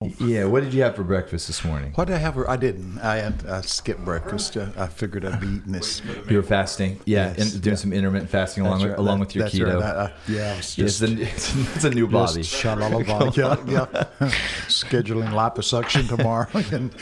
Yeah, 0.18 0.44
what 0.44 0.62
did 0.62 0.74
you 0.74 0.82
have 0.82 0.94
for 0.94 1.04
breakfast 1.04 1.46
this 1.46 1.64
morning? 1.64 1.92
What 1.94 2.06
did 2.06 2.16
I 2.16 2.18
have? 2.18 2.34
For, 2.34 2.48
I 2.50 2.56
didn't. 2.56 2.98
I 2.98 3.16
had, 3.16 3.46
I 3.48 3.62
skipped 3.62 4.04
breakfast. 4.04 4.54
Uh, 4.56 4.66
I 4.76 4.88
figured 4.88 5.24
I'd 5.24 5.40
be 5.40 5.46
eating 5.46 5.72
this. 5.72 6.02
You 6.28 6.36
were 6.36 6.42
fasting, 6.42 7.00
yeah, 7.06 7.32
Yes, 7.36 7.54
and 7.54 7.62
doing 7.62 7.72
yeah. 7.74 7.78
some 7.80 7.92
intermittent 7.94 8.30
fasting 8.30 8.64
along 8.66 8.80
That's 8.80 8.82
with, 8.84 8.90
right. 8.92 8.98
along 8.98 9.20
That- 9.20 9.34
with 9.34 9.54
your 9.54 9.68
keto. 9.68 9.80
right. 9.80 9.84
I- 9.84 10.04
I- 10.04 10.12
yeah, 10.28 10.52
I 10.52 10.56
was 10.56 10.76
Yeah, 10.78 10.84
it's, 10.84 10.98
just, 10.98 11.02
a, 11.02 11.22
it's, 11.22 11.54
a, 11.54 11.60
it's 11.76 11.84
a 11.84 11.90
new 11.90 12.06
Bobby. 12.08 12.42
just 12.42 12.62
shalalala. 12.62 13.36
yeah, 13.36 13.56
yeah. 13.72 14.30
Scheduling 14.68 15.30
liposuction 15.30 16.06
tomorrow, 16.08 16.46
and 16.72 16.92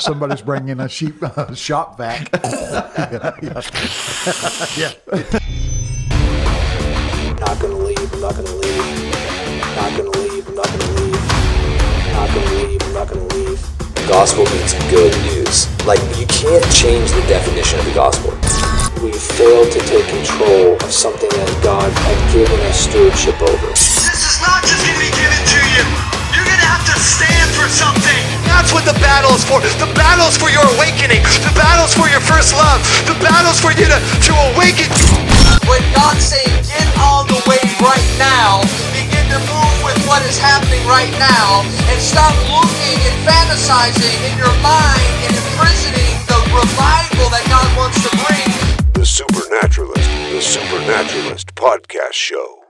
somebody's 0.00 0.42
bringing 0.42 0.78
a 0.80 0.88
sheep 0.90 1.22
uh, 1.22 1.54
shop 1.54 1.96
vac. 1.96 2.28
yeah. 2.34 3.32
yeah. 4.76 4.92
Not 7.40 7.58
gonna 7.60 7.74
leave, 7.78 8.12
I'm 8.12 8.20
not 8.20 8.34
gonna 8.36 8.54
leave. 8.54 9.14
Not 9.76 9.96
gonna 9.96 10.10
leave, 10.10 10.27
gonna 13.06 13.22
leave, 13.30 13.62
I'm 13.62 13.86
not 13.86 13.94
gonna 13.94 14.02
leave. 14.02 14.08
gospel 14.10 14.42
means 14.50 14.74
good 14.90 15.14
news. 15.30 15.70
Like, 15.86 16.02
you 16.18 16.26
can't 16.26 16.66
change 16.74 17.14
the 17.14 17.22
definition 17.30 17.78
of 17.78 17.86
the 17.86 17.94
gospel. 17.94 18.34
We 18.98 19.14
failed 19.14 19.70
to 19.70 19.80
take 19.86 20.02
control 20.10 20.74
of 20.74 20.90
something 20.90 21.30
that 21.30 21.52
God 21.62 21.86
had 21.94 22.18
given 22.34 22.58
us 22.66 22.90
stewardship 22.90 23.38
over. 23.38 23.70
This 23.70 24.02
is 24.02 24.42
not 24.42 24.66
just 24.66 24.82
gonna 24.82 24.98
be 24.98 25.14
given 25.14 25.42
to 25.46 25.60
you. 25.78 25.84
You're 26.34 26.42
gonna 26.42 26.70
have 26.74 26.82
to 26.90 26.96
stand 26.98 27.46
for 27.54 27.70
something. 27.70 28.22
That's 28.50 28.74
what 28.74 28.82
the 28.82 28.98
battle 28.98 29.30
is 29.30 29.46
for. 29.46 29.62
The 29.62 29.90
battle 29.94 30.26
is 30.26 30.34
for 30.34 30.50
your 30.50 30.66
awakening. 30.74 31.22
The 31.46 31.54
battle 31.54 31.86
is 31.86 31.94
for 31.94 32.10
your 32.10 32.24
first 32.26 32.50
love. 32.58 32.82
The 33.06 33.14
battle 33.22 33.54
is 33.54 33.62
for 33.62 33.70
you 33.78 33.86
to, 33.86 33.98
to 34.02 34.32
awaken. 34.50 34.90
When 35.70 35.84
God's 35.94 36.26
saying, 36.26 36.50
get 36.66 36.88
on 36.98 37.30
the 37.30 37.38
way 37.46 37.62
right 37.78 38.08
now, 38.18 38.66
begin 38.90 39.07
to 39.28 39.38
move 39.44 39.76
with 39.84 39.98
what 40.08 40.24
is 40.24 40.38
happening 40.38 40.80
right 40.88 41.12
now, 41.20 41.60
and 41.92 42.00
stop 42.00 42.32
looking 42.48 42.96
and 42.96 43.16
fantasizing 43.28 44.16
in 44.24 44.38
your 44.40 44.56
mind 44.64 45.04
and 45.28 45.36
imprisoning 45.36 46.16
the 46.24 46.40
revival 46.56 47.28
that 47.28 47.44
God 47.52 47.68
wants 47.76 48.00
to 48.04 48.10
bring. 48.24 48.48
The 48.94 49.04
Supernaturalist, 49.04 50.08
the 50.32 50.40
Supernaturalist 50.40 51.54
Podcast 51.54 52.12
Show. 52.14 52.64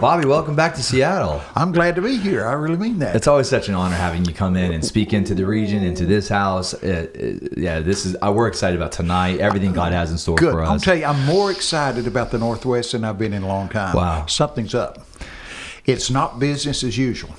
Bobby, 0.00 0.26
welcome 0.26 0.54
back 0.54 0.74
to 0.76 0.82
Seattle. 0.82 1.40
I'm 1.56 1.72
glad 1.72 1.96
to 1.96 2.02
be 2.02 2.16
here. 2.16 2.46
I 2.46 2.52
really 2.52 2.76
mean 2.76 3.00
that. 3.00 3.16
It's 3.16 3.26
always 3.26 3.48
such 3.48 3.68
an 3.68 3.74
honor 3.74 3.96
having 3.96 4.24
you 4.24 4.32
come 4.32 4.56
in 4.56 4.72
and 4.72 4.84
speak 4.84 5.12
into 5.12 5.34
the 5.34 5.44
region, 5.44 5.82
into 5.82 6.06
this 6.06 6.28
house. 6.28 6.72
Uh, 6.74 7.06
uh, 7.14 7.48
yeah, 7.56 7.80
this 7.80 8.06
is. 8.06 8.16
Uh, 8.22 8.32
we're 8.32 8.46
excited 8.46 8.76
about 8.76 8.92
tonight. 8.92 9.40
Everything 9.40 9.72
God 9.72 9.92
has 9.92 10.12
in 10.12 10.18
store 10.18 10.36
Good. 10.36 10.52
for 10.52 10.62
I'll 10.62 10.78
tell 10.78 10.96
you, 10.96 11.04
I'm 11.04 11.24
more 11.24 11.50
excited 11.50 12.06
about 12.06 12.30
the 12.30 12.38
Northwest 12.38 12.92
than 12.92 13.04
I've 13.04 13.18
been 13.18 13.32
in 13.32 13.42
a 13.42 13.48
long 13.48 13.68
time. 13.68 13.96
Wow. 13.96 14.26
Something's 14.26 14.74
up. 14.74 15.04
It's 15.84 16.10
not 16.10 16.38
business 16.38 16.84
as 16.84 16.96
usual. 16.96 17.34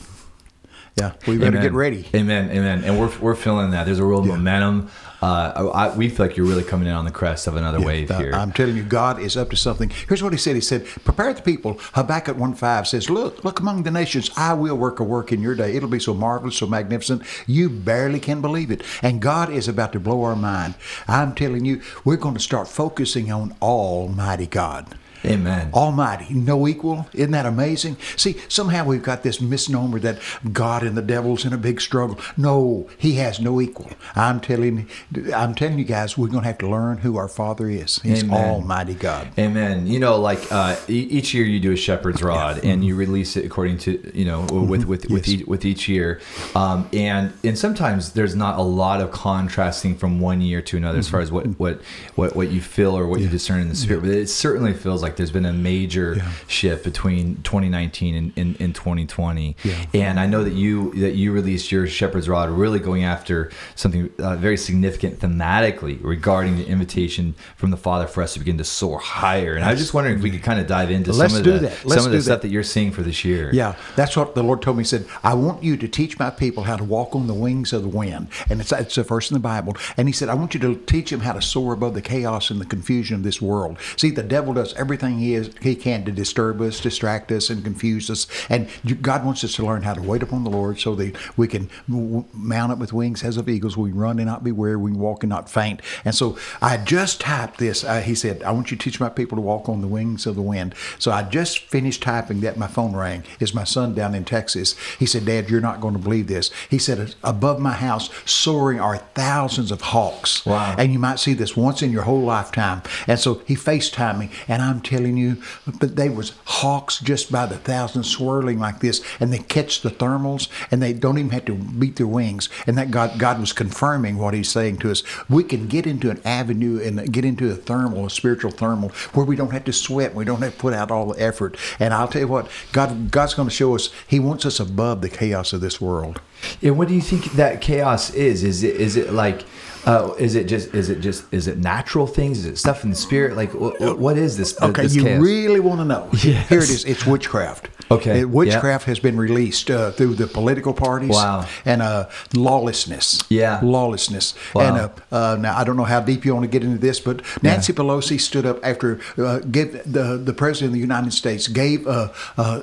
Yeah, 0.96 1.14
we 1.28 1.38
better 1.40 1.48
Amen. 1.58 1.62
get 1.64 1.74
ready. 1.74 2.06
Amen. 2.14 2.52
Amen. 2.52 2.84
And 2.84 3.00
we're, 3.00 3.12
we're 3.20 3.34
feeling 3.36 3.72
that. 3.72 3.86
There's 3.88 3.98
a 3.98 4.06
real 4.06 4.24
Yeah. 4.28 4.36
momentum. 4.36 4.92
Uh, 5.24 5.72
I, 5.74 5.96
we 5.96 6.08
feel 6.10 6.28
like 6.28 6.38
you're 6.38 6.46
really 6.46 6.64
coming 6.64 6.88
in 6.88 6.94
on 6.94 7.04
the 7.06 7.10
crest 7.12 7.48
of 7.48 7.56
another 7.56 7.82
wave 7.82 8.12
Uh, 8.12 8.20
here. 8.20 8.32
I'm 8.36 8.52
telling 8.52 8.76
you, 8.76 8.84
God 8.84 9.20
is 9.20 9.36
up 9.36 9.50
to 9.52 9.56
something. 9.56 9.90
Here's 10.08 10.22
what 10.22 10.34
he 10.34 10.38
said. 10.38 10.54
He 10.54 10.62
said, 10.62 10.86
prepare 10.86 11.34
the 11.34 11.42
people. 11.42 11.80
Habakkuk 11.94 12.38
1.5 12.38 12.86
says, 12.86 13.10
look, 13.10 13.44
look 13.44 13.60
among 13.60 13.84
the 13.84 13.90
nations. 13.90 14.30
I 14.38 14.54
will 14.54 14.76
work 14.78 15.00
a 15.00 15.04
work 15.04 15.32
in 15.32 15.42
your 15.42 15.56
day. 15.56 15.76
It'll 15.76 15.90
be 15.90 15.98
so 16.00 16.14
marvelous, 16.14 16.58
so 16.58 16.68
magnificent. 16.68 17.24
You 17.48 17.70
barely 17.70 18.20
can 18.20 18.42
believe 18.42 18.70
it. 18.70 18.84
And 19.02 19.20
God 19.20 19.50
is 19.50 19.68
about 19.68 19.94
to 19.94 20.00
blow 20.00 20.22
our 20.24 20.36
mind. 20.36 20.76
I'm 21.08 21.34
telling 21.34 21.66
you, 21.66 21.82
we're 22.06 22.18
going 22.18 22.36
to 22.36 22.40
start 22.42 22.68
focusing 22.68 23.32
on 23.32 23.56
Almighty 23.64 24.46
God. 24.46 24.94
Amen. 25.26 25.70
Almighty, 25.74 26.34
no 26.34 26.68
equal. 26.68 27.08
Isn't 27.14 27.32
that 27.32 27.46
amazing? 27.46 27.98
See, 28.16 28.38
somehow 28.48 28.86
we've 28.86 29.04
got 29.04 29.24
this 29.24 29.40
misnomer 29.42 30.00
that 30.00 30.20
God 30.52 30.84
and 30.84 30.98
the 30.98 31.02
devil's 31.02 31.46
in 31.46 31.54
a 31.54 31.58
big 31.58 31.82
struggle. 31.82 32.20
No, 32.38 32.90
he 32.98 33.14
has 33.16 33.40
no 33.40 33.62
equal. 33.62 33.90
I'm 34.16 34.40
telling, 34.40 34.90
I'm 35.34 35.56
telling 35.56 35.80
you 35.80 35.86
guys, 35.86 36.18
we're 36.18 36.28
going 36.28 36.42
to 36.42 36.48
have 36.48 36.58
to 36.60 36.70
learn 36.70 36.98
who 37.00 37.18
our 37.18 37.28
Father 37.28 37.70
is. 37.70 38.00
He's 38.00 38.24
Amen. 38.24 38.50
Almighty 38.50 38.94
God. 38.96 39.30
Amen. 39.38 39.88
You 39.88 40.00
know, 40.00 40.18
like 40.20 40.52
uh, 40.52 40.76
each 40.88 41.34
year 41.34 41.46
you 41.46 41.60
do 41.60 41.72
a 41.72 41.78
shepherd's 41.78 42.22
rod, 42.22 42.64
and 42.64 42.84
you 42.84 42.96
release 42.96 43.38
it 43.38 43.46
according 43.46 43.78
to 43.80 44.12
you 44.14 44.26
know 44.26 44.42
with 44.52 44.86
with 44.86 45.10
with, 45.10 45.24
Mm-hmm. 45.24 45.42
Each, 45.42 45.48
with 45.48 45.66
each 45.66 45.88
year, 45.88 46.20
um, 46.56 46.90
and 46.92 47.34
and 47.44 47.58
sometimes 47.58 48.12
there's 48.12 48.36
not 48.36 48.60
a 48.60 48.62
lot 48.62 49.00
of 49.00 49.12
contrasting 49.12 49.96
from 49.96 50.20
one 50.20 50.42
year 50.42 50.62
to 50.64 50.78
another 50.78 51.00
as 51.00 51.10
far 51.10 51.22
as 51.22 51.32
what 51.32 51.46
what 51.60 51.82
what, 52.16 52.36
what 52.36 52.52
you 52.52 52.62
feel 52.62 52.98
or 52.98 53.08
what 53.08 53.22
you 53.22 53.30
discern 53.30 53.62
in 53.62 53.70
the 53.70 53.76
spirit. 53.76 54.02
But 54.02 54.10
it 54.10 54.28
certainly 54.28 54.74
feels 54.74 55.02
like 55.02 55.13
there's 55.16 55.32
been 55.32 55.46
a 55.46 55.54
major 55.54 56.16
Yeah. 56.18 56.32
shift 56.48 56.84
between 56.84 57.42
2019 57.44 58.16
and, 58.16 58.34
and, 58.38 58.60
and 58.62 58.76
2020. 58.76 59.56
Yeah. 59.64 59.86
And 59.94 60.20
I 60.20 60.26
know 60.26 60.44
that 60.44 60.54
you 60.54 60.94
that 60.96 61.16
you 61.16 61.32
released 61.32 61.72
your 61.72 61.88
shepherd's 61.88 62.30
rod, 62.30 62.50
really 62.50 62.80
going 62.80 63.04
after 63.04 63.52
something 63.76 64.10
uh, 64.20 64.36
very 64.36 64.58
significant 64.58 65.20
thematically 65.20 66.00
regarding 66.04 66.58
the 66.58 66.66
invitation 66.68 67.36
from 67.56 67.72
the 67.72 67.78
Father 67.78 68.08
for 68.08 68.22
us 68.24 68.34
to 68.34 68.40
begin 68.40 68.58
to 68.58 68.64
soar 68.64 69.00
higher. 69.00 69.56
And 69.56 69.66
I 69.66 69.72
was 69.72 69.80
just 69.80 69.94
wondering 69.94 70.18
if 70.18 70.24
we 70.24 70.32
could 70.32 70.44
kind 70.44 70.60
of 70.60 70.68
dive 70.68 70.92
into 70.92 71.12
Let's 71.12 71.34
some 71.34 71.40
of 71.40 71.46
do 71.46 71.54
the, 71.54 71.60
that. 71.60 71.86
Let's 71.86 72.02
some 72.02 72.06
of 72.06 72.12
the 72.12 72.22
stuff 72.22 72.42
that. 72.42 72.48
that 72.48 72.54
you're 72.54 72.64
seeing 72.64 72.92
for 72.92 73.02
this 73.02 73.24
year. 73.26 73.50
Yeah, 73.54 73.76
that's 73.96 74.16
what 74.16 74.36
the 74.36 74.44
Lord 74.44 74.62
told 74.62 74.78
me. 74.78 74.84
He 74.84 74.88
said, 74.88 75.06
I 75.24 75.34
want 75.34 75.64
you 75.64 75.78
to 75.78 75.88
teach 75.88 76.18
my 76.20 76.30
people 76.30 76.64
how 76.64 76.78
to 76.78 76.84
walk 76.84 77.16
on 77.16 77.28
the 77.28 77.34
wings 77.34 77.74
of 77.74 77.82
the 77.84 77.90
wind. 77.90 78.28
And 78.50 78.62
it's, 78.62 78.72
it's 78.72 78.98
a 78.98 79.04
verse 79.04 79.30
in 79.30 79.36
the 79.36 79.40
Bible. 79.40 79.76
And 79.98 80.08
he 80.08 80.14
said, 80.14 80.30
I 80.30 80.34
want 80.36 80.54
you 80.54 80.60
to 80.62 80.76
teach 80.86 81.10
them 81.12 81.22
how 81.22 81.34
to 81.34 81.42
soar 81.42 81.74
above 81.74 81.94
the 81.94 82.02
chaos 82.02 82.50
and 82.50 82.60
the 82.60 82.66
confusion 82.66 83.16
of 83.16 83.24
this 83.24 83.42
world. 83.42 83.78
See, 83.98 84.10
the 84.12 84.24
devil 84.24 84.54
does 84.54 84.74
everything 84.76 85.03
he, 85.12 85.34
is, 85.34 85.52
he 85.62 85.76
can 85.76 86.06
to 86.06 86.12
disturb 86.12 86.62
us, 86.62 86.80
distract 86.80 87.32
us, 87.32 87.50
and 87.50 87.64
confuse 87.64 88.10
us. 88.10 88.28
And 88.50 88.68
God 89.02 89.26
wants 89.26 89.44
us 89.44 89.56
to 89.56 89.66
learn 89.66 89.84
how 89.84 89.94
to 89.94 90.02
wait 90.02 90.24
upon 90.24 90.44
the 90.44 90.50
Lord 90.50 90.80
so 90.80 90.96
that 90.96 91.16
we 91.38 91.48
can 91.48 91.70
mount 91.88 92.72
up 92.72 92.80
with 92.80 92.94
wings 92.94 93.24
as 93.24 93.38
of 93.38 93.50
eagles. 93.50 93.78
We 93.78 93.92
run 93.92 94.20
and 94.20 94.28
not 94.28 94.44
be 94.44 94.52
weary. 94.52 94.78
We 94.78 94.92
walk 94.92 95.24
and 95.24 95.30
not 95.30 95.50
faint. 95.50 95.82
And 96.06 96.16
so 96.16 96.38
I 96.62 96.78
just 96.78 97.22
typed 97.22 97.58
this. 97.58 97.82
He 98.04 98.16
said, 98.16 98.42
I 98.44 98.52
want 98.52 98.72
you 98.72 98.78
to 98.78 98.84
teach 98.84 99.00
my 99.00 99.10
people 99.10 99.36
to 99.36 99.42
walk 99.42 99.70
on 99.70 99.82
the 99.82 99.88
wings 99.88 100.26
of 100.26 100.36
the 100.36 100.42
wind. 100.42 100.76
So 101.00 101.12
I 101.12 101.24
just 101.24 101.60
finished 101.60 102.02
typing 102.02 102.42
that. 102.42 102.58
My 102.58 102.68
phone 102.68 102.96
rang. 102.96 103.24
It's 103.40 103.54
my 103.54 103.64
son 103.64 103.94
down 103.94 104.16
in 104.16 104.26
Texas. 104.26 104.76
He 105.00 105.06
said, 105.06 105.26
Dad, 105.26 105.50
you're 105.50 105.62
not 105.62 105.82
going 105.82 105.94
to 105.94 106.00
believe 106.00 106.28
this. 106.28 106.52
He 106.70 106.78
said, 106.78 107.16
above 107.24 107.60
my 107.60 107.74
house, 107.74 108.10
soaring 108.26 108.80
are 108.80 108.98
thousands 108.98 109.72
of 109.72 109.82
hawks. 109.82 110.46
Wow. 110.46 110.76
And 110.78 110.94
you 110.94 111.00
might 111.00 111.20
see 111.20 111.34
this 111.34 111.58
once 111.58 111.82
in 111.82 111.92
your 111.92 112.04
whole 112.04 112.22
lifetime. 112.22 112.82
And 113.08 113.20
so 113.20 113.42
he 113.48 113.56
FaceTimed 113.56 114.20
me, 114.20 114.30
and 114.48 114.62
I'm 114.62 114.82
telling 114.94 115.18
you, 115.18 115.42
but 115.80 115.96
they 115.96 116.10
was 116.10 116.34
hawks 116.46 117.00
just 117.00 117.32
by 117.32 117.48
the 117.48 117.58
thousands 117.58 118.10
swirling 118.10 118.60
like 118.60 118.80
this, 118.80 119.04
and 119.20 119.34
they 119.34 119.40
catch 119.40 119.82
the 119.82 119.90
thermals, 119.90 120.48
and 120.70 120.82
they 120.82 120.94
don't 120.94 121.18
even 121.18 121.32
have 121.32 121.46
to 121.46 121.56
beat 121.56 121.96
their 121.96 122.08
wings. 122.08 122.48
And 122.68 122.78
that 122.78 122.92
God, 122.92 123.18
God 123.18 123.40
was 123.40 123.54
confirming 123.54 124.18
what 124.18 124.36
He's 124.36 124.50
saying 124.50 124.78
to 124.78 124.92
us. 124.92 125.04
We 125.28 125.44
can 125.44 125.68
get 125.68 125.88
into 125.88 126.12
an 126.12 126.22
avenue 126.24 126.80
and 126.84 127.12
get 127.12 127.26
into 127.26 127.50
a 127.52 127.56
thermal, 127.56 128.06
a 128.06 128.10
spiritual 128.10 128.52
thermal, 128.52 128.90
where 129.14 129.26
we 129.26 129.36
don't 129.36 129.52
have 129.52 129.66
to 129.66 129.74
sweat, 129.74 130.14
we 130.14 130.26
don't 130.26 130.42
have 130.42 130.54
to 130.54 130.60
put 130.60 130.74
out 130.74 130.92
all 130.92 131.14
the 131.14 131.22
effort. 131.22 131.58
And 131.80 131.94
I'll 131.94 132.08
tell 132.08 132.22
you 132.22 132.28
what, 132.28 132.50
God, 132.72 133.10
God's 133.10 133.34
going 133.34 133.50
to 133.50 133.56
show 133.56 133.74
us. 133.74 133.90
He 134.08 134.20
wants 134.20 134.46
us 134.46 134.60
above 134.60 135.02
the 135.02 135.10
chaos 135.10 135.54
of 135.54 135.62
this 135.62 135.82
world. 135.82 136.22
And 136.62 136.78
what 136.78 136.88
do 136.88 136.94
you 136.94 137.02
think 137.02 137.34
that 137.34 137.62
chaos 137.62 138.14
is? 138.14 138.44
Is 138.44 138.64
it 138.64 138.76
is 138.76 138.96
it 138.96 139.14
like 139.14 139.46
uh, 139.86 140.14
is 140.18 140.36
it 140.36 140.46
just 140.46 140.74
is 140.74 140.90
it 140.90 141.00
just 141.02 141.26
is 141.34 141.48
it 141.48 141.58
natural 141.58 142.08
things? 142.08 142.40
Is 142.40 142.46
it 142.46 142.58
stuff 142.58 142.84
in 142.84 142.90
the 142.90 142.96
spirit? 142.96 143.36
Like 143.36 143.52
wh- 143.52 143.76
wh- 143.80 144.00
what 144.00 144.18
is 144.18 144.38
this? 144.38 144.60
Okay, 144.62 144.84
this 144.84 144.96
you 144.96 145.04
chaos? 145.04 145.22
really 145.22 145.60
want 145.60 145.80
to 145.82 145.86
know. 145.86 146.10
Yes. 146.24 146.50
Here 146.50 146.60
it 146.60 146.70
is. 146.70 146.86
It's 146.86 147.06
witchcraft. 147.06 147.70
Okay, 147.92 148.24
Uh, 148.24 148.28
witchcraft 148.28 148.86
has 148.86 149.00
been 149.00 149.18
released 149.18 149.70
uh, 149.70 149.92
through 149.92 150.16
the 150.16 150.26
political 150.28 150.74
parties. 150.74 151.10
Wow. 151.12 151.46
And 151.66 151.82
uh, 151.82 152.08
lawlessness. 152.34 153.24
Yeah. 153.30 153.60
Lawlessness. 153.62 154.34
Wow. 154.56 154.62
And 154.62 154.78
uh, 154.78 154.90
uh, 155.12 155.36
now 155.40 155.58
I 155.58 155.64
don't 155.64 155.76
know 155.76 155.84
how 155.84 156.00
deep 156.00 156.26
you 156.26 156.34
want 156.34 156.44
to 156.46 156.60
get 156.60 156.64
into 156.64 156.80
this, 156.80 157.00
but 157.00 157.22
Nancy 157.42 157.74
Pelosi 157.74 158.20
stood 158.20 158.46
up 158.46 158.60
after 158.64 159.00
uh, 159.18 159.40
gave 159.40 159.72
the 159.92 160.18
the 160.18 160.34
president 160.34 160.70
of 160.70 160.74
the 160.74 160.80
United 160.80 161.14
States 161.14 161.48
gave 161.48 161.86
uh, 161.88 162.10
uh, 162.38 162.62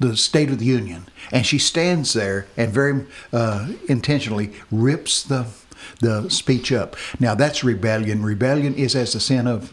the 0.00 0.16
State 0.16 0.50
of 0.50 0.58
the 0.58 0.64
Union, 0.66 1.06
and 1.32 1.44
she 1.46 1.58
stands 1.58 2.12
there 2.12 2.46
and 2.56 2.72
very 2.72 3.04
uh, 3.32 3.68
intentionally 3.88 4.52
rips 4.70 5.22
the 5.24 5.46
the 6.00 6.28
speech 6.28 6.72
up. 6.72 6.96
Now 7.20 7.34
that's 7.34 7.64
rebellion. 7.64 8.22
Rebellion 8.22 8.74
is 8.74 8.94
as 8.94 9.12
the 9.12 9.20
sin 9.20 9.46
of 9.46 9.72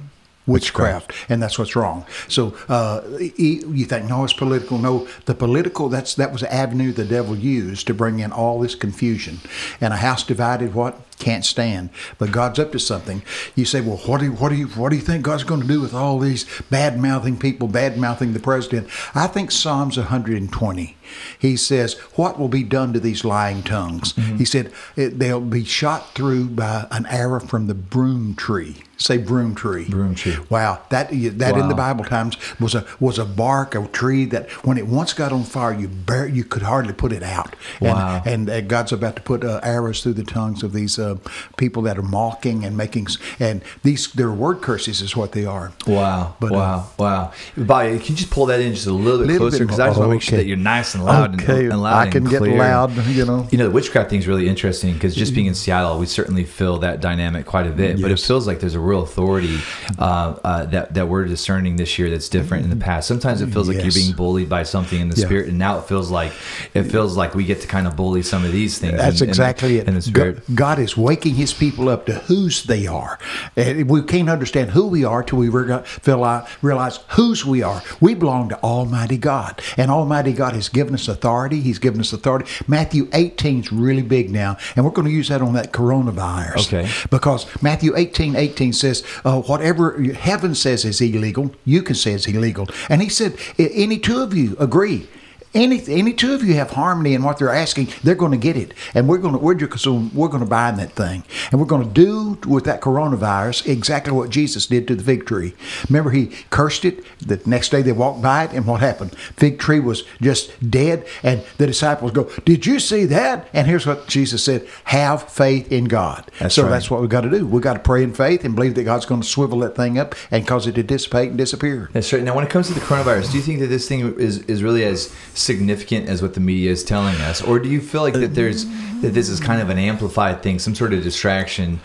witchcraft, 0.50 1.14
and 1.30 1.42
that's 1.42 1.58
what's 1.60 1.76
wrong. 1.76 2.06
So 2.28 2.56
uh, 2.68 3.02
you 3.38 3.86
think 3.86 4.10
no, 4.10 4.24
it's 4.24 4.34
political. 4.34 4.78
No, 4.78 5.08
the 5.26 5.36
political 5.36 5.90
that's 5.90 6.16
that 6.16 6.32
was 6.32 6.42
the 6.42 6.54
avenue 6.54 6.92
the 6.92 7.06
devil 7.06 7.38
used 7.38 7.88
to 7.88 7.94
bring 7.94 8.20
in 8.20 8.32
all 8.32 8.60
this 8.60 8.76
confusion. 8.76 9.40
And 9.80 9.94
a 9.94 9.98
house 9.98 10.24
divided, 10.24 10.74
what 10.74 11.00
can't 11.20 11.46
stand. 11.46 11.90
But 12.18 12.32
God's 12.32 12.60
up 12.60 12.72
to 12.72 12.80
something. 12.80 13.22
You 13.56 13.66
say, 13.66 13.82
well, 13.82 13.98
what 13.98 14.20
do 14.20 14.26
you, 14.26 14.32
what 14.32 14.50
do 14.50 14.56
you 14.56 14.68
what 14.68 14.90
do 14.90 14.96
you 14.96 15.02
think 15.02 15.24
God's 15.24 15.44
going 15.44 15.62
to 15.62 15.68
do 15.68 15.82
with 15.82 15.94
all 15.94 16.20
these 16.20 16.46
bad 16.70 17.00
mouthing 17.00 17.38
people, 17.38 17.68
bad 17.68 17.98
mouthing 17.98 18.34
the 18.34 18.40
president? 18.40 18.90
I 19.14 19.28
think 19.28 19.52
Psalms 19.52 19.98
120. 19.98 20.96
He 21.38 21.56
says, 21.58 21.94
"What 22.16 22.40
will 22.40 22.48
be 22.48 22.64
done 22.64 22.94
to 22.94 23.00
these 23.00 23.24
lying 23.24 23.64
tongues?" 23.64 24.14
He 24.38 24.46
said, 24.46 24.72
it, 24.96 25.20
"They'll 25.20 25.42
be 25.42 25.64
shot 25.64 26.14
through 26.16 26.50
by 26.50 26.88
an 26.92 27.06
arrow 27.08 27.40
from 27.40 27.68
the 27.68 27.74
broom 27.74 28.36
tree." 28.36 28.84
Say 29.00 29.18
broom 29.18 29.56
tree. 29.56 29.86
Broom 29.88 30.14
tree. 30.14 30.36
Wow, 30.50 30.82
that 30.90 31.10
that 31.12 31.58
in 31.58 31.70
the 31.70 31.76
Bible 31.76 32.04
times 32.04 32.36
was 32.60 32.76
a 32.76 32.86
was 33.00 33.18
a 33.18 33.24
bark, 33.24 33.74
a 33.74 33.88
tree 33.88 34.26
that 34.26 34.50
when 34.66 34.78
it 34.78 34.88
once 34.88 35.14
got 35.14 35.32
on 35.32 35.46
fire, 35.46 35.74
you 35.74 35.88
bear, 35.88 36.28
you 36.28 36.44
could 36.44 36.64
hardly 36.64 36.92
put 36.92 37.14
it 37.14 37.24
out. 37.24 37.56
Wow. 37.80 38.22
And, 38.26 38.50
and 38.50 38.50
uh, 38.50 38.60
God's 38.68 38.92
about 38.92 39.16
to 39.16 39.22
put 39.22 39.46
uh, 39.46 39.62
arrows 39.64 40.04
through 40.04 40.16
the 40.16 40.26
tongues 40.26 40.64
of 40.64 40.74
these 40.74 41.00
uh, 41.00 41.16
people 41.56 41.82
that 41.84 41.98
are 41.98 42.04
mocking 42.04 42.66
and 42.66 42.76
making 42.76 43.08
and 43.40 43.62
these 43.84 44.12
their 44.12 44.32
word 44.32 44.62
curses 44.62 45.00
is 45.02 45.16
what 45.16 45.32
they 45.32 45.46
are. 45.46 45.72
Wow! 45.88 46.36
But, 46.42 46.52
uh, 46.52 46.56
wow! 46.56 46.90
wow! 47.00 47.34
Bobby, 47.56 48.00
can 48.00 48.08
you 48.08 48.16
just 48.16 48.32
pull 48.32 48.48
that 48.48 48.60
in 48.60 48.74
just 48.74 48.88
a 48.88 48.92
little 48.92 49.20
bit 49.20 49.28
Little 49.28 49.48
closer? 49.48 49.64
Because 49.64 49.80
I 49.80 49.88
just 49.88 49.98
want 49.98 50.10
to 50.10 50.14
make 50.16 50.22
sure 50.22 50.38
that 50.38 50.46
you're 50.46 50.58
nice 50.58 50.94
and 50.94 50.99
loud 51.04 51.42
Okay, 51.42 51.66
and 51.68 51.82
loud. 51.82 51.94
I 51.94 52.04
and 52.04 52.12
can 52.12 52.24
get 52.26 52.42
loud, 52.42 52.96
you 53.08 53.26
know. 53.26 53.48
You 53.52 53.58
know, 53.58 53.66
the 53.66 53.72
witchcraft 53.72 54.10
thing 54.10 54.20
is 54.20 54.28
really 54.28 54.48
interesting 54.48 54.94
because 54.94 55.16
just 55.16 55.34
being 55.34 55.48
in 55.48 55.56
Seattle, 55.56 56.00
we 56.00 56.06
certainly 56.06 56.44
feel 56.44 56.80
that 56.80 57.02
dynamic 57.02 57.46
quite 57.46 57.68
a 57.68 57.72
bit. 57.72 58.02
But 58.02 58.12
it 58.12 58.20
feels 58.20 58.48
like 58.48 58.60
there's 58.60 58.76
a 58.76 58.80
real 58.80 59.04
authority 59.04 59.58
uh, 59.98 60.36
uh, 60.44 60.66
that 60.66 60.94
that 60.94 61.08
we're 61.08 61.26
discerning 61.26 61.76
this 61.76 61.98
year 62.00 62.10
that's 62.10 62.30
different 62.30 62.64
in 62.64 62.70
the 62.70 62.76
past. 62.76 63.08
Sometimes 63.08 63.42
it 63.42 63.48
feels 63.48 63.68
like 63.68 63.82
you're 63.84 63.92
being 63.94 64.14
bullied 64.14 64.50
by 64.50 64.64
something 64.64 65.00
in 65.00 65.10
the 65.10 65.16
Yeah. 65.20 65.26
spirit, 65.26 65.48
and 65.50 65.58
now 65.58 65.80
it 65.80 65.86
feels 65.86 66.10
like 66.12 66.32
it 66.74 66.84
feels 66.84 67.18
like 67.18 67.36
we 67.36 67.46
get 67.46 67.62
to 67.62 67.68
kind 67.68 67.88
of 67.88 67.96
bully 67.96 68.22
some 68.22 68.46
of 68.46 68.52
these 68.52 68.78
things. 68.80 68.98
That's 68.98 69.22
in- 69.22 69.26
in- 69.26 69.30
exactly 69.30 69.80
in, 69.80 69.86
the 69.86 69.98
it. 69.98 70.04
spirit. 70.04 70.56
God 70.56 70.80
is 70.80 70.96
waking 70.98 71.36
His 71.36 71.54
people 71.54 71.90
up 71.90 72.06
to 72.06 72.14
whose 72.14 72.64
they 72.64 72.88
are. 72.88 73.20
And 73.56 73.90
we 73.90 74.02
can't 74.04 74.30
understand 74.30 74.72
who 74.72 74.88
we 74.88 75.04
are 75.04 75.24
till 75.24 75.40
we 75.40 75.50
out- 75.50 76.48
realize 76.62 77.00
whose 77.10 77.46
we 77.46 77.62
are. 77.64 77.82
We 78.00 78.14
belong 78.14 78.50
to 78.50 78.62
Almighty 78.64 79.18
God, 79.18 79.62
and 79.78 79.92
Almighty 79.92 80.34
God 80.34 80.54
has 80.54 80.70
given 80.70 80.89
us 80.94 81.08
authority. 81.08 81.62
He's 81.62 81.80
given 81.80 82.00
us 82.00 82.14
authority. 82.14 82.50
Matthew 82.68 83.08
18 83.14 83.60
is 83.62 83.72
really 83.72 84.02
big 84.02 84.30
now, 84.30 84.58
and 84.76 84.86
we're 84.86 84.92
going 84.92 85.08
to 85.08 85.14
use 85.14 85.30
that 85.30 85.42
on 85.42 85.54
that 85.54 85.72
coronavirus. 85.72 86.68
Okay. 86.68 86.90
Because 87.10 87.46
Matthew 87.62 87.96
18 87.96 88.36
18 88.36 88.74
says, 88.74 89.04
uh, 89.26 89.42
whatever 89.42 90.02
heaven 90.14 90.56
says 90.56 90.86
is 90.86 91.02
illegal, 91.02 91.52
you 91.66 91.82
can 91.82 91.96
say 91.96 92.14
is 92.14 92.28
illegal. 92.28 92.68
And 92.90 93.02
He 93.02 93.10
said, 93.10 93.38
any 93.58 93.98
two 94.00 94.22
of 94.22 94.34
you 94.34 94.56
agree. 94.60 95.08
Any 95.54 95.82
any 95.88 96.14
two 96.14 96.34
of 96.34 96.44
you 96.44 96.54
have 96.56 96.72
harmony 96.72 97.16
in 97.16 97.24
what 97.24 97.40
they're 97.40 97.54
asking, 97.54 97.90
they're 98.04 98.14
going 98.14 98.32
to 98.32 98.38
get 98.38 98.56
it, 98.56 98.74
and 98.94 99.10
we're 99.10 99.18
going 99.18 99.34
to 99.34 99.40
we're 99.40 99.56
just 99.56 99.88
we're 99.88 100.28
going 100.28 100.44
to 100.44 100.50
bind 100.50 100.78
that 100.78 100.92
thing, 100.92 101.24
and 101.52 101.60
we're 101.60 101.66
going 101.66 101.88
to 101.88 101.90
do 101.90 102.38
with 102.48 102.66
that 102.66 102.82
coronavirus 102.82 103.68
exactly 103.68 104.14
what 104.14 104.30
Jesus 104.30 104.68
did 104.68 104.88
to 104.88 104.96
the 104.96 105.04
fig 105.04 105.26
tree. 105.26 105.56
Remember, 105.90 106.12
he 106.12 106.28
cursed 106.52 106.86
it. 106.86 107.04
The 107.20 107.42
next 107.48 107.70
day 107.70 107.82
they 107.82 107.92
walked 107.92 108.22
by 108.22 108.44
it, 108.44 108.52
and 108.52 108.68
what 108.68 108.82
happened? 108.82 109.16
Fig 109.38 109.58
tree 109.58 109.80
was 109.80 110.04
just 110.22 110.52
dead, 110.70 111.08
and 111.24 111.44
the 111.58 111.66
disciples 111.66 112.12
go, 112.12 112.30
"Did 112.46 112.68
you 112.68 112.80
see 112.80 113.06
that?" 113.06 113.48
And 113.52 113.66
here's 113.66 113.88
what 113.88 114.08
Jesus 114.08 114.44
said: 114.44 114.68
"Have 114.86 115.24
faith 115.24 115.72
in 115.72 115.86
God." 115.86 116.30
That's 116.38 116.54
so 116.54 116.64
right. 116.64 116.70
that's 116.70 116.92
what 116.92 117.02
we've 117.02 117.10
got 117.10 117.22
to 117.22 117.30
do. 117.30 117.48
We've 117.48 117.64
got 117.64 117.74
to 117.74 117.80
pray 117.80 118.04
in 118.04 118.14
faith 118.14 118.46
and 118.46 118.56
believe 118.56 118.76
that 118.76 118.84
God's 118.84 119.08
going 119.08 119.22
to 119.22 119.28
swivel 119.28 119.60
that 119.60 119.76
thing 119.76 119.98
up 119.98 120.14
and 120.30 120.46
cause 120.46 120.68
it 120.68 120.76
to 120.76 120.84
dissipate 120.84 121.30
and 121.30 121.38
disappear. 121.40 121.90
That's 121.92 122.14
right. 122.14 122.22
Now, 122.22 122.36
when 122.36 122.46
it 122.46 122.52
comes 122.52 122.68
to 122.68 122.76
the 122.76 122.82
coronavirus, 122.82 123.32
do 123.32 123.38
you 123.38 123.44
think 123.44 123.60
that 123.62 123.68
this 123.68 123.88
thing 123.88 124.02
is, 124.20 124.40
is 124.44 124.62
really 124.62 124.84
as 124.84 125.12
significant 125.40 126.08
as 126.10 126.22
what 126.22 126.34
the 126.34 126.40
media 126.40 126.72
is 126.72 126.84
telling 126.84 127.16
us, 127.22 127.42
or 127.42 127.60
do 127.60 127.70
you 127.70 127.82
feel 127.82 128.02
like 128.02 128.14
that 128.16 128.36
there's 128.36 128.66
that 129.02 129.14
this 129.14 129.30
is 129.30 129.40
kind 129.40 129.62
of 129.62 129.70
an 129.70 129.78
amplified 129.78 130.44
thing, 130.44 130.60
some 130.60 130.76
sort 130.76 130.94
of 130.94 131.02
distraction? 131.04 131.80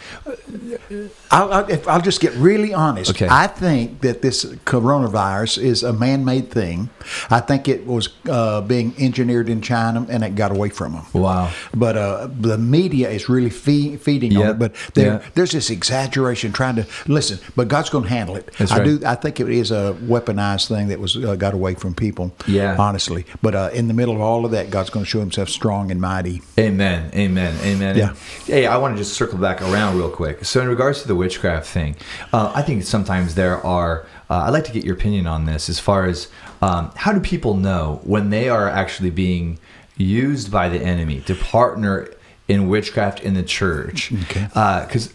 I'll, 1.30 1.52
I'll, 1.52 1.70
if 1.70 1.86
I'll 1.88 2.00
just 2.00 2.20
get 2.20 2.32
really 2.34 2.74
honest. 2.74 3.10
Okay. 3.10 3.28
I 3.30 3.46
think 3.46 4.00
that 4.00 4.22
this 4.22 4.44
coronavirus 4.44 5.58
is 5.62 5.82
a 5.82 5.92
man-made 5.92 6.50
thing. 6.50 6.90
I 7.30 7.40
think 7.40 7.68
it 7.68 7.86
was 7.86 8.08
uh, 8.28 8.60
being 8.62 8.94
engineered 8.98 9.48
in 9.48 9.60
China 9.62 10.06
and 10.08 10.24
it 10.24 10.34
got 10.34 10.50
away 10.50 10.68
from 10.70 10.92
them. 10.94 11.06
Wow. 11.12 11.52
But 11.72 11.96
uh, 11.96 12.28
the 12.38 12.58
media 12.58 13.10
is 13.10 13.28
really 13.28 13.50
fee- 13.50 13.96
feeding 13.96 14.36
on 14.36 14.46
it. 14.48 14.58
But 14.58 14.74
there, 14.94 15.06
Yeah. 15.14 15.28
there's 15.34 15.52
this 15.52 15.70
exaggeration 15.70 16.52
trying 16.52 16.76
to 16.76 16.86
listen. 17.06 17.38
But 17.56 17.68
God's 17.68 17.90
going 17.90 18.04
to 18.04 18.10
handle 18.10 18.36
it. 18.36 18.50
That's 18.58 18.72
I 18.72 18.78
right. 18.78 18.84
do. 18.84 19.00
I 19.06 19.14
think 19.14 19.40
it 19.40 19.48
is 19.48 19.70
a 19.70 19.96
weaponized 20.02 20.68
thing 20.68 20.88
that 20.88 20.98
was 21.00 21.16
uh, 21.16 21.36
got 21.36 21.54
away 21.54 21.74
from 21.74 21.94
people. 21.94 22.32
Yeah. 22.46 22.76
Honestly, 22.78 23.24
but 23.44 23.54
uh, 23.54 23.70
in 23.74 23.88
the 23.88 23.94
middle 23.94 24.14
of 24.14 24.22
all 24.22 24.46
of 24.46 24.52
that, 24.52 24.70
God's 24.70 24.88
going 24.88 25.04
to 25.04 25.08
show 25.08 25.20
Himself 25.20 25.50
strong 25.50 25.90
and 25.90 26.00
mighty. 26.00 26.40
Amen. 26.58 27.10
Amen. 27.14 27.54
Amen. 27.62 27.94
Yeah. 27.94 28.14
Hey, 28.46 28.66
I 28.66 28.78
want 28.78 28.96
to 28.96 28.98
just 28.98 29.12
circle 29.12 29.36
back 29.36 29.60
around 29.60 29.98
real 29.98 30.08
quick. 30.08 30.46
So, 30.46 30.62
in 30.62 30.68
regards 30.68 31.02
to 31.02 31.08
the 31.08 31.14
witchcraft 31.14 31.66
thing, 31.66 31.94
uh, 32.32 32.52
I 32.54 32.62
think 32.62 32.82
sometimes 32.84 33.34
there 33.34 33.64
are. 33.64 34.06
Uh, 34.30 34.44
I'd 34.46 34.50
like 34.50 34.64
to 34.64 34.72
get 34.72 34.82
your 34.82 34.94
opinion 34.94 35.26
on 35.26 35.44
this 35.44 35.68
as 35.68 35.78
far 35.78 36.06
as 36.06 36.28
um, 36.62 36.90
how 36.96 37.12
do 37.12 37.20
people 37.20 37.52
know 37.54 38.00
when 38.04 38.30
they 38.30 38.48
are 38.48 38.66
actually 38.66 39.10
being 39.10 39.58
used 39.98 40.50
by 40.50 40.70
the 40.70 40.80
enemy 40.80 41.20
to 41.20 41.34
partner 41.34 42.08
in 42.48 42.68
witchcraft 42.68 43.20
in 43.20 43.34
the 43.34 43.42
church? 43.42 44.10
Okay. 44.24 44.48
Because. 44.54 45.12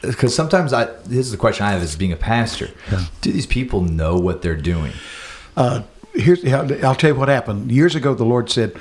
because 0.00 0.32
sometimes 0.32 0.72
I, 0.72 0.84
this 0.84 1.26
is 1.26 1.32
the 1.32 1.36
question 1.36 1.66
I 1.66 1.72
have 1.72 1.82
as 1.82 1.96
being 1.96 2.12
a 2.12 2.16
pastor. 2.16 2.70
Do 3.20 3.32
these 3.32 3.46
people 3.46 3.80
know 3.80 4.16
what 4.16 4.42
they're 4.42 4.54
doing? 4.54 4.92
Uh, 5.56 5.82
here's 6.18 6.44
I'll 6.52 6.94
tell 6.94 7.10
you 7.10 7.14
what 7.16 7.28
happened. 7.28 7.70
Years 7.72 7.94
ago, 7.94 8.14
the 8.14 8.24
Lord 8.24 8.50
said 8.50 8.72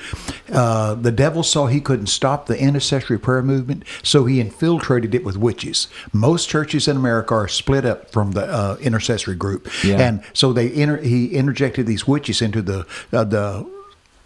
uh, 0.51 0.95
the 0.95 1.11
devil 1.11 1.43
saw 1.43 1.67
he 1.67 1.79
couldn't 1.79 2.07
stop 2.07 2.47
the 2.47 2.59
intercessory 2.59 3.19
prayer 3.19 3.41
movement, 3.43 3.83
so 4.03 4.25
he 4.25 4.39
infiltrated 4.39 5.13
it 5.15 5.23
with 5.23 5.37
witches. 5.37 5.87
Most 6.13 6.49
churches 6.49 6.87
in 6.87 6.97
America 6.97 7.33
are 7.35 7.47
split 7.47 7.85
up 7.85 8.11
from 8.11 8.31
the 8.33 8.45
uh, 8.45 8.77
intercessory 8.81 9.35
group, 9.35 9.67
Yeah. 9.83 9.97
and 9.99 10.23
so 10.33 10.51
they 10.51 10.73
inter- 10.73 11.01
he 11.01 11.27
interjected 11.27 11.85
these 11.85 12.07
witches 12.07 12.41
into 12.41 12.61
the 12.61 12.85
uh, 13.13 13.23
the 13.23 13.65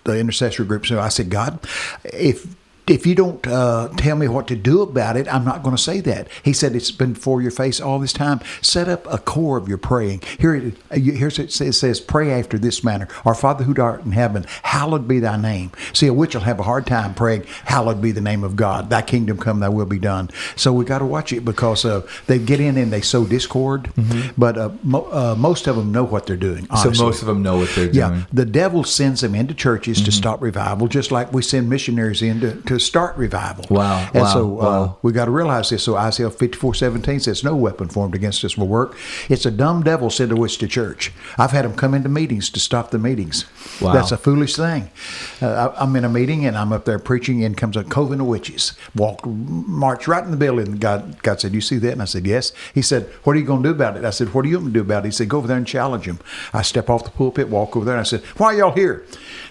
the 0.04 0.18
intercessory 0.20 0.66
group. 0.66 0.86
So 0.88 1.00
I 1.00 1.10
said, 1.10 1.30
God, 1.30 1.60
if 2.06 2.48
if 2.88 3.06
you 3.06 3.16
don't 3.16 3.46
uh, 3.48 3.90
tell 3.98 4.16
me 4.16 4.28
what 4.28 4.48
to 4.48 4.56
do 4.56 4.82
about 4.82 5.16
it, 5.18 5.32
I'm 5.34 5.46
not 5.46 5.64
going 5.64 5.76
to 5.76 5.82
say 5.82 6.02
that. 6.02 6.28
He 6.44 6.54
said, 6.54 6.76
It's 6.76 6.92
been 6.92 7.14
before 7.14 7.42
your 7.42 7.52
face 7.52 7.80
all 7.80 8.00
this 8.00 8.14
time. 8.14 8.40
Set 8.62 8.88
up 8.90 9.06
a 9.12 9.18
core 9.18 9.58
of 9.58 9.68
your 9.68 9.78
praying. 9.78 10.22
Here 10.40 10.56
it, 10.56 10.74
here's 11.00 11.40
it 11.40 11.52
says, 11.52 11.68
it 11.70 11.74
says, 11.74 12.00
Pray 12.00 12.32
after 12.32 12.58
this 12.58 12.84
manner 12.84 13.08
Our 13.26 13.36
Father 13.36 13.64
who 13.64 13.82
art 13.82 14.04
in 14.04 14.12
heaven, 14.12 14.46
hallowed 14.64 15.08
be 15.08 15.20
thy 15.20 15.38
name. 15.38 15.72
See, 15.94 16.08
a 16.08 16.14
witch 16.14 16.34
will 16.34 16.42
have 16.42 16.60
a 16.60 16.64
hard 16.64 16.86
time 16.86 17.14
praying, 17.14 17.44
Hallowed 17.66 18.02
be 18.02 18.12
the 18.12 18.22
name 18.22 18.44
of 18.44 18.56
God. 18.56 18.90
Thy 18.90 19.02
kingdom 19.02 19.38
come, 19.38 19.60
thy 19.60 19.70
will 19.70 19.86
be 19.86 20.00
done. 20.00 20.30
So 20.56 20.74
we 20.74 20.84
got 20.86 21.00
to 21.00 21.06
watch 21.06 21.32
it 21.32 21.46
because 21.46 21.86
uh, 21.86 22.06
they 22.28 22.40
get 22.40 22.60
in 22.60 22.78
and 22.78 22.92
they 22.92 23.02
sow 23.02 23.26
discord. 23.26 23.92
But 24.38 24.58
uh, 24.58 24.72
mo- 24.84 25.08
uh, 25.12 25.36
most 25.38 25.68
of 25.68 25.76
them 25.76 25.92
know 25.92 26.04
what 26.04 26.26
they're 26.26 26.36
doing. 26.38 26.66
Mm-hmm. 26.68 26.92
So 26.94 27.04
most 27.06 27.22
of 27.22 27.28
them 27.28 27.42
know 27.42 27.58
what 27.58 27.70
they're 27.76 27.86
doing. 27.86 27.96
Yeah, 27.96 28.24
the 28.34 28.46
devil 28.46 28.84
sends 28.84 29.22
them 29.22 29.36
into 29.36 29.54
churches 29.54 29.92
Mm-hmm. 29.92 30.06
to 30.06 30.12
stop 30.12 30.42
revival, 30.42 30.88
just 30.88 31.12
like 31.12 31.34
we 31.34 31.42
send 31.42 31.70
missionaries 31.70 32.22
in 32.22 32.40
to, 32.74 32.80
start 32.80 33.16
revival. 33.18 33.66
Wow, 33.70 34.10
And 34.14 34.24
wow, 34.24 34.34
so 34.34 34.60
uh, 34.60 34.64
wow. 34.64 34.98
we 35.02 35.12
got 35.12 35.26
to 35.26 35.32
realize 35.32 35.70
this. 35.70 35.84
So 35.84 35.96
Isaiah 35.96 36.30
fifty 36.30 36.58
four 36.58 36.74
seventeen 36.74 37.20
says, 37.20 37.44
No 37.44 37.56
weapon 37.56 37.90
formed 37.90 38.16
against 38.16 38.44
us 38.44 38.58
will 38.58 38.68
work. 38.68 38.98
It's 39.30 39.46
a 39.46 39.52
dumb 39.52 39.84
devil 39.84 40.10
sent 40.10 40.32
a 40.32 40.36
witch 40.36 40.58
to 40.60 40.68
church. 40.68 41.12
I've 41.38 41.52
had 41.52 41.66
them 41.66 41.76
come 41.76 41.94
into 41.94 42.10
meetings 42.10 42.50
to 42.52 42.60
stop 42.60 42.92
the 42.92 43.00
meetings. 43.00 43.46
Wow. 43.80 43.94
That's 43.94 44.12
a 44.12 44.18
foolish 44.18 44.56
thing. 44.56 44.90
Uh, 45.42 45.74
I, 45.76 45.84
I'm 45.84 45.96
in 45.96 46.06
a 46.06 46.10
meeting 46.10 46.46
and 46.46 46.58
I'm 46.58 46.72
up 46.72 46.86
there 46.86 47.00
preaching, 47.00 47.44
and 47.44 47.58
comes 47.58 47.78
a 47.78 47.84
coven 47.84 48.22
of 48.22 48.28
witches. 48.28 48.74
Walk, 48.96 49.26
march 49.26 50.08
right 50.08 50.24
in 50.24 50.32
the 50.32 50.38
building. 50.38 50.78
God, 50.78 51.22
God 51.24 51.40
said, 51.42 51.54
You 51.54 51.62
see 51.62 51.78
that? 51.78 51.92
And 51.92 52.02
I 52.02 52.06
said, 52.06 52.26
Yes. 52.26 52.54
He 52.74 52.82
said, 52.82 53.10
What 53.24 53.36
are 53.36 53.40
you 53.40 53.46
going 53.46 53.64
to 53.64 53.70
do 53.70 53.76
about 53.76 53.98
it? 53.98 54.06
I 54.06 54.10
said, 54.12 54.34
What 54.34 54.46
are 54.46 54.48
you 54.48 54.60
going 54.60 54.68
to 54.68 54.74
do 54.74 54.82
about 54.82 55.04
it? 55.06 55.10
He 55.10 55.12
said, 55.12 55.30
Go 55.30 55.38
over 55.38 55.48
there 55.48 55.58
and 55.58 55.68
challenge 55.68 56.06
him. 56.06 56.20
I 56.54 56.62
step 56.62 56.90
off 56.90 57.04
the 57.04 57.12
pulpit, 57.12 57.50
walk 57.50 57.76
over 57.76 57.86
there, 57.86 57.96
and 57.96 58.02
I 58.02 58.04
said, 58.04 58.22
Why 58.38 58.48
are 58.48 58.58
y'all 58.58 58.72
here? 58.74 59.06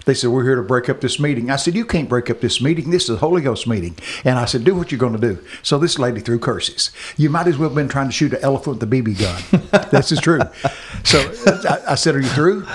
They 0.05 0.15
said, 0.15 0.31
We're 0.31 0.45
here 0.45 0.57
to 0.57 0.63
break 0.63 0.89
up 0.89 1.01
this 1.01 1.21
meeting. 1.21 1.51
I 1.51 1.57
said, 1.57 1.75
You 1.75 1.85
can't 1.85 2.09
break 2.09 2.31
up 2.31 2.41
this 2.41 2.61
meeting. 2.61 2.91
This 2.91 3.10
a 3.11 3.17
Holy 3.17 3.43
Ghost 3.43 3.67
meeting. 3.67 3.97
And 4.25 4.39
I 4.39 4.45
said, 4.45 4.65
Do 4.65 4.75
what 4.75 4.91
you're 4.91 4.99
going 4.99 5.19
to 5.19 5.19
do. 5.19 5.39
So 5.63 5.79
this 5.79 5.99
lady 5.99 6.21
threw 6.21 6.39
curses. 6.39 6.91
You 7.17 7.31
might 7.31 7.47
as 7.47 7.59
well 7.59 7.69
have 7.69 7.77
been 7.77 7.89
trying 7.89 8.07
to 8.07 8.13
shoot 8.13 8.33
an 8.33 8.41
elephant 8.43 8.81
with 8.81 8.93
a 8.93 9.03
BB 9.03 9.19
gun. 9.19 9.89
this 9.91 10.13
is 10.13 10.21
true. 10.21 10.41
So 11.05 11.19
I, 11.69 11.93
I 11.93 11.95
said, 11.95 12.15
Are 12.15 12.21
you 12.21 12.29
through? 12.29 12.67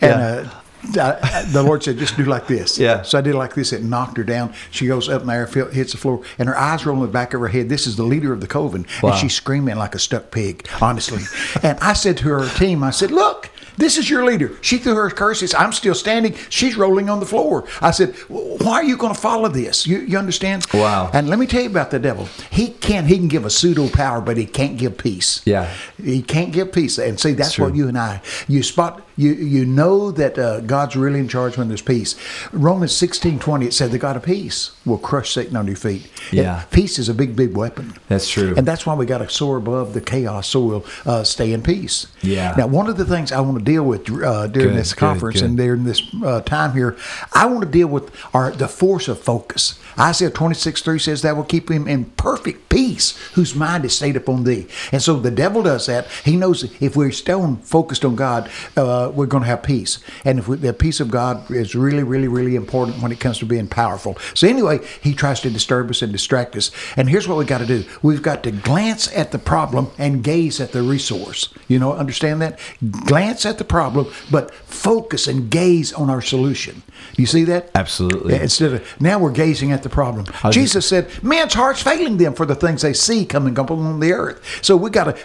And 0.00 0.12
uh, 0.12 0.50
I, 0.94 1.44
the 1.50 1.62
Lord 1.62 1.82
said, 1.82 1.98
just 1.98 2.16
do 2.16 2.24
like 2.24 2.46
this. 2.46 2.78
Yeah. 2.78 3.02
So 3.02 3.18
I 3.18 3.20
did 3.20 3.34
like 3.34 3.54
this. 3.54 3.72
It 3.72 3.82
knocked 3.82 4.16
her 4.16 4.24
down. 4.24 4.54
She 4.70 4.86
goes 4.86 5.08
up 5.08 5.22
in 5.22 5.26
the 5.26 5.32
air, 5.34 5.46
hits 5.46 5.92
the 5.92 5.98
floor, 5.98 6.22
and 6.38 6.48
her 6.48 6.56
eyes 6.56 6.86
roll 6.86 6.96
in 6.96 7.02
the 7.02 7.08
back 7.08 7.34
of 7.34 7.40
her 7.40 7.48
head. 7.48 7.68
This 7.68 7.86
is 7.86 7.96
the 7.96 8.04
leader 8.04 8.32
of 8.32 8.40
the 8.40 8.46
coven. 8.46 8.86
Wow. 9.02 9.10
And 9.10 9.18
she's 9.18 9.34
screaming 9.34 9.76
like 9.76 9.94
a 9.94 9.98
stuck 9.98 10.30
pig, 10.30 10.68
honestly. 10.80 11.22
and 11.62 11.78
I 11.80 11.92
said 11.92 12.16
to 12.18 12.24
her 12.24 12.48
team, 12.50 12.82
I 12.82 12.90
said, 12.90 13.10
look, 13.10 13.50
this 13.76 13.98
is 13.98 14.08
your 14.08 14.24
leader. 14.24 14.56
She 14.60 14.78
threw 14.78 14.94
her 14.94 15.10
curses. 15.10 15.54
I'm 15.54 15.72
still 15.72 15.94
standing. 15.94 16.34
She's 16.48 16.76
rolling 16.76 17.08
on 17.08 17.20
the 17.20 17.26
floor. 17.26 17.66
I 17.80 17.90
said, 17.90 18.14
why 18.28 18.74
are 18.74 18.84
you 18.84 18.96
going 18.96 19.14
to 19.14 19.20
follow 19.20 19.48
this? 19.48 19.86
You, 19.86 19.98
you 19.98 20.18
understand? 20.18 20.66
Wow. 20.72 21.10
And 21.12 21.28
let 21.28 21.38
me 21.38 21.46
tell 21.46 21.62
you 21.62 21.70
about 21.70 21.90
the 21.90 21.98
devil. 21.98 22.28
He 22.50 22.68
can 22.68 23.06
he 23.06 23.16
can 23.16 23.28
give 23.28 23.44
a 23.44 23.50
pseudo 23.50 23.88
power, 23.88 24.20
but 24.20 24.36
he 24.36 24.46
can't 24.46 24.76
give 24.76 24.98
peace. 24.98 25.42
Yeah. 25.44 25.72
He 26.02 26.22
can't 26.22 26.52
give 26.52 26.72
peace. 26.72 26.98
And 26.98 27.18
see, 27.20 27.32
that's 27.32 27.58
what 27.58 27.74
you 27.74 27.88
and 27.88 27.98
I, 27.98 28.20
you 28.48 28.62
spot, 28.62 29.05
You 29.16 29.32
you 29.32 29.64
know 29.64 30.10
that 30.12 30.38
uh, 30.38 30.60
God's 30.60 30.96
really 30.96 31.20
in 31.20 31.28
charge 31.28 31.56
when 31.56 31.68
there's 31.68 31.82
peace. 31.82 32.14
Romans 32.52 32.94
sixteen 32.94 33.38
twenty 33.38 33.66
it 33.66 33.74
said 33.74 33.90
the 33.90 33.98
God 33.98 34.16
of 34.16 34.22
peace 34.22 34.72
will 34.84 34.98
crush 34.98 35.32
Satan 35.32 35.56
under 35.56 35.72
your 35.72 35.76
feet. 35.76 36.10
Yeah. 36.32 36.60
And 36.60 36.70
peace 36.70 36.98
is 36.98 37.08
a 37.08 37.14
big 37.14 37.34
big 37.36 37.56
weapon. 37.56 37.94
That's 38.08 38.28
true. 38.28 38.54
And 38.56 38.66
that's 38.66 38.86
why 38.86 38.94
we 38.94 39.06
got 39.06 39.18
to 39.18 39.28
soar 39.28 39.56
above 39.56 39.94
the 39.94 40.00
chaos 40.00 40.48
so 40.48 40.60
we'll 40.60 40.86
uh, 41.04 41.24
stay 41.24 41.52
in 41.52 41.62
peace. 41.62 42.06
Yeah. 42.22 42.54
Now, 42.56 42.66
one 42.66 42.88
of 42.88 42.96
the 42.96 43.04
things 43.04 43.32
I 43.32 43.40
want 43.40 43.58
to 43.58 43.64
deal 43.64 43.84
with 43.84 44.10
uh, 44.10 44.46
during 44.46 44.70
Good, 44.70 44.78
this 44.78 44.94
conference 44.94 45.40
good. 45.40 45.50
and 45.50 45.56
during 45.56 45.84
this 45.84 46.02
uh, 46.24 46.40
time 46.42 46.72
here, 46.72 46.96
I 47.32 47.46
want 47.46 47.62
to 47.62 47.70
deal 47.70 47.88
with 47.88 48.10
our 48.34 48.50
the 48.50 48.68
force 48.68 49.08
of 49.08 49.20
focus. 49.20 49.78
Isaiah 49.98 50.30
26, 50.30 50.82
3 50.82 50.98
says 50.98 51.22
that 51.22 51.36
will 51.36 51.44
keep 51.44 51.70
him 51.70 51.88
in 51.88 52.04
perfect 52.16 52.68
peace 52.68 53.16
whose 53.32 53.54
mind 53.54 53.84
is 53.84 53.96
stayed 53.96 54.16
upon 54.16 54.44
thee. 54.44 54.66
And 54.92 55.02
so 55.02 55.16
the 55.18 55.30
devil 55.30 55.62
does 55.62 55.86
that. 55.86 56.06
He 56.24 56.36
knows 56.36 56.64
if 56.80 56.96
we're 56.96 57.12
still 57.12 57.56
focused 57.62 58.04
on 58.04 58.14
God, 58.14 58.50
uh, 58.76 59.05
Uh, 59.06 59.10
we're 59.10 59.26
going 59.26 59.42
to 59.42 59.48
have 59.48 59.62
peace. 59.62 59.98
And 60.24 60.38
if 60.38 60.48
we, 60.48 60.56
the 60.56 60.72
peace 60.72 61.00
of 61.00 61.10
God 61.10 61.50
is 61.50 61.74
really, 61.74 62.02
really, 62.02 62.28
really 62.28 62.56
important 62.56 63.02
when 63.02 63.12
it 63.12 63.20
comes 63.20 63.38
to 63.38 63.46
being 63.46 63.68
powerful. 63.68 64.16
So 64.34 64.48
anyway, 64.48 64.80
he 65.02 65.14
tries 65.14 65.40
to 65.40 65.50
disturb 65.50 65.90
us 65.90 66.02
and 66.02 66.12
distract 66.12 66.56
us. 66.56 66.70
And 66.96 67.08
here's 67.08 67.28
what 67.28 67.38
we 67.38 67.44
got 67.44 67.58
to 67.58 67.66
do. 67.66 67.84
We've 68.02 68.22
got 68.22 68.42
to 68.44 68.50
glance 68.50 69.08
at 69.14 69.32
the 69.32 69.38
problem 69.38 69.90
and 69.98 70.22
gaze 70.22 70.60
at 70.60 70.72
the 70.72 70.82
resource. 70.82 71.52
You 71.68 71.78
know, 71.78 71.92
understand 71.92 72.42
that? 72.42 72.58
Glance 73.06 73.46
at 73.46 73.58
the 73.58 73.64
problem, 73.64 74.06
but 74.30 74.54
focus 74.54 75.26
and 75.26 75.50
gaze 75.50 75.92
on 75.92 76.10
our 76.10 76.22
solution. 76.22 76.82
You 77.16 77.26
see 77.26 77.44
that? 77.44 77.70
Absolutely. 77.74 78.34
Instead 78.34 78.72
of 78.72 79.00
now 79.00 79.18
we're 79.18 79.32
gazing 79.32 79.72
at 79.72 79.82
the 79.82 79.88
problem. 79.88 80.26
was 80.42 80.54
Jesus 80.54 80.88
said, 80.88 81.10
"Man's 81.22 81.54
heart's 81.54 81.82
failing 81.82 82.16
them 82.16 82.34
for 82.34 82.46
the 82.46 82.54
things 82.54 82.82
they 82.82 82.92
see 82.92 83.24
coming 83.24 83.58
up 83.58 83.70
on 83.70 84.00
the 84.00 84.12
earth." 84.12 84.40
So 84.62 84.76
we 84.76 84.90
got 84.90 85.04
to, 85.04 85.16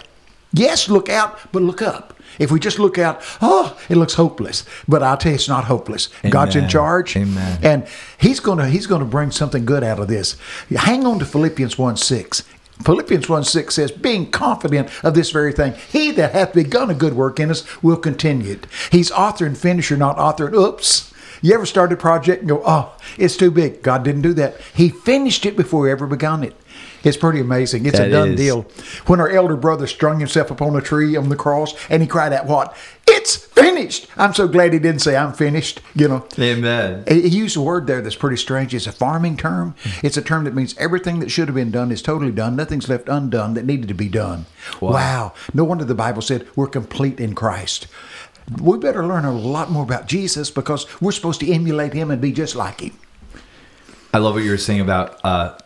yes, 0.52 0.88
look 0.88 1.08
out, 1.08 1.38
but 1.52 1.62
look 1.62 1.82
up. 1.82 2.14
If 2.38 2.50
we 2.50 2.60
just 2.60 2.78
look 2.78 2.98
out, 2.98 3.20
oh, 3.40 3.78
it 3.88 3.96
looks 3.96 4.14
hopeless. 4.14 4.64
But 4.88 5.02
I'll 5.02 5.16
tell 5.16 5.32
you, 5.32 5.36
it's 5.36 5.48
not 5.48 5.64
hopeless. 5.64 6.08
God's 6.28 6.56
in 6.56 6.68
charge, 6.68 7.16
Amen. 7.16 7.58
and 7.62 7.86
He's 8.18 8.40
gonna 8.40 8.68
He's 8.68 8.86
gonna 8.86 9.04
bring 9.04 9.30
something 9.30 9.64
good 9.64 9.84
out 9.84 9.98
of 9.98 10.08
this. 10.08 10.36
Hang 10.70 11.06
on 11.06 11.18
to 11.18 11.24
Philippians 11.24 11.78
one 11.78 11.96
six. 11.96 12.44
Philippians 12.84 13.28
1 13.28 13.44
6 13.44 13.74
says, 13.74 13.92
Being 13.92 14.30
confident 14.30 14.88
of 15.04 15.14
this 15.14 15.30
very 15.30 15.52
thing, 15.52 15.74
he 15.90 16.10
that 16.12 16.32
hath 16.32 16.52
begun 16.52 16.90
a 16.90 16.94
good 16.94 17.14
work 17.14 17.38
in 17.38 17.50
us 17.50 17.64
will 17.82 17.96
continue 17.96 18.52
it. 18.52 18.66
He's 18.90 19.10
author 19.12 19.46
and 19.46 19.56
finisher, 19.56 19.96
not 19.96 20.18
author 20.18 20.46
and 20.46 20.56
oops. 20.56 21.12
You 21.42 21.54
ever 21.54 21.66
started 21.66 21.94
a 21.98 22.00
project 22.00 22.40
and 22.40 22.48
go, 22.48 22.62
oh, 22.64 22.96
it's 23.18 23.36
too 23.36 23.50
big? 23.50 23.82
God 23.82 24.04
didn't 24.04 24.22
do 24.22 24.32
that. 24.34 24.60
He 24.74 24.88
finished 24.88 25.44
it 25.44 25.56
before 25.56 25.86
he 25.86 25.92
ever 25.92 26.06
begun 26.06 26.42
it. 26.44 26.56
It's 27.04 27.16
pretty 27.16 27.40
amazing. 27.40 27.86
It's 27.86 27.98
a 27.98 28.08
done 28.08 28.32
is. 28.32 28.36
deal. 28.36 28.62
When 29.06 29.20
our 29.20 29.28
elder 29.28 29.56
brother 29.56 29.86
strung 29.86 30.20
himself 30.20 30.50
upon 30.50 30.76
a 30.76 30.80
tree 30.80 31.16
on 31.16 31.28
the 31.28 31.36
cross 31.36 31.74
and 31.88 32.02
he 32.02 32.08
cried 32.08 32.32
out, 32.32 32.46
What? 32.46 32.76
It's 33.06 33.36
finished. 33.36 34.06
I'm 34.16 34.32
so 34.32 34.48
glad 34.48 34.72
he 34.72 34.78
didn't 34.78 35.00
say, 35.00 35.16
I'm 35.16 35.32
finished. 35.32 35.80
You 35.94 36.08
know, 36.08 36.26
Amen. 36.38 37.04
he 37.06 37.28
used 37.28 37.56
a 37.56 37.60
word 37.60 37.86
there 37.86 38.00
that's 38.00 38.14
pretty 38.16 38.36
strange. 38.36 38.74
It's 38.74 38.86
a 38.86 38.92
farming 38.92 39.36
term. 39.36 39.74
It's 40.02 40.16
a 40.16 40.22
term 40.22 40.44
that 40.44 40.54
means 40.54 40.76
everything 40.78 41.20
that 41.20 41.30
should 41.30 41.48
have 41.48 41.54
been 41.54 41.70
done 41.70 41.92
is 41.92 42.00
totally 42.00 42.32
done. 42.32 42.56
Nothing's 42.56 42.88
left 42.88 43.08
undone 43.08 43.54
that 43.54 43.66
needed 43.66 43.88
to 43.88 43.94
be 43.94 44.08
done. 44.08 44.46
Wow. 44.80 45.34
No 45.52 45.64
wonder 45.64 45.84
the 45.84 45.94
Bible 45.94 46.22
said 46.22 46.46
we're 46.56 46.68
complete 46.68 47.20
in 47.20 47.34
Christ. 47.34 47.86
We 48.60 48.78
better 48.78 49.06
learn 49.06 49.24
a 49.24 49.32
lot 49.32 49.70
more 49.70 49.84
about 49.84 50.06
Jesus 50.06 50.50
because 50.50 50.86
we're 51.00 51.12
supposed 51.12 51.40
to 51.40 51.52
emulate 51.52 51.92
him 51.92 52.10
and 52.10 52.20
be 52.20 52.32
just 52.32 52.56
like 52.56 52.80
him. 52.80 52.98
I 54.14 54.18
love 54.18 54.34
what 54.34 54.44
you 54.44 54.50
were 54.50 54.58
saying 54.58 54.80
about 54.80 55.20
uh, 55.24 55.56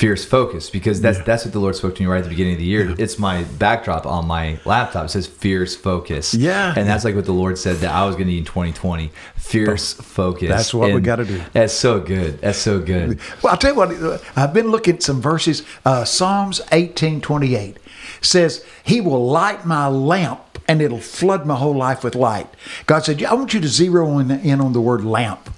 fierce 0.00 0.24
focus 0.24 0.70
because 0.70 1.02
that's 1.02 1.18
that's 1.24 1.44
what 1.44 1.52
the 1.52 1.58
Lord 1.58 1.76
spoke 1.76 1.94
to 1.94 2.02
me 2.02 2.08
right 2.08 2.18
at 2.18 2.24
the 2.24 2.30
beginning 2.30 2.54
of 2.54 2.58
the 2.58 2.64
year. 2.64 2.94
It's 2.98 3.18
my 3.18 3.44
backdrop 3.44 4.06
on 4.06 4.26
my 4.26 4.58
laptop. 4.64 5.04
It 5.04 5.08
says 5.10 5.26
fierce 5.26 5.76
focus. 5.76 6.32
Yeah. 6.32 6.72
and 6.74 6.88
that's 6.88 7.04
like 7.04 7.14
what 7.14 7.26
the 7.26 7.34
Lord 7.34 7.58
said 7.58 7.76
that 7.76 7.94
I 7.94 8.06
was 8.06 8.14
going 8.16 8.26
to 8.26 8.32
need 8.32 8.38
in 8.38 8.44
2020. 8.46 9.12
Fierce 9.36 9.92
focus. 9.92 10.48
That's 10.48 10.72
what 10.72 10.94
we 10.94 11.02
gotta 11.02 11.26
do. 11.26 11.42
That's 11.52 11.74
so 11.74 12.00
good. 12.00 12.40
That's 12.40 12.56
so 12.56 12.80
good. 12.80 13.20
Well, 13.42 13.52
I'll 13.52 13.58
tell 13.58 13.72
you 13.72 13.76
what, 13.76 13.92
uh, 13.92 14.18
I've 14.36 14.54
been 14.54 14.70
looking 14.70 14.94
at 14.94 15.02
some 15.02 15.20
verses. 15.20 15.64
Uh, 15.84 16.06
Psalms 16.06 16.62
18 16.72 17.20
28 17.20 17.76
says, 18.22 18.64
He 18.82 19.02
will 19.02 19.26
light 19.26 19.66
my 19.66 19.86
lamp 19.86 20.58
and 20.66 20.80
it'll 20.80 20.98
flood 20.98 21.44
my 21.44 21.56
whole 21.56 21.76
life 21.76 22.02
with 22.02 22.14
light. 22.14 22.48
God 22.86 23.00
said, 23.00 23.22
I 23.22 23.34
want 23.34 23.52
you 23.52 23.60
to 23.60 23.68
zero 23.68 24.18
in, 24.18 24.30
in 24.30 24.62
on 24.62 24.72
the 24.72 24.80
word 24.80 25.04
lamp. 25.04 25.50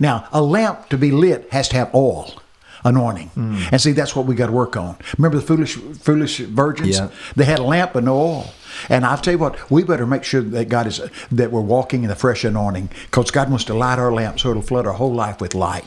Now, 0.00 0.26
a 0.32 0.40
lamp 0.40 0.88
to 0.88 0.96
be 0.96 1.10
lit 1.10 1.48
has 1.52 1.68
to 1.68 1.76
have 1.76 1.94
oil. 1.94 2.40
Anointing, 2.84 3.30
mm. 3.36 3.72
and 3.72 3.80
see 3.80 3.92
that's 3.92 4.14
what 4.14 4.26
we 4.26 4.34
got 4.34 4.46
to 4.46 4.52
work 4.52 4.76
on. 4.76 4.96
Remember 5.16 5.36
the 5.36 5.44
foolish, 5.44 5.74
foolish 5.76 6.38
virgins? 6.38 6.98
Yeah. 6.98 7.10
They 7.34 7.44
had 7.44 7.58
a 7.58 7.64
lamp 7.64 7.92
but 7.92 8.04
no 8.04 8.16
oil. 8.16 8.50
And 8.88 9.04
I'll 9.04 9.18
tell 9.18 9.32
you 9.32 9.38
what, 9.38 9.70
we 9.70 9.82
better 9.82 10.06
make 10.06 10.22
sure 10.22 10.40
that 10.40 10.68
God 10.68 10.86
is 10.86 11.00
that 11.32 11.50
we're 11.50 11.60
walking 11.60 12.04
in 12.04 12.08
the 12.08 12.14
fresh 12.14 12.44
anointing, 12.44 12.90
because 13.06 13.32
God 13.32 13.50
wants 13.50 13.64
to 13.64 13.74
light 13.74 13.98
our 13.98 14.12
lamp 14.12 14.38
so 14.38 14.50
it'll 14.50 14.62
flood 14.62 14.86
our 14.86 14.92
whole 14.92 15.12
life 15.12 15.40
with 15.40 15.54
light. 15.54 15.84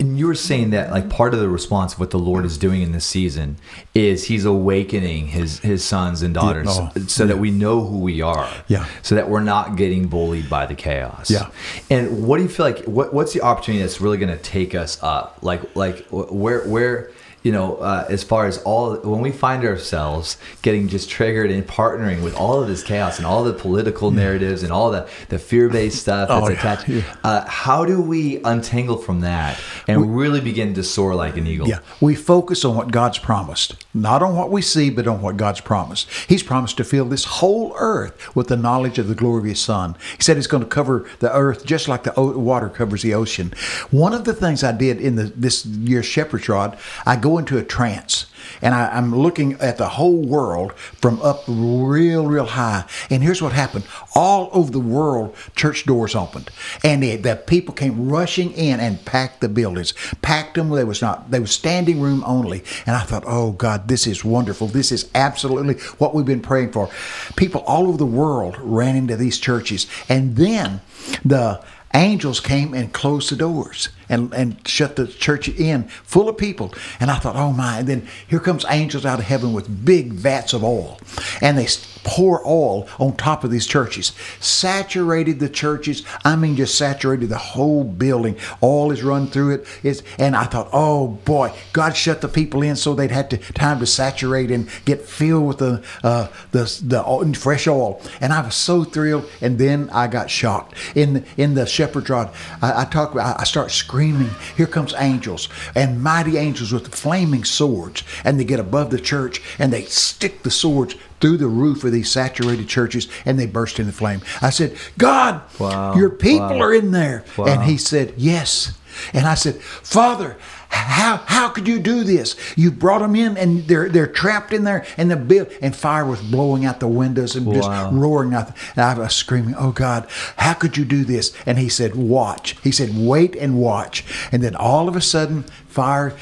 And 0.00 0.16
you 0.16 0.28
were 0.28 0.34
saying 0.34 0.70
that 0.70 0.90
like 0.90 1.10
part 1.10 1.34
of 1.34 1.40
the 1.40 1.48
response 1.48 1.94
of 1.94 2.00
what 2.00 2.10
the 2.10 2.18
Lord 2.18 2.44
is 2.44 2.56
doing 2.56 2.82
in 2.82 2.92
this 2.92 3.04
season 3.04 3.56
is 3.94 4.26
He's 4.26 4.44
awakening 4.44 5.28
His 5.28 5.58
His 5.58 5.84
sons 5.84 6.22
and 6.22 6.32
daughters 6.32 6.68
oh, 6.70 6.90
so 7.06 7.26
that 7.26 7.38
we 7.38 7.50
know 7.50 7.84
who 7.84 7.98
we 7.98 8.22
are. 8.22 8.48
Yeah. 8.68 8.86
So 9.02 9.16
that 9.16 9.28
we're 9.28 9.40
not 9.40 9.76
getting 9.76 10.06
bullied 10.06 10.48
by 10.48 10.66
the 10.66 10.74
chaos. 10.74 11.30
Yeah. 11.30 11.50
And 11.90 12.26
what 12.26 12.36
do 12.36 12.44
you 12.44 12.48
feel 12.48 12.66
like? 12.66 12.84
What 12.84 13.12
What's 13.12 13.32
the 13.32 13.42
opportunity 13.42 13.82
that's 13.82 14.00
really 14.00 14.18
going 14.18 14.36
to 14.36 14.42
take 14.42 14.74
us 14.74 15.02
up? 15.02 15.38
Like 15.42 15.74
like 15.74 16.06
where 16.10 16.66
where 16.68 17.10
you 17.42 17.52
know 17.52 17.76
uh, 17.76 18.06
as 18.08 18.22
far 18.24 18.46
as 18.46 18.58
all 18.62 18.96
when 18.96 19.20
we 19.20 19.30
find 19.30 19.64
ourselves 19.64 20.36
getting 20.62 20.88
just 20.88 21.08
triggered 21.08 21.50
and 21.50 21.66
partnering 21.66 22.22
with 22.22 22.34
all 22.36 22.60
of 22.60 22.68
this 22.68 22.82
chaos 22.82 23.18
and 23.18 23.26
all 23.26 23.44
the 23.44 23.52
political 23.52 24.10
narratives 24.10 24.62
and 24.62 24.72
all 24.72 24.90
the 24.90 25.08
the 25.28 25.38
fear 25.38 25.68
based 25.68 26.00
stuff 26.02 26.28
that's 26.28 26.44
Oh, 26.46 26.48
yeah, 26.48 26.58
attached. 26.58 26.88
yeah. 26.88 27.02
Uh, 27.24 27.44
how 27.48 27.84
do 27.84 28.00
we 28.00 28.42
untangle 28.44 28.96
from 28.96 29.20
that 29.20 29.58
and 29.86 30.00
we, 30.00 30.06
really 30.08 30.40
begin 30.40 30.74
to 30.74 30.82
soar 30.82 31.14
like 31.14 31.36
an 31.36 31.46
eagle? 31.46 31.68
Yeah, 31.68 31.80
we 32.00 32.14
focus 32.14 32.64
on 32.64 32.74
what 32.76 32.90
God's 32.90 33.18
promised, 33.18 33.84
not 33.94 34.22
on 34.22 34.36
what 34.36 34.50
we 34.50 34.62
see, 34.62 34.90
but 34.90 35.06
on 35.06 35.20
what 35.20 35.36
God's 35.36 35.60
promised. 35.60 36.08
He's 36.28 36.42
promised 36.42 36.76
to 36.78 36.84
fill 36.84 37.04
this 37.04 37.24
whole 37.24 37.74
earth 37.78 38.34
with 38.34 38.48
the 38.48 38.56
knowledge 38.56 38.98
of 38.98 39.08
the 39.08 39.14
glory 39.14 39.38
of 39.40 39.44
His 39.46 39.60
Son. 39.60 39.96
He 40.16 40.22
said 40.22 40.36
He's 40.36 40.46
going 40.46 40.62
to 40.62 40.68
cover 40.68 41.08
the 41.20 41.32
earth 41.34 41.64
just 41.64 41.88
like 41.88 42.04
the 42.04 42.12
water 42.20 42.68
covers 42.68 43.02
the 43.02 43.14
ocean. 43.14 43.52
One 43.90 44.12
of 44.14 44.24
the 44.24 44.34
things 44.34 44.62
I 44.64 44.72
did 44.72 45.00
in 45.00 45.16
the, 45.16 45.24
this 45.24 45.64
year's 45.66 46.06
Shepherd's 46.06 46.48
Rod, 46.48 46.78
I 47.04 47.16
go 47.16 47.27
into 47.36 47.58
a 47.58 47.62
trance. 47.64 48.26
And 48.62 48.74
I, 48.74 48.88
I'm 48.88 49.14
looking 49.14 49.54
at 49.60 49.76
the 49.76 49.88
whole 49.88 50.22
world 50.22 50.72
from 50.72 51.20
up 51.20 51.44
real, 51.46 52.26
real 52.26 52.46
high. 52.46 52.84
And 53.10 53.22
here's 53.22 53.42
what 53.42 53.52
happened. 53.52 53.84
All 54.14 54.48
over 54.52 54.70
the 54.70 54.80
world, 54.80 55.36
church 55.54 55.84
doors 55.84 56.14
opened. 56.14 56.50
And 56.82 57.02
the, 57.02 57.16
the 57.16 57.36
people 57.36 57.74
came 57.74 58.08
rushing 58.08 58.52
in 58.52 58.80
and 58.80 59.04
packed 59.04 59.40
the 59.40 59.48
buildings. 59.48 59.92
Packed 60.22 60.54
them. 60.54 60.70
There 60.70 60.86
was 60.86 61.02
not, 61.02 61.30
they 61.30 61.40
was 61.40 61.50
standing 61.50 62.00
room 62.00 62.22
only. 62.26 62.64
And 62.86 62.96
I 62.96 63.02
thought, 63.02 63.24
oh 63.26 63.52
God, 63.52 63.88
this 63.88 64.06
is 64.06 64.24
wonderful. 64.24 64.68
This 64.68 64.92
is 64.92 65.10
absolutely 65.14 65.74
what 65.98 66.14
we've 66.14 66.24
been 66.24 66.40
praying 66.40 66.72
for. 66.72 66.88
People 67.36 67.62
all 67.66 67.86
over 67.86 67.98
the 67.98 68.06
world 68.06 68.56
ran 68.60 68.96
into 68.96 69.16
these 69.16 69.38
churches. 69.38 69.86
And 70.08 70.36
then 70.36 70.80
the 71.24 71.62
angels 71.94 72.40
came 72.40 72.74
and 72.74 72.92
closed 72.92 73.30
the 73.30 73.36
doors 73.36 73.88
and, 74.08 74.32
and 74.32 74.66
shut 74.66 74.96
the 74.96 75.06
church 75.06 75.48
in 75.48 75.84
full 75.84 76.28
of 76.28 76.36
people. 76.38 76.74
And 77.00 77.10
I 77.10 77.18
thought, 77.18 77.36
oh 77.36 77.52
my. 77.52 77.78
And 77.80 77.88
then 77.88 78.08
here 78.26 78.40
comes 78.40 78.64
angels 78.68 79.04
out 79.04 79.18
of 79.18 79.24
heaven 79.24 79.52
with 79.52 79.84
big 79.84 80.12
vats 80.12 80.52
of 80.52 80.64
oil. 80.64 80.98
And 81.40 81.58
they 81.58 81.66
pour 82.04 82.46
oil 82.46 82.88
on 82.98 83.16
top 83.16 83.44
of 83.44 83.50
these 83.50 83.66
churches. 83.66 84.12
Saturated 84.40 85.40
the 85.40 85.48
churches. 85.48 86.04
I 86.24 86.36
mean, 86.36 86.56
just 86.56 86.76
saturated 86.76 87.28
the 87.28 87.38
whole 87.38 87.84
building. 87.84 88.36
Oil 88.62 88.92
is 88.92 89.02
run 89.02 89.26
through 89.26 89.56
it. 89.56 89.66
It's, 89.82 90.02
and 90.18 90.34
I 90.34 90.44
thought, 90.44 90.68
oh 90.72 91.08
boy, 91.08 91.52
God 91.72 91.96
shut 91.96 92.20
the 92.20 92.28
people 92.28 92.62
in 92.62 92.76
so 92.76 92.94
they'd 92.94 93.10
had 93.10 93.30
to, 93.30 93.38
time 93.38 93.78
to 93.80 93.86
saturate 93.86 94.50
and 94.50 94.68
get 94.84 95.02
filled 95.02 95.48
with 95.48 95.58
the, 95.58 95.84
uh, 96.02 96.28
the, 96.52 96.80
the 96.82 97.04
oil- 97.06 97.34
fresh 97.34 97.66
oil. 97.66 98.00
And 98.20 98.32
I 98.32 98.40
was 98.40 98.54
so 98.54 98.84
thrilled. 98.84 99.28
And 99.40 99.58
then 99.58 99.90
I 99.90 100.06
got 100.06 100.30
shocked. 100.30 100.74
In, 100.94 101.26
in 101.36 101.54
the 101.54 101.66
shepherd's 101.66 102.08
rod, 102.08 102.32
I, 102.62 102.82
I 102.82 102.84
talk 102.86 103.12
about, 103.12 103.38
I 103.38 103.44
start 103.44 103.70
screaming, 103.70 103.97
here 104.02 104.66
comes 104.66 104.94
angels 104.94 105.48
and 105.74 106.02
mighty 106.02 106.36
angels 106.36 106.72
with 106.72 106.94
flaming 106.94 107.44
swords. 107.44 108.02
And 108.24 108.38
they 108.38 108.44
get 108.44 108.60
above 108.60 108.90
the 108.90 109.00
church 109.00 109.40
and 109.58 109.72
they 109.72 109.82
stick 109.82 110.42
the 110.42 110.50
swords 110.50 110.94
through 111.20 111.38
the 111.38 111.48
roof 111.48 111.82
of 111.84 111.92
these 111.92 112.10
saturated 112.10 112.68
churches 112.68 113.08
and 113.24 113.38
they 113.38 113.46
burst 113.46 113.78
into 113.80 113.92
flame. 113.92 114.20
I 114.40 114.50
said, 114.50 114.76
God, 114.96 115.42
Wow. 115.58 115.94
your 115.96 116.10
people 116.10 116.48
Wow. 116.48 116.60
are 116.62 116.74
in 116.74 116.92
there. 116.92 117.24
Wow. 117.36 117.46
And 117.46 117.62
he 117.64 117.76
said, 117.76 118.14
Yes. 118.16 118.72
And 119.12 119.26
I 119.26 119.34
said, 119.34 119.60
Father, 119.62 120.36
how 120.70 121.16
how 121.26 121.48
could 121.48 121.66
you 121.66 121.78
do 121.78 122.04
this? 122.04 122.36
You 122.56 122.70
brought 122.70 123.00
them 123.00 123.16
in 123.16 123.36
and 123.36 123.66
they're 123.66 123.88
they're 123.88 124.06
trapped 124.06 124.52
in 124.52 124.64
there 124.64 124.84
and 124.96 125.10
the 125.10 125.16
bill 125.16 125.46
and 125.62 125.74
fire 125.74 126.04
was 126.04 126.20
blowing 126.20 126.64
out 126.64 126.80
the 126.80 126.88
windows 126.88 127.36
and 127.36 127.46
Wow. 127.46 127.54
just 127.54 127.92
roaring 127.92 128.34
out. 128.34 128.52
And 128.76 128.84
I 128.84 128.94
was 128.98 129.14
screaming, 129.14 129.54
"Oh 129.58 129.72
God, 129.72 130.06
how 130.36 130.52
could 130.54 130.76
you 130.76 130.84
do 130.84 131.04
this?" 131.04 131.32
And 131.46 131.58
he 131.58 131.68
said, 131.68 131.94
"Watch." 131.94 132.56
He 132.62 132.70
said, 132.72 132.90
"Wait 132.96 133.34
and 133.36 133.54
watch." 133.56 134.04
And 134.32 134.42
then 134.42 134.54
all 134.54 134.88
of 134.88 134.96
a 134.96 135.00
sudden, 135.00 135.44
fire 135.68 136.16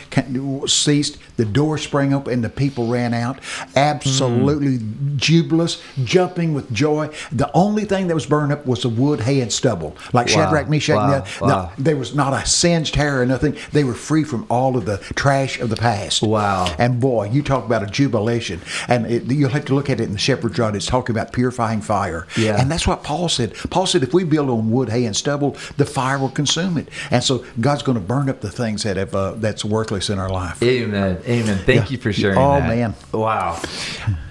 ceased. 0.67 1.19
The 1.37 1.45
door 1.45 1.77
sprang 1.79 2.15
open 2.15 2.33
and 2.33 2.45
the 2.45 2.49
people 2.49 2.87
ran 2.89 3.13
out, 3.15 3.39
absolutely 3.77 4.79
jubilous, 5.17 5.83
jumping 6.05 6.55
with 6.55 6.73
joy. 6.73 7.11
The 7.33 7.51
only 7.55 7.85
thing 7.85 8.07
that 8.09 8.15
was 8.15 8.27
burned 8.27 8.53
up 8.53 8.67
was 8.67 8.83
the 8.83 8.89
wood, 8.89 9.21
hay, 9.21 9.41
and 9.41 9.53
stubble. 9.53 9.97
Like 10.13 10.27
Wow. 10.29 10.33
Shadrach, 10.35 10.69
Meshach, 10.69 10.97
and 10.97 11.13
Wow. 11.13 11.21
the- 11.21 11.45
Wow. 11.45 11.71
the- 11.77 11.83
there 11.83 11.97
was 11.97 12.15
not 12.15 12.33
a 12.33 12.47
singed 12.47 12.97
hair 12.97 13.21
or 13.23 13.27
nothing. 13.27 13.55
They 13.73 13.85
were 13.85 13.95
free 13.95 14.25
from 14.25 14.47
all 14.49 14.77
of 14.77 14.85
the 14.87 14.99
trash 15.15 15.61
of 15.61 15.71
the 15.71 15.77
past. 15.77 16.23
Wow. 16.23 16.75
And 16.79 17.01
boy, 17.01 17.29
you 17.33 17.43
talk 17.43 17.65
about 17.67 17.83
a 17.83 17.87
jubilation. 17.87 18.61
And 18.89 19.07
it, 19.07 19.25
you'll 19.31 19.51
have 19.51 19.65
to 19.67 19.75
look 19.75 19.91
at 19.91 20.01
it 20.01 20.05
in 20.05 20.13
the 20.13 20.19
Shepherd's 20.19 20.59
Rod. 20.59 20.75
It's 20.75 20.87
talking 20.87 21.15
about 21.15 21.33
purifying 21.33 21.81
fire. 21.81 22.27
Yeah. 22.37 22.61
And 22.61 22.71
that's 22.71 22.87
what 22.87 23.03
Paul 23.05 23.29
said. 23.29 23.53
Paul 23.71 23.87
said, 23.87 24.03
if 24.03 24.13
we 24.15 24.25
build 24.25 24.49
on 24.51 24.71
wood, 24.71 24.89
hay, 24.89 25.05
and 25.05 25.15
stubble, 25.17 25.57
the 25.77 25.87
fire 25.87 26.19
will 26.19 26.31
consume 26.31 26.79
it. 26.79 26.89
And 27.11 27.23
so 27.23 27.45
God's 27.61 27.83
going 27.83 27.97
to 27.99 28.05
burn 28.05 28.29
up 28.29 28.41
the 28.41 28.51
things 28.51 28.83
that 28.85 28.97
have 28.97 29.15
uh, 29.15 29.33
that's 29.41 29.65
worthless 29.65 30.11
in 30.11 30.19
our 30.19 30.29
life. 30.31 30.63
Amen. 30.63 31.19
Amen. 31.27 31.59
Thank 31.65 31.85
Yeah. 31.85 31.91
you 31.91 31.99
for 31.99 32.13
sharing 32.13 32.39
Oh, 32.39 32.55
that. 32.61 32.69
man. 32.69 32.95
Wow. 33.13 33.61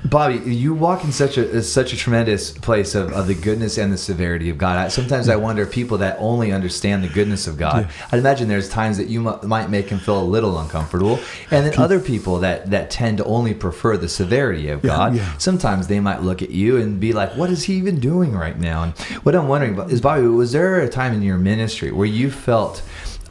Bobby, 0.05 0.35
you 0.45 0.75
walk 0.75 1.03
in 1.03 1.11
such 1.11 1.37
a 1.39 1.57
uh, 1.57 1.61
such 1.61 1.91
a 1.91 1.97
tremendous 1.97 2.51
place 2.51 2.93
of, 2.93 3.11
of 3.11 3.25
the 3.25 3.33
goodness 3.33 3.79
and 3.79 3.91
the 3.91 3.97
severity 3.97 4.51
of 4.51 4.57
God. 4.57 4.77
I, 4.77 4.87
sometimes 4.89 5.29
I 5.29 5.35
wonder 5.35 5.65
people 5.65 5.97
that 5.97 6.17
only 6.19 6.51
understand 6.51 7.03
the 7.03 7.07
goodness 7.09 7.47
of 7.47 7.57
God. 7.57 7.87
I'd 8.11 8.19
imagine 8.19 8.47
there's 8.47 8.69
times 8.69 8.97
that 8.97 9.07
you 9.07 9.21
mu- 9.21 9.41
might 9.43 9.71
make 9.71 9.89
him 9.89 9.97
feel 9.97 10.21
a 10.21 10.23
little 10.23 10.59
uncomfortable, 10.59 11.19
and 11.49 11.65
then 11.65 11.77
other 11.79 11.99
people 11.99 12.39
that 12.41 12.69
that 12.69 12.91
tend 12.91 13.17
to 13.17 13.23
only 13.25 13.55
prefer 13.55 13.97
the 13.97 14.07
severity 14.07 14.69
of 14.69 14.83
God. 14.83 15.15
yeah. 15.15 15.37
Sometimes 15.39 15.87
they 15.87 15.99
might 15.99 16.21
look 16.21 16.43
at 16.43 16.51
you 16.51 16.77
and 16.77 16.99
be 16.99 17.11
like, 17.11 17.35
"What 17.35 17.49
is 17.49 17.63
he 17.63 17.73
even 17.73 17.99
doing 17.99 18.31
right 18.33 18.59
now?" 18.59 18.83
And 18.83 18.93
what 19.23 19.33
I'm 19.35 19.47
wondering 19.47 19.77
is, 19.89 20.01
Bobby, 20.01 20.27
was 20.27 20.51
there 20.51 20.79
a 20.81 20.87
time 20.87 21.13
in 21.13 21.23
your 21.23 21.39
ministry 21.39 21.91
where 21.91 22.05
you 22.07 22.29
felt 22.29 22.83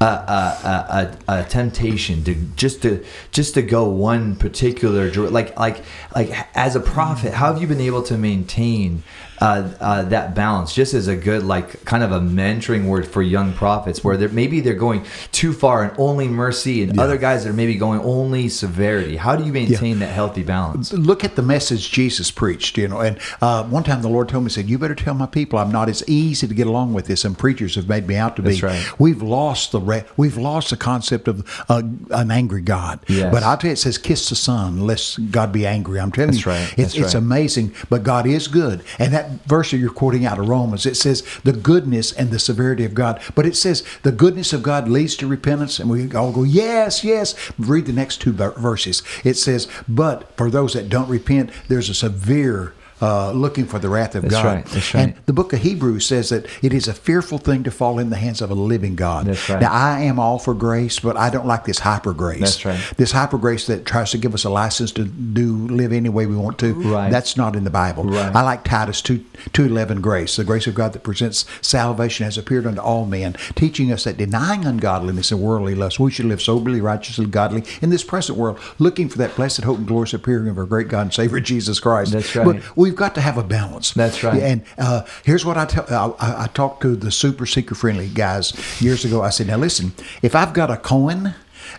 a, 0.04 1.16
a, 1.28 1.32
a, 1.32 1.40
a 1.40 1.44
temptation 1.44 2.24
to 2.24 2.34
just 2.56 2.82
to 2.82 3.04
just 3.32 3.54
to 3.54 3.62
go 3.62 3.88
one 3.88 4.36
particular 4.36 5.10
like 5.30 5.58
like 5.58 5.82
like 6.14 6.30
as 6.56 6.76
a 6.76 6.80
prophet 6.80 7.32
how 7.34 7.52
have 7.52 7.60
you 7.60 7.66
been 7.66 7.80
able 7.80 8.02
to 8.02 8.16
maintain 8.18 9.02
uh, 9.44 9.70
uh, 9.80 10.02
that 10.04 10.34
balance 10.34 10.74
just 10.74 10.94
as 10.94 11.08
a 11.08 11.16
good 11.16 11.42
like 11.42 11.84
kind 11.84 12.02
of 12.02 12.12
a 12.12 12.20
mentoring 12.20 12.86
word 12.86 13.06
for 13.06 13.22
young 13.22 13.52
prophets 13.52 14.02
where 14.02 14.16
they're 14.16 14.28
maybe 14.28 14.60
they're 14.60 14.74
going 14.74 15.04
too 15.32 15.52
far 15.52 15.84
and 15.84 15.92
only 15.98 16.28
mercy 16.28 16.82
and 16.82 16.98
other 16.98 17.16
guys 17.16 17.44
that 17.44 17.50
are 17.50 17.54
maybe 17.54 17.76
going 17.76 18.00
only 18.00 18.48
severity 18.48 19.16
how 19.16 19.36
do 19.36 19.44
you 19.44 19.52
maintain 19.52 19.98
that 19.98 20.12
healthy 20.12 20.42
balance 20.42 20.92
look 20.92 21.24
at 21.24 21.36
the 21.36 21.42
message 21.42 21.90
Jesus 21.90 22.30
preached, 22.30 22.76
you 22.76 22.88
know. 22.88 23.00
And 23.00 23.18
uh, 23.40 23.64
one 23.64 23.84
time 23.84 24.02
the 24.02 24.08
Lord 24.08 24.28
told 24.28 24.44
me, 24.44 24.50
said, 24.50 24.68
"You 24.68 24.78
better 24.78 24.94
tell 24.94 25.14
my 25.14 25.26
people 25.26 25.58
I'm 25.58 25.70
not 25.70 25.88
as 25.88 26.06
easy 26.08 26.46
to 26.46 26.54
get 26.54 26.66
along 26.66 26.94
with 26.94 27.08
as 27.10 27.20
some 27.20 27.34
preachers 27.34 27.74
have 27.76 27.88
made 27.88 28.06
me 28.06 28.16
out 28.16 28.36
to 28.36 28.42
be." 28.42 28.60
Right. 28.60 28.84
We've 28.98 29.22
lost 29.22 29.72
the 29.72 29.80
re- 29.80 30.04
we've 30.16 30.36
lost 30.36 30.70
the 30.70 30.76
concept 30.76 31.28
of 31.28 31.64
uh, 31.68 31.82
an 32.10 32.30
angry 32.30 32.62
God. 32.62 33.00
Yes. 33.08 33.32
But 33.32 33.42
I'll 33.42 33.56
tell 33.56 33.68
you, 33.68 33.72
it 33.72 33.78
says, 33.78 33.98
"Kiss 33.98 34.28
the 34.28 34.36
Son, 34.36 34.86
lest 34.86 35.30
God 35.30 35.52
be 35.52 35.66
angry." 35.66 36.00
I'm 36.00 36.12
telling 36.12 36.32
That's 36.32 36.44
you, 36.44 36.52
right. 36.52 36.62
it's 36.62 36.76
That's 36.76 36.94
it's 36.96 37.14
right. 37.14 37.22
amazing. 37.22 37.74
But 37.88 38.02
God 38.02 38.26
is 38.26 38.48
good, 38.48 38.82
and 38.98 39.12
that 39.12 39.30
verse 39.46 39.70
that 39.70 39.78
you're 39.78 39.90
quoting 39.90 40.24
out 40.24 40.38
of 40.38 40.48
Romans, 40.48 40.86
it 40.86 40.96
says 40.96 41.22
the 41.44 41.52
goodness 41.52 42.12
and 42.12 42.30
the 42.30 42.38
severity 42.38 42.84
of 42.84 42.94
God. 42.94 43.20
But 43.34 43.46
it 43.46 43.56
says 43.56 43.82
the 44.02 44.12
goodness 44.12 44.52
of 44.52 44.62
God 44.62 44.88
leads 44.88 45.16
to 45.16 45.26
repentance, 45.26 45.78
and 45.78 45.90
we 45.90 46.12
all 46.12 46.32
go, 46.32 46.42
"Yes, 46.42 47.04
yes." 47.04 47.34
Read 47.58 47.86
the 47.86 47.92
next 47.92 48.20
two 48.20 48.32
verses. 48.32 49.02
It 49.24 49.36
says, 49.36 49.68
"But 49.88 50.30
for 50.36 50.50
those 50.50 50.74
that 50.74 50.88
don't 50.88 51.08
repent, 51.08 51.50
there's 51.68 51.88
a 51.88 51.94
severe." 51.94 52.72
Uh, 53.02 53.32
looking 53.32 53.66
for 53.66 53.78
the 53.80 53.88
wrath 53.88 54.14
of 54.14 54.22
That's 54.22 54.34
God. 54.34 54.44
right, 54.44 54.64
that's 54.66 54.94
right. 54.94 55.00
And 55.02 55.14
the 55.26 55.32
book 55.32 55.52
of 55.52 55.60
Hebrews 55.60 56.06
says 56.06 56.28
that 56.28 56.46
it 56.62 56.72
is 56.72 56.86
a 56.86 56.94
fearful 56.94 57.38
thing 57.38 57.64
to 57.64 57.70
fall 57.70 57.98
in 57.98 58.10
the 58.10 58.16
hands 58.16 58.40
of 58.40 58.50
a 58.50 58.54
living 58.54 58.94
God. 58.94 59.26
That's 59.26 59.48
right. 59.48 59.60
Now, 59.60 59.72
I 59.72 60.02
am 60.02 60.20
all 60.20 60.38
for 60.38 60.54
grace, 60.54 61.00
but 61.00 61.16
I 61.16 61.28
don't 61.28 61.46
like 61.46 61.64
this 61.64 61.80
hyper 61.80 62.12
grace. 62.12 62.40
That's 62.40 62.64
right. 62.64 62.96
This 62.96 63.10
hyper 63.12 63.36
grace 63.36 63.66
that 63.66 63.84
tries 63.84 64.12
to 64.12 64.18
give 64.18 64.32
us 64.32 64.44
a 64.44 64.50
license 64.50 64.92
to 64.92 65.04
do 65.04 65.66
live 65.68 65.92
any 65.92 66.08
way 66.08 66.26
we 66.26 66.36
want 66.36 66.58
to. 66.60 66.72
Right. 66.72 67.10
That's 67.10 67.36
not 67.36 67.56
in 67.56 67.64
the 67.64 67.70
Bible. 67.70 68.04
Right. 68.04 68.34
I 68.34 68.42
like 68.42 68.64
Titus 68.64 69.02
2, 69.02 69.18
2.11 69.50 70.00
grace, 70.00 70.36
the 70.36 70.44
grace 70.44 70.66
of 70.66 70.74
God 70.74 70.92
that 70.92 71.02
presents 71.02 71.44
salvation 71.60 72.24
has 72.24 72.38
appeared 72.38 72.66
unto 72.66 72.80
all 72.80 73.06
men, 73.06 73.34
teaching 73.54 73.92
us 73.92 74.04
that 74.04 74.16
denying 74.16 74.64
ungodliness 74.64 75.32
and 75.32 75.40
worldly 75.40 75.74
lust, 75.74 75.98
we 75.98 76.10
should 76.10 76.26
live 76.26 76.40
soberly, 76.40 76.80
righteously, 76.80 77.26
godly 77.26 77.64
in 77.82 77.90
this 77.90 78.04
present 78.04 78.38
world, 78.38 78.58
looking 78.78 79.08
for 79.08 79.18
that 79.18 79.34
blessed 79.36 79.64
hope 79.64 79.78
and 79.78 79.86
glorious 79.86 80.14
appearing 80.14 80.48
of 80.48 80.58
our 80.58 80.64
great 80.64 80.88
God 80.88 81.02
and 81.02 81.14
Savior 81.14 81.40
Jesus 81.40 81.80
Christ. 81.80 82.12
That's 82.12 82.34
right. 82.36 82.44
But 82.44 82.56
we've 82.84 82.94
got 82.94 83.14
to 83.14 83.22
have 83.22 83.38
a 83.38 83.42
balance. 83.42 83.92
That's 83.94 84.22
right. 84.22 84.42
And 84.42 84.62
uh, 84.76 85.06
here's 85.24 85.42
what 85.42 85.56
I 85.56 85.64
tell. 85.64 86.16
I, 86.20 86.44
I, 86.44 86.46
talked 86.48 86.82
to 86.82 86.94
the 86.94 87.10
super 87.10 87.46
seeker 87.46 87.74
friendly 87.74 88.08
guys 88.08 88.52
years 88.78 89.06
ago. 89.06 89.22
I 89.22 89.30
said, 89.30 89.46
now 89.46 89.56
listen, 89.56 89.92
if 90.20 90.34
I've 90.34 90.52
got 90.52 90.70
a 90.70 90.76
coin, 90.76 91.34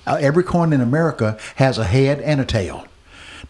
uh, 0.08 0.18
every 0.20 0.44
coin 0.44 0.74
in 0.74 0.82
America 0.82 1.38
has 1.58 1.78
a 1.78 1.84
head 1.84 2.20
and 2.22 2.42
a 2.42 2.46
tail. 2.46 2.88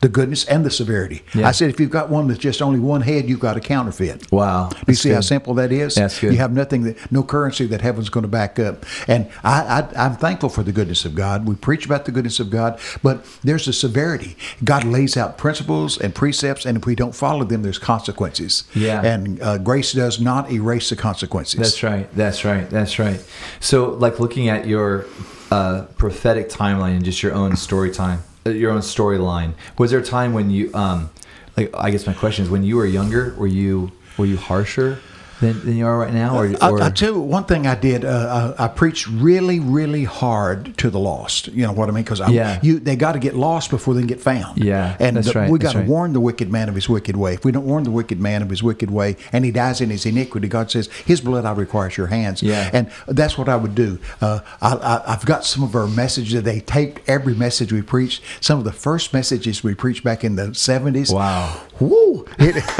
The 0.02 0.10
goodness 0.10 0.46
and 0.46 0.66
the 0.66 0.72
severity. 0.72 1.24
Yeah. 1.34 1.48
I 1.48 1.52
said, 1.52 1.70
if 1.70 1.80
you've 1.80 1.90
got 1.90 2.10
one 2.10 2.28
that's 2.28 2.40
just 2.40 2.62
only 2.62 2.80
one 2.80 3.02
head, 3.02 3.28
you've 3.30 3.40
got 3.40 3.58
a 3.58 3.60
counterfeit. 3.60 4.32
Wow. 4.32 4.70
Do 4.70 4.78
you 4.78 4.84
That's 4.88 5.00
see 5.00 5.10
how 5.10 5.22
simple 5.22 5.54
that 5.56 5.72
is? 5.72 5.96
That's 5.96 6.20
good. 6.20 6.34
You 6.34 6.40
have 6.40 6.54
nothing 6.54 6.84
that, 6.84 7.12
no 7.12 7.24
currency 7.24 7.66
that 7.68 7.82
heaven's 7.82 8.10
going 8.10 8.24
to 8.24 8.28
back 8.28 8.60
up. 8.60 8.86
And 9.08 9.30
I, 9.44 9.88
I, 9.96 10.06
I'm 10.06 10.16
thankful 10.16 10.50
for 10.50 10.64
the 10.64 10.72
goodness 10.72 11.06
of 11.06 11.16
God. 11.16 11.48
We 11.48 11.56
preach 11.56 11.86
about 11.86 12.06
the 12.06 12.12
goodness 12.12 12.40
of 12.40 12.50
God, 12.50 12.80
but 13.02 13.25
there's 13.44 13.68
a 13.68 13.74
severity. 13.74 14.36
God 14.64 14.84
lays 14.84 15.18
out 15.18 15.38
principles 15.38 16.00
and 16.00 16.14
precepts, 16.14 16.66
and 16.66 16.77
if 16.77 16.86
we 16.86 16.96
don't 16.96 17.16
follow 17.16 17.44
them, 17.44 17.64
there's 17.64 17.79
consequences. 17.79 18.64
Yeah. 18.74 19.01
And 19.01 19.42
uh, 19.42 19.58
grace 19.58 19.94
does 19.94 20.20
not 20.20 20.51
erase 20.51 20.90
the 20.90 20.96
consequences. 20.96 21.60
That's 21.60 21.84
right. 21.84 22.14
That's 22.16 22.46
right. 22.46 22.70
That's 22.70 23.00
right. 23.00 23.24
So, 23.60 23.90
like 23.90 24.20
looking 24.20 24.50
at 24.50 24.68
your 24.68 25.05
uh, 25.51 25.86
prophetic 25.98 26.50
timeline 26.50 26.96
and 26.96 27.05
just 27.05 27.24
your 27.24 27.34
own 27.34 27.55
story 27.55 27.92
time, 27.92 28.24
your 28.51 28.72
own 28.72 28.81
storyline. 28.81 29.53
Was 29.77 29.92
there 29.92 30.00
a 30.00 30.03
time 30.03 30.34
when 30.34 30.51
you, 30.51 30.74
um, 30.75 31.10
like, 31.58 31.74
I 31.74 31.90
guess 31.90 32.05
my 32.05 32.14
question 32.14 32.44
is, 32.44 32.50
when 32.51 32.64
you 32.64 32.75
were 32.75 32.86
younger, 32.86 33.34
were 33.38 33.48
you 33.48 33.92
were 34.18 34.25
you 34.25 34.38
harsher 34.38 35.00
than, 35.42 35.66
than 35.66 35.76
you 35.76 35.86
are 35.86 35.98
right 35.98 36.14
now, 36.14 36.38
or, 36.38 36.54
I, 36.62 36.70
or 36.70 36.82
I 36.82 36.90
tell 36.90 37.14
you 37.14 37.20
one 37.20 37.44
thing 37.46 37.68
I 37.68 37.76
did. 37.76 38.06
Uh, 38.06 38.54
I, 38.58 38.66
I 38.66 38.68
preached 38.68 39.08
really, 39.08 39.60
really 39.60 40.04
hard 40.04 40.78
to 40.78 40.90
the 40.90 41.00
lost. 41.00 41.48
You 41.50 41.64
know 41.64 41.74
what 41.74 41.90
I 41.90 41.92
mean? 41.92 42.04
Because 42.04 42.20
Yeah. 42.32 42.60
you 42.62 42.80
they 42.80 42.96
got 42.96 43.14
to 43.14 43.20
get 43.20 43.36
lost 43.36 43.70
before 43.70 43.94
they 43.94 44.02
can 44.02 44.08
get 44.08 44.22
found. 44.22 44.64
Yeah, 44.64 44.96
and 45.00 45.18
the- 45.18 45.32
right, 45.34 45.50
we 45.50 45.60
got 45.60 45.74
to 45.74 45.80
right. 45.80 45.88
warn 45.88 46.14
the 46.14 46.20
wicked 46.22 46.52
man 46.52 46.70
of 46.70 46.76
his 46.76 46.88
wicked 46.88 47.16
way. 47.18 47.34
If 47.34 47.44
we 47.46 47.52
don't 47.52 47.66
warn 47.66 47.84
the 47.84 47.92
wicked 47.92 48.20
man 48.20 48.42
of 48.42 48.50
his 48.50 48.64
wicked 48.64 48.92
way, 48.92 49.18
and 49.34 49.44
he 49.46 49.52
dies 49.52 49.82
in 49.82 49.90
his 49.90 50.06
iniquity, 50.06 50.48
God 50.48 50.72
says, 50.72 50.88
"His 51.06 51.22
blood 51.22 51.46
I 51.46 51.52
require 51.54 51.88
at 51.88 51.98
your 51.98 52.08
hands." 52.08 52.42
Yeah. 52.42 52.70
and 52.74 52.90
that's 53.08 53.38
what 53.38 53.50
I 53.50 53.56
would 53.56 53.76
do. 53.76 54.00
Uh, 54.22 54.40
I, 54.62 54.74
I, 54.76 55.14
I've 55.14 55.26
got 55.26 55.46
some 55.46 55.64
of 55.64 55.76
our 55.76 55.88
messages. 55.88 56.34
that 56.34 56.44
They 56.46 56.60
taped 56.62 57.02
every 57.08 57.34
message 57.36 57.72
we 57.74 57.82
preached. 57.82 58.22
Some 58.42 58.60
of 58.60 58.66
the 58.66 58.72
first 58.74 59.14
messages 59.14 59.64
we 59.64 59.74
preached 59.76 60.04
back 60.04 60.24
in 60.24 60.36
the 60.36 60.54
seventies. 60.56 61.12
Wow. 61.12 61.62
Woo! 61.80 62.26
It, 62.40 62.64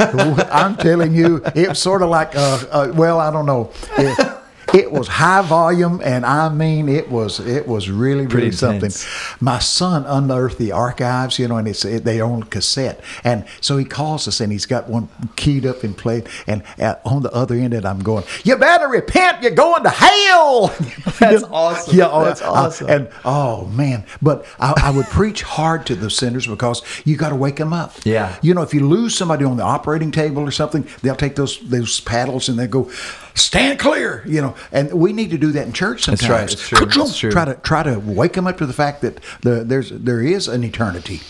I'm 0.50 0.76
telling 0.76 1.14
you, 1.14 1.42
it 1.54 1.68
was 1.68 1.78
sort 1.78 2.00
of 2.02 2.08
like, 2.08 2.34
uh, 2.34 2.45
uh, 2.46 2.92
well, 2.94 3.20
I 3.20 3.30
don't 3.30 3.46
know. 3.46 3.70
It 4.74 4.90
was 4.90 5.08
high 5.08 5.42
volume, 5.42 6.00
and 6.04 6.26
I 6.26 6.48
mean, 6.48 6.88
it 6.88 7.08
was 7.10 7.40
it 7.40 7.66
was 7.66 7.88
really 7.88 8.26
Pretty 8.26 8.46
really 8.46 8.56
something. 8.56 8.76
intense. 8.86 9.06
My 9.40 9.58
son 9.58 10.04
unearthed 10.06 10.58
the 10.58 10.72
archives, 10.72 11.38
you 11.38 11.48
know, 11.48 11.56
and 11.56 11.68
it's 11.68 11.84
it, 11.84 12.04
they 12.04 12.20
own 12.20 12.42
cassette, 12.44 13.00
and 13.24 13.44
so 13.60 13.76
he 13.76 13.84
calls 13.84 14.26
us, 14.28 14.40
and 14.40 14.50
he's 14.52 14.66
got 14.66 14.88
one 14.88 15.08
keyed 15.36 15.64
up 15.66 15.84
and 15.84 15.96
played, 15.96 16.28
and 16.46 16.62
at, 16.78 17.00
on 17.04 17.22
the 17.22 17.32
other 17.32 17.54
end 17.54 17.74
of 17.74 17.84
it, 17.84 17.86
I'm 17.86 18.00
going, 18.00 18.24
"You 18.44 18.56
better 18.56 18.88
repent, 18.88 19.42
you're 19.42 19.52
going 19.52 19.84
to 19.84 19.90
hell." 19.90 20.68
That's 21.20 21.44
awesome. 21.44 21.96
Yeah, 21.96 22.08
oh, 22.10 22.24
That's 22.24 22.42
uh, 22.42 22.52
awesome. 22.52 22.88
and 22.90 23.08
oh 23.24 23.66
man, 23.66 24.04
but 24.20 24.44
I, 24.58 24.74
I 24.84 24.90
would 24.90 25.06
preach 25.06 25.42
hard 25.42 25.86
to 25.86 25.94
the 25.94 26.10
sinners 26.10 26.46
because 26.46 26.82
you 27.04 27.16
got 27.16 27.28
to 27.30 27.36
wake 27.36 27.56
them 27.56 27.72
up. 27.72 27.94
Yeah. 28.04 28.36
You 28.42 28.54
know, 28.54 28.62
if 28.62 28.74
you 28.74 28.86
lose 28.86 29.14
somebody 29.14 29.44
on 29.44 29.56
the 29.56 29.62
operating 29.62 30.10
table 30.10 30.42
or 30.42 30.50
something, 30.50 30.86
they'll 31.02 31.14
take 31.16 31.36
those 31.36 31.58
those 31.68 32.00
paddles 32.00 32.48
and 32.48 32.58
they 32.58 32.66
go, 32.66 32.90
stand 33.36 33.78
clear. 33.78 34.22
You 34.26 34.42
know, 34.42 34.56
and 34.72 34.92
we 34.92 35.12
need 35.12 35.30
to 35.30 35.38
do 35.38 35.52
that 35.52 35.66
in 35.66 35.72
church 35.72 36.06
That's 36.06 36.20
sometimes. 36.22 36.40
right. 36.40 36.52
It's 36.52 36.68
true. 36.68 37.02
It's 37.04 37.18
true. 37.18 37.30
Try 37.30 37.44
to 37.44 37.54
try 37.54 37.82
to 37.82 37.98
wake 38.00 38.32
them 38.32 38.46
up 38.46 38.58
to 38.58 38.66
the 38.66 38.72
fact 38.72 39.02
that 39.02 39.20
the, 39.42 39.62
there's 39.64 39.90
there 39.90 40.20
is 40.20 40.48
an 40.48 40.64
eternity. 40.64 41.20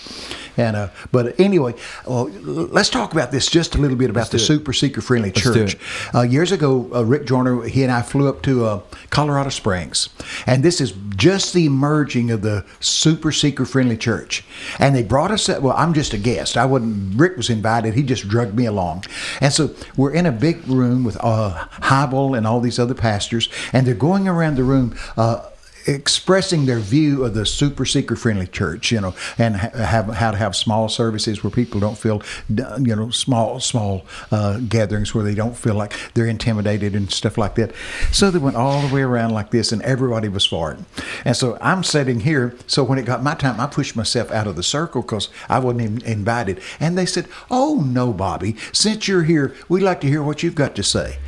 And 0.56 0.76
uh, 0.76 0.88
but 1.12 1.38
anyway, 1.38 1.74
well, 2.06 2.28
let's 2.28 2.90
talk 2.90 3.12
about 3.12 3.30
this 3.30 3.46
just 3.46 3.74
a 3.74 3.78
little 3.78 3.96
bit 3.96 4.10
about 4.10 4.30
the 4.30 4.38
do 4.38 4.42
it. 4.42 4.46
super 4.46 4.72
seeker 4.72 5.00
friendly 5.00 5.30
church. 5.30 5.76
Uh, 6.14 6.22
years 6.22 6.52
ago, 6.52 6.90
uh, 6.94 7.04
Rick 7.04 7.26
Joyner, 7.26 7.64
he 7.64 7.82
and 7.82 7.92
I 7.92 8.02
flew 8.02 8.28
up 8.28 8.42
to 8.42 8.64
uh, 8.64 8.80
Colorado 9.10 9.50
Springs, 9.50 10.08
and 10.46 10.62
this 10.62 10.80
is 10.80 10.94
just 11.16 11.52
the 11.52 11.66
emerging 11.66 12.30
of 12.30 12.42
the 12.42 12.64
super 12.80 13.32
seeker 13.32 13.64
friendly 13.64 13.96
church. 13.96 14.44
And 14.78 14.94
they 14.94 15.02
brought 15.02 15.30
us. 15.30 15.48
Well, 15.48 15.74
I'm 15.76 15.94
just 15.94 16.12
a 16.12 16.18
guest. 16.18 16.56
I 16.56 16.64
wasn't. 16.64 17.18
Rick 17.18 17.36
was 17.36 17.50
invited. 17.50 17.94
He 17.94 18.02
just 18.02 18.28
drugged 18.28 18.54
me 18.54 18.66
along, 18.66 19.04
and 19.40 19.52
so 19.52 19.74
we're 19.96 20.12
in 20.12 20.26
a 20.26 20.32
big 20.32 20.66
room 20.66 21.04
with 21.04 21.16
uh, 21.20 21.66
Hybel 21.82 22.36
and 22.36 22.46
all 22.46 22.60
these 22.60 22.78
other 22.78 22.94
pastors, 22.94 23.48
and 23.72 23.86
they're 23.86 23.94
going 23.94 24.28
around 24.28 24.56
the 24.56 24.64
room. 24.64 24.96
Uh, 25.16 25.50
expressing 25.86 26.66
their 26.66 26.78
view 26.78 27.24
of 27.24 27.34
the 27.34 27.46
super 27.46 27.84
seeker 27.84 28.16
friendly 28.16 28.46
church, 28.46 28.90
you 28.90 29.00
know, 29.00 29.14
and 29.38 29.56
ha- 29.56 29.70
have 29.70 30.08
how 30.08 30.30
to 30.30 30.36
have 30.36 30.56
small 30.56 30.88
services 30.88 31.42
where 31.42 31.50
people 31.50 31.80
don't 31.80 31.98
feel, 31.98 32.22
you 32.48 32.96
know, 32.96 33.10
small 33.10 33.60
small 33.60 34.04
uh, 34.30 34.58
gatherings 34.60 35.14
where 35.14 35.24
they 35.24 35.34
don't 35.34 35.56
feel 35.56 35.74
like 35.74 35.94
they're 36.14 36.26
intimidated 36.26 36.94
and 36.94 37.10
stuff 37.10 37.38
like 37.38 37.54
that. 37.54 37.72
So 38.12 38.30
they 38.30 38.38
went 38.38 38.56
all 38.56 38.86
the 38.86 38.94
way 38.94 39.02
around 39.02 39.32
like 39.32 39.50
this, 39.50 39.72
and 39.72 39.82
everybody 39.82 40.28
was 40.28 40.44
for 40.44 40.72
it. 40.72 40.78
And 41.24 41.36
so 41.36 41.58
I'm 41.60 41.84
sitting 41.84 42.20
here. 42.20 42.54
So 42.66 42.82
when 42.84 42.98
it 42.98 43.04
got 43.04 43.22
my 43.22 43.34
time, 43.34 43.60
I 43.60 43.66
pushed 43.66 43.96
myself 43.96 44.30
out 44.30 44.46
of 44.46 44.56
the 44.56 44.62
circle 44.62 45.02
because 45.02 45.28
I 45.48 45.58
wasn't 45.58 45.82
even 45.82 46.02
invited. 46.02 46.60
And 46.80 46.96
they 46.98 47.06
said, 47.06 47.28
"Oh 47.50 47.82
no, 47.86 48.12
Bobby, 48.12 48.56
since 48.72 49.08
you're 49.08 49.24
here, 49.24 49.54
we'd 49.68 49.82
like 49.82 50.00
to 50.02 50.08
hear 50.08 50.22
what 50.22 50.42
you've 50.42 50.54
got 50.54 50.74
to 50.76 50.82
say." 50.82 51.18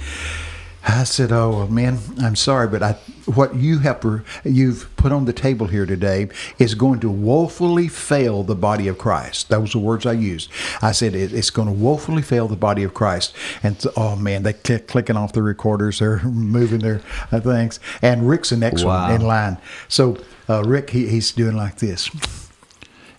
I 0.87 1.05
said, 1.05 1.33
"Oh 1.33 1.51
well, 1.51 1.69
man, 1.69 1.99
I'm 2.21 2.37
sorry, 2.37 2.69
but 2.69 2.83
I, 2.83 2.93
what 3.27 3.55
you 3.57 3.81
have 3.81 4.03
you've 4.45 4.95
put 4.97 5.13
on 5.13 5.25
the 5.25 5.33
table 5.33 5.67
here 5.67 5.85
today 5.85 6.29
is 6.59 6.75
going 6.75 7.01
to 7.01 7.11
woefully 7.11 7.89
fail 7.89 8.43
the 8.45 8.55
body 8.55 8.89
of 8.89 8.97
Christ." 8.97 9.49
Those 9.49 9.71
are 9.75 9.81
the 9.81 9.85
words 9.85 10.07
I 10.07 10.13
used. 10.13 10.51
I 10.81 10.93
said 10.93 11.15
it, 11.15 11.33
it's 11.33 11.51
going 11.51 11.69
to 11.69 11.75
woefully 11.75 12.23
fail 12.23 12.47
the 12.49 12.57
body 12.57 12.85
of 12.85 12.95
Christ. 12.95 13.35
And 13.63 13.83
oh 13.97 14.17
man, 14.17 14.45
they 14.45 14.53
click, 14.53 14.87
clicking 14.87 15.17
off 15.17 15.33
the 15.33 15.43
recorders, 15.43 15.99
they're 15.99 16.21
moving 16.25 16.79
their 16.81 17.03
uh, 17.33 17.41
things. 17.41 17.81
And 18.01 18.29
Rick's 18.29 18.51
the 18.51 18.57
next 18.57 18.85
Wow. 18.85 19.09
one 19.09 19.21
in 19.21 19.27
line. 19.27 19.59
So 19.89 20.17
uh, 20.49 20.63
Rick, 20.63 20.91
he, 20.91 21.09
he's 21.09 21.33
doing 21.33 21.57
like 21.57 21.77
this. 21.79 22.09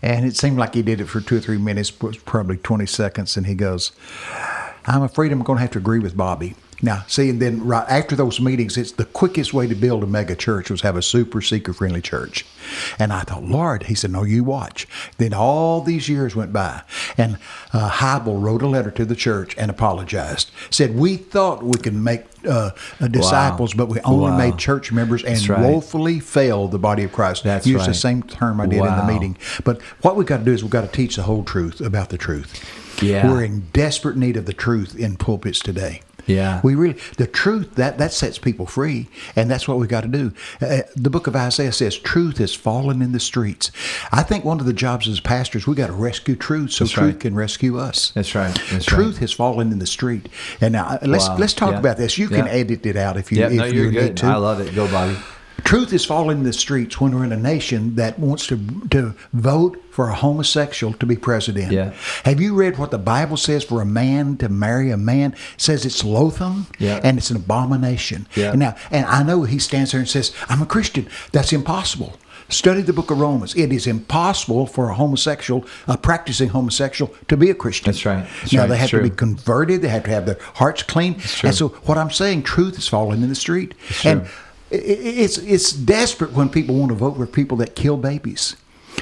And 0.02 0.26
it 0.26 0.38
seemed 0.38 0.58
like 0.58 0.76
he 0.76 0.82
did 0.82 1.02
it 1.02 1.06
for 1.08 1.20
two 1.20 1.38
or 1.38 1.40
three 1.42 1.58
minutes, 1.58 1.92
probably 1.92 2.56
20 2.56 2.86
seconds. 2.86 3.36
And 3.36 3.46
he 3.46 3.54
goes, 3.54 3.92
I'm 4.86 5.04
afraid 5.04 5.32
I'm 5.34 5.44
going 5.44 5.58
to 5.58 5.62
have 5.62 5.72
to 5.72 5.78
agree 5.80 6.00
with 6.00 6.16
Bobby. 6.16 6.56
Now, 6.82 7.04
see, 7.08 7.30
and 7.30 7.42
then 7.42 7.66
right 7.66 7.86
after 7.90 8.16
those 8.16 8.40
meetings, 8.40 8.78
it's 8.78 8.94
the 8.94 9.06
quickest 9.06 9.54
way 9.54 9.68
to 9.68 9.76
build 9.76 10.04
a 10.04 10.08
mega 10.08 10.36
church 10.36 10.70
was 10.70 10.82
have 10.82 10.96
a 10.96 11.02
super 11.02 11.42
seeker 11.42 11.74
friendly 11.74 12.02
church. 12.02 12.46
And 12.98 13.12
I 13.12 13.22
thought, 13.22 13.44
Lord, 13.44 13.84
he 13.84 13.96
said, 13.96 14.12
no, 14.12 14.24
you 14.24 14.44
watch. 14.44 14.88
Then 15.18 15.34
all 15.34 15.82
these 15.82 16.08
years 16.08 16.36
went 16.36 16.54
by, 16.54 16.84
and 17.18 17.38
uh, 17.74 17.90
Heibel 17.90 18.42
wrote 18.42 18.62
a 18.62 18.68
letter 18.68 18.92
to 18.92 19.06
the 19.06 19.16
church 19.16 19.56
and 19.58 19.70
apologized. 19.70 20.52
Said, 20.70 20.96
we 20.96 21.18
thought 21.18 21.64
we 21.64 21.78
could 21.78 21.94
make 21.96 22.24
uh, 22.48 22.72
uh, 23.02 23.08
disciples, 23.08 23.74
but 23.74 23.88
we 23.90 24.00
only 24.02 24.32
Wow. 24.32 24.38
made 24.38 24.58
church 24.58 24.92
members 24.92 25.24
and 25.24 25.50
right. 25.50 25.62
woefully 25.62 26.20
failed 26.20 26.72
the 26.72 26.80
body 26.80 27.04
of 27.04 27.12
Christ. 27.12 27.44
That's 27.44 27.68
Used 27.68 27.88
the 27.90 27.94
same 27.94 28.24
term 28.24 28.62
I 28.62 28.66
did 28.68 28.80
in 28.80 28.96
the 28.96 29.06
meeting. 29.06 29.38
But 29.64 29.82
what 30.02 30.16
we've 30.16 30.28
got 30.28 30.38
to 30.38 30.44
do 30.46 30.54
is 30.54 30.64
we've 30.64 30.72
got 30.72 30.82
to 30.82 30.88
teach 30.88 31.18
the 31.18 31.24
whole 31.24 31.44
truth 31.44 31.82
about 31.82 32.10
the 32.10 32.18
truth. 32.18 32.64
Yeah. 33.02 33.30
We're 33.30 33.44
in 33.44 33.68
desperate 33.74 34.18
need 34.18 34.38
of 34.38 34.46
the 34.46 34.54
truth 34.54 34.96
in 34.98 35.18
pulpits 35.18 35.60
today. 35.60 36.02
Yeah. 36.30 36.62
We 36.64 36.76
really 36.76 36.98
the 37.18 37.28
truth 37.28 37.76
that 37.76 37.98
that 37.98 38.14
sets 38.14 38.38
people 38.38 38.66
free, 38.66 39.08
and 39.36 39.50
that's 39.50 39.68
what 39.68 39.78
we 39.80 39.88
got 39.88 40.02
to 40.02 40.08
do. 40.08 40.32
Uh, 40.62 40.82
the 40.96 41.10
book 41.10 41.28
of 41.28 41.36
Isaiah 41.36 41.72
says 41.72 41.98
truth 41.98 42.38
has 42.38 42.54
fallen 42.54 43.02
in 43.02 43.12
the 43.12 43.20
streets. 43.20 43.72
I 44.12 44.24
think 44.24 44.46
one 44.46 44.60
of 44.60 44.66
the 44.66 44.74
jobs 44.74 45.08
as 45.08 45.20
pastors 45.20 45.66
we 45.68 45.76
got 45.76 45.88
to 45.88 45.94
rescue 45.94 46.36
truth 46.36 46.72
so 46.72 46.84
That's 46.86 46.94
truth 46.94 47.14
right. 47.14 47.20
can 47.20 47.36
rescue 47.36 47.80
us. 47.80 48.12
That's 48.12 48.36
right. 48.36 48.54
That's 48.72 48.86
truth 48.86 49.16
right. 49.16 49.22
has 49.22 49.32
fallen 49.32 49.72
in 49.72 49.80
the 49.80 49.88
street. 49.88 50.30
And 50.62 50.74
now 50.74 50.86
uh, 50.86 51.00
let's 51.04 51.28
Wow. 51.28 51.38
let's 51.38 51.54
talk 51.54 51.72
Yeah. 51.74 51.80
about 51.80 51.98
this. 51.98 52.18
You 52.18 52.28
can 52.30 52.48
edit 52.48 52.86
it 52.86 52.96
out 52.96 53.18
if 53.18 53.32
you 53.32 53.40
Yeah, 53.40 53.48
if 53.48 53.54
no, 53.54 53.66
you 53.66 53.86
need 53.86 53.94
good. 53.94 54.18
to. 54.18 54.28
I 54.28 54.36
love 54.36 54.60
it. 54.62 54.74
Go, 54.76 54.88
Bobby. 54.88 55.18
Truth 55.64 55.94
is 55.94 56.06
falling 56.06 56.40
in 56.40 56.44
the 56.44 56.54
streets 56.54 57.00
when 57.00 57.16
we're 57.16 57.24
in 57.26 57.32
a 57.32 57.38
nation 57.38 57.96
that 57.96 58.18
wants 58.20 58.48
to 58.48 58.58
to 58.90 59.14
vote 59.34 59.82
for 59.92 60.10
a 60.10 60.16
homosexual 60.16 60.94
to 60.94 61.06
be 61.06 61.16
president. 61.16 61.72
Yeah. 61.72 61.94
Have 62.24 62.40
you 62.40 62.54
read 62.56 62.78
what 62.78 62.92
the 62.92 62.98
Bible 62.98 63.38
says 63.38 63.64
for 63.64 63.82
a 63.82 63.86
man 63.86 64.38
to 64.38 64.50
marry 64.50 64.92
a 64.92 64.98
man? 64.98 65.34
It 65.34 65.62
says 65.62 65.86
it's 65.86 66.04
loathsome 66.04 66.68
Yeah. 66.78 67.00
and 67.04 67.18
it's 67.18 67.30
an 67.30 67.36
abomination. 67.38 68.28
Yeah. 68.36 68.52
And 68.52 68.60
now, 68.60 68.76
and 68.92 69.06
I 69.06 69.24
know 69.24 69.44
he 69.44 69.60
stands 69.60 69.92
there 69.92 70.00
and 70.00 70.10
says, 70.10 70.32
"I'm 70.48 70.62
a 70.62 70.66
Christian." 70.66 71.08
That's 71.32 71.52
impossible. 71.54 72.14
Study 72.52 72.82
the 72.82 72.94
book 72.94 73.12
of 73.12 73.20
Romans. 73.20 73.54
It 73.56 73.72
is 73.72 73.86
impossible 73.86 74.66
for 74.66 74.90
a 74.90 74.96
homosexual, 74.96 75.66
a 75.88 75.98
practicing 75.98 76.50
homosexual, 76.50 77.14
to 77.28 77.38
be 77.38 77.52
a 77.52 77.54
Christian. 77.54 77.92
That's 77.92 78.06
right. 78.08 78.26
That's 78.42 78.54
now 78.54 78.62
right. 78.62 78.70
they 78.70 78.78
have 78.78 78.90
to 78.90 79.04
be 79.04 79.12
converted. 79.12 79.84
They 79.84 79.90
have 79.90 80.06
to 80.06 80.10
have 80.10 80.26
their 80.26 80.38
hearts 80.56 80.82
clean. 80.82 81.18
And 81.44 81.54
so, 81.54 81.68
what 81.86 82.00
I'm 82.00 82.10
saying, 82.10 82.44
truth 82.44 82.78
is 82.80 82.88
falling 82.88 83.22
in 83.22 83.30
the 83.30 83.36
street, 83.36 83.76
and 84.04 84.26
it's 84.72 85.38
it's 85.38 85.72
desperate 85.72 86.34
when 86.34 86.50
people 86.50 86.76
want 86.76 86.90
to 86.90 86.96
vote 86.96 87.18
for 87.18 87.26
people 87.26 87.58
that 87.58 87.76
kill 87.76 87.98
babies. 87.98 88.56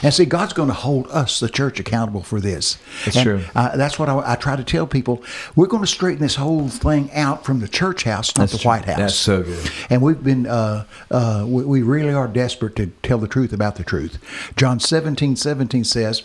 And 0.04 0.14
see, 0.14 0.26
God's 0.26 0.54
going 0.54 0.68
to 0.68 0.76
hold 0.76 1.08
us, 1.08 1.40
the 1.40 1.50
church, 1.50 1.80
accountable 1.80 2.22
for 2.22 2.40
this. 2.40 2.78
That's 3.04 3.18
And, 3.18 3.24
true. 3.26 3.42
Uh, 3.56 3.76
that's 3.78 3.98
what 3.98 4.10
I, 4.10 4.34
I 4.34 4.36
try 4.36 4.56
to 4.56 4.64
tell 4.64 4.86
people. 4.86 5.24
We're 5.56 5.66
going 5.66 5.82
to 5.82 5.88
straighten 5.88 6.22
this 6.22 6.36
whole 6.36 6.70
thing 6.70 7.12
out 7.14 7.44
from 7.44 7.62
the 7.62 7.68
church 7.68 8.04
house, 8.04 8.36
not 8.38 8.44
That's 8.44 8.52
the 8.52 8.58
true. 8.60 8.70
White 8.70 8.86
House. 8.86 8.98
That's 8.98 9.16
so 9.16 9.42
good. 9.42 9.72
And 9.90 10.04
we've 10.04 10.24
been, 10.24 10.46
uh, 10.46 10.86
uh, 11.10 11.46
we, 11.48 11.64
we 11.64 11.82
really 11.82 12.14
are 12.14 12.28
desperate 12.28 12.76
to 12.76 12.88
tell 13.02 13.18
the 13.18 13.28
truth 13.28 13.52
about 13.54 13.78
the 13.78 13.84
truth. 13.84 14.20
John 14.56 14.80
17, 14.80 15.36
17 15.36 15.84
says 15.84 16.22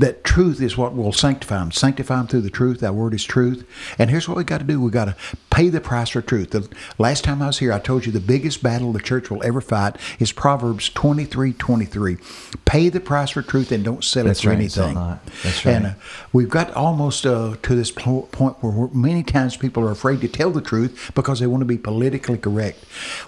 that 0.00 0.24
truth 0.24 0.62
is 0.62 0.78
what 0.78 0.94
will 0.94 1.12
sanctify 1.12 1.58
them. 1.58 1.70
Sanctify 1.70 2.16
them 2.16 2.26
through 2.26 2.40
the 2.40 2.48
truth. 2.50 2.80
That 2.80 2.94
word 2.94 3.12
is 3.12 3.22
truth. 3.22 3.68
And 3.98 4.08
here's 4.08 4.26
what 4.26 4.38
we 4.38 4.44
got 4.44 4.58
to 4.58 4.64
do. 4.64 4.80
We 4.80 4.90
got 4.90 5.04
to 5.04 5.16
pay 5.50 5.68
the 5.68 5.80
price 5.80 6.08
for 6.08 6.22
truth. 6.22 6.50
The 6.52 6.66
last 6.98 7.22
time 7.22 7.42
I 7.42 7.48
was 7.48 7.58
here, 7.58 7.70
I 7.70 7.78
told 7.80 8.06
you 8.06 8.12
the 8.12 8.18
biggest 8.18 8.62
battle 8.62 8.92
the 8.94 9.00
church 9.00 9.30
will 9.30 9.42
ever 9.44 9.60
fight 9.60 9.96
is 10.18 10.32
Proverbs 10.32 10.88
23, 10.88 11.52
23. 11.52 12.16
Pay 12.64 12.88
the 12.88 13.00
price 13.00 13.30
for 13.30 13.42
truth 13.42 13.70
and 13.72 13.84
don't 13.84 14.02
sell 14.02 14.24
That's 14.24 14.40
it 14.40 14.42
for 14.44 14.48
right, 14.48 14.58
anything. 14.58 14.94
That's 15.42 15.66
And 15.66 15.84
right. 15.84 15.92
uh, 15.92 15.98
we've 16.32 16.48
got 16.48 16.72
almost 16.72 17.26
uh, 17.26 17.56
to 17.60 17.74
this 17.74 17.90
po- 17.90 18.22
point 18.32 18.56
where 18.62 18.88
many 18.94 19.22
times 19.22 19.58
people 19.58 19.82
are 19.84 19.90
afraid 19.90 20.22
to 20.22 20.28
tell 20.28 20.50
the 20.50 20.62
truth 20.62 21.12
because 21.14 21.40
they 21.40 21.46
want 21.46 21.60
to 21.60 21.66
be 21.66 21.76
politically 21.76 22.38
correct. 22.38 22.82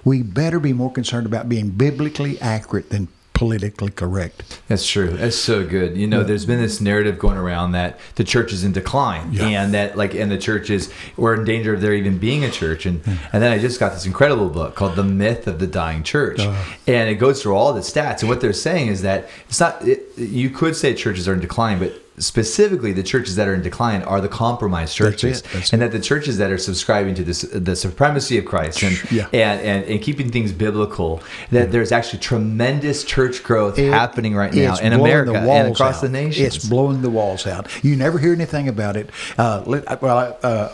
We 0.05 0.23
better 0.23 0.59
be 0.59 0.73
more 0.73 0.91
concerned 0.91 1.27
about 1.27 1.51
being 1.51 1.69
biblically 1.69 2.41
accurate 2.41 2.89
than 2.89 3.09
politically 3.35 3.91
correct. 3.91 4.61
That's 4.69 4.87
true. 4.87 5.09
That's 5.09 5.37
so 5.37 5.67
good. 5.67 5.97
You 5.97 6.07
know, 6.07 6.23
there's 6.23 6.45
been 6.47 6.61
this 6.61 6.81
narrative 6.81 7.19
going 7.19 7.37
around 7.37 7.73
that 7.73 7.99
the 8.17 8.25
church 8.25 8.53
is 8.53 8.63
in 8.65 8.73
decline, 8.73 9.33
Yeah. 9.33 9.47
and 9.63 9.75
that 9.75 9.97
like, 9.97 10.15
and 10.15 10.31
the 10.31 10.39
church 10.39 10.71
is 10.71 10.93
we're 11.17 11.35
in 11.35 11.45
danger 11.45 11.75
of 11.75 11.81
there 11.81 11.95
even 11.95 12.19
being 12.19 12.45
a 12.45 12.51
church. 12.51 12.87
And 12.87 13.03
and 13.33 13.43
then 13.43 13.53
I 13.53 13.59
just 13.59 13.81
got 13.81 13.93
this 13.93 14.07
incredible 14.07 14.49
book 14.49 14.75
called 14.75 14.97
The 14.97 15.05
Myth 15.05 15.47
of 15.47 15.59
the 15.59 15.67
Dying 15.67 16.03
Church, 16.03 16.41
and 16.41 17.09
it 17.11 17.17
goes 17.17 17.43
through 17.43 17.55
all 17.57 17.73
the 17.73 17.81
stats. 17.81 18.21
And 18.21 18.29
what 18.29 18.41
they're 18.41 18.53
saying 18.53 18.89
is 18.89 19.03
that 19.03 19.29
it's 19.49 19.61
not. 19.61 19.87
It, 19.87 20.03
you 20.19 20.51
could 20.51 20.77
say 20.77 20.95
churches 20.95 21.27
are 21.27 21.35
in 21.35 21.41
decline, 21.41 21.79
but 21.79 21.93
specifically 22.19 22.93
the 22.93 23.03
churches 23.03 23.37
that 23.37 23.49
are 23.49 23.55
in 23.55 23.63
decline 23.63 24.03
are 24.03 24.21
the 24.21 24.29
compromised 24.29 24.99
That's 24.99 25.21
churches, 25.21 25.41
it. 25.41 25.47
That's 25.53 25.73
and 25.73 25.83
that 25.83 25.93
the 25.93 26.01
churches 26.01 26.39
that 26.39 26.51
are 26.51 26.59
subscribing 26.59 27.15
to 27.17 27.25
this 27.25 27.43
the 27.43 27.75
supremacy 27.77 28.39
of 28.39 28.45
Christ 28.45 28.83
and 28.83 29.11
Yeah. 29.11 29.27
and, 29.33 29.61
and 29.61 29.85
and 29.87 30.03
keeping 30.03 30.31
things 30.31 30.53
biblical, 30.53 31.23
that 31.51 31.73
there's 31.73 31.93
actually 31.93 32.21
tremendous 32.21 33.05
church 33.05 33.43
growth 33.43 33.79
It- 33.79 33.91
happening 33.91 34.35
right 34.35 34.53
now 34.53 34.77
in 34.79 34.93
America 34.93 35.35
and 35.39 35.73
across 35.73 35.97
out. 35.97 36.03
the 36.03 36.09
nation. 36.09 36.45
It's 36.45 36.65
blowing 36.69 37.03
the 37.03 37.11
walls 37.11 37.47
out. 37.47 37.67
You 37.85 37.97
never 37.97 38.19
hear 38.19 38.33
anything 38.33 38.69
about 38.69 38.97
it. 38.97 39.11
Uh, 39.39 39.63
let- 39.67 40.03
well, 40.03 40.37
uh, 40.43 40.69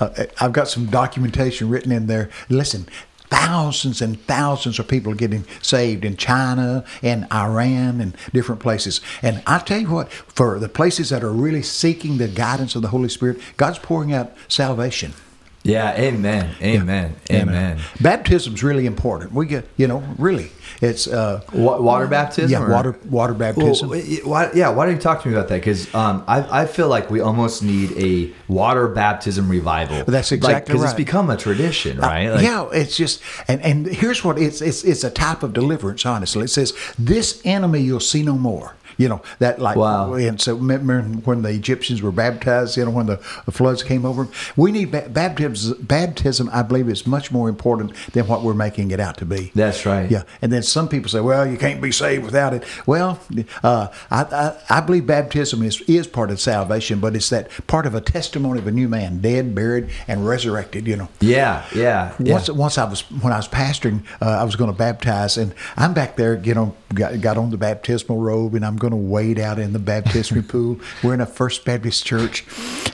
uh, 0.00 0.24
I've 0.40 0.52
got 0.52 0.68
some 0.68 0.86
documentation 0.86 1.68
written 1.68 1.92
in 1.92 2.06
there. 2.06 2.30
Listen. 2.48 2.86
Thousands 3.30 4.02
and 4.02 4.20
thousands 4.26 4.78
of 4.78 4.88
people 4.88 5.12
are 5.12 5.16
getting 5.16 5.44
saved 5.62 6.04
in 6.04 6.16
China 6.16 6.84
and 7.02 7.26
Iran 7.32 8.00
and 8.00 8.16
different 8.32 8.60
places. 8.60 9.00
And 9.22 9.42
I 9.46 9.58
tell 9.60 9.80
you 9.80 9.90
what, 9.90 10.12
for 10.12 10.58
the 10.58 10.68
places 10.68 11.10
that 11.10 11.24
are 11.24 11.32
really 11.32 11.62
seeking 11.62 12.18
the 12.18 12.28
guidance 12.28 12.74
of 12.74 12.82
the 12.82 12.88
Holy 12.88 13.08
Spirit, 13.08 13.40
God's 13.56 13.78
pouring 13.78 14.12
out 14.12 14.34
salvation. 14.48 15.14
Yeah, 15.62 15.92
amen, 15.94 16.54
amen, 16.62 17.16
amen. 17.30 17.78
Baptism's 18.00 18.62
really 18.62 18.86
important. 18.86 19.32
We 19.32 19.46
get, 19.46 19.66
you 19.76 19.86
know, 19.86 20.02
really, 20.18 20.50
it's 20.80 21.06
uh, 21.06 21.42
water 21.52 22.06
baptism. 22.06 22.50
yeah, 22.50 22.66
or- 22.66 22.70
water 22.70 22.98
water 23.10 23.34
baptism. 23.34 23.90
Well, 23.90 24.00
why, 24.24 24.50
yeah, 24.54 24.70
why 24.70 24.86
don't 24.86 24.94
you 24.94 25.00
talk 25.00 25.22
to 25.22 25.28
me 25.28 25.34
about 25.34 25.48
that? 25.48 25.56
Because 25.56 25.92
um, 25.94 26.24
I, 26.26 26.62
I 26.62 26.66
feel 26.66 26.88
like 26.88 27.10
we 27.10 27.20
almost 27.20 27.62
need 27.62 27.92
a 27.98 28.32
water 28.48 28.88
baptism 28.88 29.48
revival. 29.50 30.04
That's 30.04 30.32
exactly 30.32 30.72
Because 30.72 30.82
right. 30.82 30.90
it's 30.90 30.96
become 30.96 31.28
a 31.28 31.36
tradition, 31.36 31.98
right? 31.98 32.28
Like- 32.30 32.40
Uh, 32.40 32.42
yeah, 32.42 32.68
it's 32.80 32.96
just 32.96 33.20
and 33.46 33.60
and 33.60 33.86
here's 33.86 34.24
what 34.24 34.38
it's 34.38 34.62
it's 34.62 34.82
it's 34.84 35.04
a 35.04 35.10
type 35.10 35.42
of 35.42 35.52
deliverance. 35.52 36.06
Honestly, 36.06 36.44
it 36.44 36.48
says 36.48 36.72
this 36.98 37.40
enemy 37.44 37.80
you'll 37.80 38.00
see 38.00 38.22
no 38.22 38.34
more. 38.38 38.74
You 39.00 39.08
know 39.08 39.22
that 39.38 39.58
like 39.58 39.76
Wow. 39.76 40.12
and 40.12 40.38
so 40.40 40.54
remember 40.56 41.02
when 41.24 41.40
the 41.42 41.48
Egyptians 41.48 42.02
were 42.02 42.12
baptized. 42.12 42.76
You 42.76 42.84
know 42.84 42.90
when 42.90 43.06
the, 43.06 43.16
the 43.46 43.52
floods 43.52 43.82
came 43.82 44.04
over. 44.04 44.28
We 44.56 44.72
need 44.72 44.90
ba- 44.90 45.08
baptism. 45.08 45.78
Baptism, 45.80 46.50
I 46.52 46.62
believe, 46.62 46.88
is 46.88 47.06
much 47.06 47.32
more 47.32 47.48
important 47.48 47.94
than 48.12 48.26
what 48.26 48.42
we're 48.42 48.60
making 48.66 48.90
it 48.90 49.00
out 49.00 49.16
to 49.18 49.24
be. 49.24 49.52
That's 49.54 49.86
right. 49.86 50.10
Yeah, 50.10 50.24
and 50.42 50.52
then 50.52 50.62
some 50.62 50.86
people 50.88 51.08
say, 51.08 51.20
"Well, 51.20 51.46
you 51.50 51.56
can't 51.56 51.80
be 51.80 51.92
saved 51.92 52.24
without 52.24 52.52
it." 52.52 52.62
Well, 52.86 53.18
uh, 53.62 53.88
I, 54.10 54.22
I 54.22 54.78
I 54.78 54.80
believe 54.80 55.06
baptism 55.06 55.62
is 55.62 55.80
is 55.82 56.06
part 56.06 56.30
of 56.30 56.38
salvation, 56.40 57.00
but 57.00 57.16
it's 57.16 57.30
that 57.30 57.48
part 57.66 57.86
of 57.86 57.94
a 57.94 58.00
testimony 58.02 58.58
of 58.58 58.66
a 58.66 58.70
new 58.72 58.88
man, 58.88 59.20
dead, 59.20 59.54
buried, 59.54 59.88
and 60.08 60.26
resurrected. 60.28 60.86
You 60.86 60.96
know. 60.96 61.08
yeah, 61.20 61.64
yeah, 61.74 62.12
yeah. 62.18 62.34
Once, 62.34 62.50
once 62.50 62.76
I 62.76 62.84
was 62.84 63.00
when 63.22 63.32
I 63.32 63.36
was 63.38 63.48
pastoring, 63.48 64.02
uh, 64.20 64.26
I 64.42 64.44
was 64.44 64.56
going 64.56 64.70
to 64.70 64.76
baptize, 64.76 65.38
and 65.38 65.54
I'm 65.76 65.94
back 65.94 66.16
there, 66.16 66.34
you 66.42 66.54
know, 66.54 66.74
got, 66.94 67.20
got 67.20 67.38
on 67.38 67.50
the 67.50 67.56
baptismal 67.56 68.18
robe, 68.18 68.54
and 68.54 68.64
I'm 68.64 68.76
going 68.76 68.89
going 68.90 69.02
to 69.02 69.08
wade 69.08 69.38
out 69.38 69.58
in 69.58 69.72
the 69.72 69.78
baptismal 69.78 70.42
pool. 70.48 70.80
We're 71.02 71.14
in 71.14 71.20
a 71.20 71.26
First 71.26 71.64
Baptist 71.64 72.04
church, 72.04 72.44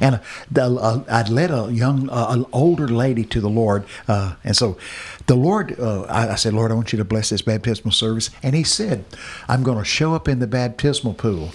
and 0.00 0.16
uh, 0.16 0.18
the, 0.50 0.64
uh, 0.64 1.04
I'd 1.08 1.28
led 1.28 1.50
a 1.50 1.72
young, 1.72 2.08
uh, 2.10 2.26
an 2.30 2.46
older 2.52 2.88
lady 2.88 3.24
to 3.24 3.40
the 3.40 3.48
Lord, 3.48 3.84
uh, 4.08 4.34
and 4.44 4.56
so 4.56 4.76
the 5.26 5.34
Lord, 5.34 5.78
uh, 5.78 6.02
I, 6.02 6.30
I 6.30 6.34
said, 6.36 6.54
Lord, 6.54 6.70
I 6.70 6.74
want 6.74 6.92
you 6.92 6.98
to 6.98 7.04
bless 7.04 7.30
this 7.30 7.42
baptismal 7.42 7.92
service, 7.92 8.30
and 8.42 8.54
He 8.54 8.62
said, 8.64 9.04
I'm 9.48 9.62
going 9.62 9.78
to 9.78 9.84
show 9.84 10.14
up 10.14 10.28
in 10.28 10.38
the 10.38 10.46
baptismal 10.46 11.14
pool. 11.14 11.50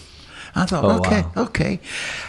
I 0.53 0.65
thought, 0.65 0.83
Oh, 0.83 0.97
okay, 0.97 1.21
wow. 1.21 1.43
okay. 1.45 1.79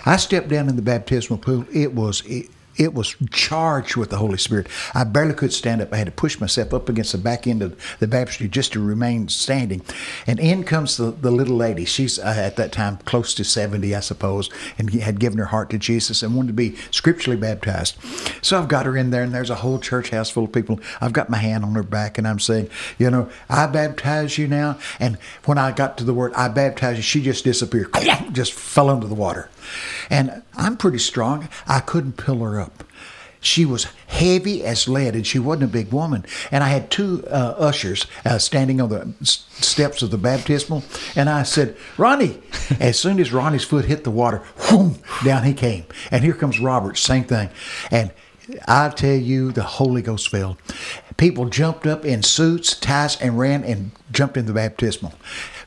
I 0.06 0.16
stepped 0.16 0.48
down 0.48 0.68
in 0.68 0.76
the 0.76 0.82
baptismal 0.82 1.38
pool. 1.38 1.64
It 1.72 1.94
was. 1.94 2.22
It, 2.26 2.50
it 2.76 2.94
was 2.94 3.16
charged 3.30 3.96
with 3.96 4.10
the 4.10 4.16
Holy 4.16 4.38
Spirit. 4.38 4.66
I 4.94 5.04
barely 5.04 5.34
could 5.34 5.52
stand 5.52 5.82
up. 5.82 5.92
I 5.92 5.98
had 5.98 6.06
to 6.06 6.12
push 6.12 6.40
myself 6.40 6.72
up 6.72 6.88
against 6.88 7.12
the 7.12 7.18
back 7.18 7.46
end 7.46 7.62
of 7.62 7.78
the 7.98 8.06
baptistry 8.06 8.48
just 8.48 8.72
to 8.72 8.84
remain 8.84 9.28
standing. 9.28 9.82
And 10.26 10.40
in 10.40 10.64
comes 10.64 10.96
the, 10.96 11.10
the 11.10 11.30
little 11.30 11.56
lady. 11.56 11.84
She's 11.84 12.18
uh, 12.18 12.34
at 12.36 12.56
that 12.56 12.72
time 12.72 12.98
close 12.98 13.34
to 13.34 13.44
70, 13.44 13.94
I 13.94 14.00
suppose, 14.00 14.48
and 14.78 14.92
had 14.94 15.20
given 15.20 15.38
her 15.38 15.46
heart 15.46 15.70
to 15.70 15.78
Jesus 15.78 16.22
and 16.22 16.34
wanted 16.34 16.48
to 16.48 16.54
be 16.54 16.76
scripturally 16.90 17.38
baptized. 17.38 17.96
So 18.42 18.58
I've 18.58 18.68
got 18.68 18.86
her 18.86 18.96
in 18.96 19.10
there, 19.10 19.22
and 19.22 19.34
there's 19.34 19.50
a 19.50 19.56
whole 19.56 19.78
church 19.78 20.10
house 20.10 20.30
full 20.30 20.44
of 20.44 20.52
people. 20.52 20.80
I've 21.00 21.12
got 21.12 21.30
my 21.30 21.38
hand 21.38 21.64
on 21.64 21.74
her 21.74 21.82
back, 21.82 22.18
and 22.18 22.26
I'm 22.26 22.40
saying, 22.40 22.70
You 22.98 23.10
know, 23.10 23.30
I 23.48 23.66
baptize 23.66 24.38
you 24.38 24.48
now. 24.48 24.78
And 24.98 25.16
when 25.44 25.58
I 25.58 25.72
got 25.72 25.98
to 25.98 26.04
the 26.04 26.14
word, 26.14 26.32
I 26.34 26.48
baptize 26.48 26.96
you, 26.96 27.02
she 27.02 27.22
just 27.22 27.44
disappeared, 27.44 27.94
just 28.32 28.52
fell 28.52 28.90
into 28.90 29.06
the 29.06 29.14
water. 29.14 29.50
And 30.10 30.42
I'm 30.54 30.76
pretty 30.76 30.98
strong. 30.98 31.48
I 31.66 31.80
couldn't 31.80 32.16
pull 32.16 32.40
her 32.40 32.60
up. 32.60 32.84
She 33.40 33.64
was 33.64 33.88
heavy 34.06 34.64
as 34.64 34.86
lead, 34.86 35.16
and 35.16 35.26
she 35.26 35.40
wasn't 35.40 35.64
a 35.64 35.72
big 35.72 35.92
woman. 35.92 36.24
And 36.52 36.62
I 36.62 36.68
had 36.68 36.92
two 36.92 37.24
uh, 37.26 37.54
ushers 37.58 38.06
uh, 38.24 38.38
standing 38.38 38.80
on 38.80 38.88
the 38.88 39.12
steps 39.22 40.00
of 40.00 40.12
the 40.12 40.18
baptismal, 40.18 40.84
and 41.16 41.28
I 41.28 41.42
said, 41.42 41.76
"Ronnie." 41.98 42.40
as 42.80 42.98
soon 42.98 43.18
as 43.18 43.32
Ronnie's 43.32 43.64
foot 43.64 43.86
hit 43.86 44.04
the 44.04 44.10
water, 44.10 44.38
whoom, 44.56 44.98
down 45.24 45.42
he 45.42 45.54
came. 45.54 45.84
And 46.10 46.22
here 46.22 46.34
comes 46.34 46.60
Robert, 46.60 46.96
same 46.96 47.24
thing. 47.24 47.50
And 47.90 48.12
I 48.66 48.88
tell 48.90 49.16
you, 49.16 49.52
the 49.52 49.62
Holy 49.62 50.02
Ghost 50.02 50.28
fell. 50.28 50.58
People 51.16 51.46
jumped 51.46 51.86
up 51.86 52.04
in 52.04 52.22
suits, 52.22 52.78
ties, 52.78 53.20
and 53.20 53.38
ran 53.38 53.64
and 53.64 53.92
jumped 54.10 54.36
in 54.36 54.46
the 54.46 54.52
baptismal. 54.52 55.14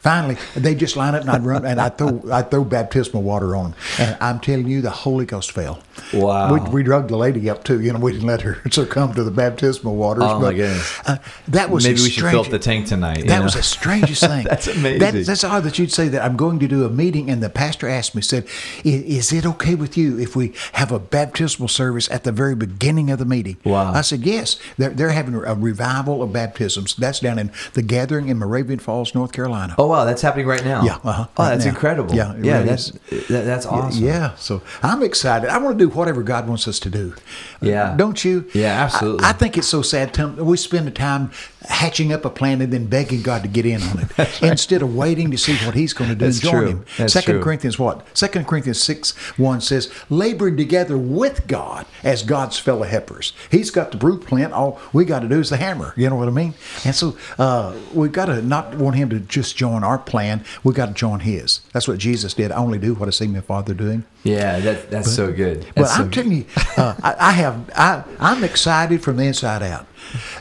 Finally, 0.06 0.38
they 0.56 0.76
just 0.76 0.96
line 0.96 1.16
up 1.16 1.22
and 1.22 1.32
I'd 1.32 1.44
run 1.44 1.66
and 1.66 1.82
I 1.82 1.90
throw 1.90 2.22
I 2.32 2.44
throw 2.44 2.64
baptismal 2.64 3.24
water 3.24 3.56
on 3.56 3.72
them. 3.72 3.80
And 3.98 4.18
I'm 4.22 4.40
telling 4.40 4.68
you, 4.68 4.84
the 4.84 4.92
Holy 4.92 5.26
Ghost 5.26 5.52
fell. 5.52 5.82
Wow. 6.14 6.54
We, 6.54 6.60
we 6.70 6.84
drugged 6.84 7.10
the 7.10 7.18
lady 7.18 7.50
up 7.50 7.64
too. 7.64 7.82
You 7.82 7.92
know, 7.92 7.98
we 8.00 8.12
didn't 8.12 8.28
let 8.28 8.42
her 8.42 8.62
succumb 8.72 9.16
to 9.16 9.24
the 9.24 9.32
baptismal 9.32 9.96
waters. 9.96 10.26
Oh, 10.28 10.40
my 10.40 10.54
goodness. 10.54 11.00
Uh, 11.08 11.18
that 11.48 11.72
was 11.72 11.84
strange. 11.84 11.98
Maybe 11.98 12.06
we 12.06 12.12
should 12.12 12.30
fill 12.30 12.42
up 12.42 12.50
the 12.50 12.60
tank 12.60 12.86
tonight. 12.86 13.26
that 13.26 13.40
know? 13.40 13.44
was 13.44 13.56
the 13.56 13.64
strangest 13.64 14.24
thing. 14.28 14.44
That's 14.44 14.68
amazing. 14.68 15.00
That, 15.00 15.26
that's 15.26 15.44
odd 15.44 15.64
that 15.64 15.80
you'd 15.80 15.92
say 15.92 16.08
that. 16.10 16.24
I'm 16.24 16.38
going 16.38 16.60
to 16.60 16.68
do 16.68 16.86
a 16.86 16.90
meeting, 16.90 17.32
and 17.32 17.42
the 17.42 17.50
pastor 17.50 17.90
asked 17.90 18.14
me, 18.14 18.22
said, 18.22 18.46
"I- 18.86 18.90
"Is 18.90 19.34
it 19.34 19.46
okay 19.46 19.74
with 19.74 19.98
you 19.98 20.20
if 20.20 20.36
we 20.36 20.54
have 20.74 20.92
a 20.92 21.00
baptismal 21.00 21.70
service 21.70 22.12
at 22.12 22.24
the 22.24 22.32
very 22.32 22.54
beginning 22.56 23.10
of 23.10 23.18
the 23.18 23.26
meeting?" 23.26 23.58
Wow. 23.64 23.92
I 23.94 24.02
said, 24.02 24.22
"Yes." 24.22 24.60
They're, 24.78 24.90
they're 24.92 25.10
having 25.10 25.34
a 25.34 25.56
revival 25.56 26.22
of 26.22 26.32
baptisms. 26.32 26.96
That's 26.96 27.22
down 27.22 27.40
in 27.40 27.52
the 27.74 27.82
Gathering 27.82 28.30
in 28.30 28.38
Moravian 28.38 28.80
Falls, 28.80 29.16
North 29.16 29.32
Carolina. 29.32 29.76
Oh 29.80 29.95
wow, 29.96 30.06
that's 30.06 30.22
happening 30.22 30.46
right 30.48 30.64
now. 30.64 30.84
Yeah, 30.84 30.98
uh-huh, 31.04 31.26
Oh, 31.38 31.44
right 31.44 31.50
that's 31.52 31.66
now. 31.66 31.72
incredible. 31.72 32.16
Yeah, 32.16 32.34
it 32.36 32.46
yeah, 32.46 32.54
really 32.58 32.66
that's 32.70 32.92
that, 33.30 33.46
that's 33.46 33.66
awesome. 33.66 34.04
Yeah, 34.04 34.36
so 34.36 34.62
I'm 34.84 35.04
excited. 35.04 35.50
I 35.50 35.58
want 35.58 35.78
to 35.78 35.86
do 35.86 35.90
whatever 35.90 36.24
God 36.24 36.48
wants 36.48 36.68
us 36.68 36.80
to 36.82 36.90
do. 36.90 37.14
Yeah. 37.62 37.96
don't 37.98 38.24
you? 38.24 38.50
Yeah, 38.54 38.84
absolutely. 38.84 39.26
I, 39.26 39.30
I 39.30 39.34
think 39.34 39.58
it's 39.58 39.68
so 39.68 39.82
sad. 39.82 40.16
We 40.38 40.58
spend 40.58 40.88
the 40.88 40.92
time 40.92 41.32
hatching 41.68 42.14
up 42.14 42.26
a 42.26 42.30
plan 42.30 42.62
and 42.62 42.72
then 42.72 42.86
begging 42.88 43.22
God 43.22 43.44
to 43.44 43.48
get 43.48 43.66
in 43.66 43.82
on 43.82 44.00
it 44.00 44.42
instead 44.44 44.82
of 44.82 44.96
waiting 44.96 45.32
to 45.32 45.38
see 45.38 45.56
what 45.66 45.76
He's 45.76 45.94
going 45.94 46.10
to 46.10 46.16
do 46.16 46.26
That's 46.26 46.38
and 46.38 46.44
join 46.44 46.62
true. 46.62 46.70
Him. 46.70 46.86
That's 46.98 47.14
Second 47.14 47.34
true. 47.36 47.44
Corinthians 47.44 47.80
what? 47.80 48.18
Second 48.18 48.48
Corinthians 48.48 48.82
six 48.82 49.12
one 49.38 49.62
says, 49.62 49.92
"Laboring 50.10 50.58
together 50.58 50.98
with 50.98 51.48
God 51.48 51.86
as 52.04 52.24
God's 52.24 52.58
fellow 52.58 52.84
helpers." 52.84 53.34
He's 53.50 53.72
got 53.72 53.92
the 53.92 53.98
blueprint. 53.98 54.54
All 54.54 54.80
we 54.94 55.06
got 55.06 55.20
to 55.22 55.28
do 55.28 55.40
is 55.40 55.50
the 55.50 55.58
hammer. 55.58 55.94
You 55.98 56.10
know 56.10 56.16
what 56.16 56.28
I 56.28 56.32
mean? 56.32 56.54
And 56.84 56.96
so 56.96 57.18
uh, 57.38 57.76
we've 57.94 58.12
got 58.12 58.26
to 58.26 58.42
not 58.42 58.76
want 58.76 58.96
Him 58.96 59.10
to 59.10 59.20
just 59.20 59.58
join 59.58 59.84
our 59.84 59.98
plan. 59.98 60.44
We 60.64 60.74
got 60.74 60.88
to 60.88 60.94
join 60.94 61.22
His. 61.22 61.62
That's 61.74 61.88
what 61.88 61.98
Jesus 61.98 62.34
did. 62.34 62.52
I 62.52 62.58
only 62.58 62.80
do 62.80 62.94
what 62.94 63.08
I 63.08 63.12
see 63.12 63.28
my 63.28 63.42
Father 63.42 63.74
doing. 63.74 64.04
Yeah, 64.24 64.60
that 64.60 64.90
that's 64.90 65.14
so 65.14 65.32
good. 65.32 65.66
But 65.76 65.84
That's 65.84 65.96
so 65.98 66.04
I'm 66.04 66.12
telling 66.12 66.32
you, 66.32 66.46
uh, 66.78 66.96
I, 67.04 67.16
I 67.20 67.32
have 67.34 67.70
I, 67.76 68.04
I'm 68.20 68.44
excited 68.44 69.04
from 69.04 69.18
the 69.18 69.24
inside 69.24 69.62
out. 69.62 69.86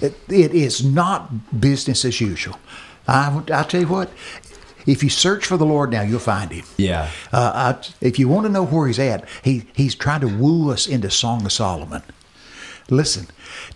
It, 0.00 0.14
it 0.28 0.54
is 0.54 0.84
not 0.84 1.60
business 1.60 2.04
as 2.04 2.20
usual. 2.20 2.58
I 3.06 3.42
I 3.52 3.62
tell 3.64 3.80
you 3.82 3.88
what, 3.88 4.10
if 4.86 5.02
you 5.02 5.10
search 5.10 5.46
for 5.46 5.56
the 5.56 5.66
Lord 5.66 5.90
now, 5.90 6.02
you'll 6.02 6.18
find 6.18 6.50
Him. 6.50 6.64
Yeah. 6.76 7.10
Uh, 7.32 7.74
I, 7.74 7.86
if 8.00 8.18
you 8.18 8.28
want 8.28 8.46
to 8.46 8.52
know 8.52 8.64
where 8.64 8.86
He's 8.86 8.98
at, 8.98 9.28
He 9.42 9.66
He's 9.74 9.94
trying 9.94 10.20
to 10.20 10.28
woo 10.28 10.70
us 10.70 10.86
into 10.86 11.10
Song 11.10 11.44
of 11.44 11.52
Solomon. 11.52 12.02
Listen, 12.90 13.26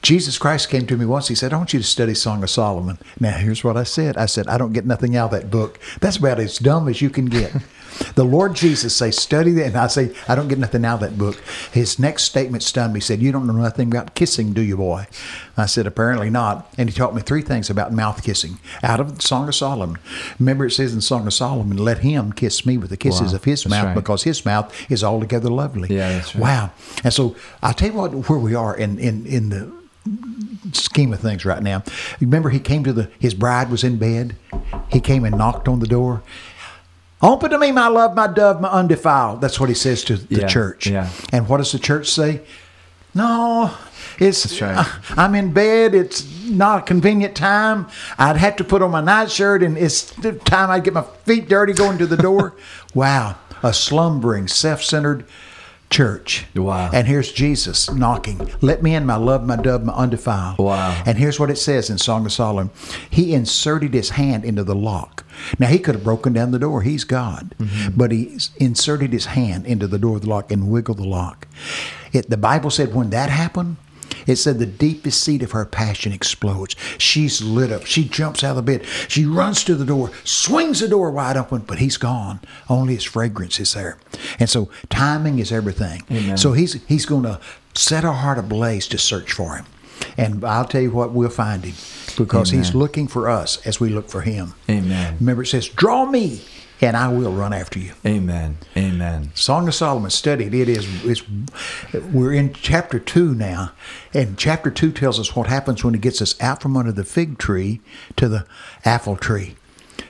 Jesus 0.02 0.38
Christ 0.38 0.68
came 0.70 0.86
to 0.86 0.96
me 0.96 1.04
once. 1.06 1.28
He 1.28 1.34
said, 1.34 1.52
I 1.52 1.56
want 1.56 1.72
you 1.72 1.80
to 1.80 1.84
study 1.86 2.14
Song 2.14 2.42
of 2.42 2.50
Solomon. 2.50 2.98
Now, 3.20 3.32
here's 3.32 3.64
what 3.64 3.76
I 3.76 3.82
said 3.84 4.16
I 4.16 4.26
said, 4.26 4.46
I 4.48 4.58
don't 4.58 4.72
get 4.72 4.86
nothing 4.86 5.16
out 5.16 5.32
of 5.32 5.40
that 5.40 5.50
book. 5.50 5.78
That's 6.00 6.16
about 6.16 6.38
as 6.40 6.58
dumb 6.58 6.88
as 6.88 7.02
you 7.02 7.10
can 7.10 7.26
get. 7.26 7.52
the 8.14 8.24
Lord 8.24 8.54
Jesus 8.54 8.94
say, 8.94 9.10
study 9.10 9.52
that. 9.52 9.66
And 9.66 9.76
I 9.76 9.86
say, 9.88 10.14
I 10.28 10.34
don't 10.34 10.48
get 10.48 10.58
nothing 10.58 10.84
out 10.84 10.94
of 10.94 11.00
that 11.00 11.18
book. 11.18 11.36
His 11.72 11.98
next 11.98 12.24
statement 12.24 12.62
stunned 12.62 12.92
me. 12.92 12.98
He 12.98 13.02
said, 13.02 13.20
You 13.20 13.32
don't 13.32 13.46
know 13.46 13.52
nothing 13.54 13.88
about 13.88 14.14
kissing, 14.14 14.52
do 14.52 14.60
you, 14.60 14.76
boy? 14.76 15.06
I 15.56 15.66
said, 15.66 15.86
Apparently 15.86 16.30
not. 16.30 16.72
And 16.78 16.88
he 16.88 16.94
taught 16.94 17.14
me 17.14 17.22
three 17.22 17.42
things 17.42 17.70
about 17.70 17.92
mouth 17.92 18.22
kissing 18.22 18.58
out 18.82 19.00
of 19.00 19.16
the 19.16 19.22
Song 19.22 19.48
of 19.48 19.54
Solomon. 19.54 19.98
Remember, 20.38 20.66
it 20.66 20.70
says 20.72 20.94
in 20.94 21.00
Song 21.00 21.26
of 21.26 21.34
Solomon, 21.34 21.76
Let 21.76 21.98
him 21.98 22.32
kiss 22.32 22.64
me 22.64 22.78
with 22.78 22.90
the 22.90 22.96
kisses 22.96 23.32
Wow. 23.32 23.36
of 23.36 23.44
his 23.44 23.64
That's 23.64 23.70
mouth 23.70 23.84
right. 23.86 23.94
because 23.94 24.22
his 24.22 24.44
mouth 24.44 24.72
is 24.90 25.02
altogether 25.02 25.50
lovely. 25.50 25.94
Yeah, 25.94 26.16
right. 26.18 26.34
Wow. 26.36 26.70
And 27.04 27.12
so 27.12 27.36
I'll 27.62 27.74
tell 27.74 27.88
you 27.90 27.94
what, 27.94 28.12
where 28.28 28.38
we 28.38 28.54
are 28.54 28.76
in, 28.76 28.98
in, 28.98 29.26
in 29.26 29.48
the 29.48 29.67
scheme 30.72 31.12
of 31.12 31.20
things 31.20 31.44
right 31.44 31.62
now. 31.62 31.82
Remember, 32.20 32.50
he 32.50 32.60
came 32.60 32.84
to 32.84 32.92
the, 32.92 33.10
his 33.18 33.34
bride 33.34 33.70
was 33.70 33.84
in 33.84 33.96
bed. 33.98 34.36
He 34.90 35.00
came 35.00 35.24
and 35.24 35.36
knocked 35.36 35.68
on 35.68 35.80
the 35.80 35.86
door. 35.86 36.22
Open 37.20 37.50
to 37.50 37.58
me, 37.58 37.72
my 37.72 37.88
love, 37.88 38.14
my 38.14 38.28
dove, 38.28 38.60
my 38.60 38.68
undefiled. 38.68 39.40
That's 39.40 39.58
what 39.58 39.68
he 39.68 39.74
says 39.74 40.04
to 40.04 40.16
the 40.16 40.40
Yeah, 40.42 40.46
church. 40.46 40.86
yeah. 40.86 41.10
And 41.32 41.48
what 41.48 41.56
does 41.56 41.72
the 41.72 41.78
church 41.78 42.08
say? 42.08 42.42
No, 43.14 43.74
it's 44.18 44.60
right. 44.60 44.86
I'm 45.16 45.34
in 45.34 45.52
bed. 45.52 45.94
It's 45.94 46.24
not 46.44 46.80
a 46.80 46.82
convenient 46.82 47.34
time. 47.34 47.88
I'd 48.18 48.36
have 48.36 48.54
to 48.56 48.64
put 48.64 48.82
on 48.82 48.90
my 48.92 49.00
nightshirt, 49.00 49.62
and 49.64 49.76
it's 49.76 50.12
the 50.12 50.32
time 50.34 50.70
I'd 50.70 50.84
get 50.84 50.92
my 50.94 51.02
feet 51.02 51.48
dirty 51.48 51.72
going 51.72 51.98
to 51.98 52.06
the 52.06 52.16
door. 52.16 52.54
wow, 52.94 53.36
a 53.62 53.72
slumbering, 53.72 54.46
self-centered 54.46 55.24
church. 55.90 56.46
Wow. 56.54 56.90
And 56.92 57.06
here's 57.06 57.32
Jesus 57.32 57.90
knocking. 57.90 58.50
Let 58.60 58.82
me 58.82 58.94
in, 58.94 59.06
my 59.06 59.16
love, 59.16 59.44
my 59.44 59.56
dove, 59.56 59.84
my 59.84 59.92
undefiled. 59.94 60.58
Wow. 60.58 61.02
And 61.06 61.18
here's 61.18 61.40
what 61.40 61.50
it 61.50 61.56
says 61.56 61.90
in 61.90 61.98
Song 61.98 62.26
of 62.26 62.32
Solomon. 62.32 62.70
He 63.08 63.34
inserted 63.34 63.94
his 63.94 64.10
hand 64.10 64.44
into 64.44 64.64
the 64.64 64.74
lock. 64.74 65.24
Now 65.58 65.68
he 65.68 65.78
could 65.78 65.94
have 65.94 66.04
broken 66.04 66.32
down 66.32 66.50
the 66.50 66.58
door. 66.58 66.82
He's 66.82 67.04
God. 67.04 67.54
Mm-hmm. 67.58 67.96
But 67.96 68.12
he 68.12 68.38
inserted 68.56 69.12
his 69.12 69.26
hand 69.26 69.66
into 69.66 69.86
the 69.86 69.98
door 69.98 70.16
of 70.16 70.22
the 70.22 70.28
lock 70.28 70.52
and 70.52 70.70
wiggled 70.70 70.98
the 70.98 71.08
lock. 71.08 71.46
It, 72.12 72.30
the 72.30 72.36
Bible 72.36 72.70
said 72.70 72.94
when 72.94 73.10
that 73.10 73.30
happened, 73.30 73.76
it 74.28 74.36
said 74.36 74.58
the 74.58 74.66
deepest 74.66 75.22
seat 75.22 75.42
of 75.42 75.52
her 75.52 75.64
passion 75.64 76.12
explodes. 76.12 76.76
She's 76.98 77.42
lit 77.42 77.72
up. 77.72 77.86
She 77.86 78.04
jumps 78.04 78.44
out 78.44 78.56
of 78.56 78.64
the 78.64 78.78
bed. 78.78 78.86
She 79.08 79.24
runs 79.24 79.64
to 79.64 79.74
the 79.74 79.84
door, 79.84 80.12
swings 80.22 80.80
the 80.80 80.88
door 80.88 81.10
wide 81.10 81.36
open, 81.36 81.62
but 81.62 81.78
he's 81.78 81.96
gone. 81.96 82.40
Only 82.68 82.94
his 82.94 83.04
fragrance 83.04 83.58
is 83.58 83.74
there. 83.74 83.98
And 84.38 84.48
so 84.48 84.70
timing 84.90 85.38
is 85.38 85.50
everything. 85.50 86.04
Amen. 86.10 86.36
So 86.36 86.52
he's 86.52 86.74
he's 86.84 87.06
going 87.06 87.24
to 87.24 87.40
set 87.74 88.04
our 88.04 88.12
heart 88.12 88.38
ablaze 88.38 88.86
to 88.88 88.98
search 88.98 89.32
for 89.32 89.56
him. 89.56 89.66
And 90.16 90.44
I'll 90.44 90.64
tell 90.64 90.80
you 90.80 90.90
what, 90.92 91.12
we'll 91.12 91.28
find 91.28 91.64
him 91.64 91.74
because 92.16 92.50
he's 92.50 92.74
looking 92.74 93.08
for 93.08 93.28
us 93.28 93.64
as 93.66 93.80
we 93.80 93.88
look 93.88 94.08
for 94.08 94.20
him. 94.22 94.54
Amen. 94.68 95.16
Remember, 95.20 95.42
it 95.42 95.46
says, 95.46 95.68
Draw 95.68 96.06
me, 96.06 96.42
and 96.80 96.96
I 96.96 97.08
will 97.08 97.32
run 97.32 97.52
after 97.52 97.78
you. 97.78 97.92
Amen. 98.06 98.58
Amen. 98.76 99.30
Song 99.34 99.66
of 99.68 99.74
Solomon 99.74 100.10
studied. 100.10 100.54
It 100.54 100.68
is. 100.68 100.86
It's, 101.04 101.22
we're 102.12 102.32
in 102.32 102.52
chapter 102.52 102.98
two 102.98 103.34
now, 103.34 103.72
and 104.14 104.38
chapter 104.38 104.70
two 104.70 104.92
tells 104.92 105.18
us 105.18 105.34
what 105.34 105.46
happens 105.48 105.82
when 105.84 105.94
he 105.94 106.00
gets 106.00 106.22
us 106.22 106.40
out 106.40 106.62
from 106.62 106.76
under 106.76 106.92
the 106.92 107.04
fig 107.04 107.38
tree 107.38 107.80
to 108.16 108.28
the 108.28 108.46
apple 108.84 109.16
tree. 109.16 109.56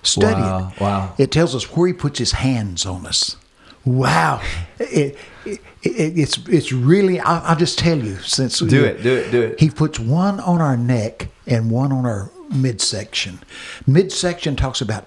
Study 0.02 0.40
Wow, 0.40 0.72
it. 0.74 0.81
wow. 0.81 1.14
It 1.18 1.33
tells 1.33 1.54
us 1.54 1.74
where 1.76 1.87
he 1.88 1.92
puts 1.92 2.18
his 2.18 2.33
hands 2.33 2.85
on 2.87 3.07
us. 3.07 3.37
Wow. 3.85 4.42
It, 4.78 5.16
it, 5.46 5.61
it, 5.83 6.18
it's 6.18 6.37
it's 6.48 6.72
really. 6.72 7.20
I'll, 7.20 7.42
I'll 7.44 7.57
just 7.57 7.78
tell 7.78 7.98
you 7.98 8.16
since 8.18 8.59
Do 8.59 8.85
it, 8.85 9.02
do 9.02 9.14
it, 9.16 9.31
do 9.31 9.42
it. 9.42 9.61
He 9.61 9.70
puts 9.70 9.98
one 9.98 10.40
on 10.40 10.61
our 10.61 10.76
neck 10.76 11.28
and 11.46 11.70
one 11.70 11.90
on 11.92 12.04
our 12.04 12.31
midsection. 12.54 13.40
Midsection 13.87 14.57
talks 14.57 14.81
about 14.83 15.07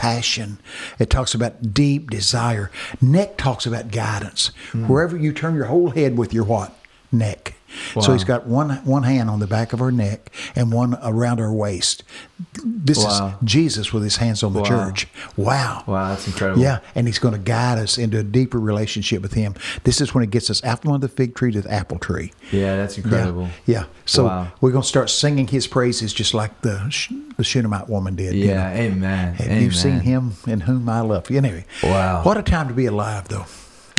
passion. 0.00 0.58
It 0.98 1.10
talks 1.10 1.34
about 1.34 1.74
deep 1.74 2.08
desire. 2.08 2.70
Neck 3.02 3.36
talks 3.36 3.66
about 3.66 3.90
guidance. 3.90 4.50
Hmm. 4.72 4.88
Wherever 4.88 5.14
you 5.14 5.30
turn 5.30 5.54
your 5.54 5.66
whole 5.66 5.90
head 5.90 6.16
with 6.16 6.32
your 6.32 6.44
what? 6.44 6.74
Neck. 7.12 7.54
So 8.00 8.12
he's 8.12 8.24
got 8.24 8.48
one 8.48 8.70
one 8.84 9.04
hand 9.04 9.30
on 9.30 9.38
the 9.38 9.46
back 9.46 9.72
of 9.72 9.78
her 9.78 9.92
neck 9.92 10.32
and 10.56 10.72
one 10.72 10.98
around 11.04 11.38
her 11.38 11.52
waist. 11.52 12.02
This 12.64 12.98
Wow. 12.98 13.28
is 13.28 13.34
Jesus 13.48 13.92
with 13.92 14.02
his 14.02 14.16
hands 14.16 14.42
on 14.42 14.54
the 14.54 14.58
Wow. 14.60 14.64
church. 14.68 15.06
Wow. 15.36 15.84
Wow, 15.86 16.08
that's 16.08 16.26
incredible. 16.26 16.60
Yeah, 16.60 16.80
and 16.96 17.06
he's 17.06 17.20
going 17.20 17.34
to 17.34 17.38
guide 17.38 17.78
us 17.78 17.96
into 17.96 18.18
a 18.18 18.24
deeper 18.24 18.58
relationship 18.58 19.22
with 19.22 19.34
him. 19.34 19.54
This 19.84 20.00
is 20.00 20.12
when 20.12 20.24
it 20.24 20.30
gets 20.30 20.50
us 20.50 20.62
out 20.64 20.82
from 20.82 20.98
the 20.98 21.08
fig 21.08 21.36
tree 21.36 21.52
to 21.52 21.60
the 21.62 21.72
apple 21.72 21.98
tree. 22.00 22.32
Yeah, 22.50 22.74
that's 22.76 22.98
incredible. 22.98 23.48
Yeah. 23.66 23.78
yeah. 23.80 23.84
So 24.04 24.24
Wow. 24.24 24.48
we're 24.60 24.72
going 24.72 24.82
to 24.82 24.88
start 24.88 25.08
singing 25.08 25.46
his 25.46 25.68
praises 25.68 26.12
just 26.12 26.34
like 26.34 26.62
the 26.62 26.88
Sh- 26.90 27.12
the 27.36 27.44
Shunammite 27.44 27.88
woman 27.88 28.16
did. 28.16 28.34
you 28.34 28.46
Yeah, 28.48 28.68
know. 28.74 28.80
amen. 28.80 29.34
Have 29.34 29.46
amen. 29.46 29.62
you 29.62 29.70
seen 29.70 30.00
him 30.00 30.32
in 30.46 30.60
whom 30.60 30.88
I 30.88 31.00
love? 31.02 31.30
Anyway. 31.30 31.64
Wow. 31.84 32.22
What 32.24 32.36
a 32.36 32.42
time 32.42 32.66
to 32.68 32.74
be 32.74 32.86
alive, 32.86 33.28
though. 33.28 33.46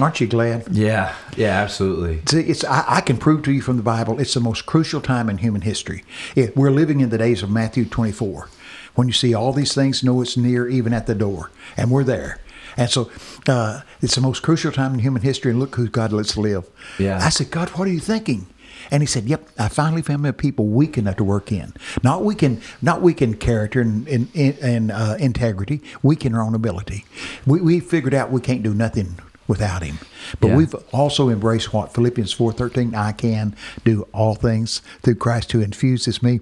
Aren't 0.02 0.20
you 0.20 0.28
glad? 0.28 0.68
Yeah, 0.72 1.16
yeah, 1.38 1.62
absolutely. 1.62 2.22
See, 2.26 2.42
it's 2.42 2.64
I, 2.64 2.84
I 2.88 3.02
can 3.02 3.18
prove 3.18 3.44
to 3.44 3.52
you 3.52 3.62
from 3.62 3.78
the 3.78 3.84
Bible 3.84 4.20
it's 4.20 4.34
the 4.34 4.40
most 4.40 4.66
crucial 4.66 5.00
time 5.00 5.30
in 5.30 5.38
human 5.38 5.62
history. 5.62 6.04
It, 6.36 6.58
we're 6.58 6.72
living 6.72 7.02
in 7.02 7.10
the 7.10 7.18
days 7.18 7.44
of 7.44 7.52
Matthew 7.52 7.86
24, 7.86 8.50
when 8.96 9.08
you 9.08 9.14
see 9.14 9.34
all 9.34 9.54
these 9.54 9.76
things, 9.76 10.04
know 10.04 10.22
it's 10.22 10.36
near, 10.36 10.68
even 10.68 10.92
at 10.94 11.06
the 11.06 11.16
door, 11.16 11.52
and 11.78 11.92
we're 11.92 12.04
there. 12.04 12.40
And 12.78 12.90
so 12.90 13.12
uh, 13.48 13.82
it's 14.02 14.16
the 14.16 14.22
most 14.22 14.42
crucial 14.42 14.72
time 14.72 14.94
in 14.94 15.00
human 15.00 15.22
history, 15.22 15.52
and 15.52 15.60
look 15.60 15.76
who 15.76 15.88
God 15.88 16.12
lets 16.12 16.36
live. 16.36 16.68
Yeah. 16.98 17.20
I 17.22 17.30
said, 17.30 17.52
God, 17.52 17.70
what 17.70 17.88
are 17.88 17.92
you 17.92 18.00
thinking? 18.00 18.48
And 18.90 19.04
he 19.04 19.08
said, 19.08 19.26
"Yep, 19.26 19.50
I 19.60 19.68
finally 19.68 20.02
found 20.02 20.24
my 20.24 20.32
people 20.32 20.66
weak 20.66 20.98
enough 20.98 21.18
to 21.18 21.24
work 21.24 21.52
in. 21.52 21.74
Not 22.02 22.24
weak 22.26 22.42
in, 22.42 22.62
not 22.82 23.02
weak 23.02 23.22
in 23.22 23.36
character 23.36 23.80
and 23.80 24.08
in, 24.08 24.28
and 24.34 24.92
uh, 24.92 25.18
integrity, 25.20 25.82
weak 26.02 26.26
in 26.26 26.34
our 26.34 26.42
own 26.42 26.56
ability. 26.56 27.06
We, 27.46 27.62
we 27.62 27.80
figured 27.80 28.16
out 28.16 28.32
we 28.32 28.42
can't 28.42 28.64
do 28.64 28.74
nothing 28.74 29.20
without 29.48 29.84
him. 29.84 30.00
But 30.40 30.50
Yeah. 30.50 30.56
we've 30.56 30.76
also 30.92 31.30
embraced 31.30 31.74
what 31.74 31.94
Philippians 31.94 32.32
four 32.32 32.52
thirteen. 32.54 32.96
I 32.96 33.12
can 33.12 33.56
do 33.84 34.08
all 34.14 34.36
things 34.36 34.82
through 35.04 35.16
Christ 35.16 35.52
who 35.52 35.62
infuses 35.62 36.22
me. 36.24 36.40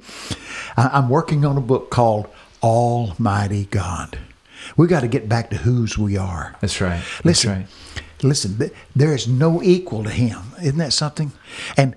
I'm 0.77 1.09
working 1.09 1.45
on 1.45 1.57
a 1.57 1.61
book 1.61 1.89
called 1.89 2.27
Almighty 2.61 3.65
God. 3.71 4.19
We 4.77 4.87
got 4.87 4.99
to 5.01 5.07
get 5.07 5.29
back 5.29 5.49
to 5.51 5.57
whose 5.57 5.97
we 5.97 6.17
are. 6.17 6.55
That's 6.61 6.81
right. 6.81 7.01
That's 7.23 7.25
Listen, 7.25 7.51
right. 7.51 7.67
Listen. 8.23 8.71
There 8.95 9.13
is 9.13 9.27
no 9.27 9.61
equal 9.61 10.03
to 10.03 10.09
Him. 10.09 10.39
Isn't 10.61 10.77
that 10.77 10.93
something? 10.93 11.31
And 11.77 11.95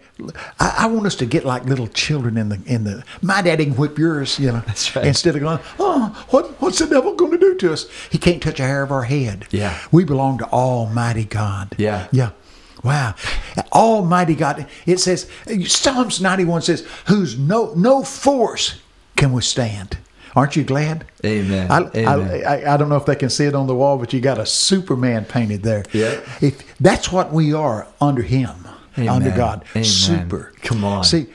I, 0.60 0.76
I 0.80 0.86
want 0.86 1.06
us 1.06 1.16
to 1.16 1.26
get 1.26 1.44
like 1.44 1.64
little 1.64 1.88
children 1.88 2.36
in 2.36 2.48
the 2.48 2.60
in 2.66 2.84
the. 2.84 3.04
My 3.20 3.42
daddy 3.42 3.64
can 3.66 3.74
whip 3.74 3.98
yours, 3.98 4.38
you 4.38 4.52
know. 4.52 4.62
That's 4.66 4.94
right. 4.94 5.06
Instead 5.06 5.36
of 5.36 5.42
going, 5.42 5.58
oh, 5.78 6.26
what 6.30 6.60
what's 6.60 6.78
the 6.78 6.86
devil 6.86 7.14
going 7.14 7.32
to 7.32 7.38
do 7.38 7.54
to 7.56 7.72
us? 7.72 7.86
He 8.10 8.18
can't 8.18 8.42
touch 8.42 8.60
a 8.60 8.64
hair 8.64 8.82
of 8.82 8.92
our 8.92 9.04
head. 9.04 9.46
Yeah. 9.50 9.78
we 9.90 10.04
belong 10.04 10.38
to 10.38 10.48
Almighty 10.50 11.24
God. 11.24 11.74
Yeah. 11.78 12.08
yeah. 12.12 12.30
Wow, 12.82 13.14
Almighty 13.72 14.34
God. 14.34 14.66
It 14.86 14.98
says 14.98 15.30
Psalms 15.66 16.20
ninety 16.20 16.44
one 16.44 16.62
says, 16.62 16.84
"Whose 17.06 17.38
no 17.38 17.72
no 17.74 18.02
force 18.02 18.80
can 19.16 19.32
withstand." 19.32 19.98
Aren't 20.34 20.56
you 20.56 20.64
glad? 20.64 21.04
Amen. 21.24 21.70
I, 21.70 21.78
Amen. 21.94 22.08
I, 22.08 22.42
I, 22.62 22.74
I 22.74 22.76
don't 22.76 22.88
know 22.88 22.96
if 22.96 23.06
they 23.06 23.16
can 23.16 23.28
see 23.30 23.44
it 23.44 23.54
on 23.54 23.66
the 23.66 23.74
wall, 23.74 23.98
but 23.98 24.12
you 24.12 24.20
got 24.20 24.38
a 24.38 24.46
Superman 24.46 25.24
painted 25.24 25.62
there. 25.62 25.84
Yeah. 25.92 26.20
If 26.40 26.78
that's 26.78 27.12
what 27.12 27.32
we 27.32 27.52
are 27.52 27.86
under 28.00 28.22
Him, 28.22 28.50
Amen. 28.96 29.08
under 29.08 29.30
God, 29.30 29.64
Amen. 29.72 29.84
super. 29.84 30.52
Come 30.62 30.84
on. 30.84 31.04
See, 31.04 31.26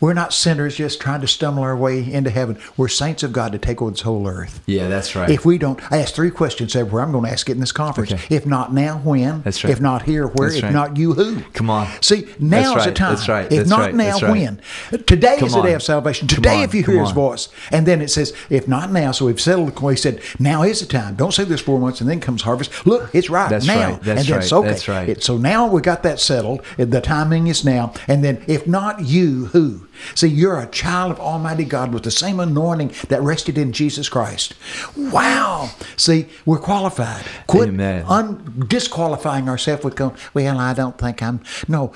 we're 0.00 0.14
not 0.14 0.32
sinners 0.32 0.76
just 0.76 1.00
trying 1.00 1.20
to 1.20 1.26
stumble 1.26 1.62
our 1.62 1.76
way 1.76 2.12
into 2.12 2.30
heaven. 2.30 2.58
We're 2.76 2.88
saints 2.88 3.22
of 3.22 3.32
God 3.32 3.52
to 3.52 3.58
take 3.58 3.82
over 3.82 3.90
this 3.90 4.02
whole 4.02 4.26
earth. 4.28 4.60
Yeah, 4.66 4.88
that's 4.88 5.14
right. 5.16 5.28
If 5.28 5.44
we 5.44 5.58
don't, 5.58 5.80
I 5.92 5.98
asked 5.98 6.14
three 6.14 6.30
questions 6.30 6.76
everywhere. 6.76 7.02
I'm 7.02 7.12
going 7.12 7.24
to 7.24 7.30
ask 7.30 7.48
it 7.48 7.52
in 7.52 7.60
this 7.60 7.72
conference. 7.72 8.12
Okay. 8.12 8.34
If 8.34 8.46
not 8.46 8.72
now, 8.72 8.98
when? 8.98 9.42
That's 9.42 9.64
right. 9.64 9.70
If 9.70 9.80
not 9.80 10.02
here, 10.02 10.26
where? 10.26 10.48
That's 10.48 10.58
if 10.58 10.64
right. 10.64 10.72
not 10.72 10.96
you, 10.96 11.14
who? 11.14 11.40
Come 11.52 11.70
on. 11.70 11.88
See, 12.02 12.26
now's 12.38 12.74
That's 12.74 12.84
the 12.84 12.90
right. 12.90 12.96
time. 12.96 13.14
That's 13.14 13.28
right. 13.28 13.44
If 13.46 13.50
That's 13.50 13.70
not 13.70 13.80
right. 13.80 13.94
now, 13.94 14.18
right. 14.18 14.30
when? 14.30 14.60
Today 15.06 15.36
Come 15.38 15.46
is 15.46 15.54
the 15.54 15.62
day 15.62 15.74
of 15.74 15.82
salvation. 15.82 16.28
Today, 16.28 16.62
if 16.62 16.74
you 16.74 16.84
Come 16.84 16.94
hear 16.94 17.02
His 17.04 17.12
voice, 17.12 17.48
and 17.70 17.86
then 17.86 18.00
it 18.00 18.08
says, 18.08 18.34
if 18.50 18.68
not 18.68 18.92
now. 18.92 19.12
So 19.12 19.26
we've 19.26 19.40
settled. 19.40 19.68
The 19.68 19.72
coin. 19.72 19.94
He 19.94 19.96
said, 19.96 20.20
now 20.38 20.62
is 20.62 20.80
the 20.80 20.86
time. 20.86 21.16
Don't 21.16 21.32
say 21.34 21.44
this 21.44 21.60
four 21.60 21.78
months 21.78 22.00
and 22.00 22.08
then 22.08 22.20
comes 22.20 22.42
harvest. 22.42 22.86
Look, 22.86 23.14
it's 23.14 23.28
right 23.28 23.50
That's 23.50 23.66
now. 23.66 23.92
right. 23.92 24.02
That's 24.02 24.20
and 24.20 24.28
then 24.28 24.38
right. 24.40 24.52
okay. 24.52 24.68
That's 24.68 24.88
right. 24.88 25.08
It- 25.08 25.22
so 25.22 25.36
now 25.36 25.66
we 25.66 25.80
got 25.80 26.02
that 26.04 26.20
settled. 26.20 26.62
The 26.76 27.00
timing 27.00 27.48
is 27.48 27.64
now. 27.64 27.92
And 28.06 28.22
then, 28.24 28.44
if 28.46 28.66
not 28.66 29.04
you, 29.04 29.46
who? 29.46 29.87
See, 30.14 30.28
you're 30.28 30.58
a 30.60 30.66
child 30.66 31.12
of 31.12 31.20
Almighty 31.20 31.64
God 31.64 31.92
with 31.92 32.02
the 32.02 32.10
same 32.10 32.40
anointing 32.40 32.92
that 33.08 33.22
rested 33.22 33.58
in 33.58 33.72
Jesus 33.72 34.08
Christ. 34.08 34.54
Wow. 34.96 35.70
See, 35.96 36.26
we're 36.44 36.58
qualified. 36.58 37.24
Quit 37.46 37.78
un- 37.80 38.64
disqualifying 38.68 39.48
ourselves 39.48 39.84
with 39.84 39.96
going, 39.96 40.16
well, 40.34 40.58
I 40.58 40.74
don't 40.74 40.98
think 40.98 41.22
I'm. 41.22 41.40
No. 41.66 41.92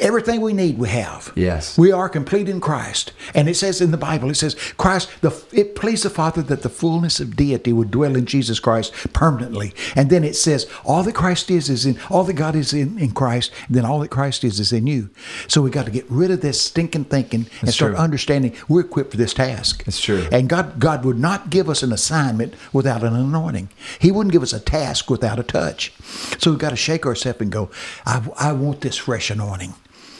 Everything 0.00 0.40
we 0.40 0.52
need, 0.52 0.78
we 0.78 0.88
have. 0.88 1.32
Yes. 1.36 1.76
We 1.76 1.92
are 1.92 2.08
complete 2.08 2.48
in 2.48 2.60
Christ. 2.60 3.12
And 3.34 3.48
it 3.48 3.54
says 3.54 3.80
in 3.80 3.90
the 3.90 3.96
Bible, 3.96 4.30
it 4.30 4.34
says, 4.34 4.54
Christ, 4.78 5.10
the, 5.20 5.30
it 5.52 5.74
pleased 5.74 6.04
the 6.04 6.10
Father 6.10 6.42
that 6.42 6.62
the 6.62 6.68
fullness 6.70 7.20
of 7.20 7.36
deity 7.36 7.72
would 7.72 7.90
dwell 7.90 8.16
in 8.16 8.24
Jesus 8.24 8.58
Christ 8.60 8.94
permanently. 9.12 9.74
And 9.94 10.08
then 10.08 10.24
it 10.24 10.36
says, 10.36 10.66
all 10.84 11.02
that 11.02 11.14
Christ 11.14 11.50
is, 11.50 11.68
is 11.68 11.84
in, 11.84 11.98
all 12.08 12.24
that 12.24 12.32
God 12.32 12.56
is 12.56 12.72
in, 12.72 12.98
in 12.98 13.12
Christ, 13.12 13.52
and 13.66 13.76
then 13.76 13.84
all 13.84 14.00
that 14.00 14.10
Christ 14.10 14.42
is, 14.42 14.58
is 14.58 14.72
in 14.72 14.86
you. 14.86 15.10
So 15.48 15.60
we 15.60 15.70
got 15.70 15.84
to 15.84 15.92
get 15.92 16.10
rid 16.10 16.30
of 16.30 16.40
this 16.40 16.60
stinking 16.60 17.04
thinking 17.04 17.46
and 17.60 17.70
start 17.70 17.92
true. 17.92 18.00
understanding 18.00 18.56
we're 18.68 18.80
equipped 18.80 19.10
for 19.10 19.16
this 19.18 19.34
task. 19.34 19.84
That's 19.84 20.00
true. 20.00 20.26
And 20.32 20.48
God, 20.48 20.80
God 20.80 21.04
would 21.04 21.18
not 21.18 21.50
give 21.50 21.68
us 21.68 21.82
an 21.82 21.92
assignment 21.92 22.54
without 22.72 23.04
an 23.04 23.14
anointing. 23.14 23.68
He 23.98 24.10
wouldn't 24.10 24.32
give 24.32 24.42
us 24.42 24.52
a 24.52 24.60
task 24.60 25.10
without 25.10 25.38
a 25.38 25.42
touch. 25.42 25.92
So 26.38 26.50
we've 26.50 26.60
got 26.60 26.70
to 26.70 26.76
shake 26.76 27.04
ourselves 27.04 27.40
and 27.40 27.52
go, 27.52 27.70
I, 28.06 28.26
I 28.38 28.52
want 28.52 28.80
this 28.80 28.96
fresh 28.96 29.30
anointing. 29.30 29.74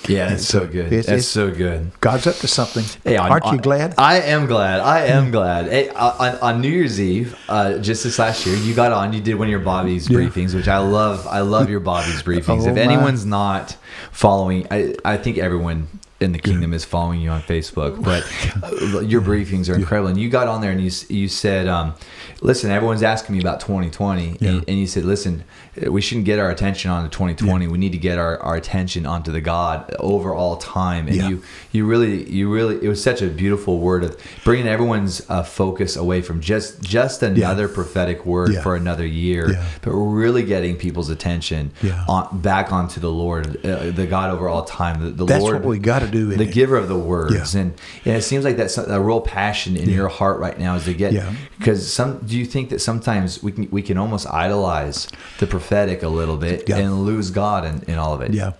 Yeah, 0.08 0.32
it's 0.32 0.46
so 0.46 0.60
good. 0.66 0.86
It's- 0.92 1.04
it's- 1.06 1.26
so 1.28 1.50
good. 1.50 1.90
God's 2.00 2.26
up 2.26 2.36
to 2.36 2.48
something. 2.48 2.84
Hey, 3.04 3.16
on- 3.16 3.30
Aren't 3.30 3.46
you 3.52 3.58
glad? 3.58 3.94
I 3.98 4.16
am 4.20 4.46
glad. 4.46 4.80
I 4.80 5.06
am 5.06 5.30
glad. 5.30 5.66
Hey, 5.70 5.88
on, 5.90 6.36
on 6.42 6.60
New 6.60 6.68
Year's 6.70 7.00
Eve, 7.00 7.36
uh, 7.48 7.74
just 7.78 8.04
this 8.04 8.18
last 8.18 8.46
year, 8.46 8.56
you 8.56 8.74
got 8.74 8.92
on. 8.92 9.12
You 9.12 9.20
did 9.20 9.34
one 9.36 9.46
of 9.48 9.50
your 9.50 9.60
Bobby's 9.60 10.08
Yeah. 10.08 10.18
briefings, 10.18 10.54
which 10.54 10.68
I 10.68 10.78
love. 10.78 11.26
I 11.28 11.40
love 11.40 11.68
your 11.70 11.80
Bobby's 11.80 12.22
briefings. 12.28 12.64
Oh, 12.66 12.68
if 12.70 12.74
my. 12.74 12.80
anyone's 12.80 13.24
not 13.26 13.76
following, 14.10 14.66
I, 14.70 14.94
I 15.04 15.16
think 15.16 15.38
everyone 15.38 15.86
in 16.20 16.32
the 16.32 16.38
kingdom 16.38 16.74
is 16.74 16.84
following 16.84 17.18
you 17.20 17.30
on 17.30 17.40
Facebook. 17.42 18.02
But 18.02 18.24
uh, 18.62 19.00
your 19.12 19.22
briefings 19.22 19.70
are 19.70 19.74
incredible. 19.74 20.08
And 20.08 20.18
you 20.18 20.28
got 20.28 20.48
on 20.48 20.60
there 20.60 20.70
and 20.70 20.80
you 20.80 20.90
you 21.08 21.28
said, 21.28 21.66
um, 21.66 21.94
"Listen, 22.42 22.70
everyone's 22.70 23.02
asking 23.02 23.36
me 23.36 23.40
about 23.40 23.60
2020," 23.60 24.36
Yeah. 24.40 24.48
and, 24.50 24.64
and 24.68 24.78
you 24.78 24.86
said, 24.86 25.04
"Listen, 25.06 25.44
we 25.88 26.00
shouldn't 26.00 26.26
get 26.26 26.38
our 26.38 26.50
attention 26.50 26.90
on 26.90 27.02
the 27.04 27.08
2020. 27.08 27.66
We 27.68 27.78
need 27.78 27.92
to 27.92 27.98
get 27.98 28.18
our, 28.18 28.38
our 28.42 28.56
attention 28.56 29.06
onto 29.06 29.32
the 29.32 29.40
God 29.40 29.94
over 29.98 30.34
all 30.34 30.56
time." 30.56 31.06
And 31.08 31.16
Yeah. 31.16 31.28
you 31.28 31.42
you 31.72 31.86
really 31.86 32.28
you 32.30 32.52
really 32.52 32.76
it 32.84 32.88
was 32.88 33.02
such 33.02 33.22
a 33.22 33.28
beautiful 33.28 33.78
word 33.78 34.04
of 34.04 34.16
bringing 34.44 34.66
everyone's 34.66 35.22
uh, 35.28 35.42
focus 35.42 35.96
away 35.96 36.20
from 36.22 36.40
just 36.40 36.82
just 36.82 37.22
another 37.22 37.68
prophetic 37.68 38.26
word 38.26 38.52
Yeah. 38.52 38.62
for 38.62 38.76
another 38.76 39.06
year 39.06 39.52
Yeah. 39.52 39.64
but 39.82 39.92
really 39.92 40.42
getting 40.42 40.76
people's 40.76 41.10
attention 41.10 41.70
Yeah. 41.82 42.04
on, 42.08 42.40
back 42.40 42.72
onto 42.72 43.00
the 43.00 43.10
lord 43.10 43.64
uh, 43.64 43.90
the 43.90 44.06
god 44.06 44.30
over 44.30 44.48
all 44.48 44.64
time 44.64 45.00
the, 45.04 45.10
the 45.10 45.24
That's 45.26 45.42
lord 45.42 45.54
what 45.56 45.64
we 45.64 45.78
gotta 45.78 46.06
do, 46.08 46.26
the 46.26 46.42
it? 46.44 46.52
giver 46.52 46.76
of 46.76 46.88
the 46.88 46.98
words 46.98 47.54
Yeah. 47.54 47.60
and, 47.62 47.74
and 48.04 48.16
it 48.16 48.22
seems 48.22 48.44
like 48.44 48.56
that's 48.56 48.76
a 48.78 49.00
real 49.00 49.20
passion 49.20 49.76
in 49.76 49.88
your 49.88 50.08
heart 50.08 50.38
right 50.40 50.58
now 50.58 50.74
is 50.74 50.84
to 50.84 50.94
get 50.94 51.12
Yeah. 51.12 51.32
because 51.58 51.90
some 51.92 52.18
do 52.26 52.36
you 52.38 52.44
think 52.44 52.70
that 52.70 52.80
sometimes 52.80 53.42
we 53.42 53.52
can 53.52 53.68
we 53.70 53.82
can 53.82 53.96
almost 53.98 54.26
idolize 54.32 55.08
the 55.38 55.46
prophetic 55.46 55.69
a 55.72 56.08
little 56.08 56.36
bit 56.36 56.68
Yeah. 56.68 56.78
and 56.78 57.04
lose 57.04 57.30
god 57.30 57.64
in, 57.64 57.82
in 57.92 57.98
all 57.98 58.12
of 58.14 58.20
it 58.20 58.32
Yeah. 58.34 58.52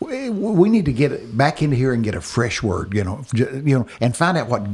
We 0.00 0.30
we 0.30 0.68
need 0.68 0.86
to 0.86 0.92
get 0.92 1.36
back 1.36 1.62
into 1.62 1.76
here 1.76 1.92
and 1.92 2.02
get 2.02 2.16
a 2.16 2.20
fresh 2.20 2.60
word, 2.60 2.92
you 2.92 3.04
know, 3.04 3.24
you 3.32 3.78
know, 3.78 3.86
and 4.00 4.16
find 4.16 4.36
out 4.36 4.48
what 4.48 4.66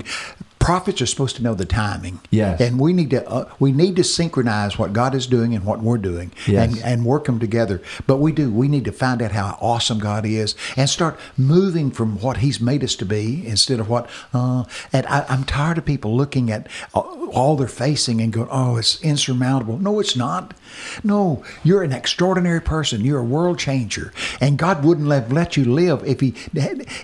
prophets 0.58 1.02
are 1.02 1.06
supposed 1.06 1.36
to 1.36 1.42
know 1.42 1.54
the 1.54 1.66
timing. 1.66 2.18
Yes. 2.30 2.60
and 2.62 2.80
we 2.80 2.94
need 2.94 3.10
to 3.10 3.28
uh, 3.28 3.44
we 3.58 3.70
need 3.70 3.96
to 3.96 4.04
synchronize 4.04 4.78
what 4.78 4.94
God 4.94 5.14
is 5.14 5.26
doing 5.26 5.54
and 5.54 5.66
what 5.66 5.80
we're 5.82 5.98
doing, 5.98 6.32
Yes. 6.46 6.72
and 6.72 6.82
and 6.82 7.04
work 7.04 7.26
them 7.26 7.38
together. 7.38 7.82
But 8.06 8.16
we 8.24 8.32
do. 8.32 8.50
We 8.50 8.68
need 8.68 8.86
to 8.86 8.92
find 8.92 9.20
out 9.20 9.32
how 9.32 9.58
awesome 9.60 9.98
God 9.98 10.24
is 10.24 10.54
and 10.78 10.88
start 10.88 11.20
moving 11.36 11.90
from 11.90 12.18
what 12.22 12.38
He's 12.38 12.58
made 12.58 12.82
us 12.82 12.96
to 12.96 13.04
be 13.04 13.46
instead 13.46 13.80
of 13.80 13.88
what. 13.90 14.08
Uh, 14.32 14.64
and 14.94 15.04
I, 15.08 15.26
I'm 15.28 15.44
tired 15.44 15.76
of 15.76 15.84
people 15.84 16.16
looking 16.16 16.50
at 16.50 16.68
all 16.94 17.28
all 17.34 17.56
they're 17.56 17.68
facing 17.68 18.22
and 18.22 18.32
going, 18.32 18.48
"Oh, 18.50 18.78
it's 18.78 18.98
insurmountable." 19.02 19.76
No, 19.78 20.00
it's 20.00 20.16
not. 20.16 20.54
No, 21.02 21.44
you're 21.64 21.82
an 21.82 21.92
extraordinary 21.92 22.60
person. 22.60 23.02
You're 23.02 23.20
a 23.20 23.24
world 23.24 23.58
changer, 23.58 24.12
and 24.40 24.58
God 24.58 24.84
wouldn't 24.84 25.10
have 25.10 25.32
let 25.32 25.56
you 25.56 25.64
live 25.64 26.02
if 26.04 26.20
He 26.20 26.34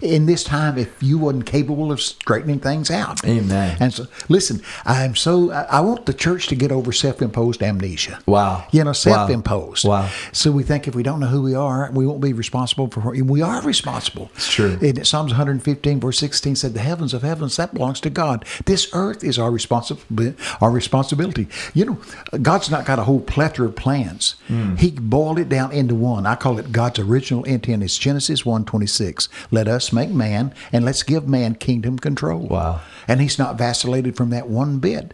in 0.02 0.26
this 0.26 0.44
time 0.44 0.78
if 0.78 1.02
you 1.02 1.18
wasn't 1.18 1.46
capable 1.46 1.92
of 1.92 2.00
straightening 2.00 2.60
things 2.60 2.90
out. 2.90 3.24
Amen. 3.24 3.76
And 3.80 3.92
so, 3.92 4.06
listen, 4.28 4.62
I'm 4.84 5.14
so 5.14 5.50
I, 5.50 5.80
want 5.80 6.06
the 6.06 6.14
church 6.14 6.46
to 6.48 6.54
get 6.54 6.72
over 6.72 6.92
self-imposed 6.92 7.62
amnesia. 7.62 8.20
Wow. 8.26 8.66
You 8.70 8.84
know, 8.84 8.92
self-imposed. 8.92 9.86
Wow. 9.86 10.10
So 10.32 10.50
we 10.50 10.62
think 10.62 10.88
if 10.88 10.94
we 10.94 11.02
don't 11.02 11.20
know 11.20 11.26
who 11.26 11.42
we 11.42 11.54
are, 11.54 11.90
we 11.92 12.06
won't 12.06 12.20
be 12.20 12.32
responsible 12.32 12.88
for. 12.88 13.10
We 13.10 13.42
are 13.42 13.60
responsible. 13.62 14.30
It's 14.34 14.50
true. 14.50 14.78
In 14.80 15.04
Psalms 15.04 15.32
115, 15.32 16.00
verse 16.00 16.18
16 16.18 16.56
said, 16.56 16.74
"The 16.74 16.80
heavens 16.80 17.14
of 17.14 17.22
heavens 17.22 17.56
that 17.56 17.74
belongs 17.74 18.00
to 18.00 18.10
God. 18.10 18.44
This 18.64 18.88
earth 18.92 19.22
is 19.22 19.38
our 19.38 19.50
responsibility. 19.50 20.36
Our 20.60 20.70
responsibility. 20.70 21.48
You 21.74 21.84
know, 21.84 21.98
God's 22.40 22.70
not 22.70 22.84
got 22.84 22.98
a 22.98 23.04
whole 23.04 23.20
plethora 23.20 23.63
of 23.64 23.76
plans. 23.76 24.34
Hmm. 24.48 24.76
He 24.76 24.90
boiled 24.90 25.38
it 25.38 25.48
down 25.48 25.72
into 25.72 25.94
one. 25.94 26.26
I 26.26 26.34
call 26.34 26.58
it 26.58 26.72
God's 26.72 26.98
original 26.98 27.44
intent. 27.44 27.82
It's 27.82 27.98
Genesis 27.98 28.42
1:26. 28.44 29.28
Let 29.50 29.68
us 29.68 29.92
make 29.92 30.10
man, 30.10 30.52
and 30.72 30.84
let's 30.84 31.02
give 31.02 31.26
man 31.28 31.54
kingdom 31.54 31.98
control. 31.98 32.46
Wow. 32.46 32.80
And 33.06 33.20
he's 33.20 33.38
not 33.38 33.58
vacillated 33.58 34.16
from 34.16 34.30
that 34.30 34.48
one 34.48 34.78
bit. 34.78 35.12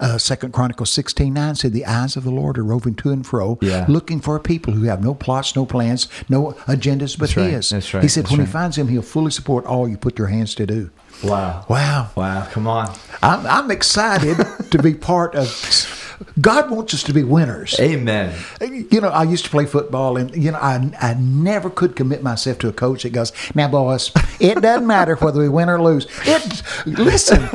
Uh, 0.00 0.16
Second 0.16 0.52
Chronicles 0.54 0.90
16 0.90 1.32
9 1.34 1.54
said, 1.56 1.72
The 1.74 1.84
eyes 1.84 2.16
of 2.16 2.24
the 2.24 2.30
Lord 2.30 2.56
are 2.56 2.64
roving 2.64 2.94
to 2.96 3.10
and 3.10 3.26
fro, 3.26 3.58
Yeah. 3.60 3.84
looking 3.86 4.20
for 4.20 4.34
a 4.36 4.40
people 4.40 4.72
who 4.72 4.84
have 4.84 5.02
no 5.04 5.14
plots, 5.14 5.54
no 5.54 5.66
plans, 5.66 6.08
no 6.30 6.52
agendas 6.66 7.18
but 7.18 7.28
That's 7.28 7.36
right. 7.36 7.50
his. 7.52 7.68
That's 7.70 7.92
right. 7.92 8.02
He 8.02 8.08
said, 8.08 8.24
That's 8.24 8.30
When 8.30 8.40
right. 8.40 8.46
he 8.46 8.52
finds 8.52 8.78
him, 8.78 8.88
he'll 8.88 9.02
fully 9.02 9.30
support 9.30 9.66
all 9.66 9.86
you 9.88 9.98
put 9.98 10.18
your 10.18 10.28
hands 10.28 10.54
to 10.54 10.64
do. 10.66 10.90
Wow. 11.22 11.66
Wow. 11.68 12.10
Wow. 12.16 12.46
Come 12.50 12.66
on. 12.66 12.94
I'm, 13.22 13.44
I'm 13.46 13.70
excited 13.70 14.36
to 14.70 14.82
be 14.82 14.94
part 14.94 15.34
of. 15.34 15.48
God 16.40 16.70
wants 16.70 16.94
us 16.94 17.02
to 17.04 17.12
be 17.12 17.22
winners. 17.22 17.78
Amen. 17.80 18.34
You 18.60 19.00
know, 19.00 19.08
I 19.08 19.24
used 19.24 19.44
to 19.44 19.50
play 19.50 19.66
football, 19.66 20.16
and 20.16 20.34
you 20.34 20.50
know, 20.50 20.58
I 20.58 20.90
I 21.00 21.14
never 21.14 21.70
could 21.70 21.96
commit 21.96 22.22
myself 22.22 22.58
to 22.58 22.68
a 22.68 22.72
coach 22.72 23.02
that 23.02 23.10
goes, 23.10 23.32
"Now, 23.54 23.68
boys, 23.68 24.12
it 24.40 24.60
doesn't 24.60 24.86
matter 24.86 25.16
whether 25.16 25.40
we 25.40 25.48
win 25.48 25.68
or 25.68 25.80
lose." 25.82 26.06
It 26.24 26.62
listen, 26.86 27.48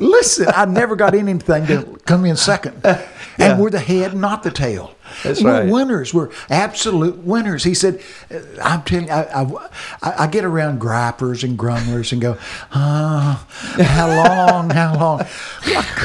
listen. 0.00 0.48
I 0.54 0.64
never 0.64 0.96
got 0.96 1.14
anything 1.14 1.66
to 1.66 1.98
come 2.04 2.24
in 2.24 2.36
second, 2.36 2.84
and 3.38 3.60
we're 3.60 3.70
the 3.70 3.80
head, 3.80 4.14
not 4.14 4.42
the 4.42 4.50
tail. 4.50 4.95
That's 5.22 5.42
we're 5.42 5.50
right. 5.62 5.68
winners. 5.70 6.12
We're 6.14 6.30
absolute 6.50 7.18
winners. 7.18 7.64
He 7.64 7.74
said, 7.74 8.00
uh, 8.30 8.38
"I'm 8.62 8.82
telling 8.82 9.06
you, 9.06 9.12
I, 9.12 9.42
I, 9.42 9.68
I- 10.02 10.14
I 10.18 10.26
get 10.28 10.44
around 10.44 10.78
gripers 10.80 11.44
and 11.44 11.56
grumblers 11.58 12.10
and 12.12 12.20
go, 12.22 12.36
oh, 12.74 13.46
how 13.48 14.08
long, 14.08 14.70
how 14.70 14.96
long? 14.98 15.26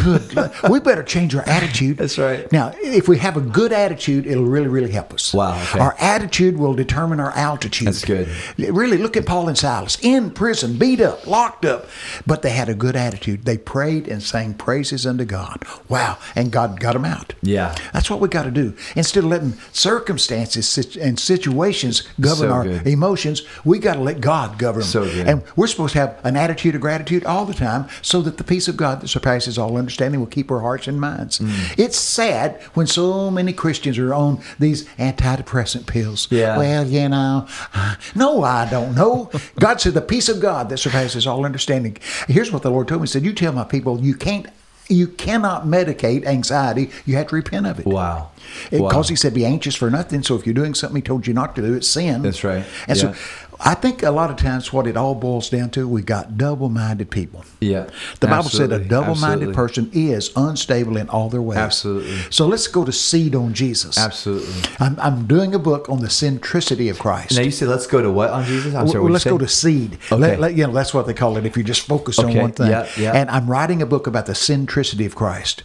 Good? 0.04 0.52
We 0.70 0.80
better 0.80 1.04
change 1.04 1.36
our 1.36 1.48
attitude. 1.48 1.98
That's 1.98 2.18
right. 2.18 2.52
Now, 2.52 2.72
if 2.82 3.08
we 3.08 3.18
have 3.20 3.38
a 3.38 3.42
good 3.42 3.72
attitude, 3.72 4.26
it'll 4.26 4.46
really, 4.46 4.68
really 4.68 4.92
help 4.92 5.14
us. 5.14 5.34
Wow, 5.34 5.62
okay. 5.64 5.80
Our 5.80 5.96
attitude 6.00 6.58
will 6.58 6.74
determine 6.74 7.20
our 7.20 7.32
altitude. 7.32 7.88
That's 7.88 8.04
good. 8.06 8.28
Really, 8.58 8.98
look 8.98 9.16
at 9.18 9.26
Paul 9.26 9.48
and 9.48 9.58
Silas 9.58 9.98
in 10.02 10.32
prison, 10.32 10.78
beat 10.78 11.02
up, 11.02 11.26
locked 11.28 11.66
up, 11.66 11.88
but 12.26 12.42
they 12.42 12.52
had 12.52 12.70
a 12.70 12.76
good 12.76 12.96
attitude. 12.96 13.46
They 13.46 13.58
prayed 13.58 14.08
and 14.08 14.22
sang 14.22 14.54
praises 14.56 15.06
unto 15.06 15.26
God. 15.26 15.64
Wow. 15.90 16.18
And 16.36 16.52
God 16.52 16.80
got 16.80 16.94
them 16.94 17.06
out. 17.06 17.34
Yeah. 17.42 17.76
That's 17.94 18.10
what 18.10 18.20
we 18.20 18.28
got 18.28 18.44
to 18.44 18.52
do. 18.52 18.76
Instead 18.96 19.24
of 19.24 19.30
letting 19.30 19.54
circumstances 19.72 20.96
and 20.98 21.20
situations 21.20 22.02
govern 22.20 22.50
So 22.50 22.52
our 22.52 22.66
emotions, 22.88 23.44
we 23.64 23.80
got 23.80 23.96
to 23.96 24.02
let 24.02 24.22
God 24.22 24.58
govern 24.58 24.82
them. 24.82 24.90
So 24.90 25.04
good. 25.06 25.28
And 25.28 25.44
we're 25.56 25.68
supposed 25.68 25.94
to 25.94 26.00
have 26.00 26.20
an 26.24 26.36
attitude 26.36 26.76
of 26.76 26.82
gratitude 26.82 27.26
all 27.26 27.46
the 27.46 27.54
time 27.54 27.88
so 28.02 28.22
that 28.22 28.38
the 28.38 28.44
peace 28.44 28.68
of 28.68 28.78
God 28.78 29.02
that 29.02 29.08
surpasses 29.08 29.58
all 29.58 29.78
understanding 29.78 30.20
will 30.20 30.28
keep 30.28 30.52
our 30.52 30.60
hearts 30.60 30.88
and 30.88 31.00
minds. 31.00 31.40
Mm. 31.40 31.80
It's 31.80 31.98
sad 31.98 32.62
when 32.74 32.88
so 32.88 33.32
many 33.32 33.54
Christians 33.54 33.98
are 33.98 34.14
on 34.14 34.42
these 34.60 34.86
antidepressant 34.98 35.88
pills. 35.88 36.28
Yeah. 36.32 36.58
Well, 36.58 36.88
you 36.88 37.10
know, 37.10 37.48
no, 38.16 38.44
I 38.44 38.70
don't 38.70 38.96
know. 38.96 39.30
God 39.60 39.82
said 39.82 39.94
the 39.94 40.02
peace 40.02 40.30
of 40.30 40.40
God 40.40 40.70
that 40.70 40.78
surpasses 40.78 41.28
all 41.28 41.46
understanding. 41.46 41.98
Here's 42.28 42.52
what 42.52 42.64
the 42.64 42.72
Lord 42.72 42.88
told 42.88 43.02
me. 43.02 43.08
He 43.08 43.12
said, 43.12 43.24
You 43.24 43.34
tell 43.34 43.54
my 43.54 43.64
people 43.64 44.00
you 44.02 44.16
can't 44.16 44.48
you 44.92 45.08
cannot 45.08 45.66
medicate 45.66 46.26
anxiety. 46.26 46.90
You 47.06 47.16
have 47.18 47.28
to 47.28 47.36
repent 47.36 47.66
of 47.68 47.80
it. 47.80 47.86
Wow. 47.86 48.30
Because 48.70 48.82
Wow. 48.82 49.04
he 49.04 49.16
said, 49.16 49.34
be 49.34 49.46
anxious 49.46 49.76
for 49.76 49.90
nothing. 49.90 50.24
So 50.24 50.36
if 50.36 50.46
you're 50.46 50.54
doing 50.54 50.74
something 50.74 50.98
he 50.98 51.02
told 51.02 51.26
you 51.28 51.34
not 51.34 51.56
to 51.56 51.62
do, 51.62 51.74
it's 51.74 51.88
sin. 51.88 52.22
That's 52.22 52.44
right. 52.44 52.66
And 52.88 52.98
Yeah. 52.98 53.14
so 53.14 53.16
I 53.64 53.76
think 53.76 54.02
a 54.02 54.10
lot 54.12 54.32
of 54.32 54.38
times 54.38 54.74
what 54.74 54.88
it 54.88 54.98
all 54.98 55.14
boils 55.14 55.50
down 55.50 55.70
to, 55.72 55.88
we've 55.88 56.06
got 56.06 56.38
double 56.38 56.68
minded 56.70 57.12
people. 57.12 57.46
Yeah. 57.60 57.90
The 58.20 58.28
Bible 58.28 58.50
said 58.50 58.72
a 58.72 58.80
double 58.80 59.16
minded 59.16 59.54
person 59.54 59.90
is 59.94 60.32
unstable 60.36 60.98
in 60.98 61.10
all 61.10 61.30
their 61.30 61.42
ways. 61.44 61.60
Absolutely. 61.60 62.18
So 62.32 62.48
let's 62.48 62.68
go 62.68 62.86
to 62.86 62.92
seed 62.92 63.36
on 63.36 63.54
Jesus. 63.54 63.98
Absolutely. 64.00 64.52
I'm, 64.80 65.00
I'm 65.00 65.28
doing 65.28 65.54
a 65.54 65.60
book 65.60 65.90
on 65.90 66.00
the 66.00 66.08
centricity 66.08 66.90
of 66.90 66.98
Christ. 66.98 67.36
Now 67.36 67.44
you 67.44 67.52
said 67.52 67.68
let's 67.68 67.88
go 67.88 68.02
to 68.02 68.10
what 68.12 68.32
on 68.32 68.46
Jesus? 68.46 68.74
I'm 68.74 68.86
Well, 68.86 68.94
sorry. 68.94 69.02
what'd 69.04 69.14
let's 69.14 69.26
go 69.26 69.38
to 69.38 69.48
seed. 69.48 69.98
Okay. 70.12 70.16
Let- 70.16 70.40
let- 70.40 70.56
you 70.56 70.66
know, 70.66 70.74
that's 70.74 70.94
what 70.94 71.06
they 71.08 71.14
call 71.14 71.38
it 71.38 71.46
if 71.46 71.56
you 71.56 71.64
just 71.64 71.82
focus 71.82 72.20
on 72.20 72.34
one 72.36 72.52
thing. 72.52 72.70
yeah, 72.70 72.88
yeah. 72.98 73.14
And 73.14 73.30
I'm 73.30 73.50
writing 73.50 73.82
a 73.82 73.86
book 73.86 74.08
about 74.08 74.26
the 74.26 74.34
centricity 74.34 75.06
of 75.06 75.16
Christ. 75.16 75.64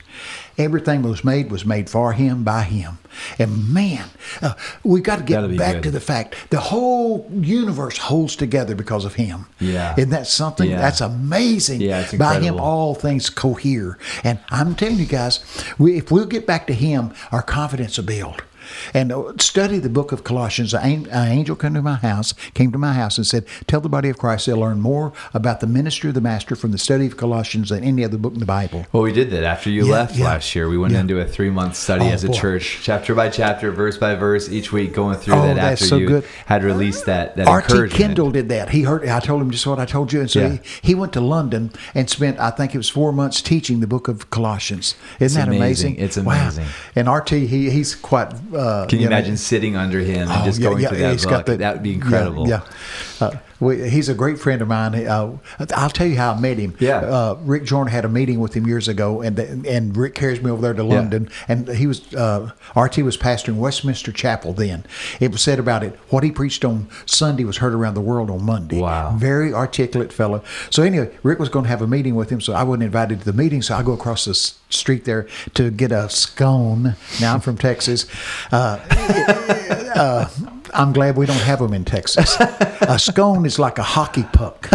Everything 0.59 1.03
that 1.03 1.09
was 1.09 1.23
made 1.23 1.51
was 1.51 1.67
made 1.67 1.91
for 1.91 2.13
him 2.15 2.43
by 2.43 2.63
him. 2.63 2.99
And 3.39 3.73
man, 3.73 4.09
uh, 4.41 4.55
we 4.83 5.01
got 5.03 5.17
to 5.19 5.23
get 5.25 5.57
back 5.57 5.75
good. 5.77 5.83
to 5.85 5.91
the 5.91 6.01
fact 6.01 6.35
the 6.51 6.61
whole 6.61 7.29
universe 7.31 7.86
holds 7.91 8.37
together 8.37 8.75
because 8.75 9.05
of 9.05 9.15
him. 9.15 9.47
Yeah. 9.61 9.95
Isn't 9.97 10.11
that 10.11 10.27
something? 10.27 10.69
Yeah. 10.69 10.81
That's 10.81 11.01
amazing. 11.01 11.81
Yeah, 11.81 12.11
by 12.17 12.41
him, 12.41 12.59
all 12.59 12.95
things 12.95 13.31
cohere. 13.31 13.99
And 14.25 14.39
I'm 14.51 14.75
telling 14.75 14.99
you 14.99 15.07
guys, 15.07 15.45
we, 15.79 15.97
if 15.97 16.11
we'll 16.11 16.27
get 16.27 16.47
back 16.47 16.67
to 16.69 16.75
him, 16.75 17.13
our 17.33 17.43
confidence 17.43 17.97
will 17.97 18.05
build. 18.05 18.43
And 18.95 19.13
uh, 19.13 19.33
study 19.39 19.79
the 19.79 19.89
book 19.89 20.13
of 20.13 20.25
Colossians. 20.25 20.75
An 20.75 21.07
an 21.07 21.29
angel 21.29 21.57
came 21.57 21.75
to 21.75 21.83
my 21.83 21.95
house, 21.97 22.33
came 22.55 22.73
to 22.73 22.79
my 22.79 22.93
house, 22.93 23.17
and 23.19 23.27
said, 23.27 23.45
"Tell 23.67 23.81
the 23.81 23.89
body 23.89 24.09
of 24.09 24.19
Christ 24.19 24.47
they'll 24.47 24.59
learn 24.59 24.81
more 24.81 25.13
about 25.35 25.61
the 25.61 25.67
ministry 25.67 26.09
of 26.09 26.15
the 26.15 26.21
Master 26.21 26.57
from 26.57 26.73
the 26.73 26.79
study 26.79 27.07
of 27.07 27.17
Colossians 27.17 27.69
than 27.71 27.85
any 27.85 28.05
other 28.05 28.19
book 28.19 28.35
in 28.35 28.41
the 28.41 28.47
Bible." 28.47 28.87
Well, 28.93 29.03
we 29.03 29.13
did 29.13 29.31
that 29.31 29.45
after 29.45 29.71
you 29.71 29.87
Yeah, 29.87 29.93
left 29.93 30.17
yeah. 30.17 30.25
last 30.27 30.55
year. 30.55 30.69
We 30.69 30.79
went 30.79 30.95
Yeah. 30.95 31.01
into 31.01 31.19
a 31.21 31.25
three 31.27 31.51
month 31.51 31.77
study 31.77 32.05
Oh, 32.07 32.11
as 32.11 32.25
a 32.25 32.29
boy. 32.29 32.35
church, 32.35 32.81
chapter 32.83 33.15
by 33.15 33.29
chapter, 33.29 33.71
verse 33.73 33.97
by 33.99 34.15
verse, 34.15 34.49
each 34.51 34.73
week 34.73 34.93
going 34.95 35.17
through 35.19 35.35
Oh, 35.35 35.43
that 35.55 35.59
after 35.59 35.85
so 35.87 35.97
you 35.97 36.07
good. 36.09 36.25
had 36.47 36.65
released 36.65 37.07
that, 37.07 37.37
that 37.37 37.47
R.T. 37.47 37.89
Kendall 37.91 38.31
did 38.31 38.49
that. 38.49 38.71
He 38.71 38.83
heard. 38.83 39.07
I 39.09 39.21
told 39.21 39.43
him 39.43 39.51
just 39.51 39.67
what 39.67 39.79
I 39.79 39.85
told 39.87 40.13
you, 40.13 40.21
and 40.21 40.31
so 40.31 40.51
he, 40.51 40.61
he 40.83 40.95
went 40.95 41.13
to 41.15 41.21
London 41.21 41.71
and 41.95 42.09
spent, 42.09 42.39
I 42.41 42.51
think 42.51 42.75
it 42.75 42.79
was 42.79 42.89
four 42.89 43.13
months 43.13 43.41
teaching 43.43 43.81
the 43.81 43.87
book 43.87 44.09
of 44.09 44.31
Colossians. 44.31 44.95
Isn't 45.21 45.41
that 45.41 45.49
amazing. 45.49 45.93
amazing? 45.97 45.97
It's 46.05 46.17
Wow. 46.19 46.35
amazing. 46.43 46.67
And 46.95 47.09
R.T. 47.09 47.47
He 47.47 47.71
he's 47.71 47.95
quite. 47.95 48.33
Uh, 48.57 48.87
Can 48.87 48.99
you, 49.01 49.05
know, 49.09 49.17
imagine 49.17 49.37
sitting 49.37 49.77
under 49.77 50.01
him 50.01 50.29
and 50.31 50.43
Oh, 50.43 50.45
just 50.45 50.59
yeah, 50.61 50.69
going 50.69 50.83
yeah, 50.83 50.89
through 50.89 50.99
that 50.99 51.23
book? 51.23 51.47
the- 51.47 51.57
that 51.59 51.75
would 51.75 51.83
be 51.83 51.91
yeah, 51.91 51.95
incredible. 51.97 52.49
Yeah, 52.49 52.61
Uh, 53.21 53.39
we, 53.61 53.89
he's 53.89 54.09
a 54.09 54.15
great 54.15 54.39
friend 54.39 54.61
of 54.63 54.69
mine. 54.69 54.95
Uh, 55.07 55.39
I'll 55.75 55.91
tell 55.91 56.07
you 56.07 56.17
how 56.17 56.33
I 56.33 56.41
met 56.41 56.59
him. 56.59 56.77
Yeah. 56.79 56.99
Uh, 56.99 57.39
Rick 57.43 57.65
Jordan 57.65 57.91
had 57.93 58.05
a 58.05 58.09
meeting 58.09 58.39
with 58.41 58.55
him 58.55 58.67
years 58.67 58.89
ago, 58.89 59.23
and 59.23 59.39
and 59.39 59.97
Rick 59.97 60.15
carries 60.15 60.43
me 60.43 60.51
over 60.51 60.61
there 60.63 60.75
to 60.75 60.83
Yeah. 60.85 60.95
London, 60.95 61.29
and 61.49 61.69
he 61.69 61.87
was 61.87 62.15
uh, 62.15 62.51
RT 62.75 62.99
was 62.99 63.17
pastoring 63.17 63.57
Westminster 63.57 64.13
Chapel 64.13 64.53
then. 64.53 64.85
It 65.21 65.33
was 65.33 65.41
said 65.43 65.59
about 65.59 65.83
it 65.83 65.99
what 66.11 66.23
he 66.25 66.31
preached 66.31 66.65
on 66.65 66.89
Sunday 67.07 67.45
was 67.45 67.59
heard 67.59 67.73
around 67.75 67.95
the 67.95 68.01
world 68.01 68.31
on 68.31 68.45
Monday. 68.45 68.81
Wow. 68.81 69.17
very 69.17 69.53
articulate 69.55 70.13
fellow. 70.13 70.43
So 70.71 70.83
anyway, 70.83 71.11
Rick 71.23 71.39
was 71.39 71.49
going 71.49 71.65
to 71.65 71.69
have 71.71 71.83
a 71.83 71.87
meeting 71.87 72.15
with 72.15 72.31
him, 72.31 72.41
so 72.41 72.53
I 72.53 72.63
wasn't 72.63 72.85
invited 72.85 73.21
to 73.21 73.25
the 73.25 73.33
meeting. 73.33 73.63
So 73.63 73.75
I 73.77 73.83
go 73.83 73.93
across 73.93 74.25
the 74.27 74.35
street 74.35 75.05
there 75.05 75.27
to 75.55 75.71
get 75.71 75.93
a 75.93 76.09
scone. 76.11 76.97
Now 77.21 77.35
I'm 77.35 77.41
from 77.41 77.57
Texas. 77.57 78.07
I'm 80.77 80.93
glad 80.93 81.17
we 81.17 81.27
don't 81.27 81.37
have 81.41 81.59
them 81.61 81.73
in 81.73 81.85
Texas. 81.85 82.37
A 82.81 82.99
scone 82.99 83.47
is 83.47 83.59
like 83.59 83.79
a 83.79 83.83
hockey 83.83 84.23
puck, 84.25 84.69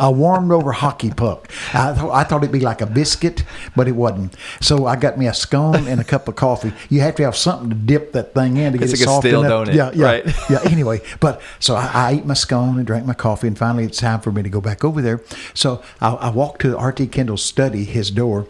a 0.00 0.10
warmed 0.10 0.50
over 0.50 0.72
hockey 0.72 1.10
puck. 1.10 1.48
I, 1.74 1.92
th- 1.92 2.04
I 2.10 2.24
thought 2.24 2.42
it'd 2.42 2.50
be 2.50 2.60
like 2.60 2.80
a 2.80 2.86
biscuit, 2.86 3.44
but 3.76 3.86
it 3.86 3.92
wasn't. 3.92 4.34
So 4.60 4.86
I 4.86 4.96
got 4.96 5.18
me 5.18 5.26
a 5.28 5.34
scone 5.34 5.86
and 5.86 6.00
a 6.00 6.04
cup 6.04 6.26
of 6.28 6.34
coffee. 6.34 6.72
You 6.88 7.00
have 7.02 7.14
to 7.16 7.24
have 7.24 7.36
something 7.36 7.68
to 7.68 7.74
dip 7.76 8.12
that 8.12 8.32
thing 8.34 8.56
in 8.56 8.72
to 8.72 8.78
get 8.78 8.88
It's 8.90 8.94
it 8.94 9.00
like 9.00 9.08
a 9.08 9.12
soft 9.12 9.26
stale 9.26 9.44
enough. 9.44 9.68
donut, 9.68 9.74
Yeah, 9.74 9.90
yeah, 9.94 10.04
right? 10.06 10.26
yeah. 10.50 10.58
Anyway, 10.72 11.00
but 11.20 11.40
so 11.60 11.76
I, 11.76 11.90
I 11.92 12.10
ate 12.12 12.24
my 12.26 12.34
scone 12.34 12.78
and 12.78 12.86
drank 12.86 13.04
my 13.06 13.14
coffee, 13.14 13.46
and 13.46 13.56
finally 13.58 13.84
it's 13.84 13.98
time 13.98 14.20
for 14.20 14.32
me 14.32 14.42
to 14.42 14.48
go 14.48 14.60
back 14.62 14.82
over 14.84 15.02
there. 15.02 15.20
So 15.54 15.82
I, 16.00 16.14
I 16.14 16.30
walked 16.30 16.62
to 16.62 16.76
R.T. 16.76 17.06
Kendall's 17.08 17.44
study, 17.44 17.84
his 17.84 18.10
door. 18.10 18.46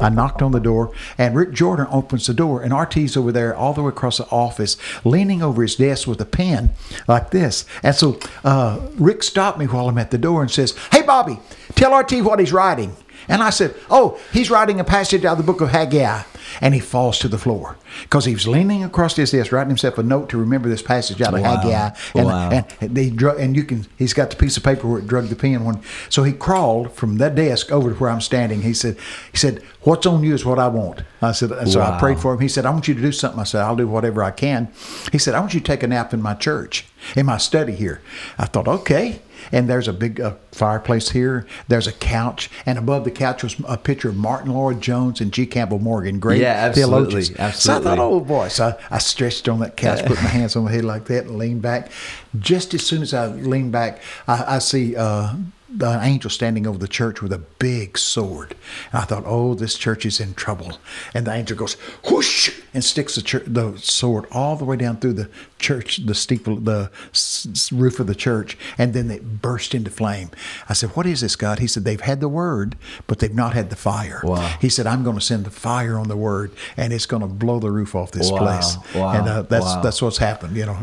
I 0.00 0.08
knocked 0.08 0.42
on 0.42 0.52
the 0.52 0.60
door, 0.60 0.92
and 1.18 1.34
Rick 1.34 1.52
Jordan 1.52 1.86
opens 1.90 2.26
the 2.26 2.34
door, 2.34 2.62
and 2.62 2.72
R.T.'s 2.72 3.16
over 3.16 3.32
there 3.32 3.54
all 3.54 3.72
the 3.72 3.82
way 3.82 3.88
across 3.88 4.18
the 4.18 4.28
office, 4.30 4.76
leaning 5.04 5.42
over 5.42 5.62
his 5.62 5.76
desk 5.76 6.06
with 6.06 6.20
a 6.20 6.26
pen 6.26 6.70
like 7.06 7.30
this. 7.30 7.64
And 7.82 7.94
so 7.94 8.18
uh, 8.44 8.80
Rick 8.96 9.22
stopped 9.22 9.58
me 9.58 9.66
while 9.66 9.88
I'm 9.88 9.98
at 9.98 10.10
the 10.10 10.18
door 10.18 10.42
and 10.42 10.50
says, 10.50 10.76
"Hey, 10.90 11.02
Bobby, 11.02 11.38
tell 11.74 11.92
R.T. 11.92 12.22
what 12.22 12.40
he's 12.40 12.52
writing." 12.52 12.96
And 13.28 13.42
I 13.42 13.50
said, 13.50 13.74
Oh, 13.90 14.18
he's 14.32 14.50
writing 14.50 14.80
a 14.80 14.84
passage 14.84 15.24
out 15.24 15.32
of 15.32 15.38
the 15.38 15.52
book 15.52 15.60
of 15.60 15.70
Haggai. 15.70 16.22
And 16.60 16.74
he 16.74 16.80
falls 16.80 17.18
to 17.20 17.28
the 17.28 17.38
floor 17.38 17.76
because 18.02 18.26
he 18.26 18.34
was 18.34 18.46
leaning 18.46 18.84
across 18.84 19.16
his 19.16 19.30
desk, 19.30 19.52
writing 19.52 19.70
himself 19.70 19.96
a 19.96 20.02
note 20.02 20.28
to 20.30 20.36
remember 20.38 20.68
this 20.68 20.82
passage 20.82 21.22
out 21.22 21.32
of 21.32 21.40
Wow. 21.40 21.56
Haggai. 21.56 21.90
And, 22.14 22.26
Wow. 22.26 22.50
and 22.50 22.94
they 22.94 23.08
drug, 23.10 23.40
and 23.40 23.56
you 23.56 23.64
can, 23.64 23.86
he's 23.96 24.12
got 24.12 24.28
the 24.30 24.36
piece 24.36 24.56
of 24.58 24.62
paper 24.62 24.86
where 24.86 24.98
it 24.98 25.06
drug 25.06 25.28
the 25.28 25.36
pen. 25.36 25.80
So 26.10 26.24
he 26.24 26.32
crawled 26.32 26.92
from 26.92 27.16
that 27.18 27.34
desk 27.34 27.72
over 27.72 27.90
to 27.90 27.96
where 27.96 28.10
I'm 28.10 28.20
standing. 28.20 28.62
He 28.62 28.74
said, 28.74 28.96
he 29.30 29.38
said, 29.38 29.62
What's 29.82 30.06
on 30.06 30.22
you 30.22 30.34
is 30.34 30.44
what 30.44 30.58
I 30.58 30.68
want. 30.68 31.02
I 31.22 31.32
said, 31.32 31.50
so 31.68 31.80
I 31.80 31.98
prayed 31.98 32.18
for 32.20 32.34
him. 32.34 32.40
He 32.40 32.48
said, 32.48 32.66
I 32.66 32.70
want 32.70 32.86
you 32.86 32.94
to 32.94 33.00
do 33.00 33.12
something. 33.12 33.40
I 33.40 33.44
said, 33.44 33.62
I'll 33.62 33.74
do 33.76 33.88
whatever 33.88 34.22
I 34.22 34.30
can. 34.30 34.68
He 35.10 35.18
said, 35.18 35.34
I 35.34 35.40
want 35.40 35.54
you 35.54 35.60
to 35.60 35.66
take 35.66 35.82
a 35.82 35.88
nap 35.88 36.12
in 36.14 36.20
my 36.22 36.34
church, 36.34 36.86
in 37.16 37.26
my 37.26 37.38
study 37.38 37.74
here. 37.74 38.00
I 38.38 38.44
thought, 38.46 38.68
okay. 38.68 39.22
And 39.50 39.68
there's 39.68 39.88
a 39.88 39.92
big 39.92 40.20
uh, 40.20 40.34
fireplace 40.52 41.10
here. 41.10 41.46
There's 41.68 41.86
a 41.86 41.92
couch, 41.92 42.50
and 42.66 42.78
above 42.78 43.04
the 43.04 43.10
couch 43.10 43.42
was 43.42 43.56
a 43.66 43.76
picture 43.76 44.08
of 44.08 44.16
Martyn 44.16 44.52
Lloyd-Jones 44.52 45.20
and 45.20 45.32
G. 45.32 45.46
Campbell 45.46 45.78
Morgan, 45.78 46.20
great 46.20 46.40
Yeah, 46.40 46.52
absolutely, 46.52 47.24
theologians. 47.24 47.56
So 47.60 47.76
I 47.76 47.80
thought, 47.80 47.98
oh 47.98 48.20
boy. 48.20 48.48
So 48.48 48.78
I, 48.90 48.96
I 48.96 48.98
stretched 48.98 49.48
on 49.48 49.60
that 49.60 49.76
couch, 49.76 50.04
put 50.04 50.16
my 50.22 50.28
hands 50.28 50.54
on 50.56 50.64
my 50.64 50.70
head 50.72 50.84
like 50.84 51.06
that, 51.06 51.24
and 51.26 51.38
leaned 51.38 51.62
back. 51.62 51.90
Just 52.38 52.74
as 52.74 52.84
soon 52.84 53.02
as 53.02 53.12
I 53.14 53.26
leaned 53.26 53.72
back, 53.72 54.00
I, 54.28 54.56
I 54.56 54.58
see 54.58 54.96
uh, 54.96 55.34
an 55.80 56.02
angel 56.02 56.30
standing 56.30 56.66
over 56.66 56.78
the 56.78 56.88
church 56.88 57.22
with 57.22 57.32
a 57.32 57.38
big 57.38 57.96
sword. 57.98 58.54
And 58.92 59.02
I 59.02 59.04
thought, 59.04 59.24
oh, 59.26 59.54
this 59.54 59.76
church 59.76 60.04
is 60.06 60.20
in 60.20 60.34
trouble. 60.34 60.78
And 61.14 61.26
the 61.26 61.32
angel 61.32 61.56
goes 61.56 61.74
whoosh 62.10 62.58
and 62.74 62.84
sticks 62.84 63.14
the, 63.14 63.22
chur 63.22 63.40
the 63.46 63.76
sword 63.78 64.26
all 64.30 64.56
the 64.56 64.64
way 64.64 64.76
down 64.76 64.98
through 64.98 65.12
the 65.14 65.28
church, 65.58 65.98
the 66.06 66.14
steeple, 66.14 66.56
the 66.56 66.90
s- 67.12 67.70
roof 67.72 68.00
of 68.00 68.06
the 68.06 68.14
church, 68.14 68.56
and 68.78 68.92
then 68.94 69.10
it 69.10 69.40
burst 69.42 69.74
into 69.74 69.90
flame. 69.90 70.30
I 70.68 70.72
said, 70.72 70.90
what 70.90 71.06
is 71.06 71.20
this, 71.20 71.36
God? 71.36 71.58
He 71.60 71.66
said, 71.66 71.84
they've 71.84 72.00
had 72.00 72.20
the 72.20 72.28
word, 72.28 72.76
but 73.06 73.18
they've 73.20 73.34
not 73.34 73.52
had 73.54 73.70
the 73.70 73.76
fire. 73.76 74.20
Wow. 74.24 74.56
He 74.60 74.68
said, 74.68 74.86
I'm 74.86 75.04
going 75.04 75.16
to 75.16 75.22
send 75.24 75.44
the 75.44 75.50
fire 75.50 75.98
on 75.98 76.08
the 76.08 76.16
word, 76.16 76.50
and 76.76 76.92
it's 76.92 77.06
going 77.06 77.22
to 77.22 77.28
blow 77.28 77.58
the 77.60 77.70
roof 77.70 77.94
off 77.94 78.10
this 78.12 78.30
Wow. 78.30 78.38
place. 78.38 78.76
Wow. 78.94 79.12
And 79.18 79.28
uh, 79.28 79.42
that's 79.42 79.76
that's 79.76 80.02
what's 80.02 80.18
happened. 80.18 80.56
You 80.56 80.66
know. 80.66 80.78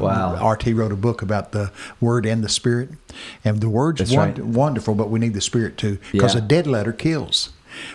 RT 0.50 0.68
wrote 0.68 0.92
a 0.92 0.96
book 0.96 1.22
about 1.22 1.52
the 1.52 1.72
word 2.00 2.26
and 2.26 2.44
the 2.44 2.50
spirit, 2.50 2.90
and 3.44 3.62
the 3.62 3.70
word's 3.70 4.00
That's 4.00 4.12
won- 4.12 4.28
right. 4.30 4.40
wonderful, 4.46 4.96
but 4.96 5.10
we 5.10 5.20
need 5.20 5.34
the 5.34 5.42
spirit 5.42 5.78
too, 5.78 5.98
because 6.12 6.34
Yeah. 6.36 6.40
a 6.42 6.44
dead 6.44 6.68
letter 6.68 6.92
kills. 6.92 7.50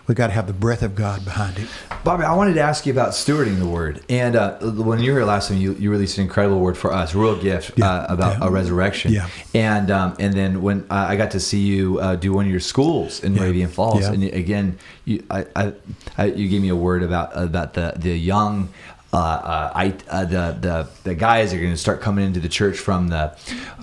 We've 0.07 0.17
got 0.17 0.29
to 0.29 0.33
have 0.33 0.47
the 0.47 0.53
breath 0.55 0.83
of 0.83 0.95
God 0.95 1.25
behind 1.25 1.59
it. 1.59 1.67
Bobby, 2.05 2.23
I 2.25 2.33
wanted 2.35 2.55
to 2.55 2.61
ask 2.61 2.87
you 2.87 2.93
about 2.93 3.11
stewarding 3.11 3.59
the 3.59 3.67
word. 3.67 4.01
And 4.09 4.37
uh, 4.37 4.59
when 4.61 5.01
you 5.01 5.12
were 5.12 5.19
here 5.19 5.27
last 5.27 5.49
time, 5.49 5.59
you, 5.59 5.75
you 5.75 5.91
released 5.91 6.17
an 6.17 6.23
incredible 6.25 6.61
word 6.61 6.79
for 6.79 6.93
us, 6.93 7.12
real 7.15 7.35
gift 7.37 7.73
Yeah, 7.77 7.91
uh, 7.91 8.07
about 8.09 8.39
yeah. 8.39 8.47
a 8.47 8.51
resurrection. 8.51 9.12
Yeah. 9.12 9.29
And 9.53 9.91
um, 9.91 10.15
and 10.21 10.33
then 10.33 10.62
when 10.62 10.87
uh, 10.91 11.07
I 11.09 11.17
got 11.17 11.33
to 11.33 11.41
see 11.41 11.61
you 11.61 11.99
uh, 11.99 12.15
do 12.15 12.33
one 12.33 12.45
of 12.47 12.51
your 12.53 12.61
schools 12.61 13.23
in 13.23 13.35
Yeah. 13.35 13.41
Moravian 13.41 13.69
Falls, 13.69 14.05
and 14.07 14.23
again, 14.23 14.79
you 15.05 15.23
I, 15.31 15.45
I, 15.57 15.73
I 16.17 16.25
you 16.27 16.49
gave 16.49 16.62
me 16.62 16.69
a 16.69 16.77
word 16.77 17.03
about 17.03 17.37
about 17.37 17.75
the 17.75 17.95
the 17.97 18.17
young. 18.17 18.69
Uh, 19.15 19.17
uh, 19.17 19.73
I, 19.77 19.95
uh, 20.11 20.25
the 20.25 20.59
the 20.61 20.89
the 21.05 21.15
guys 21.15 21.55
are 21.55 21.59
going 21.59 21.71
to 21.71 21.77
start 21.77 22.01
coming 22.01 22.25
into 22.25 22.41
the 22.41 22.49
church 22.49 22.79
from 22.81 23.07
the 23.09 23.29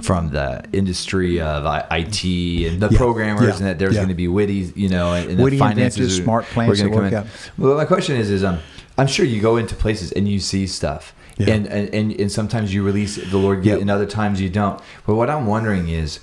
from 0.02 0.32
the 0.32 0.62
industry 0.74 1.40
of 1.40 1.64
IT 1.90 2.24
and 2.26 2.82
the 2.82 2.90
Yeah, 2.92 2.98
programmers, 2.98 3.44
yeah, 3.48 3.56
and 3.56 3.66
that 3.66 3.80
there's 3.80 3.94
yeah. 3.96 4.02
going 4.02 4.10
to 4.10 4.14
be 4.16 4.28
witty, 4.28 4.74
you 4.76 4.90
know, 4.90 5.14
and, 5.14 5.40
and 5.40 5.40
the 5.40 5.58
finances, 5.58 6.20
are- 6.20 6.24
smart 6.24 6.46
plans 6.48 6.82
we're 6.82 6.90
gonna 6.90 7.10
that 7.10 7.12
come 7.12 7.24
work 7.24 7.26
in. 7.58 7.64
Well, 7.66 7.78
my 7.78 7.86
question 7.86 8.18
is, 8.18 8.30
is 8.30 8.44
um, 8.44 8.60
I'm 8.98 9.08
sure 9.08 9.26
you 9.26 9.42
go 9.42 9.56
into 9.56 9.74
places 9.74 10.12
and 10.12 10.28
you 10.28 10.42
see 10.42 10.68
stuff, 10.68 11.16
and, 11.38 11.66
and 11.66 11.94
and 11.96 12.12
and 12.12 12.30
sometimes 12.30 12.74
you 12.74 12.84
release 12.84 13.16
the 13.16 13.38
Lord, 13.38 13.66
and 13.66 13.90
other 13.90 14.06
times 14.06 14.42
you 14.42 14.50
don't. 14.50 14.82
But 15.06 15.16
what 15.16 15.30
I'm 15.30 15.46
wondering 15.46 15.88
is. 15.88 16.20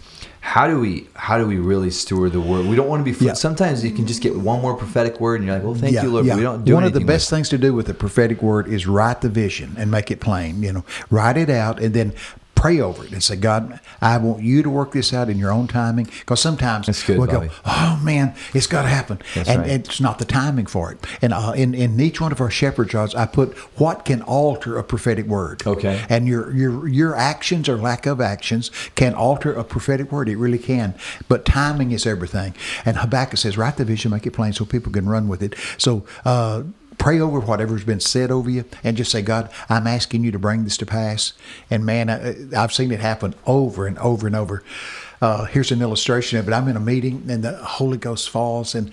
How 0.48 0.66
do 0.66 0.80
we 0.80 1.06
how 1.14 1.36
do 1.36 1.46
we 1.46 1.58
really 1.58 1.90
steward 1.90 2.32
the 2.32 2.40
word? 2.40 2.64
We 2.64 2.74
don't 2.74 2.88
want 2.88 3.00
to 3.00 3.04
be. 3.04 3.12
Fl- 3.12 3.26
Yeah. 3.26 3.32
Sometimes 3.34 3.84
you 3.84 3.90
can 3.90 4.06
just 4.06 4.22
get 4.22 4.34
one 4.34 4.62
more 4.62 4.72
prophetic 4.74 5.20
word, 5.20 5.40
and 5.40 5.44
you're 5.46 5.54
like, 5.56 5.62
"Well, 5.62 5.74
thank 5.74 5.92
you, 6.02 6.08
Lord." 6.10 6.26
But 6.26 6.36
we 6.36 6.42
don't 6.42 6.64
do 6.64 6.74
One 6.74 6.84
of 6.84 6.94
the 6.94 7.04
best 7.04 7.28
things 7.28 7.50
to 7.50 7.58
do 7.58 7.74
with 7.74 7.86
the 7.86 7.92
prophetic 7.92 8.40
word 8.40 8.66
is 8.66 8.86
write 8.86 9.20
the 9.20 9.28
vision 9.28 9.74
and 9.76 9.90
make 9.90 10.10
it 10.10 10.20
plain. 10.20 10.62
You 10.62 10.72
know, 10.72 10.84
write 11.10 11.36
it 11.36 11.50
out 11.50 11.80
and 11.82 11.92
then 11.92 12.14
pray 12.58 12.80
over 12.80 13.04
it 13.04 13.12
and 13.12 13.22
say, 13.22 13.36
God, 13.36 13.78
I 14.00 14.18
want 14.18 14.42
you 14.42 14.62
to 14.64 14.70
work 14.70 14.92
this 14.92 15.14
out 15.14 15.30
in 15.30 15.38
your 15.38 15.52
own 15.52 15.68
timing. 15.68 16.06
Because 16.06 16.40
sometimes 16.40 16.86
good, 17.04 17.18
we 17.18 17.26
Bobby. 17.26 17.48
go, 17.48 17.52
oh 17.64 18.00
man, 18.02 18.34
it's 18.52 18.66
got 18.66 18.82
to 18.82 18.88
happen, 18.88 19.20
That's 19.34 19.48
and 19.48 19.60
right. 19.60 19.70
it's 19.70 20.00
not 20.00 20.18
the 20.18 20.24
timing 20.24 20.66
for 20.66 20.90
it. 20.92 20.98
And 21.22 21.32
uh, 21.32 21.52
in 21.54 21.74
in 21.74 22.00
each 22.00 22.20
one 22.20 22.32
of 22.32 22.40
our 22.40 22.50
shepherd 22.50 22.90
jobs, 22.90 23.14
I 23.14 23.26
put 23.26 23.56
what 23.78 24.04
can 24.04 24.22
alter 24.22 24.76
a 24.76 24.82
prophetic 24.82 25.26
word. 25.26 25.64
Okay. 25.66 26.04
and 26.08 26.26
your 26.26 26.52
your 26.52 26.88
your 26.88 27.14
actions 27.14 27.68
or 27.68 27.76
lack 27.76 28.06
of 28.06 28.20
actions 28.20 28.70
can 28.96 29.14
alter 29.14 29.52
a 29.52 29.62
prophetic 29.64 30.10
word. 30.10 30.28
It 30.28 30.36
really 30.36 30.58
can. 30.58 30.94
But 31.28 31.44
timing 31.44 31.92
is 31.92 32.06
everything. 32.06 32.54
And 32.84 32.96
Habakkuk 32.98 33.38
says, 33.38 33.56
write 33.56 33.76
the 33.76 33.84
vision, 33.84 34.10
make 34.10 34.26
it 34.26 34.32
plain, 34.32 34.52
so 34.52 34.64
people 34.64 34.90
can 34.92 35.08
run 35.08 35.28
with 35.28 35.42
it. 35.42 35.54
So. 35.78 36.04
uh 36.24 36.64
Pray 36.98 37.20
over 37.20 37.40
whatever's 37.40 37.84
been 37.84 38.00
said 38.00 38.30
over 38.30 38.50
you, 38.50 38.64
and 38.84 38.96
just 38.96 39.10
say, 39.10 39.22
God, 39.22 39.50
I'm 39.68 39.86
asking 39.86 40.24
you 40.24 40.32
to 40.32 40.38
bring 40.38 40.64
this 40.64 40.76
to 40.78 40.86
pass. 40.86 41.32
And 41.70 41.86
man, 41.86 42.10
I, 42.10 42.34
I've 42.56 42.72
seen 42.72 42.90
it 42.92 43.00
happen 43.00 43.34
over 43.46 43.86
and 43.86 43.96
over 43.98 44.26
and 44.26 44.36
over. 44.36 44.62
Uh, 45.20 45.46
here's 45.46 45.72
an 45.72 45.82
illustration 45.82 46.38
of 46.38 46.46
it. 46.46 46.52
I'm 46.52 46.68
in 46.68 46.76
a 46.76 46.80
meeting, 46.80 47.24
and 47.28 47.42
the 47.42 47.56
Holy 47.56 47.98
Ghost 47.98 48.30
falls, 48.30 48.74
and 48.74 48.92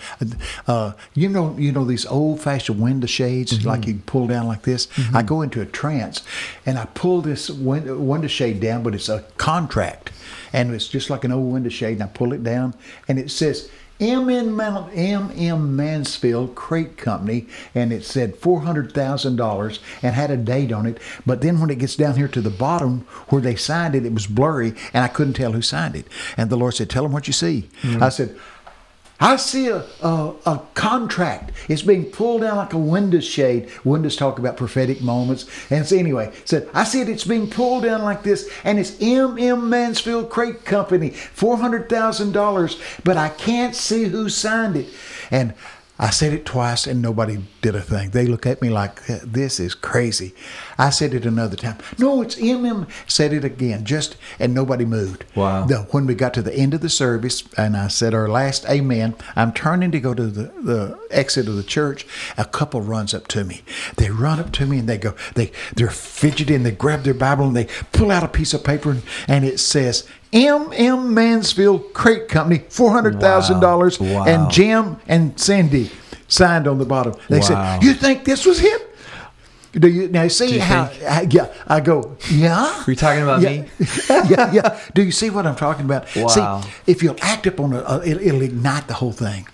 uh, 0.68 0.94
you 1.14 1.30
know, 1.30 1.56
you 1.58 1.72
know 1.72 1.86
these 1.86 2.06
old-fashioned 2.06 2.82
window 2.82 3.06
shades, 3.06 3.64
like 3.64 3.86
you 3.86 4.00
pull 4.06 4.26
down 4.26 4.48
like 4.48 4.64
this. 4.64 4.88
I 5.14 5.22
go 5.22 5.44
into 5.44 5.62
a 5.62 5.68
trance, 5.68 6.24
and 6.66 6.80
I 6.80 6.86
pull 6.86 7.22
this 7.22 7.50
win- 7.50 8.08
window 8.08 8.28
shade 8.28 8.60
down, 8.60 8.82
but 8.82 8.96
it's 8.96 9.08
a 9.10 9.24
contract, 9.38 10.12
and 10.52 10.74
it's 10.74 10.88
just 10.88 11.12
like 11.12 11.24
an 11.26 11.32
old 11.32 11.54
window 11.54 11.70
shade. 11.70 11.94
And 11.94 12.04
I 12.04 12.08
pull 12.08 12.34
it 12.34 12.44
down, 12.44 12.74
and 13.08 13.20
it 13.20 13.30
says. 13.30 13.70
M.M. 14.00 14.52
Mount 14.54 14.92
M.M. 14.94 15.76
Mansfield 15.76 16.54
Crate 16.54 16.98
Company, 16.98 17.48
and 17.74 17.94
it 17.94 18.04
said 18.04 18.36
four 18.36 18.62
hundred 18.62 18.94
thousand 18.94 19.38
dollars 19.38 19.80
and 20.02 20.14
had 20.14 20.32
a 20.32 20.38
date 20.38 20.74
on 20.74 20.86
it. 20.86 20.98
But 21.26 21.42
then 21.42 21.60
when 21.62 21.70
it 21.70 21.80
gets 21.80 21.96
down 21.96 22.16
here 22.16 22.28
to 22.28 22.42
the 22.42 22.50
bottom 22.50 23.08
where 23.30 23.42
they 23.42 23.56
signed 23.56 23.96
it, 23.96 24.06
it 24.06 24.14
was 24.14 24.28
blurry, 24.28 24.74
and 24.94 25.04
I 25.04 25.08
couldn't 25.08 25.34
tell 25.36 25.54
who 25.54 25.62
signed 25.62 25.96
it. 25.96 26.08
And 26.36 26.50
the 26.50 26.58
Lord 26.58 26.74
said, 26.74 26.90
"Tell 26.90 27.04
them 27.04 27.14
what 27.14 27.28
you 27.28 27.34
see." 27.34 27.70
I 28.02 28.10
said. 28.10 28.36
I 29.20 29.38
see 29.38 29.70
a, 29.70 29.86
a, 30.02 30.34
a 30.46 30.62
contract. 30.74 31.54
It's 31.70 31.82
being 31.82 32.06
pulled 32.06 32.42
down 32.42 32.58
like 32.58 32.74
a 32.74 32.78
window 32.78 33.22
shade. 33.22 33.70
Windows 33.86 34.18
talk 34.18 34.40
about 34.40 34.58
prophetic 34.58 35.02
moments. 35.02 35.46
And 35.72 35.86
so 35.86 35.96
anyway, 35.96 36.34
said, 36.44 36.70
I 36.74 36.84
see 36.84 37.00
it, 37.00 37.08
it's 37.08 37.24
being 37.24 37.50
pulled 37.50 37.84
down 37.84 38.02
like 38.02 38.24
this, 38.24 38.50
and 38.66 38.78
it's 38.78 39.02
M.M. 39.02 39.70
Mansfield 39.70 40.30
Crate 40.30 40.66
Company, 40.66 41.12
$400,000, 41.12 43.02
but 43.04 43.16
I 43.16 43.30
can't 43.30 43.74
see 43.76 44.06
who 44.06 44.28
signed 44.28 44.76
it. 44.76 44.88
And 45.32 45.54
I 45.98 46.10
said 46.10 46.34
it 46.34 46.46
twice 46.46 46.88
and 46.88 47.02
nobody 47.02 47.40
did 47.62 47.76
a 47.76 47.82
thing. 47.82 48.10
They 48.10 48.26
look 48.26 48.46
at 48.46 48.62
me 48.62 48.70
like, 48.70 49.06
this 49.06 49.60
is 49.60 49.74
crazy. 49.74 50.34
I 50.78 50.90
said 50.90 51.14
it 51.14 51.26
another 51.26 51.56
time. 51.56 51.78
No, 51.98 52.22
it's 52.22 52.36
MM. 52.36 52.90
Said 53.08 53.32
it 53.32 53.46
again, 53.46 53.86
just, 53.86 54.18
and 54.38 54.54
nobody 54.54 54.84
moved. 54.84 55.24
Wow. 55.36 55.66
The, 55.66 55.84
when 55.92 56.06
we 56.06 56.14
got 56.14 56.34
to 56.34 56.42
the 56.42 56.54
end 56.54 56.74
of 56.74 56.82
the 56.82 56.90
service 56.90 57.44
and 57.58 57.78
I 57.78 57.88
said 57.88 58.14
our 58.14 58.28
last 58.28 58.66
amen, 58.66 59.16
I'm 59.36 59.54
turning 59.54 59.92
to 59.92 60.00
go 60.00 60.14
to 60.14 60.28
the, 60.28 60.52
the 60.62 61.00
exit 61.12 61.48
of 61.48 61.56
the 61.56 61.64
church. 61.64 62.06
A 62.38 62.46
couple 62.46 62.82
runs 62.82 63.14
up 63.14 63.28
to 63.30 63.46
me. 63.46 63.62
They 63.96 64.10
run 64.10 64.40
up 64.40 64.52
to 64.54 64.66
me 64.66 64.80
and 64.80 64.90
they 64.90 64.98
go, 64.98 65.16
they, 65.36 65.52
they're 65.76 65.90
fidgeting, 65.90 66.64
they 66.64 66.72
grab 66.72 67.04
their 67.04 67.14
Bible 67.14 67.48
and 67.48 67.56
they 67.56 67.68
pull 67.94 68.12
out 68.12 68.24
a 68.24 68.28
piece 68.28 68.54
of 68.54 68.64
paper 68.64 68.92
and, 68.92 69.04
and 69.28 69.46
it 69.46 69.60
says, 69.60 70.06
M.M. 70.36 71.14
Mansfield 71.14 71.94
Crate 71.94 72.28
Company, 72.28 72.60
$400,000. 72.60 74.00
Wow. 74.02 74.14
Wow. 74.16 74.26
And 74.26 74.52
Jim 74.52 74.98
and 75.08 75.40
Cindy 75.40 75.90
signed 76.28 76.68
on 76.68 76.78
the 76.78 76.86
bottom. 76.86 77.14
They 77.30 77.40
Wow. 77.40 77.78
said, 77.80 77.84
You 77.84 77.94
think 77.94 78.26
this 78.26 78.46
was 78.46 78.60
him? 78.60 78.80
Do 79.78 79.90
you 79.90 80.08
now 80.08 80.28
see 80.30 80.56
you 80.56 80.62
how? 80.62 80.90
I, 81.08 81.28
yeah, 81.30 81.54
I 81.68 81.82
go. 81.82 82.16
Yeah. 82.32 82.84
are 82.86 82.90
you 82.90 82.96
talking 82.96 83.24
about 83.24 83.42
yeah, 83.42 83.50
me? 83.50 83.70
yeah, 84.10 84.52
yeah. 84.54 84.80
Do 84.94 85.04
you 85.04 85.12
see 85.12 85.30
what 85.30 85.46
I'm 85.46 85.58
talking 85.58 85.84
about? 85.84 86.08
Wow. 86.16 86.62
See, 86.62 86.70
if 86.88 87.04
you'll 87.04 87.18
act 87.22 87.46
up 87.46 87.60
on 87.60 87.74
it, 87.74 87.84
uh, 87.86 88.00
it'll, 88.06 88.22
it'll 88.22 88.42
ignite 88.42 88.88
the 88.88 88.94
whole 88.94 89.12
thing. 89.12 89.48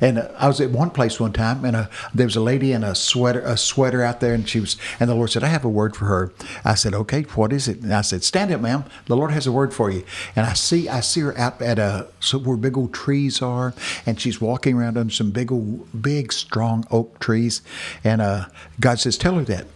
And 0.00 0.18
uh, 0.18 0.28
I 0.36 0.48
was 0.48 0.60
at 0.60 0.70
one 0.70 0.90
place 0.90 1.20
one 1.20 1.32
time, 1.32 1.64
and 1.64 1.76
uh, 1.76 1.86
there 2.12 2.26
was 2.26 2.34
a 2.34 2.40
lady 2.40 2.72
in 2.72 2.82
a 2.82 2.96
sweater, 2.96 3.40
a 3.40 3.56
sweater 3.56 4.02
out 4.02 4.18
there, 4.18 4.34
and 4.34 4.48
she 4.48 4.58
was, 4.58 4.76
and 4.98 5.08
the 5.08 5.14
Lord 5.14 5.30
said, 5.30 5.44
"I 5.44 5.48
have 5.48 5.64
a 5.64 5.68
word 5.68 5.94
for 5.94 6.06
her." 6.06 6.32
I 6.64 6.74
said, 6.74 6.92
"Okay, 6.94 7.22
what 7.22 7.52
is 7.52 7.68
it?" 7.68 7.82
And 7.82 7.94
I 7.94 8.00
said, 8.00 8.24
"Stand 8.24 8.50
up, 8.50 8.60
ma'am. 8.60 8.84
The 9.06 9.16
Lord 9.16 9.30
has 9.30 9.46
a 9.46 9.52
word 9.52 9.72
for 9.72 9.90
you." 9.90 10.04
And 10.34 10.44
I 10.44 10.54
see, 10.54 10.88
I 10.88 11.00
see 11.00 11.20
her 11.20 11.38
out 11.38 11.62
at 11.62 11.78
a 11.78 12.08
so 12.18 12.38
where 12.38 12.56
big 12.56 12.76
old 12.76 12.92
trees 12.92 13.40
are, 13.40 13.74
and 14.06 14.20
she's 14.20 14.40
walking 14.40 14.76
around 14.76 14.98
under 14.98 15.12
some 15.12 15.30
big 15.30 15.52
old, 15.52 16.02
big, 16.02 16.32
strong 16.32 16.84
oak 16.90 17.20
trees, 17.20 17.62
and 18.02 18.20
uh, 18.20 18.46
God 18.80 18.98
says, 18.98 19.16
"Tell 19.16 19.36
her 19.36 19.44
that." 19.54 19.66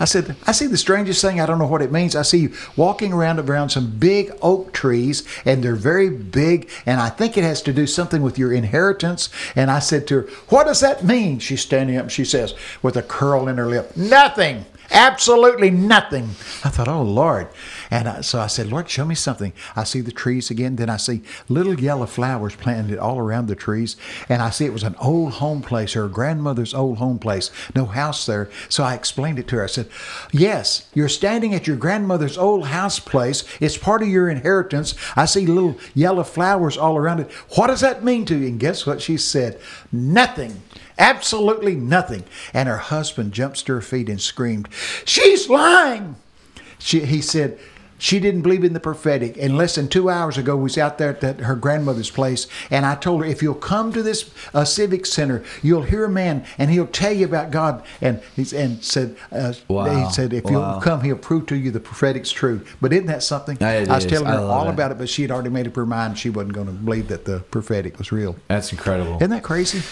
I 0.00 0.06
said, 0.06 0.34
I 0.46 0.52
see 0.52 0.66
the 0.66 0.78
strangest 0.78 1.20
thing. 1.20 1.40
I 1.40 1.46
don't 1.46 1.58
know 1.58 1.66
what 1.66 1.82
it 1.82 1.92
means. 1.92 2.16
I 2.16 2.22
see 2.22 2.38
you 2.38 2.54
walking 2.74 3.12
around 3.12 3.38
around 3.38 3.68
some 3.68 3.90
big 3.98 4.32
oak 4.40 4.72
trees, 4.72 5.28
and 5.44 5.62
they're 5.62 5.74
very 5.74 6.08
big, 6.08 6.70
and 6.86 6.98
I 6.98 7.10
think 7.10 7.36
it 7.36 7.44
has 7.44 7.60
to 7.62 7.72
do 7.74 7.86
something 7.86 8.22
with 8.22 8.38
your 8.38 8.50
inheritance. 8.50 9.28
And 9.54 9.70
I 9.70 9.78
said 9.78 10.06
to 10.08 10.22
her, 10.22 10.28
What 10.48 10.64
does 10.64 10.80
that 10.80 11.04
mean? 11.04 11.38
She's 11.38 11.60
standing 11.60 11.98
up 11.98 12.04
and 12.04 12.12
she 12.12 12.24
says, 12.24 12.54
with 12.82 12.96
a 12.96 13.02
curl 13.02 13.46
in 13.46 13.58
her 13.58 13.66
lip, 13.66 13.94
Nothing. 13.94 14.64
Absolutely 14.90 15.70
nothing. 15.70 16.24
I 16.64 16.68
thought, 16.68 16.88
oh 16.88 17.02
Lord. 17.02 17.46
And 17.90 18.08
I, 18.08 18.20
so 18.20 18.38
I 18.38 18.46
said, 18.46 18.70
Lord, 18.70 18.88
show 18.88 19.04
me 19.04 19.14
something. 19.14 19.52
I 19.74 19.84
see 19.84 20.00
the 20.00 20.12
trees 20.12 20.50
again. 20.50 20.76
Then 20.76 20.88
I 20.88 20.96
see 20.96 21.22
little 21.48 21.78
yellow 21.78 22.06
flowers 22.06 22.54
planted 22.54 22.98
all 22.98 23.18
around 23.18 23.48
the 23.48 23.56
trees. 23.56 23.96
And 24.28 24.40
I 24.40 24.50
see 24.50 24.64
it 24.64 24.72
was 24.72 24.84
an 24.84 24.94
old 25.00 25.34
home 25.34 25.60
place, 25.60 25.94
her 25.94 26.08
grandmother's 26.08 26.74
old 26.74 26.98
home 26.98 27.18
place, 27.18 27.50
no 27.74 27.86
house 27.86 28.26
there. 28.26 28.48
So 28.68 28.84
I 28.84 28.94
explained 28.94 29.38
it 29.38 29.48
to 29.48 29.56
her. 29.56 29.64
I 29.64 29.66
said, 29.66 29.88
Yes, 30.32 30.88
you're 30.94 31.08
standing 31.08 31.54
at 31.54 31.66
your 31.66 31.76
grandmother's 31.76 32.38
old 32.38 32.66
house 32.68 33.00
place. 33.00 33.44
It's 33.60 33.76
part 33.76 34.02
of 34.02 34.08
your 34.08 34.28
inheritance. 34.28 34.94
I 35.16 35.24
see 35.24 35.46
little 35.46 35.76
yellow 35.94 36.24
flowers 36.24 36.76
all 36.76 36.96
around 36.96 37.20
it. 37.20 37.32
What 37.56 37.66
does 37.66 37.80
that 37.80 38.04
mean 38.04 38.24
to 38.26 38.36
you? 38.36 38.48
And 38.48 38.60
guess 38.60 38.86
what 38.86 39.02
she 39.02 39.16
said? 39.16 39.60
Nothing. 39.90 40.62
Absolutely 40.98 41.74
nothing. 41.74 42.24
And 42.52 42.68
her 42.68 42.76
husband 42.76 43.32
jumped 43.32 43.66
to 43.66 43.72
her 43.72 43.80
feet 43.80 44.08
and 44.08 44.20
screamed, 44.20 44.68
She's 45.04 45.48
lying. 45.48 46.16
She, 46.78 47.00
he 47.00 47.20
said, 47.20 47.58
She 48.00 48.18
didn't 48.18 48.40
believe 48.42 48.64
in 48.64 48.72
the 48.72 48.80
prophetic. 48.80 49.36
And 49.38 49.58
less 49.58 49.74
than 49.74 49.86
two 49.88 50.08
hours 50.08 50.38
ago, 50.38 50.56
we 50.56 50.62
was 50.64 50.78
out 50.78 50.96
there 50.96 51.10
at 51.10 51.20
that, 51.20 51.40
her 51.40 51.54
grandmother's 51.54 52.10
place, 52.10 52.46
and 52.70 52.86
I 52.86 52.94
told 52.94 53.20
her, 53.22 53.26
if 53.26 53.42
you'll 53.42 53.54
come 53.54 53.92
to 53.92 54.02
this 54.02 54.30
uh, 54.54 54.64
civic 54.64 55.04
center, 55.04 55.44
you'll 55.62 55.82
hear 55.82 56.04
a 56.06 56.08
man, 56.08 56.46
and 56.56 56.70
he'll 56.70 56.86
tell 56.86 57.12
you 57.12 57.26
about 57.26 57.50
God. 57.50 57.84
And 58.00 58.22
he 58.34 58.46
and 58.56 58.82
said, 58.82 59.16
uh, 59.30 59.52
Wow. 59.68 60.06
he 60.06 60.10
said, 60.12 60.32
if 60.32 60.44
Wow. 60.44 60.50
you'll 60.50 60.80
come, 60.80 61.02
he'll 61.02 61.16
prove 61.16 61.44
to 61.46 61.56
you 61.56 61.70
the 61.70 61.78
prophetic's 61.78 62.32
true. 62.32 62.62
But 62.80 62.92
isn't 62.94 63.06
that 63.06 63.22
something? 63.22 63.56
It 63.56 63.62
I 63.62 63.94
was 63.96 64.04
is. 64.06 64.10
telling 64.10 64.28
her 64.28 64.38
all 64.38 64.66
it. 64.68 64.70
about 64.70 64.92
it, 64.92 64.98
but 64.98 65.10
she 65.10 65.20
had 65.22 65.30
already 65.30 65.50
made 65.50 65.66
up 65.66 65.76
her 65.76 65.84
mind 65.86 66.18
she 66.18 66.30
wasn't 66.30 66.54
going 66.54 66.68
to 66.68 66.72
believe 66.72 67.08
that 67.08 67.26
the 67.26 67.40
prophetic 67.50 67.98
was 67.98 68.10
real. 68.10 68.36
That's 68.48 68.72
incredible. 68.72 69.16
Isn't 69.16 69.30
that 69.30 69.42
crazy? 69.42 69.82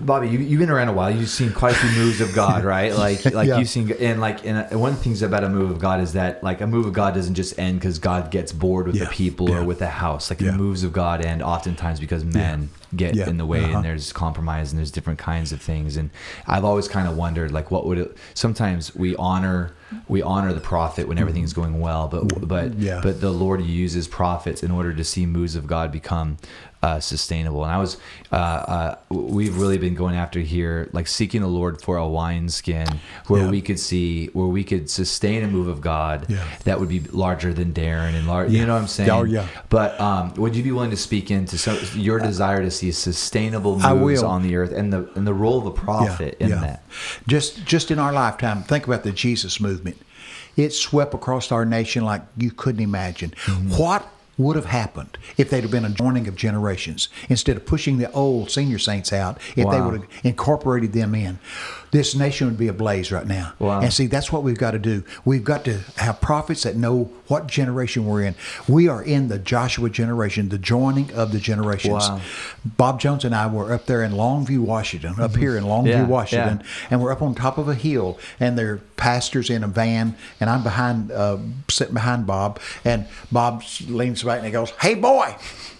Bobby, 0.00 0.28
you, 0.28 0.38
you've 0.38 0.60
been 0.60 0.70
around 0.70 0.88
a 0.88 0.92
while. 0.92 1.10
You've 1.10 1.28
seen 1.28 1.52
quite 1.52 1.72
a 1.74 1.76
few 1.78 1.90
moves 2.02 2.20
of 2.20 2.32
God, 2.34 2.62
right? 2.76 2.94
Like, 2.94 3.24
like 3.24 3.48
Yeah. 3.48 3.58
you've 3.58 3.68
seen, 3.68 3.90
and 3.92 4.20
like, 4.20 4.46
and 4.46 4.58
uh, 4.72 4.78
one 4.78 4.92
of 4.92 4.98
the 4.98 5.02
things 5.04 5.20
about 5.22 5.42
a 5.42 5.48
move 5.48 5.70
of 5.70 5.78
God 5.80 6.00
is 6.00 6.12
that, 6.12 6.42
like, 6.44 6.60
a 6.60 6.66
move 6.66 6.86
of 6.86 6.92
God 6.92 7.14
doesn't 7.14 7.34
just 7.34 7.58
end 7.58 7.80
because 7.80 7.98
God 7.98 8.30
gets 8.30 8.52
bored 8.52 8.86
with 8.86 8.96
Yeah. 8.96 9.04
the 9.04 9.10
people 9.10 9.50
Yeah. 9.50 9.58
or 9.58 9.64
with 9.64 9.80
the 9.80 9.88
house. 9.88 10.30
Like, 10.30 10.38
the 10.38 10.52
moves 10.52 10.84
of 10.84 10.92
God 10.92 11.24
end 11.24 11.42
oftentimes 11.42 11.98
because 11.98 12.24
men 12.24 12.68
get 12.96 13.14
Yeah. 13.14 13.28
in 13.28 13.36
the 13.38 13.46
way 13.46 13.64
Uh-huh. 13.64 13.76
and 13.76 13.84
there's 13.84 14.12
compromise 14.12 14.72
and 14.72 14.78
there's 14.78 14.90
different 14.90 15.18
kinds 15.18 15.52
of 15.52 15.60
things. 15.60 15.96
And 15.96 16.10
I've 16.46 16.64
always 16.64 16.88
kind 16.88 17.08
of 17.08 17.16
wondered, 17.16 17.52
like, 17.52 17.70
what 17.70 17.86
would 17.86 17.98
it? 17.98 18.16
Sometimes 18.34 18.94
we 18.94 19.14
honor, 19.16 19.72
we 20.08 20.22
honor 20.22 20.52
the 20.52 20.60
prophet 20.60 21.06
when 21.08 21.18
everything's 21.18 21.52
going 21.52 21.80
well, 21.80 22.08
but 22.08 22.28
but 22.48 22.70
Mm-hmm. 22.72 22.82
Yeah. 22.82 23.00
but 23.02 23.20
the 23.20 23.30
Lord 23.30 23.62
uses 23.62 24.08
prophets 24.08 24.62
in 24.62 24.70
order 24.70 24.92
to 24.92 25.04
see 25.04 25.26
moves 25.26 25.54
of 25.56 25.66
God 25.66 25.90
become 25.92 26.36
uh, 26.82 27.00
sustainable. 27.00 27.64
And 27.64 27.72
I 27.72 27.78
was, 27.78 27.96
uh, 28.30 28.34
uh, 28.36 28.96
we've 29.08 29.56
really 29.56 29.78
been 29.78 29.94
going 29.94 30.16
after 30.16 30.38
here, 30.40 30.90
like 30.92 31.06
seeking 31.06 31.40
the 31.40 31.46
Lord 31.48 31.80
for 31.80 31.96
a 31.96 32.06
wineskin 32.06 32.86
where 33.26 33.44
Yeah. 33.44 33.48
we 33.50 33.62
could 33.62 33.78
see, 33.80 34.26
where 34.34 34.48
we 34.48 34.64
could 34.64 34.90
sustain 34.90 35.42
a 35.44 35.48
move 35.48 35.66
of 35.66 35.80
God 35.80 36.26
Yeah. 36.28 36.44
that 36.64 36.78
would 36.80 36.90
be 36.90 37.00
larger 37.10 37.54
than 37.54 37.72
Darren 37.72 38.14
and 38.14 38.26
large. 38.26 38.50
You 38.50 38.66
know 38.66 38.74
what 38.74 38.82
I'm 38.82 38.88
saying? 38.88 39.08
Oh, 39.08 39.24
yeah. 39.24 39.46
But 39.70 39.98
um, 39.98 40.34
would 40.36 40.54
you 40.54 40.62
be 40.62 40.72
willing 40.72 40.90
to 40.90 40.96
speak 40.98 41.30
into 41.30 41.56
some, 41.56 41.78
your 41.94 42.18
desire 42.18 42.60
to 42.62 42.70
see 42.70 42.83
sustainable 42.92 43.78
moves 43.78 44.22
on 44.22 44.42
the 44.42 44.56
earth 44.56 44.72
and 44.72 44.92
the 44.92 45.08
and 45.14 45.26
the 45.26 45.34
role 45.34 45.58
of 45.58 45.66
a 45.66 45.70
prophet 45.70 46.36
in 46.40 46.50
that? 46.50 46.82
Just 47.26 47.64
just 47.64 47.90
in 47.90 47.98
our 47.98 48.12
lifetime, 48.12 48.62
think 48.62 48.86
about 48.86 49.02
the 49.02 49.12
Jesus 49.12 49.60
movement. 49.60 50.00
It 50.56 50.72
swept 50.72 51.14
across 51.14 51.50
our 51.50 51.64
nation 51.64 52.04
like 52.04 52.22
you 52.36 52.50
couldn't 52.50 52.82
imagine. 52.82 53.30
Mm-hmm. 53.30 53.76
What 53.76 54.08
would 54.36 54.56
have 54.56 54.66
happened 54.66 55.16
if 55.36 55.50
they'd 55.50 55.62
have 55.62 55.70
been 55.70 55.84
a 55.84 55.90
joining 55.90 56.26
of 56.26 56.34
generations 56.34 57.08
instead 57.28 57.56
of 57.56 57.64
pushing 57.66 57.98
the 57.98 58.10
old 58.12 58.50
senior 58.50 58.78
saints 58.78 59.12
out? 59.12 59.38
If 59.56 59.68
they 59.70 59.80
would 59.80 59.94
have 59.94 60.06
incorporated 60.22 60.92
them 60.92 61.14
in, 61.14 61.38
this 61.94 62.16
nation 62.16 62.48
would 62.48 62.58
be 62.58 62.66
ablaze 62.66 63.12
right 63.12 63.24
now. 63.26 63.52
Wow. 63.60 63.80
And 63.80 63.92
see, 63.92 64.06
that's 64.06 64.32
what 64.32 64.42
we've 64.42 64.58
got 64.58 64.72
to 64.72 64.80
do. 64.80 65.04
We've 65.24 65.44
got 65.44 65.64
to 65.66 65.78
have 65.96 66.20
prophets 66.20 66.64
that 66.64 66.74
know 66.74 67.04
what 67.28 67.46
generation 67.46 68.04
we're 68.04 68.24
in. 68.24 68.34
We 68.66 68.88
are 68.88 69.00
in 69.00 69.28
the 69.28 69.38
Joshua 69.38 69.88
generation, 69.90 70.48
the 70.48 70.58
joining 70.58 71.12
of 71.12 71.30
the 71.30 71.38
generations. 71.38 72.08
Wow. 72.08 72.20
Bob 72.64 72.98
Jones 72.98 73.24
and 73.24 73.32
I 73.32 73.46
were 73.46 73.72
up 73.72 73.86
there 73.86 74.02
in 74.02 74.10
Longview, 74.10 74.58
Washington, 74.58 75.20
up 75.20 75.36
here 75.36 75.56
in 75.56 75.62
Longview, 75.62 75.86
Yeah, 75.86 76.06
Washington, 76.06 76.58
yeah. 76.62 76.66
and 76.90 77.00
we're 77.00 77.12
up 77.12 77.22
on 77.22 77.36
top 77.36 77.58
of 77.58 77.68
a 77.68 77.76
hill, 77.76 78.18
and 78.40 78.58
there 78.58 78.72
are 78.72 78.76
pastors 78.96 79.48
in 79.48 79.62
a 79.62 79.68
van, 79.68 80.16
and 80.40 80.50
I'm 80.50 80.64
behind, 80.64 81.12
uh, 81.12 81.38
sitting 81.70 81.94
behind 81.94 82.26
Bob, 82.26 82.58
and 82.84 83.06
Bob 83.30 83.62
leans 83.86 84.24
back 84.24 84.38
and 84.38 84.46
he 84.46 84.50
goes, 84.52 84.70
"Hey, 84.80 84.96
boy." 84.96 85.36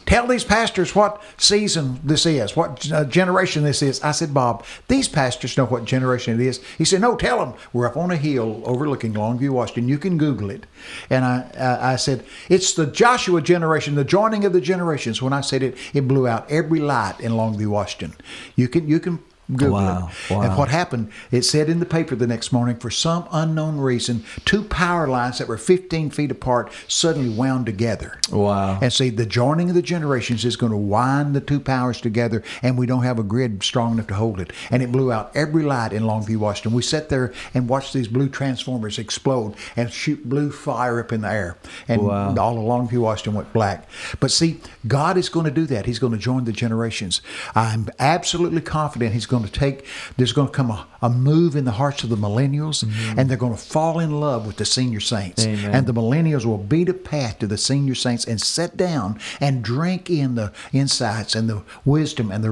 Tell 0.06 0.26
these 0.26 0.44
pastors 0.44 0.94
what 0.94 1.22
season 1.38 2.00
this 2.04 2.26
is, 2.26 2.54
what 2.54 2.90
uh, 2.92 3.04
generation 3.04 3.64
this 3.64 3.82
is. 3.82 4.02
I 4.02 4.12
said, 4.12 4.34
Bob, 4.34 4.64
these 4.88 5.08
pastors 5.08 5.56
know 5.56 5.64
what 5.64 5.84
generation 5.84 6.38
it 6.38 6.46
is. 6.46 6.62
He 6.76 6.84
said, 6.84 7.00
No, 7.00 7.16
tell 7.16 7.38
them. 7.38 7.54
We're 7.72 7.86
up 7.86 7.96
on 7.96 8.10
a 8.10 8.16
hill 8.16 8.62
overlooking 8.64 9.14
Longview, 9.14 9.50
Washington. 9.50 9.88
You 9.88 9.98
can 9.98 10.18
Google 10.18 10.50
it. 10.50 10.66
And 11.08 11.24
I, 11.24 11.50
I, 11.58 11.92
I 11.92 11.96
said, 11.96 12.24
It's 12.48 12.74
the 12.74 12.86
Joshua 12.86 13.40
generation, 13.40 13.94
the 13.94 14.04
joining 14.04 14.44
of 14.44 14.52
the 14.52 14.60
generations. 14.60 15.22
When 15.22 15.32
I 15.32 15.40
said 15.40 15.62
it, 15.62 15.76
it 15.94 16.06
blew 16.06 16.28
out 16.28 16.50
every 16.50 16.80
light 16.80 17.18
in 17.20 17.32
Longview, 17.32 17.68
Washington. 17.68 18.14
You 18.56 18.68
can, 18.68 18.86
you 18.86 19.00
can 19.00 19.20
Google 19.50 19.72
Wow, 19.74 20.08
it. 20.28 20.30
wow. 20.34 20.40
And 20.42 20.56
what 20.56 20.68
happened, 20.68 21.10
it 21.30 21.42
said 21.42 21.68
in 21.68 21.80
the 21.80 21.86
paper 21.86 22.14
the 22.16 22.26
next 22.26 22.52
morning, 22.52 22.76
for 22.76 22.90
some 22.90 23.28
unknown 23.32 23.78
reason, 23.78 24.24
two 24.44 24.64
power 24.64 25.06
lines 25.06 25.38
that 25.38 25.48
were 25.48 25.58
15 25.58 26.10
feet 26.10 26.30
apart 26.30 26.72
suddenly 26.88 27.28
wound 27.28 27.66
together. 27.66 28.18
Wow. 28.32 28.78
And 28.80 28.92
see, 28.92 29.10
the 29.10 29.26
joining 29.26 29.68
of 29.68 29.74
the 29.74 29.82
generations 29.82 30.44
is 30.44 30.56
going 30.56 30.72
to 30.72 30.78
wind 30.78 31.34
the 31.34 31.40
two 31.40 31.60
powers 31.60 32.00
together, 32.00 32.42
and 32.62 32.78
we 32.78 32.86
don't 32.86 33.02
have 33.02 33.18
a 33.18 33.22
grid 33.22 33.62
strong 33.62 33.92
enough 33.92 34.06
to 34.08 34.14
hold 34.14 34.40
it. 34.40 34.52
And 34.70 34.82
it 34.82 34.90
blew 34.90 35.12
out 35.12 35.30
every 35.34 35.62
light 35.62 35.92
in 35.92 36.04
Longview, 36.04 36.36
Washington. 36.38 36.72
We 36.72 36.82
sat 36.82 37.08
there 37.08 37.32
and 37.52 37.68
watched 37.68 37.92
these 37.92 38.08
blue 38.08 38.28
transformers 38.28 38.98
explode 38.98 39.54
and 39.76 39.92
shoot 39.92 40.28
blue 40.28 40.50
fire 40.50 41.00
up 41.00 41.12
in 41.12 41.20
the 41.20 41.30
air. 41.30 41.56
And 41.88 42.02
Wow. 42.02 42.34
all 42.36 42.58
of 42.58 42.64
Longview, 42.88 42.98
Washington 42.98 43.34
went 43.34 43.52
black. 43.52 43.88
But 44.20 44.30
see, 44.30 44.60
God 44.88 45.16
is 45.16 45.28
going 45.28 45.44
to 45.44 45.50
do 45.52 45.66
that. 45.66 45.86
He's 45.86 45.98
going 45.98 46.12
to 46.12 46.18
join 46.18 46.44
the 46.44 46.52
generations. 46.52 47.20
I'm 47.54 47.88
absolutely 47.98 48.60
confident 48.60 49.12
He's 49.12 49.26
going 49.26 49.33
to 49.42 49.50
take, 49.50 49.86
there's 50.16 50.32
going 50.32 50.48
to 50.48 50.54
come 50.54 50.70
a, 50.70 50.86
a 51.04 51.10
move 51.10 51.54
in 51.54 51.66
the 51.66 51.72
hearts 51.72 52.02
of 52.02 52.08
the 52.08 52.16
millennials, 52.16 52.82
and 53.18 53.28
they're 53.28 53.36
going 53.36 53.54
to 53.54 53.60
fall 53.60 54.00
in 54.00 54.20
love 54.20 54.46
with 54.46 54.56
the 54.56 54.64
senior 54.64 55.00
saints. 55.00 55.44
Mm-hmm. 55.44 55.66
Amen. 55.66 55.74
And 55.74 55.86
the 55.86 55.92
millennials 55.92 56.46
will 56.46 56.56
beat 56.56 56.88
a 56.88 56.94
path 56.94 57.38
to 57.40 57.46
the 57.46 57.58
senior 57.58 57.94
saints 57.94 58.24
and 58.24 58.40
sit 58.40 58.78
down 58.78 59.20
and 59.38 59.62
drink 59.62 60.08
in 60.08 60.34
the 60.34 60.50
insights 60.72 61.34
and 61.34 61.46
the 61.46 61.62
wisdom 61.84 62.30
and 62.30 62.42
the 62.42 62.50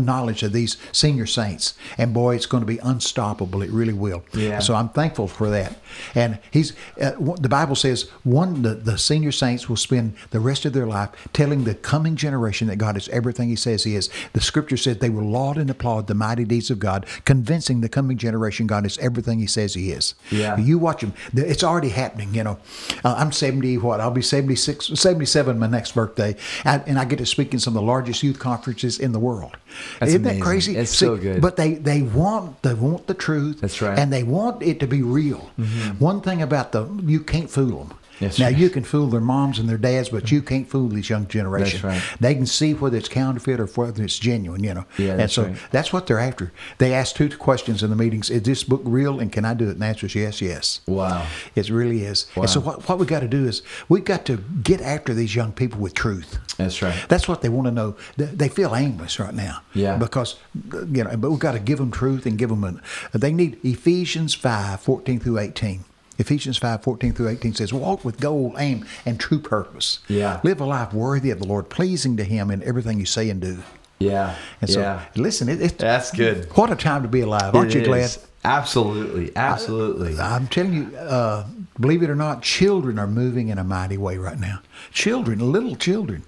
knowledge 0.00 0.42
of 0.42 0.52
these 0.52 0.76
senior 0.90 1.26
saints. 1.26 1.74
And 1.96 2.12
boy, 2.12 2.34
it's 2.34 2.46
going 2.46 2.62
to 2.62 2.66
be 2.66 2.78
unstoppable. 2.78 3.62
It 3.62 3.70
really 3.70 3.92
will. 3.92 4.24
Yeah. 4.34 4.58
So 4.58 4.74
I'm 4.74 4.88
thankful 4.88 5.28
for 5.28 5.48
that. 5.50 5.76
And 6.14 6.40
he's 6.50 6.72
uh, 7.00 7.12
the 7.38 7.48
Bible 7.48 7.76
says 7.76 8.10
one 8.24 8.62
the, 8.62 8.74
the 8.74 8.98
senior 8.98 9.32
saints 9.32 9.68
will 9.68 9.76
spend 9.76 10.14
the 10.30 10.40
rest 10.40 10.64
of 10.64 10.72
their 10.72 10.86
life 10.86 11.10
telling 11.32 11.64
the 11.64 11.74
coming 11.76 12.16
generation 12.16 12.66
that 12.66 12.76
God 12.76 12.96
is 12.96 13.08
everything 13.10 13.48
He 13.48 13.56
says 13.56 13.84
He 13.84 13.94
is. 13.94 14.10
The 14.32 14.40
Scripture 14.40 14.76
said 14.76 14.98
they 14.98 15.10
will 15.10 15.28
laud 15.28 15.56
and 15.56 15.70
applaud 15.70 16.08
the 16.08 16.14
mighty 16.14 16.44
deeds 16.44 16.70
of 16.70 16.78
God, 16.78 17.06
convincing 17.24 17.80
the 17.80 17.91
coming 17.92 18.16
generation 18.16 18.66
God 18.66 18.84
is 18.86 18.98
everything 18.98 19.38
He 19.38 19.46
says 19.46 19.74
He 19.74 19.92
is. 19.92 20.14
Yeah. 20.30 20.56
You 20.58 20.78
watch 20.78 21.02
him. 21.02 21.12
It's 21.34 21.62
already 21.62 21.90
happening. 21.90 22.34
You 22.34 22.44
know, 22.44 22.58
uh, 23.04 23.14
I'm 23.16 23.32
70. 23.32 23.78
What? 23.78 24.00
I'll 24.00 24.10
be 24.10 24.22
76, 24.22 24.86
77 24.86 25.58
my 25.58 25.66
next 25.66 25.94
birthday, 25.94 26.36
and, 26.64 26.82
and 26.86 26.98
I 26.98 27.04
get 27.04 27.18
to 27.18 27.26
speak 27.26 27.52
in 27.52 27.60
some 27.60 27.76
of 27.76 27.82
the 27.82 27.86
largest 27.86 28.22
youth 28.22 28.38
conferences 28.38 28.98
in 28.98 29.12
the 29.12 29.20
world. 29.20 29.56
That's 30.00 30.10
Isn't 30.10 30.22
amazing. 30.22 30.40
that 30.40 30.44
crazy? 30.44 30.76
It's 30.76 30.96
so 30.96 31.16
good. 31.16 31.40
But 31.40 31.56
they 31.56 31.74
they 31.74 32.02
want 32.02 32.62
they 32.62 32.74
want 32.74 33.06
the 33.06 33.14
truth. 33.14 33.60
That's 33.60 33.80
right. 33.80 33.92
Mm-hmm. 33.92 34.00
And 34.00 34.12
they 34.12 34.22
want 34.22 34.62
it 34.62 34.80
to 34.80 34.86
be 34.86 35.02
real. 35.02 35.50
One 35.98 36.20
thing 36.20 36.42
about 36.42 36.72
the 36.72 36.86
you 37.04 37.20
can't 37.20 37.50
fool 37.50 37.84
them. 37.84 37.98
That's 38.22 38.38
now 38.38 38.46
right. 38.46 38.56
you 38.56 38.70
can 38.70 38.84
fool 38.84 39.08
their 39.08 39.20
moms 39.20 39.58
and 39.58 39.68
their 39.68 39.76
dads, 39.78 40.08
but 40.08 40.30
you 40.32 40.40
can't 40.42 40.68
fool 40.68 40.88
this 40.88 41.10
young 41.10 41.26
generation. 41.28 41.80
That's 41.82 42.02
right. 42.02 42.18
They 42.20 42.34
can 42.34 42.46
see 42.46 42.72
whether 42.74 42.96
it's 42.96 43.08
counterfeit 43.08 43.60
or 43.60 43.66
whether 43.66 44.02
it's 44.02 44.18
genuine. 44.18 44.64
You 44.64 44.74
know. 44.74 44.84
Yeah, 44.98 45.18
and 45.18 45.30
so 45.30 45.44
right. 45.44 45.56
that's 45.70 45.92
what 45.92 46.06
they're 46.06 46.18
after. 46.18 46.52
They 46.78 46.94
ask 46.94 47.14
two 47.14 47.28
questions 47.36 47.82
in 47.82 47.90
the 47.90 47.96
meetings: 47.96 48.30
Is 48.30 48.42
this 48.42 48.64
book 48.64 48.82
real, 48.84 49.20
and 49.20 49.32
can 49.32 49.44
I 49.44 49.54
do 49.54 49.68
it? 49.68 49.72
And 49.72 49.82
the 49.82 49.86
answer 49.86 50.06
is 50.06 50.14
yes, 50.14 50.40
yes. 50.40 50.80
Wow. 50.86 51.26
It 51.54 51.68
really 51.70 52.02
is. 52.04 52.26
And 52.36 52.48
so 52.48 52.60
what, 52.60 52.88
what 52.88 52.98
we 52.98 53.06
got 53.06 53.20
to 53.20 53.28
do 53.28 53.46
is 53.46 53.62
we've 53.88 54.04
got 54.04 54.24
to 54.26 54.36
get 54.62 54.80
after 54.80 55.12
these 55.14 55.34
young 55.34 55.52
people 55.52 55.80
with 55.80 55.94
truth. 55.94 56.38
That's 56.56 56.80
right. 56.82 56.94
That's 57.08 57.26
what 57.28 57.42
they 57.42 57.48
want 57.48 57.66
to 57.66 57.72
know. 57.72 57.96
They- 58.16 58.26
They 58.42 58.48
feel 58.48 58.74
aimless 58.74 59.18
right 59.20 59.34
now. 59.34 59.62
Yeah. 59.74 59.96
Because, 59.96 60.36
you 60.72 61.04
know, 61.04 61.16
but 61.16 61.30
we've 61.30 61.38
got 61.38 61.52
to 61.52 61.58
give 61.60 61.78
them 61.78 61.90
truth 61.90 62.26
and 62.26 62.36
give 62.38 62.48
them 62.50 62.64
an, 62.64 62.80
they 63.12 63.32
need 63.32 63.58
Ephesians 63.64 64.34
5, 64.34 64.80
14 64.80 65.20
through 65.20 65.38
18. 65.38 65.84
Ephesians 66.22 66.56
5, 66.56 66.82
14 66.82 67.12
through 67.12 67.28
18 67.28 67.54
says, 67.54 67.72
Walk 67.72 68.04
with 68.04 68.20
goal, 68.20 68.54
aim, 68.58 68.86
and 69.04 69.18
true 69.20 69.38
purpose. 69.40 69.98
Yeah. 70.08 70.40
Live 70.44 70.60
a 70.60 70.64
life 70.64 70.94
worthy 70.94 71.30
of 71.30 71.40
the 71.40 71.46
Lord, 71.46 71.68
pleasing 71.68 72.16
to 72.16 72.24
Him 72.24 72.50
in 72.50 72.62
everything 72.62 72.98
you 72.98 73.06
say 73.06 73.28
and 73.28 73.40
do. 73.40 73.58
Yeah. 73.98 74.34
And 74.60 74.70
so, 74.70 74.80
yeah. 74.80 75.04
listen, 75.16 75.48
it, 75.48 75.60
it's, 75.60 75.74
That's 75.74 76.10
good. 76.12 76.46
what 76.56 76.70
a 76.72 76.76
time 76.76 77.02
to 77.02 77.08
be 77.08 77.20
alive. 77.20 77.54
Aren't 77.54 77.74
It 77.74 77.80
you 77.80 77.84
glad? 77.84 78.04
is. 78.04 78.26
Absolutely. 78.44 79.30
Absolutely. 79.36 80.18
I'm 80.18 80.48
telling 80.48 80.74
you, 80.74 80.96
uh, 80.96 81.46
believe 81.78 82.02
it 82.02 82.10
or 82.10 82.16
not, 82.16 82.42
children 82.42 82.98
are 82.98 83.06
moving 83.06 83.48
in 83.48 83.58
a 83.58 83.64
mighty 83.64 83.96
way 83.98 84.16
right 84.16 84.38
now. 84.38 84.60
Children, 84.90 85.52
little 85.52 85.76
children. 85.76 86.24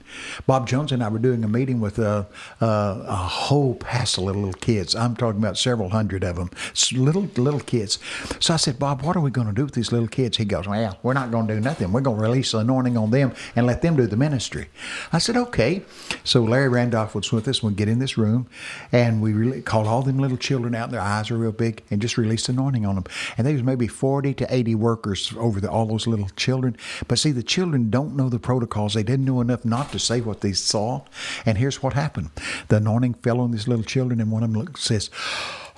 Bob 0.46 0.68
Jones 0.68 0.92
and 0.92 1.02
I 1.02 1.08
were 1.08 1.18
doing 1.18 1.42
a 1.44 1.48
meeting 1.48 1.80
with 1.80 1.98
uh, 1.98 2.24
uh, 2.60 3.04
a 3.06 3.16
whole 3.16 3.74
passel 3.74 4.28
of 4.28 4.36
little 4.36 4.52
kids. 4.52 4.94
I'm 4.94 5.16
talking 5.16 5.40
about 5.40 5.58
several 5.58 5.90
hundred 5.90 6.24
of 6.24 6.36
them, 6.36 6.50
little 6.92 7.28
little 7.36 7.60
kids. 7.60 7.98
So 8.40 8.54
I 8.54 8.56
said, 8.56 8.78
Bob, 8.78 9.02
what 9.02 9.16
are 9.16 9.20
we 9.20 9.30
going 9.30 9.48
to 9.48 9.52
do 9.52 9.64
with 9.64 9.74
these 9.74 9.92
little 9.92 10.08
kids? 10.08 10.36
He 10.36 10.44
goes, 10.44 10.68
Well, 10.68 10.98
we're 11.02 11.14
not 11.14 11.30
going 11.30 11.46
to 11.48 11.54
do 11.54 11.60
nothing. 11.60 11.92
We're 11.92 12.00
going 12.00 12.18
to 12.18 12.22
release 12.22 12.52
the 12.52 12.58
anointing 12.58 12.96
on 12.96 13.10
them 13.10 13.32
and 13.56 13.66
let 13.66 13.82
them 13.82 13.96
do 13.96 14.06
the 14.06 14.16
ministry. 14.16 14.68
I 15.12 15.18
said, 15.18 15.36
Okay. 15.36 15.82
So 16.22 16.42
Larry 16.42 16.68
Randolph 16.68 17.14
was 17.14 17.32
with 17.32 17.48
us. 17.48 17.62
We 17.62 17.72
get 17.72 17.88
in 17.88 17.98
this 17.98 18.16
room, 18.16 18.46
and 18.92 19.20
we 19.20 19.32
really 19.32 19.62
called 19.62 19.86
all 19.86 20.02
them 20.02 20.18
little 20.18 20.36
children 20.36 20.74
out. 20.74 20.90
Their 20.90 21.00
eyes 21.00 21.30
are 21.30 21.36
real 21.36 21.52
big, 21.52 21.82
and 21.90 22.00
just 22.00 22.16
released 22.16 22.48
anointing 22.48 22.86
on 22.86 22.94
them. 22.94 23.04
And 23.36 23.46
there 23.46 23.54
was 23.54 23.62
maybe 23.62 23.86
40 23.86 24.34
to 24.34 24.54
80 24.54 24.74
workers 24.74 25.32
over 25.36 25.60
the, 25.60 25.70
all 25.70 25.86
those 25.86 26.06
little 26.06 26.28
children. 26.36 26.76
But 27.08 27.18
see, 27.18 27.32
the 27.32 27.42
children 27.42 27.90
don't 27.90 28.16
know 28.16 28.28
the 28.28 28.38
protocols. 28.44 28.94
They 28.94 29.02
didn't 29.02 29.24
know 29.24 29.40
enough 29.40 29.64
not 29.64 29.90
to 29.90 29.98
say 29.98 30.20
what 30.20 30.40
they 30.42 30.52
saw. 30.52 31.02
And 31.44 31.58
here's 31.58 31.82
what 31.82 31.94
happened: 31.94 32.30
the 32.68 32.76
anointing 32.76 33.14
fell 33.14 33.40
on 33.40 33.50
these 33.50 33.66
little 33.66 33.84
children, 33.84 34.20
and 34.20 34.30
one 34.30 34.44
of 34.44 34.52
them 34.52 34.60
look, 34.60 34.78
says, 34.78 35.10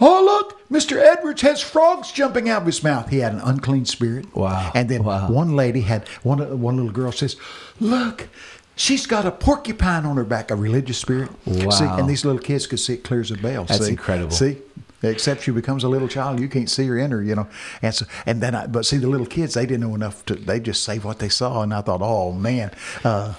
"Oh 0.00 0.22
look." 0.22 0.52
Mr. 0.70 0.98
Edwards 0.98 1.42
has 1.42 1.62
frogs 1.62 2.10
jumping 2.12 2.48
out 2.48 2.62
of 2.62 2.66
his 2.66 2.82
mouth. 2.82 3.08
He 3.08 3.20
had 3.20 3.32
an 3.32 3.40
unclean 3.40 3.84
spirit. 3.86 4.26
Wow. 4.36 4.72
And 4.74 4.88
then 4.88 5.04
Wow. 5.04 5.30
one 5.30 5.54
lady 5.56 5.82
had 5.82 6.06
one 6.24 6.40
one 6.60 6.76
little 6.76 6.92
girl 6.92 7.12
says, 7.12 7.36
"Look, 7.80 8.28
she's 8.74 9.06
got 9.06 9.24
a 9.24 9.30
porcupine 9.30 10.04
on 10.04 10.16
her 10.16 10.24
back, 10.24 10.50
a 10.50 10.56
religious 10.56 10.98
spirit." 10.98 11.30
See, 11.46 11.64
Wow. 11.64 11.96
and 11.98 12.08
these 12.10 12.24
little 12.24 12.40
kids 12.40 12.66
could 12.66 12.80
see 12.80 12.94
it 12.94 13.04
clear 13.04 13.20
as 13.20 13.30
a 13.30 13.36
bell. 13.36 13.64
That's 13.64 13.84
see? 13.84 13.90
incredible. 13.92 14.32
See. 14.32 14.58
Except 15.02 15.42
she 15.42 15.50
becomes 15.50 15.84
a 15.84 15.88
little 15.88 16.08
child, 16.08 16.40
you 16.40 16.48
can't 16.48 16.70
see 16.70 16.86
her 16.86 16.98
in 16.98 17.10
her, 17.10 17.22
you 17.22 17.34
know. 17.34 17.48
And 17.82 17.94
so, 17.94 18.06
and 18.24 18.42
then, 18.42 18.54
I, 18.54 18.66
but 18.66 18.86
see, 18.86 18.96
the 18.96 19.08
little 19.08 19.26
kids, 19.26 19.54
they 19.54 19.66
didn't 19.66 19.80
know 19.80 19.94
enough 19.94 20.24
to. 20.26 20.34
They 20.34 20.58
just 20.58 20.82
say 20.82 20.98
what 20.98 21.18
they 21.18 21.28
saw, 21.28 21.62
and 21.62 21.74
I 21.74 21.82
thought, 21.82 22.00
oh 22.02 22.32
man, 22.32 22.70
uh, 23.04 23.34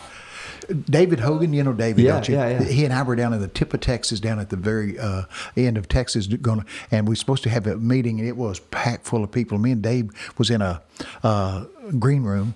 David 0.89 1.19
Hogan, 1.21 1.53
you 1.53 1.63
know 1.63 1.73
David, 1.73 2.03
Yeah, 2.03 2.13
don't 2.13 2.27
you? 2.27 2.35
yeah, 2.35 2.49
yeah. 2.49 2.63
He 2.63 2.83
and 2.85 2.93
I 2.93 3.01
were 3.03 3.15
down 3.15 3.33
in 3.33 3.39
the 3.39 3.47
tip 3.47 3.73
of 3.73 3.79
Texas, 3.79 4.19
down 4.19 4.39
at 4.39 4.49
the 4.49 4.57
very 4.57 4.99
uh, 4.99 5.23
end 5.55 5.77
of 5.77 5.87
Texas, 5.87 6.27
going, 6.27 6.65
and 6.91 7.07
we 7.07 7.11
were 7.11 7.15
supposed 7.15 7.43
to 7.43 7.49
have 7.49 7.67
a 7.67 7.77
meeting, 7.77 8.19
and 8.19 8.27
it 8.27 8.35
was 8.35 8.59
packed 8.59 9.05
full 9.05 9.23
of 9.23 9.31
people. 9.31 9.57
Me 9.57 9.71
and 9.71 9.81
Dave 9.81 10.09
was 10.37 10.49
in 10.49 10.61
a 10.61 10.81
uh, 11.23 11.65
green 11.99 12.23
room, 12.23 12.55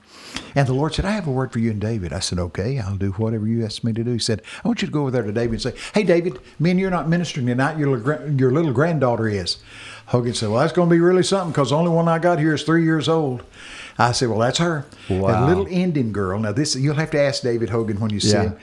and 0.55 0.67
the 0.67 0.73
Lord 0.73 0.93
said, 0.93 1.05
"I 1.05 1.11
have 1.11 1.27
a 1.27 1.31
word 1.31 1.51
for 1.53 1.59
you 1.59 1.71
and 1.71 1.79
David." 1.79 2.11
I 2.11 2.19
said, 2.19 2.39
"Okay, 2.39 2.79
I'll 2.79 2.97
do 2.97 3.11
whatever 3.13 3.47
you 3.47 3.63
ask 3.63 3.83
me 3.83 3.93
to 3.93 4.03
do." 4.03 4.11
He 4.11 4.19
said, 4.19 4.41
"I 4.63 4.67
want 4.67 4.81
you 4.81 4.87
to 4.87 4.91
go 4.91 5.01
over 5.01 5.11
there 5.11 5.23
to 5.23 5.31
David 5.31 5.53
and 5.53 5.61
say, 5.61 5.73
hey, 5.93 6.03
David, 6.03 6.39
me 6.59 6.71
and 6.71 6.79
you're 6.79 6.89
not 6.89 7.07
ministering 7.07 7.45
tonight. 7.45 7.77
Your 7.77 7.97
little 7.97 8.31
your 8.39 8.51
little 8.51 8.73
granddaughter 8.73 9.27
is." 9.27 9.57
Hogan 10.07 10.33
said, 10.33 10.49
"Well, 10.49 10.59
that's 10.59 10.73
going 10.73 10.89
to 10.89 10.93
be 10.95 10.99
really 10.99 11.23
something 11.23 11.51
because 11.51 11.69
the 11.69 11.77
only 11.77 11.91
one 11.91 12.07
I 12.07 12.19
got 12.19 12.39
here 12.39 12.53
is 12.53 12.63
three 12.63 12.83
years 12.83 13.07
old." 13.07 13.43
I 13.97 14.11
said, 14.13 14.29
"Well, 14.29 14.39
that's 14.39 14.57
her, 14.59 14.85
Wow. 15.09 15.45
a 15.45 15.47
little 15.47 15.67
Indian 15.67 16.11
girl." 16.11 16.39
Now, 16.39 16.51
this 16.51 16.75
you'll 16.75 16.95
have 16.95 17.11
to 17.11 17.19
ask 17.19 17.43
David 17.43 17.69
Hogan 17.69 17.99
when 17.99 18.11
you 18.11 18.19
see 18.19 18.31
Yeah. 18.33 18.43
him. 18.43 18.55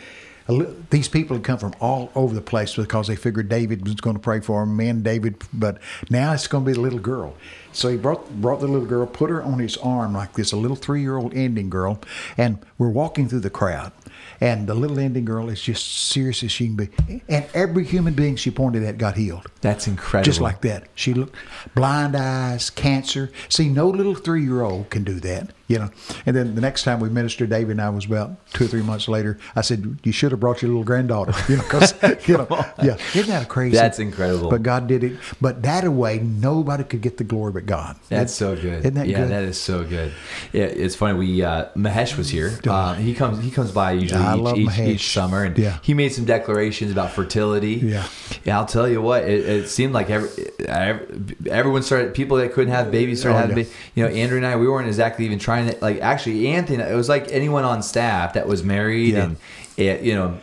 A 0.51 0.67
These 0.91 1.09
people 1.09 1.37
had 1.37 1.45
come 1.45 1.59
from 1.59 1.75
all 1.79 2.11
over 2.15 2.35
the 2.35 2.41
place 2.41 2.75
because 2.75 3.07
they 3.09 3.17
figured 3.17 3.51
David 3.51 3.87
was 3.87 3.97
going 3.97 4.17
to 4.17 4.21
pray 4.23 4.41
for 4.41 4.61
them, 4.65 4.77
me 4.77 4.89
and 4.89 5.05
David, 5.05 5.35
but 5.53 5.77
now 6.09 6.33
it's 6.33 6.47
going 6.47 6.65
to 6.65 6.69
be 6.69 6.73
the 6.73 6.81
little 6.81 6.99
girl. 6.99 7.35
So 7.79 7.89
he 7.89 7.97
brought 7.97 8.29
brought 8.41 8.59
the 8.59 8.67
little 8.67 8.89
girl, 8.89 9.07
put 9.07 9.31
her 9.31 9.41
on 9.41 9.61
his 9.61 9.77
arm 9.77 10.13
like 10.13 10.33
this, 10.33 10.51
a 10.51 10.57
little 10.57 10.77
three 10.77 11.01
year 11.01 11.17
old 11.17 11.33
Indian 11.33 11.71
girl, 11.71 12.01
and 12.37 12.59
we're 12.77 12.91
walking 12.91 13.29
through 13.29 13.41
the 13.41 13.51
crowd. 13.51 13.93
And 14.41 14.69
the 14.69 14.75
little 14.75 14.99
Indian 14.99 15.25
girl 15.25 15.49
is 15.49 15.61
just 15.61 15.87
serious 16.11 16.45
as 16.45 16.53
she 16.53 16.67
can 16.67 16.77
be. 16.77 16.89
And 17.29 17.47
every 17.55 17.85
human 17.85 18.15
being 18.15 18.37
she 18.37 18.51
pointed 18.51 18.85
at 18.85 18.97
got 18.99 19.17
healed. 19.17 19.47
That's 19.61 19.89
incredible. 19.89 20.25
Just 20.25 20.41
like 20.41 20.61
that. 20.63 20.89
She 20.95 21.13
looked 21.13 21.35
blind 21.75 22.15
eyes, 22.15 22.71
cancer. 22.71 23.33
See, 23.49 23.69
no 23.69 23.89
little 23.89 24.15
three 24.15 24.43
year 24.43 24.63
old 24.63 24.91
can 24.91 25.03
do 25.03 25.19
that, 25.21 25.51
you 25.67 25.79
know. 25.79 25.91
And 26.25 26.37
then 26.37 26.55
the 26.55 26.61
next 26.61 26.85
time 26.85 27.01
we 27.01 27.09
ministered, 27.09 27.51
David 27.51 27.73
and 27.73 27.81
I 27.81 27.91
was 27.91 28.05
about 28.07 28.47
two 28.53 28.65
or 28.65 28.69
three 28.69 28.83
months 28.83 29.09
later. 29.09 29.39
I 29.57 29.63
said, 29.63 29.99
"You 30.05 30.13
should 30.13 30.31
have 30.31 30.41
brought 30.41 30.63
your 30.63 30.71
little 30.71 30.85
granddaughter," 30.85 31.33
you 31.49 31.57
know, 31.57 31.63
because 31.63 31.95
you 32.29 32.39
know, 32.39 32.47
yeah, 32.83 32.97
isn't 33.15 33.29
that 33.29 33.49
crazy? 33.49 33.77
That's 33.77 33.99
incredible. 33.99 34.51
But 34.51 34.63
God 34.63 34.87
did 34.87 35.03
it. 35.03 35.19
But 35.41 35.63
that 35.63 35.89
way, 35.89 36.19
nobody 36.19 36.85
could 36.85 37.01
get 37.01 37.17
the 37.17 37.25
glory 37.25 37.53
but 37.53 37.67
God. 37.69 37.97
That's 38.09 38.35
so 38.35 38.57
good. 38.57 38.81
Isn't 38.81 38.95
that 38.95 39.07
yeah, 39.07 39.19
good? 39.21 39.31
that 39.31 39.45
is 39.45 39.61
so 39.61 39.85
good. 39.85 40.13
Yeah, 40.53 40.65
it's 40.65 40.97
funny. 40.97 41.17
We 41.19 41.43
uh, 41.45 41.67
Mahesh 41.77 42.17
was 42.17 42.29
here. 42.31 42.59
Uh, 42.67 42.95
he 42.95 43.15
comes. 43.15 43.43
He 43.45 43.51
comes 43.51 43.71
by 43.71 43.93
usually 43.93 44.63
each, 44.63 44.69
each, 44.71 44.79
each 44.81 45.13
summer, 45.13 45.45
and 45.45 45.57
Yeah. 45.57 45.79
he 45.83 45.95
made 45.95 46.09
some 46.13 46.25
declarations 46.25 46.91
about 46.91 47.13
fertility. 47.13 47.75
Yeah. 47.75 48.07
yeah. 48.45 48.59
I'll 48.59 48.67
tell 48.67 48.89
you 48.89 49.01
what. 49.01 49.25
It, 49.25 49.47
it 49.47 49.69
seemed 49.69 49.93
like 49.93 50.11
every, 50.11 50.29
every, 50.67 51.37
everyone 51.51 51.83
started. 51.83 52.15
People 52.15 52.39
that 52.39 52.53
couldn't 52.53 52.73
have 52.73 52.91
babies 52.91 53.21
started 53.21 53.37
Oh, 53.37 53.41
having. 53.41 53.59
yeah. 53.59 53.65
Ba- 53.65 53.71
you 53.95 54.03
know, 54.05 54.11
Andrew 54.11 54.37
and 54.39 54.47
I, 54.47 54.57
we 54.57 54.67
weren't 54.69 54.89
exactly 54.89 55.25
even 55.27 55.39
trying 55.39 55.71
to. 55.71 55.77
Like, 55.81 56.01
actually, 56.01 56.49
Anthony. 56.49 56.83
It 56.83 56.95
was 56.97 57.09
like 57.09 57.31
anyone 57.31 57.65
on 57.65 57.83
staff 57.83 58.33
that 58.35 58.49
was 58.49 58.65
married, 58.65 59.15
Yeah. 59.15 59.25
and 59.25 59.37
it, 59.77 60.03
you 60.03 60.15
know. 60.15 60.39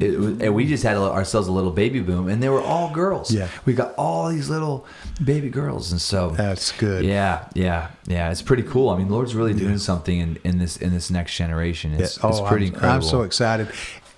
It 0.00 0.14
and 0.14 0.54
we 0.54 0.66
just 0.66 0.82
had 0.82 0.96
a- 0.96 1.00
ourselves 1.00 1.46
a 1.48 1.52
little 1.52 1.70
baby 1.70 2.00
boom, 2.00 2.28
and 2.28 2.42
they 2.42 2.48
were 2.48 2.62
all 2.62 2.90
girls. 2.90 3.30
Yeah. 3.30 3.48
we 3.66 3.74
got 3.74 3.94
all 3.96 4.30
these 4.30 4.48
little 4.48 4.86
baby 5.24 5.48
girls, 5.50 5.92
and 5.92 6.00
so 6.00 6.30
That's 6.30 6.72
good. 6.72 7.04
yeah, 7.04 7.48
yeah, 7.54 7.88
yeah. 8.06 8.30
It's 8.30 8.42
pretty 8.42 8.62
cool. 8.64 8.90
I 8.90 8.98
mean, 8.98 9.08
Lord's 9.08 9.34
really 9.34 9.54
doing 9.54 9.78
something 9.78 10.18
in, 10.18 10.38
in 10.44 10.58
this 10.58 10.76
in 10.76 10.92
this 10.92 11.10
next 11.10 11.36
generation. 11.36 11.92
It's, 11.92 12.18
Yeah. 12.18 12.28
it's 12.28 12.38
oh, 12.40 12.46
pretty 12.46 12.66
Oh, 12.66 12.68
I'm, 12.68 12.74
incredible. 12.74 12.94
I'm 13.06 13.10
so 13.10 13.22
excited. 13.22 13.68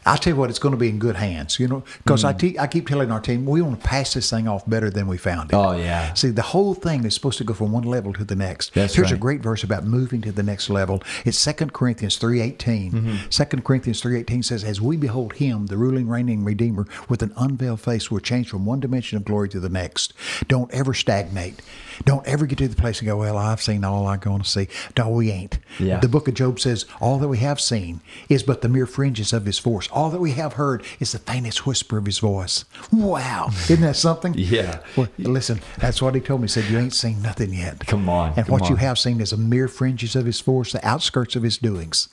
I 0.06 0.16
tell 0.16 0.32
you 0.32 0.36
what, 0.36 0.50
it's 0.50 0.58
going 0.58 0.72
to 0.72 0.78
be 0.78 0.88
in 0.88 0.98
good 0.98 1.16
hands. 1.16 1.58
You 1.58 1.68
know, 1.68 1.84
because 1.98 2.24
I, 2.24 2.32
te- 2.32 2.58
I 2.58 2.66
keep 2.66 2.88
telling 2.88 3.10
our 3.10 3.20
team 3.20 3.44
we 3.46 3.62
want 3.62 3.80
to 3.80 3.86
pass 3.86 4.14
this 4.14 4.28
thing 4.30 4.48
off 4.48 4.68
better 4.68 4.90
than 4.90 5.06
we 5.06 5.16
found 5.16 5.50
it. 5.50 5.54
Oh, 5.56 5.72
yeah. 5.72 6.12
See, 6.14 6.30
the 6.30 6.42
whole 6.42 6.74
thing 6.74 7.04
is 7.04 7.14
supposed 7.14 7.38
to 7.38 7.44
go 7.44 7.54
from 7.54 7.72
one 7.72 7.84
level 7.84 8.12
to 8.14 8.24
the 8.24 8.36
next. 8.36 8.74
That's 8.74 8.94
Here's 8.94 9.12
a 9.12 9.16
great 9.16 9.40
verse 9.40 9.62
about 9.62 9.84
moving 9.84 10.20
to 10.22 10.32
the 10.32 10.42
next 10.42 10.68
level. 10.70 11.02
It's 11.24 11.42
2 11.42 11.52
Corinthians 11.66 12.18
3.18. 12.18 12.92
Mm-hmm. 12.92 13.28
2 13.30 13.44
Corinthians 13.62 14.00
three 14.00 14.18
eighteen 14.18 14.42
says, 14.42 14.64
"As 14.64 14.80
we 14.80 14.96
behold 14.96 15.34
Him, 15.34 15.66
the 15.66 15.76
ruling, 15.76 16.08
reigning 16.08 16.44
Redeemer, 16.44 16.86
with 17.08 17.22
an 17.22 17.32
unveiled 17.36 17.80
face, 17.80 18.10
we're 18.10 18.20
changed 18.20 18.50
from 18.50 18.66
one 18.66 18.80
dimension 18.80 19.16
of 19.16 19.24
glory 19.24 19.48
to 19.50 19.60
the 19.60 19.68
next. 19.68 20.12
Don't 20.48 20.70
ever 20.72 20.94
stagnate. 20.94 21.60
Don't 22.04 22.26
ever 22.26 22.46
get 22.46 22.58
to 22.58 22.68
the 22.68 22.76
place 22.76 22.98
and 23.00 23.06
go, 23.06 23.18
well, 23.18 23.36
I've 23.38 23.62
seen 23.62 23.84
all 23.84 24.06
I'm 24.06 24.18
going 24.18 24.42
to 24.42 24.48
see. 24.48 24.68
No, 24.98 25.08
we 25.10 25.30
ain't. 25.30 25.58
Yeah. 25.78 26.00
The 26.00 26.08
book 26.08 26.26
of 26.28 26.34
Job 26.34 26.58
says, 26.60 26.86
all 27.00 27.18
that 27.18 27.28
we 27.28 27.38
have 27.38 27.60
seen 27.60 28.00
is 28.28 28.42
but 28.42 28.62
the 28.62 28.68
mere 28.68 28.86
fringes 28.86 29.32
of 29.32 29.46
his 29.46 29.58
force. 29.58 29.88
All 29.94 30.10
that 30.10 30.20
we 30.20 30.32
have 30.32 30.54
heard 30.54 30.82
is 30.98 31.12
the 31.12 31.20
faintest 31.20 31.66
whisper 31.66 31.98
of 31.98 32.06
his 32.06 32.18
voice. 32.18 32.64
Wow. 32.92 33.50
Isn't 33.50 33.82
that 33.82 33.94
something? 33.94 34.34
Yeah. 34.36 34.80
Well, 34.96 35.06
listen, 35.18 35.60
that's 35.78 36.02
what 36.02 36.16
he 36.16 36.20
told 36.20 36.40
me. 36.40 36.46
He 36.46 36.48
said, 36.48 36.64
you 36.64 36.78
ain't 36.78 36.92
seen 36.92 37.22
nothing 37.22 37.54
yet. 37.54 37.86
Come 37.86 38.08
on, 38.08 38.34
And 38.36 38.46
come 38.46 38.52
what 38.52 38.68
you 38.68 38.76
have 38.76 38.98
seen 38.98 39.20
is 39.20 39.32
a 39.32 39.36
mere 39.36 39.68
fringes 39.68 40.16
of 40.16 40.26
his 40.26 40.40
force, 40.40 40.72
the 40.72 40.84
outskirts 40.84 41.36
of 41.36 41.44
his 41.44 41.58
doings. 41.58 42.08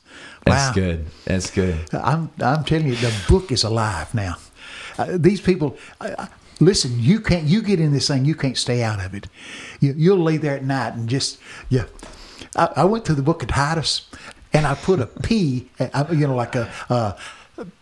That's 0.46 0.76
good. 0.76 1.08
That's 1.26 1.50
good. 1.50 1.76
I'm, 1.92 2.30
I'm 2.40 2.64
telling 2.64 2.88
you, 2.88 2.96
the 2.96 3.14
book 3.28 3.52
is 3.52 3.64
alive 3.64 4.14
now. 4.14 4.36
Uh, 5.00 5.18
these 5.18 5.42
people, 5.42 5.76
uh, 6.00 6.14
uh, 6.18 6.28
listen, 6.60 7.00
you 7.00 7.20
can't, 7.20 7.46
you 7.46 7.64
get 7.64 7.80
in 7.80 7.94
this 7.94 8.08
thing, 8.08 8.26
you 8.26 8.36
can't 8.36 8.58
stay 8.58 8.84
out 8.84 9.04
of 9.04 9.16
it. 9.16 9.28
You, 9.80 9.96
you'll 9.98 10.24
lay 10.24 10.38
there 10.38 10.56
at 10.56 10.64
night 10.64 10.94
and 10.94 11.10
just, 11.10 11.40
yeah. 11.70 11.86
I, 12.56 12.70
I 12.78 12.84
went 12.84 13.06
to 13.06 13.16
the 13.16 13.24
book 13.24 13.42
of 13.42 13.50
Titus 13.50 14.08
and 14.54 14.68
I 14.68 14.76
put 14.76 15.00
a 15.00 15.08
P, 15.08 15.70
uh, 15.80 16.06
you 16.12 16.28
know, 16.28 16.36
like 16.36 16.56
a, 16.56 16.72
uh, 16.90 17.18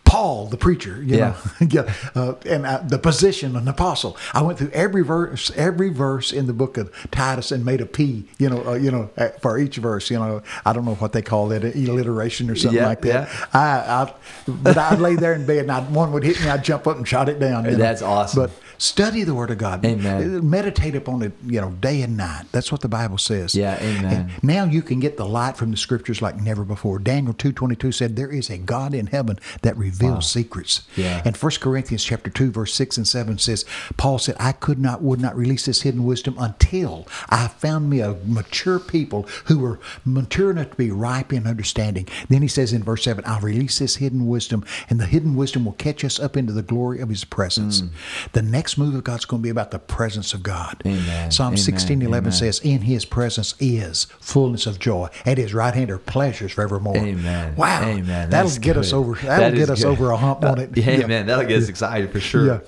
Paul, 0.04 0.46
the 0.46 0.56
preacher, 0.56 1.00
you 1.02 1.16
Yeah. 1.18 1.36
know, 1.60 1.66
yeah, 1.70 1.94
uh, 2.16 2.34
and 2.44 2.66
uh, 2.66 2.78
the 2.84 2.98
position 2.98 3.54
of 3.54 3.62
an 3.62 3.68
apostle. 3.68 4.16
I 4.34 4.42
went 4.42 4.58
through 4.58 4.70
every 4.72 5.02
verse, 5.04 5.52
every 5.56 5.88
verse 5.90 6.32
in 6.32 6.46
the 6.46 6.52
book 6.52 6.76
of 6.76 6.90
Titus, 7.12 7.52
and 7.52 7.64
made 7.64 7.80
a 7.80 7.86
P, 7.86 8.24
you 8.38 8.50
know, 8.50 8.66
uh, 8.66 8.74
you 8.74 8.90
know, 8.90 9.08
uh, 9.16 9.28
for 9.40 9.56
each 9.58 9.76
verse. 9.76 10.10
You 10.10 10.18
know, 10.18 10.42
I 10.66 10.72
don't 10.72 10.84
know 10.84 10.94
what 10.96 11.12
they 11.12 11.22
call 11.22 11.48
that, 11.48 11.62
alliteration 11.64 12.50
or 12.50 12.56
something 12.56 12.76
Yeah, 12.80 12.86
like 12.88 13.02
that. 13.02 13.28
yeah. 13.28 13.46
I, 13.52 14.02
I, 14.02 14.14
but 14.48 14.76
I'd 14.76 14.98
lay 14.98 15.14
there 15.14 15.34
in 15.34 15.46
bed, 15.46 15.58
and 15.58 15.70
I'd, 15.72 15.90
one 15.90 16.12
would 16.12 16.24
hit 16.24 16.40
me, 16.40 16.48
I'd 16.48 16.64
jump 16.64 16.86
up 16.88 16.96
and 16.96 17.06
shot 17.06 17.28
it 17.28 17.38
down. 17.38 17.64
you 17.66 17.72
know. 17.72 17.76
That's 17.76 18.02
awesome. 18.02 18.42
But 18.42 18.50
study 18.80 19.22
the 19.24 19.34
Word 19.34 19.50
of 19.50 19.58
God. 19.58 19.84
Amen. 19.84 20.36
Uh, 20.36 20.42
meditate 20.42 20.94
upon 20.96 21.22
it, 21.22 21.32
you 21.44 21.60
know, 21.60 21.70
day 21.70 22.00
and 22.02 22.16
night. 22.16 22.46
That's 22.50 22.72
what 22.72 22.80
the 22.80 22.88
Bible 22.88 23.18
says. 23.18 23.54
Yeah, 23.54 23.76
amen. 23.76 24.30
And 24.32 24.42
now 24.42 24.64
you 24.64 24.82
can 24.82 25.00
get 25.00 25.16
the 25.16 25.26
light 25.26 25.56
from 25.56 25.70
the 25.70 25.76
Scriptures 25.76 26.22
like 26.22 26.40
never 26.40 26.64
before. 26.64 26.98
Daniel 26.98 27.34
two 27.34 27.52
twenty 27.52 27.76
two 27.76 27.92
said, 27.92 28.16
"There 28.16 28.30
is 28.30 28.48
a 28.50 28.58
God 28.58 28.94
in 28.94 29.08
heaven 29.08 29.38
that 29.62 29.76
reveals 29.76 30.30
secrets." 30.30 30.82
Yeah. 30.96 31.22
And 31.24 31.36
1 31.36 31.52
Corinthians 31.60 32.04
chapter 32.04 32.30
two 32.30 32.50
verse 32.50 32.74
six 32.74 32.96
and 32.96 33.06
seven 33.06 33.38
says, 33.38 33.64
Paul 33.96 34.18
said, 34.18 34.36
"I 34.40 34.52
could 34.52 34.78
not, 34.78 35.02
would 35.02 35.20
not 35.20 35.36
release 35.36 35.66
this 35.66 35.82
hidden 35.82 36.04
wisdom 36.04 36.36
until 36.38 37.06
I 37.28 37.48
found 37.48 37.90
me 37.90 38.00
a 38.00 38.16
mature 38.24 38.78
people 38.78 39.28
who 39.44 39.58
were 39.58 39.78
mature 40.04 40.50
enough 40.50 40.70
to 40.70 40.76
be 40.76 40.90
ripe 40.90 41.32
in 41.32 41.46
understanding." 41.46 42.08
Then 42.28 42.42
he 42.42 42.48
says 42.48 42.72
in 42.72 42.82
verse 42.82 43.04
seven, 43.04 43.24
"I'll 43.26 43.40
release 43.40 43.78
this 43.78 43.96
hidden 43.96 44.26
wisdom, 44.26 44.64
and 44.88 44.98
the 44.98 45.06
hidden 45.06 45.36
wisdom 45.36 45.66
will 45.66 45.72
catch 45.72 46.02
us 46.02 46.18
up 46.18 46.36
into 46.36 46.54
the 46.54 46.62
glory 46.62 47.00
of 47.00 47.10
His 47.10 47.24
presence." 47.24 47.82
Mm. 47.82 47.90
The 48.32 48.42
next 48.42 48.69
move 48.78 48.94
of 48.94 49.04
God's 49.04 49.24
going 49.24 49.40
to 49.40 49.44
be 49.44 49.50
about 49.50 49.70
the 49.70 49.78
presence 49.78 50.34
of 50.34 50.42
God. 50.42 50.82
Amen. 50.86 51.30
Psalm 51.30 51.48
Amen. 51.48 51.56
sixteen 51.58 52.02
eleven 52.02 52.28
Amen. 52.28 52.32
says, 52.32 52.60
"In 52.60 52.82
His 52.82 53.04
presence 53.04 53.54
is 53.60 54.06
fullness 54.20 54.66
of 54.66 54.78
joy; 54.78 55.08
at 55.26 55.38
His 55.38 55.52
right 55.54 55.74
hand 55.74 55.90
are 55.90 55.98
pleasures 55.98 56.52
forevermore." 56.52 56.96
Amen. 56.96 57.54
Wow. 57.56 57.82
Amen. 57.82 58.30
That'll 58.30 58.48
That's 58.48 58.58
get 58.58 58.76
us 58.76 58.92
over. 58.92 59.14
That'll 59.14 59.50
That 59.50 59.56
get 59.56 59.70
us 59.70 59.82
good. 59.82 59.88
over 59.90 60.10
a 60.10 60.16
hump 60.16 60.44
on 60.44 60.58
Uh, 60.58 60.62
it. 60.62 60.76
yeah, 60.76 60.90
Yeah. 60.90 61.04
Amen. 61.04 61.26
That'll 61.26 61.44
get 61.46 61.62
us 61.62 61.68
excited 61.68 62.10
for 62.10 62.20
sure. 62.20 62.46
Yeah. 62.46 62.58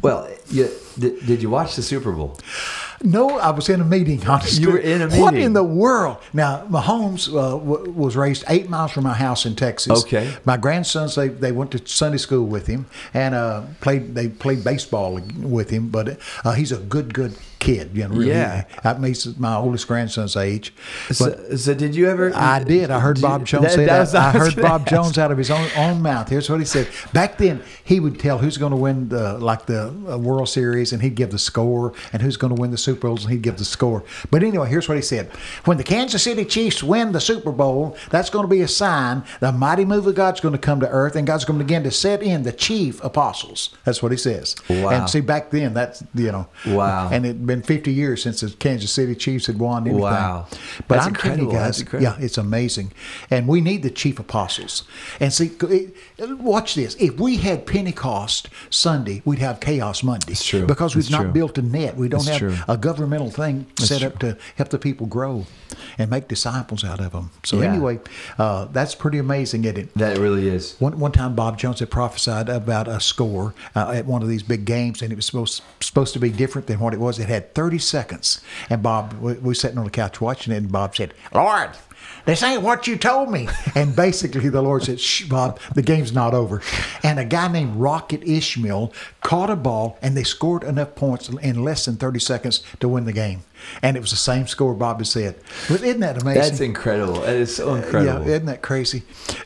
Well, 0.00 0.28
you, 0.50 0.68
did, 0.98 1.24
did 1.26 1.42
you 1.42 1.48
watch 1.50 1.76
the 1.76 1.82
Super 1.82 2.10
Bowl? 2.10 2.36
No, 3.04 3.38
I 3.38 3.50
was 3.50 3.68
in 3.68 3.80
a 3.80 3.84
meeting. 3.84 4.26
Honestly, 4.26 4.62
You 4.62 4.72
were 4.72 4.78
in 4.78 5.02
a 5.02 5.06
meeting. 5.06 5.20
What 5.22 5.34
in 5.34 5.52
the 5.52 5.64
world? 5.64 6.18
Now, 6.32 6.64
Mahomes 6.68 7.28
uh, 7.28 7.58
w- 7.58 7.90
was 7.90 8.16
raised 8.16 8.44
eight 8.48 8.68
miles 8.68 8.92
from 8.92 9.04
my 9.04 9.14
house 9.14 9.44
in 9.46 9.56
Texas. 9.56 10.02
Okay. 10.04 10.32
My 10.44 10.56
grandsons 10.56 11.14
they, 11.14 11.28
they 11.28 11.52
went 11.52 11.70
to 11.72 11.86
Sunday 11.86 12.18
school 12.18 12.46
with 12.46 12.66
him 12.66 12.86
and 13.14 13.34
uh, 13.34 13.62
played 13.80 14.14
they 14.14 14.28
played 14.28 14.62
baseball 14.64 15.20
with 15.40 15.70
him. 15.70 15.88
But 15.88 16.18
uh, 16.44 16.52
he's 16.52 16.72
a 16.72 16.78
good 16.78 17.12
good 17.14 17.34
kid. 17.62 17.90
You 17.96 18.08
know, 18.08 18.14
really. 18.14 18.28
Yeah. 18.28 18.64
I 18.84 18.94
mean, 18.98 19.14
my 19.38 19.54
oldest 19.56 19.86
grandson's 19.88 20.36
age. 20.36 20.74
So, 21.10 21.56
so 21.56 21.74
did 21.74 21.94
you 21.94 22.08
ever? 22.08 22.32
I 22.34 22.62
did. 22.64 22.90
I 22.90 23.00
heard 23.00 23.16
did 23.16 23.22
Bob 23.22 23.46
Jones 23.46 23.64
that- 23.64 23.72
say 23.72 23.84
that 23.86 24.10
that. 24.12 24.14
I 24.14 24.28
I 24.28 24.32
heard 24.32 24.56
Bob 24.56 24.82
ask. 24.82 24.90
Jones 24.90 25.18
out 25.18 25.30
of 25.30 25.38
his 25.38 25.50
own, 25.50 25.68
own 25.76 26.02
mouth. 26.02 26.28
Here's 26.28 26.48
what 26.50 26.58
he 26.58 26.64
said. 26.66 26.88
Back 27.12 27.38
then, 27.38 27.62
he 27.84 28.00
would 28.00 28.18
tell 28.18 28.38
who's 28.38 28.56
going 28.58 28.70
to 28.72 28.76
win 28.76 29.08
the 29.08 29.38
like 29.38 29.66
the 29.66 29.88
uh, 30.10 30.18
World 30.18 30.48
Series, 30.48 30.92
and 30.92 31.00
he'd 31.02 31.14
give 31.14 31.30
the 31.30 31.38
score, 31.38 31.92
and 32.12 32.20
who's 32.22 32.36
going 32.36 32.54
to 32.54 32.60
win 32.60 32.70
the 32.70 32.78
Super 32.78 33.08
Bowls, 33.08 33.24
and 33.24 33.32
he'd 33.32 33.42
give 33.42 33.58
the 33.58 33.64
score. 33.64 34.04
But 34.30 34.42
anyway, 34.42 34.68
here's 34.68 34.88
what 34.88 34.96
he 34.96 35.02
said: 35.02 35.30
When 35.64 35.76
the 35.76 35.84
Kansas 35.84 36.22
City 36.22 36.44
Chiefs 36.44 36.82
win 36.82 37.12
the 37.12 37.20
Super 37.20 37.52
Bowl, 37.52 37.96
that's 38.10 38.30
going 38.30 38.44
to 38.44 38.48
be 38.50 38.60
a 38.62 38.68
sign 38.68 39.22
the 39.40 39.52
mighty 39.52 39.84
move 39.84 40.06
of 40.06 40.14
God's 40.14 40.40
going 40.40 40.52
to 40.52 40.58
come 40.58 40.80
to 40.80 40.88
earth, 40.88 41.14
and 41.16 41.26
God's 41.26 41.44
going 41.44 41.58
to 41.58 41.64
begin 41.64 41.82
to 41.84 41.90
set 41.90 42.22
in 42.22 42.42
the 42.42 42.52
chief 42.52 43.02
apostles. 43.04 43.70
That's 43.84 44.02
what 44.02 44.10
he 44.12 44.18
says. 44.18 44.56
Wow. 44.68 44.88
And 44.90 45.10
see, 45.10 45.20
back 45.20 45.50
then, 45.50 45.74
that's 45.74 46.02
you 46.14 46.32
know, 46.32 46.48
Wow. 46.66 47.08
and 47.12 47.24
it 47.26 47.44
been 47.52 47.62
50 47.62 47.92
years 47.92 48.22
since 48.22 48.40
the 48.40 48.50
Kansas 48.50 48.90
City 48.92 49.14
Chiefs 49.14 49.46
had 49.46 49.58
won 49.58 49.82
anything. 49.82 50.00
Wow. 50.00 50.46
But 50.88 50.96
That's 50.96 51.06
I'm 51.06 51.14
telling 51.14 51.40
you 51.40 51.50
guys, 51.52 51.80
incredible. 51.80 52.12
yeah, 52.18 52.24
it's 52.24 52.38
amazing. 52.38 52.92
And 53.30 53.46
we 53.46 53.60
need 53.60 53.82
the 53.82 53.90
chief 53.90 54.18
apostles. 54.18 54.84
And 55.20 55.32
see, 55.32 55.50
watch 56.18 56.74
this. 56.74 56.94
If 56.96 57.18
we 57.20 57.36
had 57.36 57.66
Pentecost 57.66 58.48
Sunday, 58.70 59.20
we'd 59.24 59.38
have 59.40 59.60
Chaos 59.60 60.02
Monday. 60.02 60.32
It's 60.32 60.44
true. 60.44 60.66
Because 60.66 60.94
we've 60.94 61.02
It's 61.04 61.10
not 61.10 61.22
true. 61.22 61.32
built 61.32 61.58
a 61.58 61.62
net. 61.62 61.96
We 61.96 62.08
don't 62.08 62.20
It's 62.20 62.28
have 62.30 62.38
true. 62.38 62.56
a 62.68 62.76
governmental 62.76 63.30
thing 63.30 63.66
set 63.78 64.02
up 64.02 64.18
to 64.20 64.36
help 64.56 64.70
the 64.70 64.78
people 64.78 65.06
grow 65.06 65.46
and 65.98 66.10
make 66.10 66.28
disciples 66.28 66.84
out 66.84 67.00
of 67.00 67.12
them. 67.12 67.30
So 67.44 67.60
Yeah. 67.60 67.72
anyway, 67.72 68.00
uh, 68.38 68.66
that's 68.72 68.94
pretty 68.94 69.18
amazing, 69.18 69.64
isn't 69.64 69.76
it? 69.78 69.94
That 69.94 70.18
really 70.18 70.48
is. 70.48 70.76
One, 70.78 70.98
one 70.98 71.12
time, 71.12 71.34
Bob 71.34 71.58
Jones 71.58 71.80
had 71.80 71.90
prophesied 71.90 72.48
about 72.48 72.88
a 72.88 73.00
score 73.00 73.54
uh, 73.74 73.90
at 73.94 74.06
one 74.06 74.22
of 74.22 74.28
these 74.28 74.42
big 74.42 74.64
games, 74.64 75.02
and 75.02 75.12
it 75.12 75.16
was 75.16 75.26
supposed 75.26 75.62
supposed 75.80 76.12
to 76.14 76.18
be 76.20 76.30
different 76.30 76.66
than 76.68 76.78
what 76.80 76.94
it 76.94 77.00
was. 77.00 77.18
It 77.18 77.28
had 77.28 77.41
30 77.42 77.78
seconds, 77.78 78.40
and 78.70 78.82
Bob, 78.82 79.14
we, 79.14 79.34
we 79.34 79.40
were 79.40 79.54
sitting 79.54 79.78
on 79.78 79.84
the 79.84 79.90
couch 79.90 80.20
watching 80.20 80.52
it, 80.52 80.56
and 80.58 80.72
Bob 80.72 80.96
said, 80.96 81.14
"Lord, 81.34 81.70
this 82.24 82.42
ain't 82.42 82.62
what 82.62 82.86
you 82.86 82.96
told 82.96 83.30
me." 83.30 83.48
And 83.74 83.96
basically, 83.96 84.48
the 84.50 84.60
Lord 84.62 84.82
said, 84.84 85.00
"Shh, 85.00 85.24
Bob, 85.24 85.58
the 85.74 85.82
game's 85.82 86.12
not 86.12 86.34
over." 86.34 86.60
And 87.02 87.18
a 87.18 87.24
guy 87.24 87.48
named 87.50 87.76
Rocket 87.76 88.22
Ismail 88.22 88.92
caught 89.22 89.50
a 89.50 89.56
ball, 89.56 89.98
and 90.02 90.16
they 90.16 90.24
scored 90.24 90.62
enough 90.62 90.94
points 90.94 91.28
in 91.28 91.64
less 91.64 91.86
than 91.86 91.96
30 91.96 92.18
seconds 92.20 92.62
to 92.80 92.88
win 92.88 93.06
the 93.06 93.12
game. 93.12 93.44
And 93.80 93.96
it 93.96 94.00
was 94.00 94.10
the 94.10 94.16
same 94.16 94.46
score 94.46 94.74
Bob 94.74 94.98
had 94.98 95.06
said. 95.06 95.36
But 95.68 95.82
isn't 95.82 96.00
that 96.00 96.20
amazing? 96.20 96.42
That's 96.42 96.60
incredible. 96.60 97.20
That 97.20 97.36
is 97.36 97.54
so 97.54 97.74
incredible. 97.74 98.26
Yeah, 98.26 98.34
isn't 98.34 98.46
that 98.46 98.60
crazy? 98.62 99.02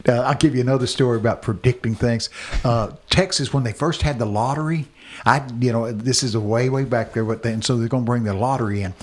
Uh, 0.08 0.20
I'll 0.22 0.34
give 0.34 0.54
you 0.54 0.60
another 0.60 0.86
story 0.86 1.18
about 1.18 1.42
predicting 1.42 1.94
things. 1.94 2.30
Uh, 2.64 2.92
Texas, 3.10 3.52
when 3.52 3.64
they 3.64 3.72
first 3.72 4.02
had 4.02 4.18
the 4.18 4.26
lottery, 4.26 4.88
I, 5.24 5.46
you 5.60 5.72
know, 5.72 5.90
this 5.92 6.22
is 6.22 6.34
a 6.34 6.40
way, 6.40 6.68
way 6.68 6.84
back 6.84 7.12
there, 7.12 7.24
but 7.24 7.42
then 7.42 7.62
so 7.62 7.76
they're 7.76 7.88
going 7.88 8.04
to 8.04 8.06
bring 8.06 8.24
the 8.24 8.34
lottery 8.34 8.82
in. 8.82 8.94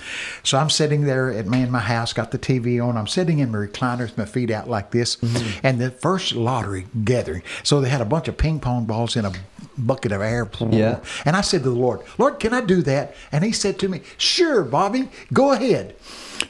So 0.44 0.58
I'm 0.58 0.70
sitting 0.70 1.02
there 1.04 1.32
at 1.32 1.48
me 1.48 1.62
in 1.62 1.72
my 1.72 1.80
house, 1.80 2.14
got 2.14 2.32
the 2.32 2.40
TV 2.40 2.86
on. 2.86 2.98
I'm 2.98 3.08
sitting 3.08 3.40
in 3.40 3.52
my 3.52 3.58
recliner 3.60 4.02
with 4.02 4.18
my 4.18 4.26
feet 4.26 4.52
out 4.52 4.70
like 4.70 4.92
this, 4.92 5.16
Mm-hmm. 5.18 5.66
and 5.66 5.80
the 5.80 5.92
first 5.92 6.34
lottery 6.34 6.86
gathering. 7.04 7.44
So 7.64 7.82
they 7.82 7.90
had 7.90 8.02
a 8.02 8.06
bunch 8.06 8.28
of 8.28 8.38
ping 8.38 8.60
pong 8.60 8.86
balls 8.86 9.16
in 9.16 9.26
a 9.26 9.32
bucket 9.78 10.12
of 10.12 10.22
air. 10.22 10.50
Yeah. 10.70 11.00
And 11.26 11.36
I 11.36 11.42
said 11.42 11.64
to 11.64 11.70
the 11.70 11.76
Lord, 11.76 12.02
Lord, 12.18 12.40
can 12.40 12.54
I 12.54 12.62
do 12.62 12.82
that? 12.84 13.16
And 13.32 13.44
He 13.44 13.52
said 13.52 13.80
to 13.80 13.88
me, 13.90 14.02
Sure, 14.18 14.64
Bobby, 14.64 15.10
go 15.32 15.52
ahead. 15.54 15.96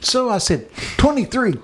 So 0.00 0.28
I 0.30 0.38
said, 0.38 0.68
23. 0.98 1.54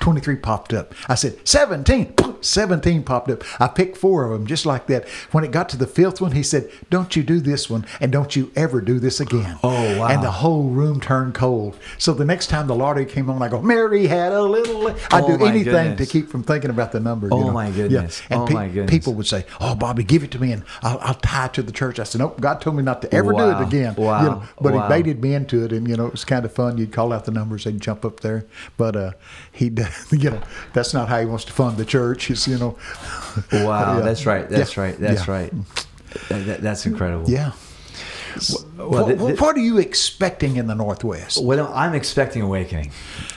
23 0.00 0.36
popped 0.36 0.72
up. 0.72 0.94
I 1.08 1.14
said, 1.14 1.36
17. 1.48 2.14
17 2.40 3.02
popped 3.04 3.30
up. 3.30 3.42
I 3.60 3.68
picked 3.68 3.96
four 3.96 4.24
of 4.24 4.32
them 4.32 4.46
just 4.46 4.66
like 4.66 4.86
that. 4.88 5.08
When 5.30 5.44
it 5.44 5.50
got 5.52 5.68
to 5.70 5.76
the 5.76 5.86
fifth 5.86 6.20
one, 6.20 6.32
he 6.32 6.42
said, 6.42 6.68
Don't 6.90 7.14
you 7.14 7.22
do 7.22 7.40
this 7.40 7.70
one 7.70 7.86
and 8.00 8.10
don't 8.10 8.34
you 8.34 8.50
ever 8.56 8.80
do 8.80 8.98
this 8.98 9.20
again. 9.20 9.58
Oh, 9.62 9.98
wow. 9.98 10.08
And 10.08 10.22
the 10.22 10.30
whole 10.30 10.64
room 10.70 11.00
turned 11.00 11.34
cold. 11.34 11.78
So 11.98 12.12
the 12.12 12.24
next 12.24 12.48
time 12.48 12.66
the 12.66 12.74
lottery 12.74 13.06
came 13.06 13.30
on, 13.30 13.40
I 13.42 13.48
go, 13.48 13.62
Mary 13.62 14.06
had 14.06 14.32
a 14.32 14.42
little. 14.42 14.88
I'd 14.88 15.22
Oh, 15.24 15.36
do 15.38 15.44
anything 15.44 15.72
goodness. 15.72 16.08
to 16.08 16.12
keep 16.12 16.28
from 16.28 16.42
thinking 16.42 16.70
about 16.70 16.90
the 16.92 17.00
number. 17.00 17.26
you 17.28 17.32
Oh, 17.34 17.46
know. 17.46 17.52
my 17.52 17.70
goodness. 17.70 18.22
Yeah. 18.28 18.34
And 18.34 18.42
Oh, 18.42 18.46
pe- 18.46 18.54
my 18.54 18.66
goodness. 18.68 18.90
people 18.90 19.14
would 19.14 19.26
say, 19.26 19.44
"Oh, 19.60 19.74
Bobby, 19.74 20.02
give 20.02 20.24
it 20.24 20.30
to 20.32 20.40
me, 20.40 20.52
and 20.52 20.64
I'll, 20.82 20.98
I'll 21.00 21.14
tie 21.14 21.46
it 21.46 21.54
to 21.54 21.62
the 21.62 21.72
church." 21.72 21.98
I 22.00 22.04
said, 22.04 22.18
"Nope, 22.20 22.40
God 22.40 22.60
told 22.60 22.76
me 22.76 22.82
not 22.82 23.02
to 23.02 23.14
ever 23.14 23.32
do 23.32 23.50
it 23.50 23.60
again." 23.62 23.94
You 23.96 24.04
Wow. 24.04 24.22
know, 24.22 24.42
but 24.60 24.74
Wow. 24.74 24.82
he 24.82 24.88
baited 24.88 25.22
me 25.22 25.34
into 25.34 25.64
it, 25.64 25.72
and 25.72 25.86
you 25.88 25.96
know, 25.96 26.06
it 26.06 26.12
was 26.12 26.24
kind 26.24 26.44
of 26.44 26.52
fun. 26.52 26.76
You'd 26.78 26.92
call 26.92 27.12
out 27.12 27.24
the 27.24 27.30
numbers, 27.30 27.64
they'd 27.64 27.80
jump 27.80 28.04
up 28.04 28.20
there, 28.20 28.46
but 28.76 28.96
uh, 28.96 29.12
he, 29.52 29.61
you 30.10 30.30
know, 30.30 30.40
that's 30.72 30.92
not 30.94 31.08
how 31.08 31.20
he 31.20 31.26
wants 31.26 31.44
to 31.46 31.52
fund 31.52 31.76
the 31.76 31.84
church. 31.84 32.30
It's 32.30 32.46
you 32.48 32.58
know, 32.58 32.78
Wow, 33.52 33.96
Yeah. 33.98 34.00
that's 34.04 34.26
right. 34.26 34.48
That's 34.48 34.76
Yeah. 34.76 34.82
right. 34.82 34.98
That's 35.00 35.26
Yeah. 35.26 35.32
right. 35.34 35.52
That- 36.28 36.46
that- 36.46 36.62
that's 36.62 36.86
incredible. 36.86 37.30
yeah. 37.30 37.52
Well, 38.78 38.88
what, 38.88 39.06
th- 39.08 39.18
th- 39.18 39.40
what 39.40 39.56
are 39.56 39.60
you 39.60 39.76
expecting 39.76 40.56
in 40.56 40.66
the 40.66 40.74
Northwest? 40.74 41.42
Well, 41.44 41.70
I'm 41.74 41.94
expecting 41.94 42.40
awakening. 42.40 42.90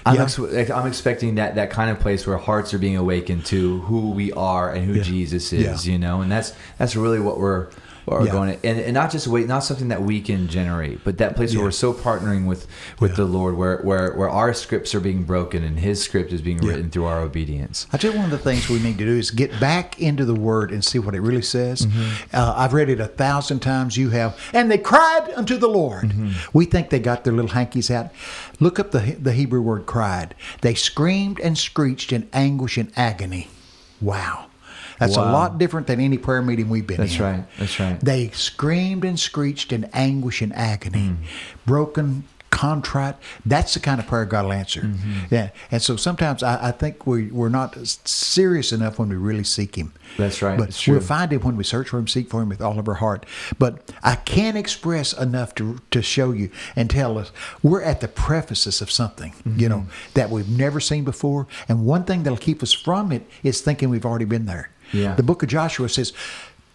I'm, 0.06 0.22
ex- 0.22 0.40
I'm 0.40 0.88
expecting 0.88 1.36
that 1.36 1.56
that 1.56 1.70
kind 1.70 1.92
of 1.92 2.00
place 2.00 2.26
where 2.26 2.38
hearts 2.38 2.74
are 2.74 2.78
being 2.78 2.96
awakened 2.96 3.46
to 3.48 3.82
who 3.82 4.12
we 4.12 4.32
are 4.32 4.72
and 4.72 4.86
who. 4.86 5.02
Jesus 5.02 5.52
is. 5.52 5.86
You 5.86 5.98
know, 6.00 6.22
and 6.22 6.32
that's 6.32 6.54
that's 6.78 6.96
really 6.96 7.20
what 7.20 7.40
we're. 7.40 7.68
We're 8.08 8.26
Yeah. 8.26 8.32
going 8.32 8.60
to, 8.60 8.66
and, 8.68 8.80
and 8.80 8.94
not 8.94 9.12
just 9.12 9.28
wait, 9.28 9.48
not 9.48 9.64
something 9.64 9.88
that 9.88 10.04
we 10.04 10.22
can 10.22 10.48
generate, 10.48 11.04
but 11.04 11.18
that 11.18 11.36
place 11.36 11.52
Yeah. 11.54 11.60
where 11.60 11.68
we're 11.68 11.72
so 11.72 11.94
partnering 11.94 12.46
with 12.46 12.68
with 13.00 13.12
Yeah. 13.12 13.18
the 13.18 13.26
Lord, 13.26 13.58
where, 13.58 13.78
where 13.80 14.14
where 14.14 14.30
our 14.30 14.54
scripts 14.54 14.94
are 14.94 15.00
being 15.00 15.24
broken 15.24 15.64
and 15.64 15.80
His 15.80 16.02
script 16.04 16.32
is 16.32 16.42
being 16.42 16.58
written 16.58 16.90
through 16.90 17.06
our 17.06 17.20
obedience. 17.22 17.88
I 17.92 17.98
tell 17.98 18.12
you, 18.12 18.18
one 18.18 18.26
of 18.26 18.32
the 18.32 18.38
things 18.38 18.70
we 18.70 18.80
need 18.80 18.98
to 19.00 19.06
do 19.06 19.18
is 19.18 19.32
get 19.32 19.60
back 19.60 20.00
into 20.00 20.24
the 20.26 20.36
Word 20.36 20.72
and 20.72 20.84
see 20.86 21.00
what 21.00 21.16
it 21.16 21.22
really 21.22 21.42
says. 21.42 21.86
Mm-hmm. 21.86 22.36
Uh, 22.36 22.54
I've 22.56 22.74
read 22.74 22.90
it 22.90 23.00
a 23.00 23.08
thousand 23.08 23.60
times. 23.62 23.98
You 23.98 24.10
have, 24.12 24.38
and 24.54 24.70
they 24.70 24.78
cried 24.78 25.32
unto 25.36 25.58
the 25.58 25.68
Lord. 25.68 26.10
Mm-hmm. 26.10 26.30
We 26.54 26.66
think 26.66 26.90
they 26.90 27.00
got 27.00 27.24
their 27.24 27.34
little 27.34 27.52
hankies 27.52 27.90
out. 27.90 28.10
Look 28.60 28.80
up 28.80 28.92
the 28.92 29.16
the 29.20 29.34
Hebrew 29.34 29.62
word 29.62 29.86
"cried." 29.86 30.36
They 30.62 30.74
screamed 30.76 31.40
and 31.40 31.58
screeched 31.58 32.12
in 32.14 32.28
anguish 32.34 32.78
and 32.78 32.92
agony. 32.96 33.48
Wow, 34.02 34.46
that's 35.00 35.18
a 35.18 35.22
lot 35.22 35.58
different 35.58 35.88
than 35.88 36.00
any 36.00 36.18
prayer 36.18 36.42
meeting 36.42 36.70
we've 36.70 36.88
been 36.88 36.98
That's 36.98 37.16
in. 37.18 37.22
right. 37.24 37.44
That's 37.60 37.80
right. 37.80 38.00
They 38.00 38.30
screamed 38.30 39.04
and 39.06 39.20
screeched 39.20 39.72
in 39.72 39.86
anguish 39.94 40.42
and 40.42 40.54
agony, 40.54 41.00
Mm. 41.10 41.18
broken, 41.66 42.24
contrite. 42.52 43.16
That's 43.46 43.74
the 43.74 43.82
kind 43.82 44.00
of 44.00 44.08
prayer 44.08 44.24
God 44.24 44.46
will 44.46 44.54
answer. 44.54 44.82
Mm-hmm. 44.82 45.26
Yeah, 45.30 45.50
and 45.72 45.82
so 45.82 45.98
sometimes 45.98 46.42
I, 46.42 46.70
I 46.70 46.72
think 46.72 47.06
we 47.06 47.26
we're 47.28 47.50
not 47.50 47.76
serious 48.08 48.72
enough 48.72 48.98
when 48.98 49.10
we 49.10 49.16
really 49.18 49.44
seek 49.44 49.76
Him. 49.76 49.92
That's 50.18 50.42
right. 50.42 50.58
But 50.58 50.82
we'll 50.88 51.02
find 51.02 51.34
Him 51.34 51.42
when 51.42 51.58
we 51.58 51.66
search 51.66 51.90
for 51.90 51.98
Him, 52.00 52.08
seek 52.08 52.30
for 52.30 52.42
Him 52.42 52.48
with 52.48 52.62
all 52.62 52.80
of 52.80 52.88
our 52.88 52.94
heart. 52.96 53.26
But 53.60 53.92
I 54.04 54.16
can't 54.16 54.56
express 54.56 55.12
enough 55.12 55.54
to 55.56 55.80
to 55.92 56.02
show 56.02 56.32
you 56.32 56.50
and 56.78 56.90
tell 56.90 57.18
us 57.18 57.32
we're 57.62 57.82
at 57.84 58.00
the 58.00 58.08
prefaces 58.08 58.82
of 58.82 58.90
something, 58.90 59.34
you 59.58 59.68
know, 59.68 59.80
Mm-hmm. 59.80 60.12
that 60.14 60.30
we've 60.30 60.48
never 60.50 60.80
seen 60.80 61.04
before. 61.04 61.48
And 61.68 61.86
one 61.86 62.06
thing 62.06 62.24
that'll 62.24 62.38
keep 62.38 62.64
us 62.64 62.72
from 62.72 63.12
it 63.12 63.28
is 63.44 63.60
thinking 63.60 63.90
we've 63.90 64.06
already 64.06 64.26
been 64.26 64.46
there. 64.46 64.70
Yeah. 64.92 65.16
The 65.16 65.24
book 65.24 65.44
of 65.44 65.50
Joshua 65.50 65.90
says, 65.90 66.14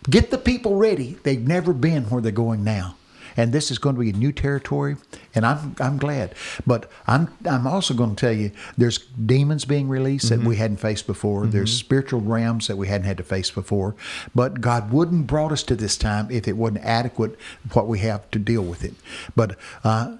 Get 0.08 0.30
the 0.30 0.38
people 0.38 0.76
ready. 0.76 1.18
They've 1.24 1.46
never 1.46 1.72
been 1.72 2.04
where 2.04 2.22
they're 2.22 2.32
going 2.32 2.64
now. 2.64 2.96
And 3.36 3.52
this 3.52 3.70
is 3.70 3.78
going 3.78 3.94
to 3.94 4.00
be 4.00 4.10
a 4.10 4.12
new 4.12 4.32
territory, 4.32 4.96
and 5.36 5.46
I'm 5.46 5.76
I'm 5.78 5.98
glad. 5.98 6.34
But 6.66 6.90
I'm 7.06 7.32
I'm 7.46 7.64
also 7.64 7.94
going 7.94 8.16
to 8.16 8.20
tell 8.20 8.32
you 8.32 8.50
there's 8.76 8.98
demons 8.98 9.64
being 9.64 9.88
released 9.88 10.30
that 10.30 10.40
we 10.40 10.56
hadn't 10.56 10.78
faced 10.78 11.06
before. 11.06 11.46
There's 11.46 11.74
spiritual 11.74 12.20
realms 12.20 12.66
that 12.66 12.76
we 12.76 12.88
hadn't 12.88 13.06
had 13.06 13.16
to 13.18 13.22
face 13.22 13.50
before. 13.50 13.94
But 14.34 14.60
God 14.60 14.90
wouldn't 14.90 15.28
brought 15.28 15.52
us 15.52 15.62
to 15.64 15.76
this 15.76 15.96
time 15.96 16.28
if 16.30 16.48
it 16.48 16.56
wasn't 16.56 16.84
adequate 16.84 17.38
what 17.72 17.86
we 17.86 18.00
have 18.00 18.28
to 18.32 18.38
deal 18.40 18.62
with 18.62 18.84
it. 18.84 18.94
But 19.36 19.56
uh, 19.84 20.16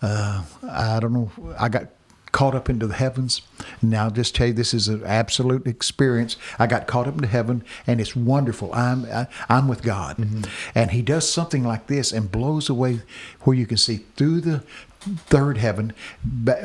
uh, 0.00 0.44
I 0.68 0.98
don't 0.98 1.12
know. 1.12 1.30
I 1.58 1.68
got 1.68 1.88
caught 2.36 2.54
up 2.54 2.68
into 2.68 2.86
the 2.86 2.92
heavens. 2.92 3.40
Now, 3.80 4.04
I'll 4.04 4.10
just 4.10 4.34
tell 4.34 4.48
you, 4.48 4.52
this 4.52 4.74
is 4.74 4.88
an 4.88 5.02
absolute 5.06 5.66
experience. 5.66 6.36
I 6.58 6.66
got 6.66 6.86
caught 6.86 7.08
up 7.08 7.14
into 7.14 7.28
heaven, 7.28 7.64
and 7.86 7.98
it's 7.98 8.14
wonderful. 8.14 8.70
I'm 8.74 9.06
I, 9.06 9.26
I'm 9.48 9.68
with 9.68 9.82
God, 9.82 10.18
mm-hmm. 10.18 10.42
and 10.74 10.90
He 10.90 11.00
does 11.00 11.26
something 11.26 11.64
like 11.64 11.86
this 11.86 12.12
and 12.12 12.30
blows 12.30 12.68
away 12.68 13.00
where 13.44 13.56
you 13.56 13.64
can 13.64 13.78
see 13.78 14.04
through 14.16 14.42
the 14.42 14.62
third 15.06 15.58
heaven 15.58 15.92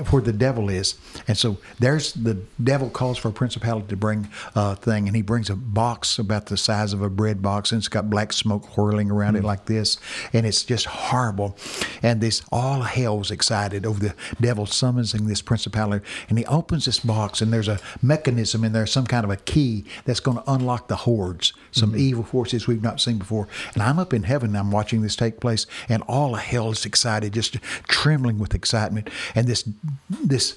where 0.10 0.22
the 0.22 0.34
devil 0.34 0.70
is. 0.70 0.96
And 1.28 1.38
so 1.38 1.58
there's 1.80 2.14
the 2.14 2.42
devil 2.64 2.90
calls 2.90 3.18
for 3.18 3.30
a 3.30 3.34
principality 3.34 3.88
to 3.88 3.96
bring 3.96 4.30
a 4.56 4.76
thing 4.76 5.08
and 5.08 5.16
he 5.16 5.22
brings 5.22 5.50
a 5.50 5.56
box 5.56 6.18
about 6.18 6.48
the 6.48 6.58
size 6.58 6.94
of 6.94 7.02
a 7.02 7.10
bread 7.10 7.42
box 7.42 7.72
and 7.72 7.80
it's 7.80 7.88
got 7.88 8.10
black 8.10 8.34
smoke 8.34 8.78
whirling 8.78 9.12
around 9.12 9.36
it 9.36 9.42
hmm. 9.42 9.46
like 9.46 9.66
this 9.66 9.98
and 10.34 10.46
it's 10.46 10.64
just 10.64 10.86
horrible. 10.86 11.58
And 12.02 12.22
this 12.22 12.42
all 12.52 12.82
hell's 12.82 13.32
excited 13.32 13.86
over 13.86 14.00
the 14.00 14.16
devil 14.40 14.66
summoning 14.66 15.28
this 15.28 15.42
principality 15.42 16.06
and 16.30 16.38
he 16.38 16.46
opens 16.46 16.86
this 16.86 17.00
box 17.00 17.42
and 17.42 17.54
there's 17.54 17.68
a 17.68 17.80
mechanism 18.02 18.64
in 18.64 18.74
there 18.74 18.86
some 18.86 19.06
kind 19.06 19.24
of 19.24 19.30
a 19.30 19.38
key 19.38 19.86
that's 20.06 20.20
going 20.20 20.38
to 20.38 20.52
unlock 20.52 20.88
the 20.88 20.96
hordes 20.96 21.54
some 21.72 21.92
hmm. 21.92 22.00
evil 22.00 22.24
forces 22.24 22.68
we've 22.68 22.84
not 22.84 23.00
seen 23.00 23.18
before. 23.18 23.48
And 23.74 23.84
i'm 23.84 24.00
up 24.00 24.14
in 24.14 24.24
heaven 24.24 24.50
and 24.50 24.58
i'm 24.58 24.72
watching 24.72 25.02
this 25.02 25.16
take 25.16 25.40
place 25.40 25.66
and 25.88 26.04
all 26.04 26.36
of 26.36 26.42
hell 26.42 26.72
is 26.72 26.86
excited 26.86 27.34
just 27.34 27.56
trembling 27.88 28.31
with 28.40 28.54
excitement. 28.54 29.10
And 29.36 29.48
this 29.48 29.68
this 30.10 30.56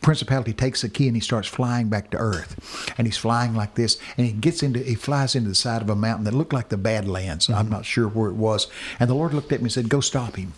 principality 0.00 0.52
takes 0.52 0.82
the 0.82 0.88
key 0.88 1.06
and 1.06 1.16
he 1.16 1.20
starts 1.20 1.48
flying 1.48 1.88
back 1.88 2.10
to 2.10 2.16
earth. 2.16 2.92
And 2.98 3.06
he's 3.06 3.16
flying 3.16 3.54
like 3.54 3.74
this. 3.74 3.98
And 4.16 4.26
he 4.26 4.32
gets 4.32 4.62
into 4.62 4.80
he 4.80 4.94
flies 4.94 5.34
into 5.34 5.48
the 5.48 5.54
side 5.54 5.82
of 5.82 5.90
a 5.90 5.96
mountain 5.96 6.24
that 6.24 6.34
looked 6.34 6.52
like 6.52 6.68
the 6.68 6.76
badlands. 6.76 7.48
I'm 7.48 7.70
not 7.70 7.84
sure 7.84 8.08
where 8.08 8.30
it 8.30 8.36
was. 8.36 8.66
And 8.98 9.08
the 9.08 9.14
lord 9.14 9.34
looked 9.34 9.52
at 9.52 9.60
me 9.60 9.64
and 9.64 9.72
said 9.72 9.88
go 9.88 10.00
stop 10.00 10.36
him. 10.36 10.52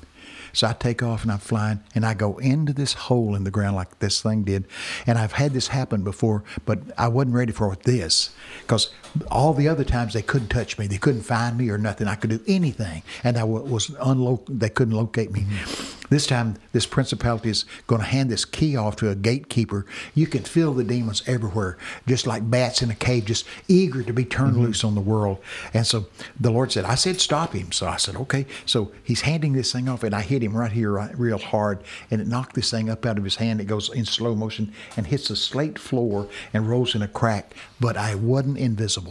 So 0.56 0.66
I 0.66 0.72
take 0.72 1.02
off 1.02 1.22
and 1.22 1.30
I'm 1.30 1.38
flying 1.38 1.80
and 1.94 2.06
I 2.06 2.14
go 2.14 2.38
into 2.38 2.72
this 2.72 2.94
hole 2.94 3.34
in 3.34 3.44
the 3.44 3.50
ground 3.50 3.76
like 3.76 3.98
this 3.98 4.22
thing 4.22 4.42
did. 4.42 4.64
And 5.06 5.18
I've 5.18 5.32
had 5.32 5.52
this 5.52 5.68
happen 5.68 6.02
before, 6.02 6.44
but 6.64 6.78
I 6.96 7.08
wasn't 7.08 7.34
ready 7.34 7.52
for 7.52 7.76
this 7.82 8.30
because 8.62 8.90
all 9.30 9.54
the 9.54 9.68
other 9.68 9.84
times 9.84 10.14
they 10.14 10.22
couldn't 10.22 10.48
touch 10.48 10.78
me. 10.78 10.86
They 10.86 10.98
couldn't 10.98 11.22
find 11.22 11.56
me 11.56 11.70
or 11.70 11.78
nothing. 11.78 12.08
I 12.08 12.14
could 12.14 12.30
do 12.30 12.40
anything. 12.46 13.02
And 13.24 13.36
I 13.36 13.44
was 13.44 13.88
unlo- 13.88 14.44
they 14.48 14.68
couldn't 14.68 14.94
locate 14.94 15.32
me. 15.32 15.40
Mm-hmm. 15.40 15.92
This 16.08 16.26
time, 16.26 16.54
this 16.72 16.86
principality 16.86 17.50
is 17.50 17.64
going 17.88 18.00
to 18.00 18.06
hand 18.06 18.30
this 18.30 18.44
key 18.44 18.76
off 18.76 18.94
to 18.96 19.10
a 19.10 19.16
gatekeeper. 19.16 19.86
You 20.14 20.28
can 20.28 20.44
feel 20.44 20.72
the 20.72 20.84
demons 20.84 21.22
everywhere, 21.26 21.78
just 22.06 22.28
like 22.28 22.48
bats 22.48 22.80
in 22.80 22.92
a 22.92 22.94
cave, 22.94 23.24
just 23.24 23.44
eager 23.66 24.04
to 24.04 24.12
be 24.12 24.24
turned 24.24 24.52
mm-hmm. 24.52 24.66
loose 24.66 24.84
on 24.84 24.94
the 24.94 25.00
world. 25.00 25.38
And 25.74 25.84
so 25.84 26.06
the 26.38 26.50
Lord 26.50 26.70
said, 26.70 26.84
I 26.84 26.94
said, 26.94 27.20
stop 27.20 27.54
him. 27.54 27.72
So 27.72 27.88
I 27.88 27.96
said, 27.96 28.14
okay. 28.16 28.46
So 28.66 28.92
he's 29.02 29.22
handing 29.22 29.54
this 29.54 29.72
thing 29.72 29.88
off, 29.88 30.04
and 30.04 30.14
I 30.14 30.20
hit 30.20 30.44
him 30.44 30.56
right 30.56 30.70
here, 30.70 30.92
right, 30.92 31.18
real 31.18 31.38
hard, 31.38 31.82
and 32.10 32.20
it 32.20 32.28
knocked 32.28 32.54
this 32.54 32.70
thing 32.70 32.88
up 32.88 33.04
out 33.04 33.18
of 33.18 33.24
his 33.24 33.36
hand. 33.36 33.60
It 33.60 33.64
goes 33.64 33.92
in 33.92 34.04
slow 34.04 34.36
motion 34.36 34.72
and 34.96 35.08
hits 35.08 35.28
the 35.28 35.36
slate 35.36 35.78
floor 35.78 36.28
and 36.52 36.68
rolls 36.68 36.94
in 36.94 37.02
a 37.02 37.08
crack, 37.08 37.52
but 37.80 37.96
I 37.96 38.14
wasn't 38.14 38.58
invisible. 38.58 39.05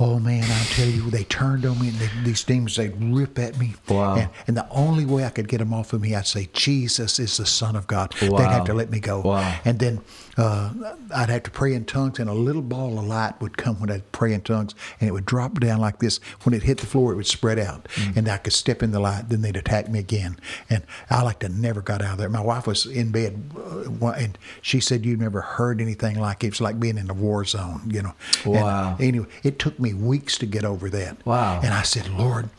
Oh 0.00 0.18
man, 0.18 0.42
I 0.42 0.64
tell 0.74 0.88
you, 0.88 1.08
they 1.08 1.22
turned 1.22 1.64
on 1.64 1.80
me, 1.80 1.88
and 1.88 1.96
they, 1.98 2.10
these 2.24 2.42
demons 2.42 2.74
they 2.74 2.88
rip 2.88 3.38
at 3.38 3.56
me. 3.58 3.74
Wow. 3.88 4.16
And, 4.16 4.30
and 4.48 4.56
the 4.56 4.68
only 4.70 5.04
way 5.04 5.24
I 5.24 5.30
could 5.30 5.46
get 5.46 5.58
them 5.58 5.72
off 5.72 5.92
of 5.92 6.00
me, 6.00 6.16
I'd 6.16 6.26
say, 6.26 6.48
Jesus 6.52 7.20
is 7.20 7.36
the 7.36 7.46
Son 7.46 7.76
of 7.76 7.86
God. 7.86 8.12
Wow. 8.20 8.38
They'd 8.38 8.50
have 8.50 8.64
to 8.64 8.74
let 8.74 8.90
me 8.90 8.98
go. 8.98 9.20
Wow. 9.20 9.56
And 9.64 9.78
then 9.78 10.00
uh, 10.36 10.72
I'd 11.14 11.30
have 11.30 11.42
to 11.44 11.50
pray 11.50 11.74
in 11.74 11.84
tongues, 11.84 12.18
and 12.18 12.28
a 12.28 12.34
little 12.34 12.62
ball 12.62 12.98
of 12.98 13.04
light 13.06 13.40
would 13.40 13.56
come 13.56 13.78
when 13.80 13.90
I'd 13.90 14.10
pray 14.12 14.32
in 14.32 14.40
tongues, 14.42 14.74
and 15.00 15.08
it 15.08 15.12
would 15.12 15.26
drop 15.26 15.60
down 15.60 15.80
like 15.80 15.98
this. 16.00 16.18
When 16.42 16.54
it 16.54 16.62
hit 16.64 16.78
the 16.78 16.86
floor, 16.86 17.12
it 17.12 17.16
would 17.16 17.26
spread 17.26 17.58
out, 17.58 17.86
Mm. 17.96 18.16
and 18.16 18.28
I 18.28 18.38
could 18.38 18.52
step 18.52 18.82
in 18.82 18.90
the 18.90 19.00
light. 19.00 19.28
Then 19.28 19.42
they'd 19.42 19.56
attack 19.56 19.88
me 19.88 19.98
again, 19.98 20.36
and 20.68 20.82
I 21.10 21.22
like 21.22 21.38
to 21.40 21.48
never 21.48 21.80
got 21.80 22.02
out 22.02 22.12
of 22.12 22.18
there. 22.18 22.28
My 22.28 22.40
wife 22.40 22.66
was 22.66 22.86
in 22.86 23.10
bed, 23.10 23.50
uh, 23.56 24.08
and 24.10 24.36
she 24.62 24.80
said, 24.80 25.04
"You 25.06 25.16
never 25.16 25.40
heard 25.40 25.80
anything 25.80 26.18
like 26.18 26.42
it. 26.44 26.48
It's 26.48 26.60
like 26.60 26.78
being 26.80 26.98
in 26.98 27.08
a 27.10 27.14
war 27.14 27.44
zone, 27.44 27.82
you 27.92 28.02
know." 28.02 28.14
And, 28.44 28.54
Wow. 28.54 28.96
anyway, 29.00 29.26
it 29.42 29.58
took 29.58 29.78
me 29.78 29.94
weeks 29.94 30.38
to 30.38 30.46
get 30.46 30.64
over 30.64 30.88
that. 30.90 31.24
Wow. 31.26 31.60
And 31.62 31.72
I 31.72 31.82
said, 31.82 32.08
Lord, 32.08 32.50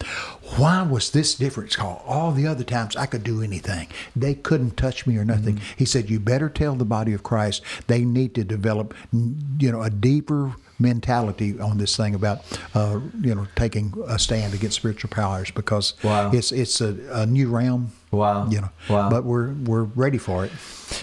why 0.58 0.84
was 0.84 1.12
this 1.12 1.36
difference 1.36 1.76
Call 1.76 2.04
all 2.08 2.32
the 2.32 2.46
other 2.48 2.64
times 2.64 2.96
I 2.96 3.06
could 3.08 3.24
do 3.24 3.41
anything. 3.41 3.88
They 4.16 4.36
couldn't 4.36 4.78
touch 4.78 5.08
me 5.08 5.18
or 5.18 5.26
nothing. 5.26 5.56
Mm-hmm. 5.56 5.74
He 5.78 5.86
said, 5.86 6.10
You 6.10 6.20
better 6.20 6.50
tell 6.50 6.76
the 6.76 6.86
body 6.86 7.14
of 7.14 7.24
Christ 7.24 7.62
they 7.88 8.06
need 8.06 8.36
to 8.36 8.43
develop, 8.43 8.93
you 9.12 9.72
know, 9.72 9.82
a 9.82 9.89
deeper 9.89 10.54
mentality 10.80 11.60
on 11.60 11.78
this 11.78 11.96
thing 11.98 12.14
about, 12.14 12.41
uh, 12.76 13.00
you 13.22 13.34
know, 13.34 13.48
taking 13.56 13.93
a 14.08 14.20
stand 14.20 14.54
against 14.54 14.76
spiritual 14.78 15.10
powers 15.10 15.50
because 15.52 15.93
Wow. 16.04 16.32
it's 16.32 16.52
it's 16.52 16.80
a, 16.82 16.96
a 17.12 17.26
new 17.26 17.50
realm. 17.50 17.91
Wow. 18.12 18.48
You 18.50 18.62
know, 18.62 18.70
Wow. 18.89 19.10
but 19.10 19.24
we're 19.24 19.52
we're 19.54 19.84
ready 19.84 20.18
for 20.18 20.46
it. 20.46 20.52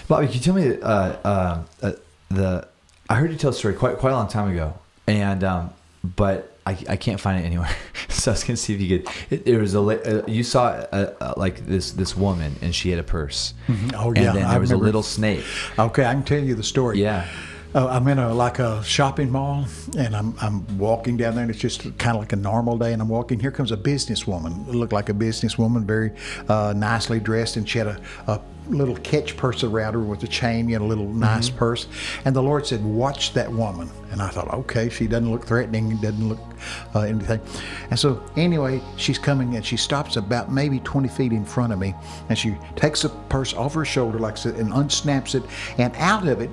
Bobby, 0.07 0.27
can 0.27 0.35
you 0.35 0.41
tell 0.41 0.55
me 0.55 0.79
uh, 0.81 0.87
uh, 1.23 1.63
uh, 1.81 1.91
the? 2.29 2.67
I 3.09 3.15
heard 3.15 3.31
you 3.31 3.37
tell 3.37 3.49
a 3.51 3.53
story 3.53 3.73
quite 3.73 3.97
quite 3.97 4.11
a 4.11 4.15
long 4.15 4.27
time 4.29 4.49
ago, 4.51 4.73
and 5.07 5.43
um, 5.43 5.71
but 6.03 6.52
I, 6.65 6.77
I 6.89 6.95
can't 6.95 7.19
find 7.19 7.43
it 7.43 7.45
anywhere. 7.45 7.69
so 8.09 8.31
I 8.31 8.33
was 8.33 8.43
gonna 8.43 8.57
see 8.57 8.73
if 8.73 8.81
you 8.81 8.99
could. 8.99 9.09
It, 9.29 9.45
there 9.45 9.59
was 9.59 9.75
a 9.75 9.81
uh, 9.81 10.25
you 10.27 10.43
saw 10.43 10.67
uh, 10.67 11.13
uh, 11.19 11.33
like 11.37 11.65
this 11.65 11.91
this 11.91 12.15
woman, 12.15 12.55
and 12.61 12.73
she 12.73 12.89
had 12.89 12.99
a 12.99 13.03
purse. 13.03 13.53
Oh, 13.95 14.09
and 14.09 14.17
yeah, 14.17 14.33
then 14.33 14.45
I 14.45 14.51
there 14.51 14.59
was 14.61 14.71
a 14.71 14.77
little 14.77 15.03
snake. 15.03 15.43
Okay, 15.77 16.05
I 16.05 16.13
can 16.13 16.23
tell 16.23 16.39
you 16.39 16.55
the 16.55 16.63
story. 16.63 17.01
Yeah. 17.01 17.27
Uh, 17.75 17.87
I'm 17.87 18.07
in 18.07 18.19
a 18.19 18.31
like 18.31 18.59
a 18.59 18.83
shopping 18.83 19.31
mall, 19.31 19.65
and 19.97 20.15
I'm 20.15 20.35
I'm 20.39 20.77
walking 20.77 21.17
down 21.17 21.33
there, 21.33 21.41
and 21.41 21.49
it's 21.49 21.59
just 21.59 21.81
kind 21.97 22.15
of 22.15 22.21
like 22.21 22.31
a 22.31 22.35
normal 22.35 22.77
day. 22.77 22.93
And 22.93 23.01
I'm 23.01 23.09
walking. 23.09 23.39
Here 23.39 23.51
comes 23.51 23.71
a 23.71 23.77
businesswoman. 23.77 24.67
Looked 24.67 24.93
like 24.93 25.09
a 25.09 25.13
businesswoman, 25.13 25.83
very 25.83 26.11
uh, 26.47 26.73
nicely 26.75 27.19
dressed, 27.19 27.57
and 27.57 27.67
she 27.67 27.79
had 27.79 27.87
a, 27.87 28.01
a 28.27 28.41
little 28.67 28.95
catch 28.97 29.35
purse 29.37 29.63
around 29.63 29.93
her 29.93 29.99
with 29.99 30.23
a 30.23 30.27
chain, 30.27 30.69
you 30.69 30.79
know, 30.79 30.85
a 30.85 30.87
little 30.87 31.09
nice 31.09 31.49
purse. 31.49 31.87
And 32.25 32.35
the 32.35 32.43
Lord 32.43 32.65
said, 32.65 32.83
"Watch 32.83 33.33
that 33.33 33.51
woman." 33.51 33.89
And 34.11 34.21
I 34.21 34.29
thought, 34.29 34.53
okay, 34.53 34.89
she 34.89 35.07
doesn't 35.07 35.31
look 35.31 35.45
threatening, 35.45 35.97
doesn't 35.97 36.29
look 36.29 36.39
uh, 36.93 36.99
anything. 36.99 37.41
And 37.89 37.97
so 37.97 38.23
anyway, 38.37 38.79
she's 38.95 39.17
coming, 39.17 39.55
and 39.55 39.65
she 39.65 39.75
stops 39.75 40.17
about 40.17 40.51
maybe 40.51 40.79
20 40.81 41.07
feet 41.07 41.31
in 41.31 41.43
front 41.43 41.73
of 41.73 41.79
me, 41.79 41.95
and 42.29 42.37
she 42.37 42.55
takes 42.75 43.01
the 43.01 43.09
purse 43.29 43.55
off 43.55 43.73
her 43.73 43.85
shoulder 43.85 44.19
like 44.19 44.37
so, 44.37 44.51
and 44.51 44.71
unsnaps 44.71 45.33
it, 45.33 45.43
and 45.79 45.95
out 45.95 46.27
of 46.27 46.41
it, 46.41 46.51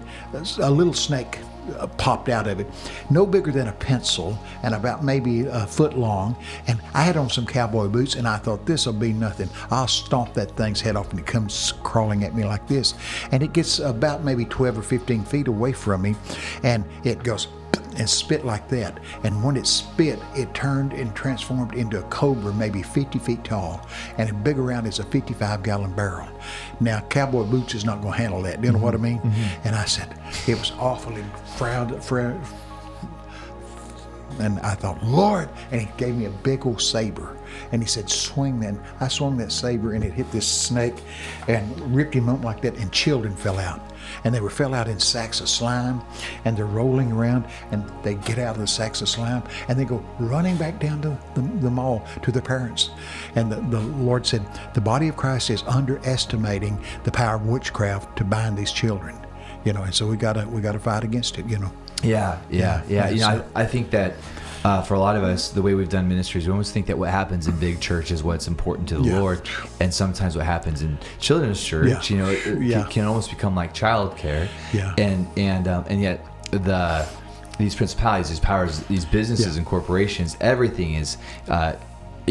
a 0.59 0.71
little 0.71 0.95
snake 0.95 1.39
Uh, 1.79 1.87
popped 1.87 2.29
out 2.29 2.47
of 2.47 2.61
it, 2.61 2.67
no 3.11 3.27
bigger 3.27 3.53
than 3.53 3.69
a 3.69 3.73
pencil 3.73 4.39
and 4.63 4.75
about 4.75 5.05
maybe 5.05 5.47
a 5.47 5.67
foot 5.67 5.97
long. 5.97 6.37
And 6.67 6.81
I 6.95 7.03
had 7.03 7.17
on 7.17 7.29
some 7.29 7.47
cowboy 7.47 7.89
boots, 7.89 8.15
and 8.15 8.27
I 8.27 8.39
thought 8.39 8.67
this 8.67 8.87
will 8.87 8.93
be 8.93 9.13
nothing. 9.13 9.49
I'll 9.71 9.87
stomp 9.87 10.35
that 10.35 10.57
thing's 10.57 10.81
head 10.81 10.97
off, 10.97 11.11
and 11.11 11.21
it 11.21 11.27
comes 11.27 11.75
crawling 11.83 12.25
at 12.25 12.35
me 12.35 12.45
like 12.45 12.67
this, 12.67 12.95
and 13.33 13.43
it 13.43 13.53
gets 13.53 13.79
about 13.79 14.25
maybe 14.25 14.45
12 14.45 14.79
or 14.79 14.83
15 14.83 15.25
feet 15.25 15.49
away 15.49 15.73
from 15.73 16.03
me, 16.03 16.15
and 16.63 16.85
it 17.05 17.23
goes 17.23 17.49
and 17.97 18.09
spit 18.09 18.45
like 18.45 18.69
that. 18.69 18.99
And 19.25 19.45
when 19.45 19.57
it 19.57 19.67
spit, 19.67 20.19
it 20.35 20.53
turned 20.55 20.93
and 20.93 21.15
transformed 21.15 21.75
into 21.75 21.99
a 21.99 22.03
cobra, 22.05 22.53
maybe 22.53 22.83
50 22.83 23.19
feet 23.19 23.45
tall, 23.45 23.87
and 24.17 24.29
as 24.29 24.35
big 24.37 24.59
around 24.59 24.87
as 24.87 24.99
a 25.01 25.05
55 25.05 25.63
gallon 25.63 25.95
barrel. 25.95 26.29
Now, 26.81 27.01
cowboy 27.01 27.45
boots 27.45 27.75
is 27.75 27.85
not 27.85 28.01
going 28.01 28.15
to 28.15 28.19
handle 28.19 28.43
that. 28.43 28.61
Do 28.61 28.69
you 28.69 28.73
know 28.73 28.79
what 28.79 28.95
I 28.95 28.97
mm-hmm. 28.97 29.05
mean? 29.05 29.19
Mm-hmm. 29.19 29.69
And 29.69 29.77
I 29.77 29.85
said, 29.85 30.19
it 30.47 30.59
was 30.59 30.73
awfully 30.79 31.25
frowned, 31.57 32.03
frowned, 32.03 32.45
and 34.39 34.59
I 34.61 34.75
thought, 34.75 35.03
Lord, 35.05 35.51
and 35.71 35.81
he 35.81 35.89
gave 35.97 36.17
me 36.17 36.25
a 36.25 36.31
big 36.31 36.67
old 36.67 36.81
saber. 36.81 37.37
And 37.73 37.83
he 37.83 37.89
said, 37.89 38.09
swing 38.09 38.61
that. 38.61 38.75
I 39.01 39.09
swung 39.09 39.37
that 39.39 39.53
saber 39.53 39.93
and 39.93 40.03
it 40.03 40.13
hit 40.13 40.31
this 40.33 40.47
snake 40.47 41.03
and 41.49 41.95
ripped 41.95 42.15
him 42.15 42.29
up 42.29 42.43
like 42.43 42.63
that, 42.63 42.77
and 42.77 42.91
children 42.93 43.37
fell 43.37 43.59
out. 43.59 43.81
And 44.25 44.35
they 44.35 44.41
were 44.41 44.51
fell 44.51 44.75
out 44.75 44.89
in 44.89 44.99
sacks 45.01 45.41
of 45.41 45.49
slime, 45.49 46.03
and 46.45 46.57
they're 46.57 46.67
rolling 46.67 47.13
around, 47.13 47.47
and 47.71 47.85
they 48.03 48.15
get 48.15 48.39
out 48.39 48.55
of 48.55 48.61
the 48.61 48.67
sacks 48.67 49.01
of 49.01 49.09
slime, 49.09 49.43
and 49.69 49.79
they 49.79 49.85
go 49.85 50.05
running 50.19 50.57
back 50.57 50.79
down 50.79 51.03
to 51.03 51.19
the, 51.35 51.41
the 51.41 51.71
mall 51.71 52.07
to 52.23 52.33
their 52.33 52.43
parents. 52.43 52.91
And 53.35 53.51
the, 53.51 53.57
the 53.57 53.81
Lord 53.81 54.27
said, 54.27 54.47
the 54.75 54.81
body 54.81 55.09
of 55.09 55.17
Christ 55.17 55.51
is 55.51 55.63
underestimating 55.65 56.79
the 57.05 57.13
power 57.13 57.37
of 57.37 57.47
witchcraft 57.47 58.17
to 58.19 58.25
bind 58.25 58.57
these 58.57 58.73
children. 58.73 59.17
You 59.65 59.73
know, 59.75 59.83
and 59.83 59.95
so 59.95 60.07
we 60.07 60.17
gotta 60.17 60.49
we 60.49 60.63
gotta 60.63 60.79
fight 60.79 61.05
against 61.05 61.39
it. 61.39 61.47
You 61.47 61.59
know. 61.59 61.73
Yeah, 62.03 62.39
yeah, 62.51 62.83
yeah. 62.89 63.09
Yeah, 63.09 63.11
You 63.11 63.21
know, 63.21 63.45
I, 63.55 63.63
I 63.63 63.67
think 63.67 63.91
that 63.91 64.15
uh, 64.65 64.83
for 64.83 64.95
a 64.95 64.99
lot 64.99 65.17
of 65.17 65.23
us, 65.23 65.51
the 65.51 65.63
way 65.63 65.75
we've 65.75 65.89
done 65.89 66.07
ministries, 66.09 66.47
we 66.47 66.51
almost 66.53 66.73
think 66.75 66.87
that 66.87 66.99
what 66.99 67.11
happens 67.11 67.47
in 67.47 67.59
big 67.59 67.81
church 67.81 68.11
is 68.11 68.23
what's 68.23 68.47
important 68.47 68.89
to 68.91 68.97
the 68.99 69.05
Yeah. 69.05 69.19
Lord, 69.21 69.49
and 69.81 69.93
sometimes 69.93 70.37
what 70.37 70.45
happens 70.47 70.83
in 70.83 70.99
children's 71.19 71.63
church, 71.63 72.11
Yeah. 72.11 72.17
you 72.17 72.23
know, 72.23 72.31
it, 72.31 72.47
it 72.47 72.63
Yeah. 72.63 72.83
can 72.91 73.05
almost 73.07 73.31
become 73.31 73.55
like 73.55 73.73
childcare. 73.75 74.49
Yeah. 74.73 74.95
and 74.99 75.27
and 75.37 75.67
um, 75.69 75.85
and 75.89 76.01
yet 76.01 76.25
the 76.51 77.07
these 77.59 77.75
principalities, 77.75 78.29
these 78.31 78.41
powers, 78.41 78.81
these 78.81 79.05
businesses 79.05 79.57
and 79.57 79.67
corporations, 79.67 80.37
everything 80.41 80.95
is. 80.95 81.17
Uh, 81.49 81.75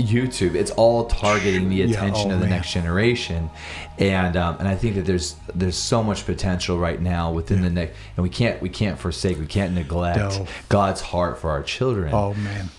YouTube, 0.04 0.56
it's 0.56 0.72
all 0.72 1.06
targeting 1.06 1.70
the 1.70 1.78
Yeah, 1.78 1.86
attention 1.86 2.32
oh, 2.32 2.36
of 2.36 2.40
the 2.40 2.46
man. 2.48 2.58
next 2.58 2.72
generation, 2.74 3.50
and 3.98 4.36
um, 4.38 4.58
and 4.60 4.68
I 4.68 4.76
think 4.76 4.96
that 4.96 5.06
there's 5.06 5.36
there's 5.54 5.78
so 5.78 6.04
much 6.04 6.26
potential 6.26 6.78
right 6.78 7.02
now 7.02 7.32
within 7.32 7.62
the 7.62 7.70
next, 7.70 7.96
and 8.16 8.24
we 8.24 8.30
can't 8.30 8.62
we 8.62 8.70
can't 8.70 8.98
forsake, 9.00 9.40
we 9.40 9.46
can't 9.48 9.74
neglect 9.74 10.18
No. 10.18 10.48
God's 10.70 11.02
heart 11.02 11.38
for 11.40 11.50
our 11.52 11.64
children. 11.64 12.14
Oh 12.14 12.34
man. 12.34 12.70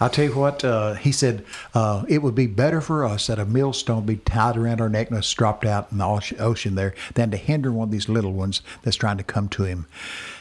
I'll 0.00 0.10
tell 0.10 0.24
you 0.24 0.34
what, 0.34 0.64
uh, 0.64 0.94
he 0.94 1.12
said, 1.12 1.44
uh, 1.72 2.04
it 2.08 2.22
would 2.22 2.34
be 2.34 2.46
better 2.46 2.80
for 2.80 3.04
us 3.04 3.28
that 3.28 3.38
a 3.38 3.44
millstone 3.44 4.04
be 4.04 4.16
tied 4.16 4.56
around 4.56 4.80
our 4.80 4.88
neck 4.88 5.10
and 5.10 5.18
us 5.18 5.32
dropped 5.32 5.64
out 5.64 5.92
in 5.92 5.98
the 5.98 6.36
ocean 6.38 6.74
there 6.74 6.94
than 7.14 7.30
to 7.30 7.36
hinder 7.36 7.70
one 7.70 7.88
of 7.88 7.92
these 7.92 8.08
little 8.08 8.32
ones 8.32 8.62
that's 8.82 8.96
trying 8.96 9.16
to 9.18 9.22
come 9.24 9.48
to 9.50 9.64
him. 9.64 9.86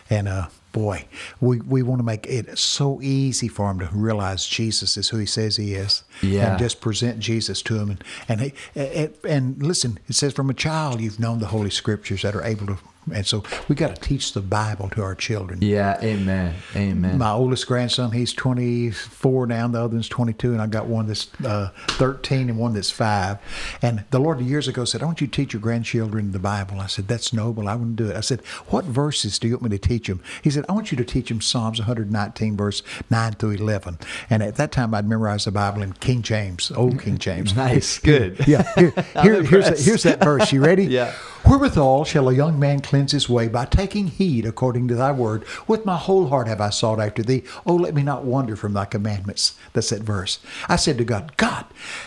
And 0.10 0.28
uh, 0.28 0.48
boy, 0.76 1.06
we, 1.40 1.62
we 1.62 1.82
want 1.82 2.00
to 2.00 2.04
make 2.04 2.28
it 2.28 2.60
so 2.60 3.02
easy 3.02 3.48
for 3.48 3.72
him 3.72 3.80
to 3.80 3.90
realize 3.94 4.46
Jesus 4.46 4.98
is 4.98 5.08
who 5.08 5.18
he 5.18 5.26
says 5.26 5.56
he 5.56 5.74
is. 5.74 6.04
Yeah. 6.22 6.50
And 6.52 6.60
just 6.60 6.82
present 6.82 7.20
Jesus 7.20 7.62
to 7.62 7.80
him. 7.80 7.92
And, 7.92 8.04
and, 8.28 8.42
he, 8.42 8.54
and, 8.76 9.14
and 9.24 9.64
listen, 9.64 10.00
it 10.10 10.16
says, 10.16 10.34
from 10.34 10.50
a 10.50 10.54
child, 10.54 11.00
you've 11.00 11.18
known 11.18 11.40
the 11.40 11.48
Holy 11.48 11.70
Scriptures 11.70 12.24
that 12.24 12.36
are 12.36 12.44
able 12.44 12.68
to. 12.68 12.78
And 13.14 13.26
so 13.26 13.44
we 13.68 13.76
got 13.76 13.96
to 13.96 14.02
teach 14.02 14.34
the 14.34 14.42
Bible 14.42 14.90
to 14.90 15.02
our 15.04 15.16
children. 15.16 15.60
Yeah, 15.62 16.00
amen, 16.02 16.56
amen. 16.76 17.18
My 17.18 17.32
oldest 17.32 17.68
grandson, 17.68 18.12
he's 18.12 18.34
24 18.34 19.48
now, 19.48 19.66
and 19.66 19.74
the 19.74 19.84
other 19.84 19.96
one's 19.96 20.10
22, 20.10 20.54
and 20.54 20.62
I 20.62 20.68
got 20.68 20.88
one 20.88 21.08
that's 21.08 21.28
uh, 21.44 21.70
13 21.90 22.50
and 22.50 22.58
one 22.58 22.74
that's 22.74 22.92
five. 22.92 23.38
And 23.82 24.04
the 24.10 24.20
Lord 24.20 24.40
years 24.42 24.68
ago 24.68 24.86
said, 24.86 25.04
I 25.04 25.06
want 25.06 25.22
you 25.22 25.28
to 25.28 25.34
teach 25.34 25.54
your 25.54 25.62
grandchildren 25.62 26.32
the 26.32 26.40
Bible. 26.40 26.80
I 26.80 26.88
said, 26.88 27.08
That's 27.08 27.34
noble. 27.34 27.68
I 27.68 27.76
wouldn't 27.76 27.96
do 27.96 28.10
it. 28.10 28.16
I 28.16 28.22
said, 28.22 28.42
What 28.68 28.86
verses 28.86 29.40
do 29.40 29.48
you 29.48 29.56
want 29.56 29.64
me 29.64 29.78
to 29.78 29.78
teach 29.78 30.08
them? 30.08 30.22
He 30.42 30.50
said, 30.50 30.66
I 30.68 30.74
want 30.74 30.92
you 30.92 30.98
to 30.98 31.06
teach 31.06 31.30
them 31.30 31.42
Psalms 31.42 31.80
119, 31.80 32.58
verse 32.58 32.84
9 33.10 33.34
through 33.34 33.52
11. 33.52 34.00
And 34.30 34.44
at 34.44 34.56
that 34.56 34.72
time, 34.72 34.94
I'd 34.94 35.08
memorized 35.08 35.48
the 35.48 35.52
Bible 35.52 35.82
in 35.82 35.94
King 35.94 36.22
James, 36.22 36.72
old 36.72 37.00
King 37.02 37.18
James. 37.18 37.56
Nice, 37.66 38.00
good. 38.00 38.46
Yeah, 38.48 38.64
here, 38.76 38.90
here, 38.92 39.04
here's, 39.24 39.40
impressed. 39.40 39.86
here's 39.86 40.04
that 40.04 40.24
verse. 40.24 40.52
You 40.52 40.64
ready? 40.64 40.86
Yeah. 40.96 41.14
Wherewithal 41.48 42.06
shall 42.06 42.28
a 42.30 42.34
young 42.34 42.60
man 42.60 42.82
cleanse 42.82 43.12
his 43.12 43.30
way 43.30 43.48
by 43.48 43.66
taking 43.66 44.08
heed 44.08 44.48
according 44.48 44.88
to 44.88 44.96
thy 44.96 45.12
word. 45.12 45.46
With 45.68 45.86
my 45.86 45.96
whole 45.96 46.28
heart 46.28 46.48
have 46.48 46.60
I 46.60 46.72
sought 46.72 47.00
after 47.00 47.22
thee. 47.22 47.44
Oh, 47.68 47.76
let 47.76 47.94
me 47.94 48.02
not 48.02 48.24
wander 48.24 48.56
from 48.56 48.74
thy 48.74 48.86
commandments. 48.86 49.56
That's 49.74 49.92
that 49.92 50.02
verse. 50.02 50.40
I 50.68 50.76
said 50.76 50.98
to 50.98 51.04
God, 51.04 51.38
God, 51.38 51.66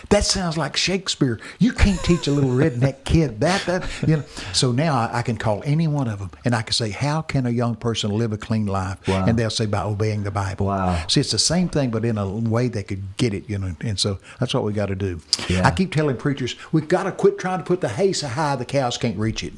that 0.09 0.25
sounds 0.25 0.57
like 0.57 0.75
Shakespeare. 0.75 1.39
You 1.57 1.71
can't 1.71 2.03
teach 2.03 2.27
a 2.27 2.31
little 2.31 2.49
redneck 2.49 3.05
kid 3.05 3.39
that. 3.39 3.65
That 3.65 3.89
you 4.05 4.17
know. 4.17 4.23
So 4.51 4.73
now 4.73 4.93
I, 4.93 5.19
I 5.19 5.21
can 5.21 5.37
call 5.37 5.63
any 5.65 5.87
one 5.87 6.09
of 6.09 6.19
them 6.19 6.31
and 6.43 6.53
I 6.53 6.61
can 6.61 6.73
say, 6.73 6.89
how 6.89 7.21
can 7.21 7.45
a 7.45 7.49
young 7.49 7.75
person 7.75 8.11
live 8.11 8.33
a 8.33 8.37
clean 8.37 8.65
life? 8.65 9.07
Wow. 9.07 9.25
And 9.25 9.39
they'll 9.39 9.49
say 9.49 9.67
by 9.67 9.83
obeying 9.83 10.23
the 10.23 10.31
Bible. 10.31 10.65
Wow. 10.65 11.07
See, 11.07 11.21
it's 11.21 11.31
the 11.31 11.39
same 11.39 11.69
thing, 11.69 11.91
but 11.91 12.03
in 12.03 12.17
a 12.17 12.27
way 12.27 12.67
they 12.67 12.83
could 12.83 13.15
get 13.15 13.33
it. 13.33 13.49
You 13.49 13.57
know. 13.57 13.73
And 13.79 13.97
so 13.97 14.19
that's 14.37 14.53
what 14.53 14.63
we 14.63 14.73
got 14.73 14.87
to 14.87 14.95
do. 14.95 15.21
Yeah. 15.47 15.65
I 15.65 15.71
keep 15.71 15.93
telling 15.93 16.17
preachers, 16.17 16.57
we've 16.73 16.89
got 16.89 17.03
to 17.03 17.13
quit 17.13 17.39
trying 17.39 17.59
to 17.59 17.65
put 17.65 17.79
the 17.79 17.89
hay 17.89 18.11
so 18.11 18.27
high 18.27 18.57
the 18.57 18.65
cows 18.65 18.97
can't 18.97 19.17
reach 19.17 19.28
it. 19.29 19.53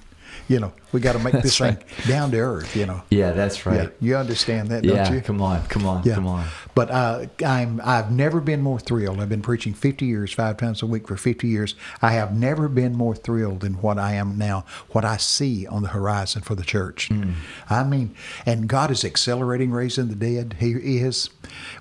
You 0.47 0.59
know, 0.59 0.73
we 0.91 0.99
got 1.01 1.13
to 1.13 1.19
make 1.19 1.33
this 1.43 1.57
thing 1.57 1.77
down 2.07 2.31
to 2.31 2.37
earth. 2.37 2.75
You 2.75 2.85
know. 2.85 3.03
Yeah, 3.09 3.31
that's 3.31 3.65
right. 3.65 3.83
Yeah, 3.83 3.89
you 3.99 4.15
understand 4.17 4.69
that, 4.69 4.83
Yeah, 4.83 5.03
don't 5.05 5.15
you? 5.15 5.21
come 5.21 5.41
on, 5.41 5.65
come 5.67 5.85
on, 5.85 6.03
Yeah. 6.03 6.15
come 6.15 6.27
on. 6.27 6.45
But 6.73 6.89
uh, 6.89 7.25
I'm 7.45 7.79
I've 7.83 8.11
never 8.11 8.39
been 8.41 8.61
more 8.61 8.79
thrilled. 8.79 9.19
I've 9.21 9.29
been 9.29 9.41
preaching 9.41 9.73
50 9.73 10.05
years, 10.05 10.33
five 10.33 10.57
times 10.57 10.81
a 10.81 10.85
week 10.85 11.07
for 11.07 11.15
50 11.15 11.47
years. 11.47 11.75
I 12.01 12.11
have 12.13 12.35
never 12.35 12.67
been 12.67 12.95
more 12.95 13.13
thrilled 13.15 13.59
than 13.61 13.75
what 13.75 13.97
I 13.99 14.13
am 14.13 14.37
now. 14.37 14.65
What 14.89 15.05
I 15.05 15.17
see 15.17 15.67
on 15.67 15.83
the 15.83 15.89
horizon 15.89 16.41
for 16.41 16.55
the 16.55 16.63
church. 16.63 17.07
Hmm. 17.09 17.31
I 17.69 17.83
mean, 17.83 18.15
and 18.45 18.67
God 18.67 18.89
is 18.91 19.05
accelerating 19.05 19.71
raising 19.71 20.07
the 20.07 20.15
dead. 20.15 20.55
He 20.59 20.71
is. 20.71 21.29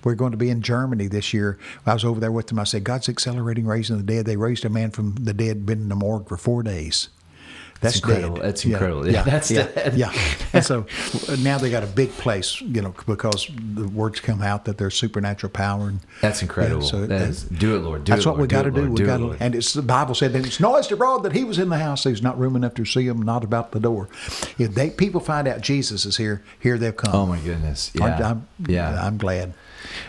We're 0.05 0.15
going 0.17 0.33
to 0.33 0.37
be 0.39 0.51
in 0.51 0.61
Germany 0.63 1.07
this 1.09 1.33
year. 1.33 1.57
I 1.87 1.95
was 1.95 2.05
over 2.05 2.21
there 2.21 2.33
with 2.33 2.49
them. 2.49 2.59
I 2.59 2.65
said, 2.65 2.85
God's 2.85 3.09
accelerating 3.09 3.67
raising 3.67 3.97
the 3.97 4.03
dead. 4.03 4.27
They 4.27 4.37
raised 4.37 4.65
a 4.65 4.71
man 4.71 4.91
from 4.91 5.15
the 5.15 5.33
dead, 5.35 5.67
been 5.67 5.83
in 5.83 5.89
the 5.89 5.95
morgue 5.97 6.29
for 6.29 6.37
four 6.37 6.63
days. 6.63 7.09
That's 7.81 7.97
incredible. 7.97 8.37
dead. 8.37 8.45
That's 8.45 8.65
incredible. 8.65 9.07
Yeah, 9.07 9.13
Yeah, 9.13 9.23
that's 9.25 9.51
yeah, 9.51 9.63
dead. 9.69 9.95
Yeah. 9.97 10.13
And 10.53 10.65
so 10.65 10.85
now 11.39 11.59
they 11.59 11.71
got 11.71 11.83
a 11.85 11.87
big 11.87 12.11
place, 12.11 12.61
you 12.61 12.83
know, 12.83 12.93
because 13.07 13.49
the 13.75 13.87
words 13.89 14.19
come 14.21 14.43
out 14.43 14.65
that 14.65 14.79
there's 14.79 14.97
supernatural 14.97 15.51
power. 15.51 15.89
And, 15.89 16.01
That's 16.21 16.43
incredible. 16.43 16.83
Yeah, 16.83 16.89
so 16.91 17.07
That 17.07 17.23
is- 17.29 17.45
do 17.45 17.77
it, 17.77 17.81
Lord. 17.81 18.05
Do 18.05 18.11
that's 18.13 18.27
it, 18.27 18.29
what 18.29 18.37
we 18.37 18.41
Lord. 18.41 18.51
Do 18.51 18.57
got 18.57 18.63
to 18.63 18.69
it, 18.69 18.75
do. 18.75 18.91
We 18.91 18.97
Do 18.97 19.07
got 19.07 19.17
to, 19.19 19.37
and 19.43 19.55
it's 19.55 19.73
the 19.73 19.83
Bible 19.83 20.15
said 20.15 20.33
that 20.33 20.45
it's 20.45 20.59
noised 20.61 20.91
abroad 20.93 21.23
that 21.23 21.33
he 21.33 21.45
was 21.45 21.59
in 21.59 21.69
the 21.69 21.79
house. 21.79 22.03
There's 22.05 22.21
not 22.23 22.39
room 22.39 22.57
enough 22.57 22.75
to 22.75 22.85
see 22.85 23.07
him, 23.07 23.23
not 23.23 23.45
about 23.45 23.71
the 23.73 23.81
door. 23.81 24.09
If 24.59 24.75
they 24.75 24.91
people 24.91 25.21
find 25.21 25.47
out 25.49 25.61
Jesus 25.61 26.05
is 26.05 26.17
here, 26.17 26.43
here 26.59 26.77
they'll 26.79 26.93
come. 26.93 27.15
Oh 27.15 27.27
my 27.27 27.39
goodness. 27.39 27.93
I'm- 28.01 28.19
Yeah. 28.21 28.29
I'm, 28.31 28.49
yeah. 28.69 29.07
I'm 29.07 29.17
glad. 29.19 29.55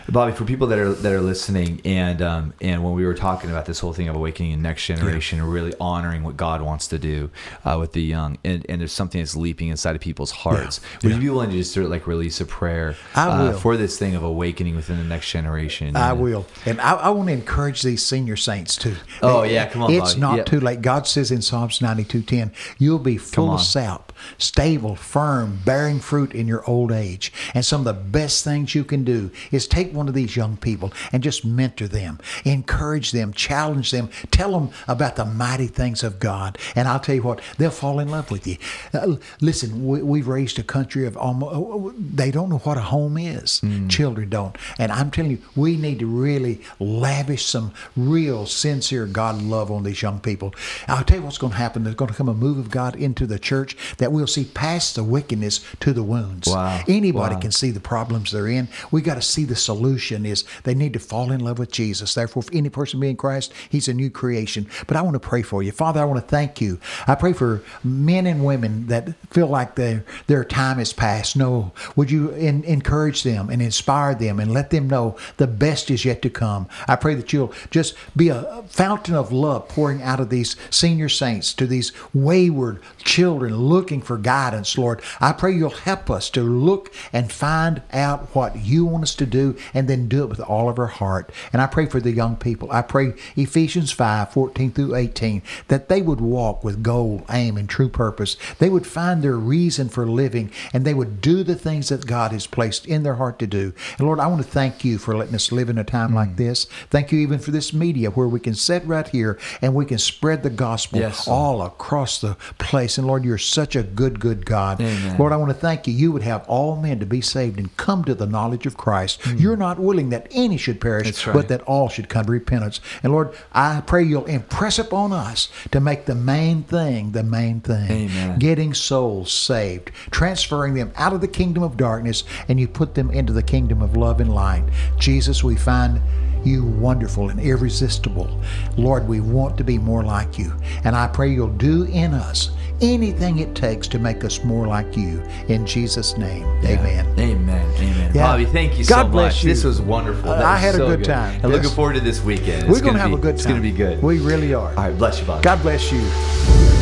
Bobby, 0.08 0.32
for 0.32 0.44
people 0.44 0.66
that 0.68 0.78
are 0.78 0.92
that 0.92 1.12
are 1.12 1.20
listening, 1.20 1.80
and 1.84 2.20
um, 2.22 2.52
and 2.60 2.82
when 2.84 2.94
we 2.94 3.04
were 3.04 3.14
talking 3.14 3.50
about 3.50 3.66
this 3.66 3.78
whole 3.80 3.92
thing 3.92 4.08
of 4.08 4.16
awakening 4.16 4.52
the 4.52 4.56
next 4.58 4.84
generation, 4.86 5.38
and 5.40 5.52
really 5.52 5.72
honoring 5.80 6.22
what 6.22 6.36
God 6.36 6.60
wants 6.62 6.86
to 6.88 6.98
do 6.98 7.30
uh, 7.64 7.76
with 7.80 7.92
the 7.92 8.02
young, 8.02 8.38
and, 8.44 8.66
and 8.68 8.80
there's 8.80 8.92
something 8.92 9.20
that's 9.20 9.36
leaping 9.36 9.68
inside 9.68 9.94
of 9.96 10.02
people's 10.02 10.30
hearts. 10.30 10.80
Would 11.02 11.10
Yeah. 11.10 11.16
you 11.16 11.22
be 11.22 11.30
willing 11.30 11.50
to 11.50 11.56
just 11.56 11.72
sort 11.72 11.84
of 11.84 11.90
like 11.90 12.06
release 12.06 12.40
a 12.40 12.44
prayer 12.44 12.96
uh, 13.14 13.52
for 13.54 13.76
this 13.76 13.98
thing 13.98 14.14
of 14.14 14.22
awakening 14.22 14.76
within 14.76 14.98
the 14.98 15.04
next 15.04 15.30
generation? 15.30 15.96
I 15.96 16.10
And- 16.10 16.20
will, 16.20 16.46
and 16.66 16.80
I, 16.80 16.94
I 16.94 17.08
want 17.10 17.28
to 17.28 17.32
encourage 17.34 17.82
these 17.82 18.04
senior 18.04 18.36
saints 18.36 18.76
too. 18.76 18.96
Oh, 19.22 19.42
yeah, 19.42 19.66
come 19.68 19.82
on, 19.82 19.90
It's 19.92 20.10
Bobby. 20.14 20.20
not 20.20 20.36
Yep. 20.38 20.46
too 20.46 20.60
late. 20.60 20.82
God 20.82 21.06
says 21.06 21.30
in 21.30 21.42
Psalms 21.42 21.80
ninety-two 21.80 22.22
ten, 22.22 22.52
"You'll 22.78 22.98
be 22.98 23.16
full 23.16 23.54
of 23.54 23.60
sap, 23.60 24.11
stable, 24.38 24.96
firm, 24.96 25.60
bearing 25.64 26.00
fruit 26.00 26.34
in 26.34 26.46
your 26.46 26.64
old 26.68 26.92
age." 26.92 27.32
And 27.54 27.64
some 27.64 27.80
of 27.80 27.84
the 27.84 27.92
best 27.92 28.44
things 28.44 28.74
you 28.74 28.84
can 28.84 29.04
do 29.04 29.30
is 29.50 29.66
take 29.66 29.92
one 29.92 30.08
of 30.08 30.14
these 30.14 30.36
young 30.36 30.56
people 30.56 30.92
and 31.12 31.22
just 31.22 31.44
mentor 31.44 31.88
them, 31.88 32.18
encourage 32.44 33.12
them, 33.12 33.32
challenge 33.32 33.90
them, 33.90 34.10
tell 34.30 34.52
them 34.52 34.70
about 34.86 35.16
the 35.16 35.24
mighty 35.24 35.66
things 35.66 36.02
of 36.02 36.18
God. 36.18 36.58
And 36.74 36.88
I'll 36.88 37.00
tell 37.00 37.14
you 37.14 37.22
what, 37.22 37.40
they'll 37.58 37.70
fall 37.70 37.98
in 37.98 38.08
love 38.08 38.30
with 38.30 38.46
you. 38.46 38.56
Uh, 38.92 39.16
listen, 39.40 39.86
we, 39.86 40.02
we've 40.02 40.28
raised 40.28 40.58
a 40.58 40.62
country 40.62 41.06
of 41.06 41.16
almost, 41.16 41.94
they 41.98 42.30
don't 42.30 42.48
know 42.48 42.58
what 42.58 42.76
a 42.76 42.82
home 42.82 43.16
is. 43.18 43.60
Children 43.88 44.28
don't. 44.28 44.56
And 44.78 44.92
I'm 44.92 45.10
telling 45.10 45.32
you, 45.32 45.38
we 45.56 45.76
need 45.76 45.98
to 46.00 46.06
really 46.06 46.60
lavish 46.78 47.44
some 47.44 47.72
real, 47.96 48.46
sincere 48.46 49.06
God 49.06 49.42
love 49.42 49.70
on 49.70 49.82
these 49.82 50.02
young 50.02 50.20
people. 50.20 50.54
I'll 50.88 51.04
tell 51.04 51.18
you 51.18 51.22
what's 51.24 51.38
going 51.38 51.52
to 51.52 51.58
happen. 51.58 51.84
There's 51.84 51.96
going 51.96 52.10
to 52.10 52.16
come 52.16 52.28
a 52.28 52.34
move 52.34 52.58
of 52.58 52.70
God 52.70 52.94
into 52.96 53.26
the 53.26 53.38
church 53.38 53.76
that 53.96 54.11
we'll 54.12 54.26
see 54.26 54.44
past 54.44 54.94
the 54.94 55.04
wickedness 55.04 55.60
to 55.80 55.92
the 55.92 56.02
wounds. 56.02 56.48
Wow. 56.48 56.80
Anybody 56.88 57.34
Wow. 57.36 57.40
can 57.40 57.50
see 57.52 57.70
the 57.70 57.80
problems 57.80 58.30
they're 58.32 58.48
in. 58.48 58.68
We 58.90 59.00
got 59.02 59.14
to 59.14 59.22
see 59.22 59.44
the 59.44 59.56
solution 59.56 60.26
is 60.26 60.44
they 60.64 60.74
need 60.74 60.92
to 60.92 60.98
fall 60.98 61.30
in 61.32 61.40
love 61.40 61.58
with 61.58 61.70
Jesus. 61.72 62.14
Therefore, 62.14 62.42
if 62.46 62.54
any 62.54 62.68
person 62.68 63.00
be 63.00 63.08
in 63.10 63.16
Christ, 63.16 63.52
he's 63.68 63.88
a 63.88 63.94
new 63.94 64.10
creation. 64.10 64.66
But 64.86 64.96
I 64.96 65.02
want 65.02 65.14
to 65.14 65.20
pray 65.20 65.42
for 65.42 65.62
you. 65.62 65.72
Father, 65.72 66.00
I 66.00 66.04
want 66.04 66.20
to 66.20 66.26
thank 66.26 66.60
you. 66.60 66.78
I 67.06 67.14
pray 67.14 67.32
for 67.32 67.62
men 67.82 68.26
and 68.26 68.44
women 68.44 68.86
that 68.88 69.14
feel 69.30 69.46
like 69.46 69.74
their 69.76 70.04
their 70.26 70.44
time 70.44 70.78
is 70.78 70.92
past. 70.92 71.36
No, 71.36 71.72
would 71.96 72.10
you 72.10 72.30
en- 72.32 72.64
encourage 72.64 73.22
them 73.22 73.48
and 73.48 73.62
inspire 73.62 74.14
them 74.14 74.38
and 74.38 74.52
let 74.52 74.70
them 74.70 74.88
know 74.88 75.16
the 75.38 75.46
best 75.46 75.90
is 75.90 76.04
yet 76.04 76.20
to 76.22 76.30
come. 76.30 76.68
I 76.86 76.96
pray 76.96 77.14
that 77.14 77.32
you'll 77.32 77.52
just 77.70 77.94
be 78.16 78.28
a 78.28 78.62
fountain 78.68 79.14
of 79.14 79.32
love 79.32 79.68
pouring 79.68 80.02
out 80.02 80.20
of 80.20 80.28
these 80.28 80.56
senior 80.70 81.08
saints 81.08 81.54
to 81.54 81.66
these 81.66 81.92
wayward 82.12 82.80
children 82.98 83.56
looking 83.56 84.00
for 84.02 84.18
guidance, 84.18 84.76
Lord. 84.76 85.02
I 85.20 85.32
pray 85.32 85.52
you'll 85.52 85.70
help 85.70 86.10
us 86.10 86.30
to 86.30 86.42
look 86.42 86.92
and 87.12 87.32
find 87.32 87.82
out 87.92 88.34
what 88.34 88.56
you 88.56 88.84
want 88.84 89.04
us 89.04 89.14
to 89.16 89.26
do 89.26 89.56
and 89.74 89.88
then 89.88 90.08
do 90.08 90.22
it 90.22 90.28
with 90.28 90.40
all 90.40 90.68
of 90.68 90.78
our 90.78 90.86
heart. 90.86 91.30
And 91.52 91.62
I 91.62 91.66
pray 91.66 91.86
for 91.86 92.00
the 92.00 92.12
young 92.12 92.36
people. 92.36 92.70
I 92.70 92.82
pray 92.82 93.14
Ephesians 93.36 93.92
5 93.92 94.32
14 94.32 94.72
through 94.72 94.94
18 94.94 95.42
that 95.68 95.88
they 95.88 96.02
would 96.02 96.20
walk 96.20 96.64
with 96.64 96.82
goal, 96.82 97.24
aim, 97.30 97.56
and 97.56 97.68
true 97.68 97.88
purpose. 97.88 98.36
They 98.58 98.70
would 98.70 98.86
find 98.86 99.22
their 99.22 99.36
reason 99.36 99.88
for 99.88 100.06
living 100.06 100.50
and 100.72 100.84
they 100.84 100.94
would 100.94 101.20
do 101.20 101.42
the 101.42 101.54
things 101.54 101.88
that 101.88 102.06
God 102.06 102.32
has 102.32 102.46
placed 102.46 102.86
in 102.86 103.02
their 103.02 103.14
heart 103.14 103.38
to 103.38 103.46
do. 103.46 103.72
And 103.98 104.06
Lord, 104.06 104.20
I 104.20 104.26
want 104.26 104.42
to 104.42 104.48
thank 104.48 104.84
you 104.84 104.98
for 104.98 105.16
letting 105.16 105.34
us 105.34 105.52
live 105.52 105.68
in 105.68 105.78
a 105.78 105.84
time 105.84 106.14
like 106.14 106.30
mm. 106.30 106.36
this. 106.36 106.64
Thank 106.90 107.12
you 107.12 107.18
even 107.20 107.38
for 107.38 107.50
this 107.50 107.72
media 107.72 108.10
where 108.10 108.28
we 108.28 108.40
can 108.40 108.54
sit 108.54 108.84
right 108.84 109.08
here 109.08 109.38
and 109.60 109.74
we 109.74 109.84
can 109.84 109.98
spread 109.98 110.42
the 110.42 110.50
gospel 110.50 111.00
Yes. 111.00 111.26
all 111.26 111.62
across 111.62 112.20
the 112.20 112.36
place. 112.58 112.98
And 112.98 113.06
Lord, 113.06 113.24
you're 113.24 113.38
such 113.38 113.76
a 113.76 113.82
good, 113.94 114.20
good 114.20 114.46
God. 114.46 114.80
Amen. 114.80 115.16
Lord, 115.18 115.32
I 115.32 115.36
want 115.36 115.50
to 115.50 115.58
thank 115.58 115.86
you. 115.86 115.94
You 115.94 116.12
would 116.12 116.22
have 116.22 116.46
all 116.48 116.76
men 116.76 116.98
to 117.00 117.06
be 117.06 117.20
saved 117.20 117.58
and 117.58 117.76
come 117.76 118.04
to 118.04 118.14
the 118.14 118.26
knowledge 118.26 118.66
of 118.66 118.76
Christ. 118.76 119.22
Hmm. 119.22 119.36
You're 119.38 119.56
not 119.56 119.78
willing 119.78 120.10
that 120.10 120.26
any 120.30 120.56
should 120.56 120.80
perish. 120.80 121.26
Right. 121.26 121.34
but 121.34 121.48
that 121.48 121.62
all 121.62 121.88
should 121.88 122.08
come 122.08 122.24
to 122.24 122.32
repentance. 122.32 122.80
And 123.02 123.12
Lord, 123.12 123.34
I 123.52 123.82
pray 123.86 124.02
you'll 124.02 124.24
impress 124.24 124.78
upon 124.78 125.12
us 125.12 125.50
to 125.70 125.80
make 125.80 126.06
the 126.06 126.14
main 126.14 126.62
thing 126.62 127.12
the 127.12 127.22
main 127.22 127.60
thing. 127.60 127.90
Amen. 127.90 128.38
Getting 128.38 128.74
souls 128.74 129.32
saved, 129.32 129.90
transferring 130.10 130.74
them 130.74 130.92
out 130.96 131.12
of 131.12 131.20
the 131.20 131.28
kingdom 131.28 131.62
of 131.62 131.76
darkness, 131.76 132.24
and 132.48 132.58
you 132.58 132.68
put 132.68 132.94
them 132.94 133.10
into 133.10 133.32
the 133.32 133.42
kingdom 133.42 133.82
of 133.82 133.96
love 133.96 134.20
and 134.20 134.32
light. 134.34 134.64
Jesus, 134.98 135.44
we 135.44 135.56
find 135.56 136.00
you 136.46 136.64
wonderful 136.64 137.30
and 137.30 137.40
irresistible. 137.40 138.28
Lord, 138.76 139.06
we 139.08 139.20
want 139.20 139.56
to 139.58 139.64
be 139.64 139.78
more 139.78 140.02
like 140.02 140.38
you. 140.38 140.52
And 140.84 140.96
I 140.96 141.06
pray 141.06 141.32
you'll 141.32 141.48
do 141.48 141.84
in 141.84 142.14
us 142.14 142.50
anything 142.80 143.38
it 143.38 143.54
takes 143.54 143.86
to 143.88 143.98
make 143.98 144.24
us 144.24 144.42
more 144.44 144.66
like 144.66 144.96
you. 144.96 145.22
In 145.48 145.66
Jesus' 145.66 146.16
name, 146.18 146.44
amen. 146.64 147.06
Amen. 147.18 147.74
Amen. 147.76 148.12
Yeah. 148.14 148.22
Bobby, 148.22 148.44
thank 148.44 148.78
you 148.78 148.84
God 148.84 149.06
so 149.06 149.08
bless 149.08 149.34
much. 149.34 149.44
you. 149.44 149.50
This 149.50 149.64
was 149.64 149.80
wonderful. 149.80 150.30
Uh, 150.30 150.42
I 150.42 150.56
had 150.56 150.74
a 150.74 150.78
so 150.78 150.88
good 150.88 151.04
time. 151.04 151.40
And 151.42 151.52
looking 151.52 151.70
forward 151.70 151.94
to 151.94 152.00
this 152.00 152.22
weekend. 152.22 152.68
We're 152.68 152.80
going 152.80 152.94
to 152.94 153.00
have 153.00 153.10
be- 153.10 153.16
a 153.16 153.18
good 153.18 153.22
time. 153.22 153.34
It's 153.36 153.46
going 153.46 153.56
to 153.56 153.62
be 153.62 153.72
good. 153.72 154.02
We 154.02 154.18
really 154.18 154.52
are. 154.54 154.70
All 154.70 154.74
right. 154.74 154.98
Bless 154.98 155.20
you, 155.20 155.26
Bobby. 155.26 155.44
God 155.44 155.62
bless 155.62 155.92
you. 155.92 156.81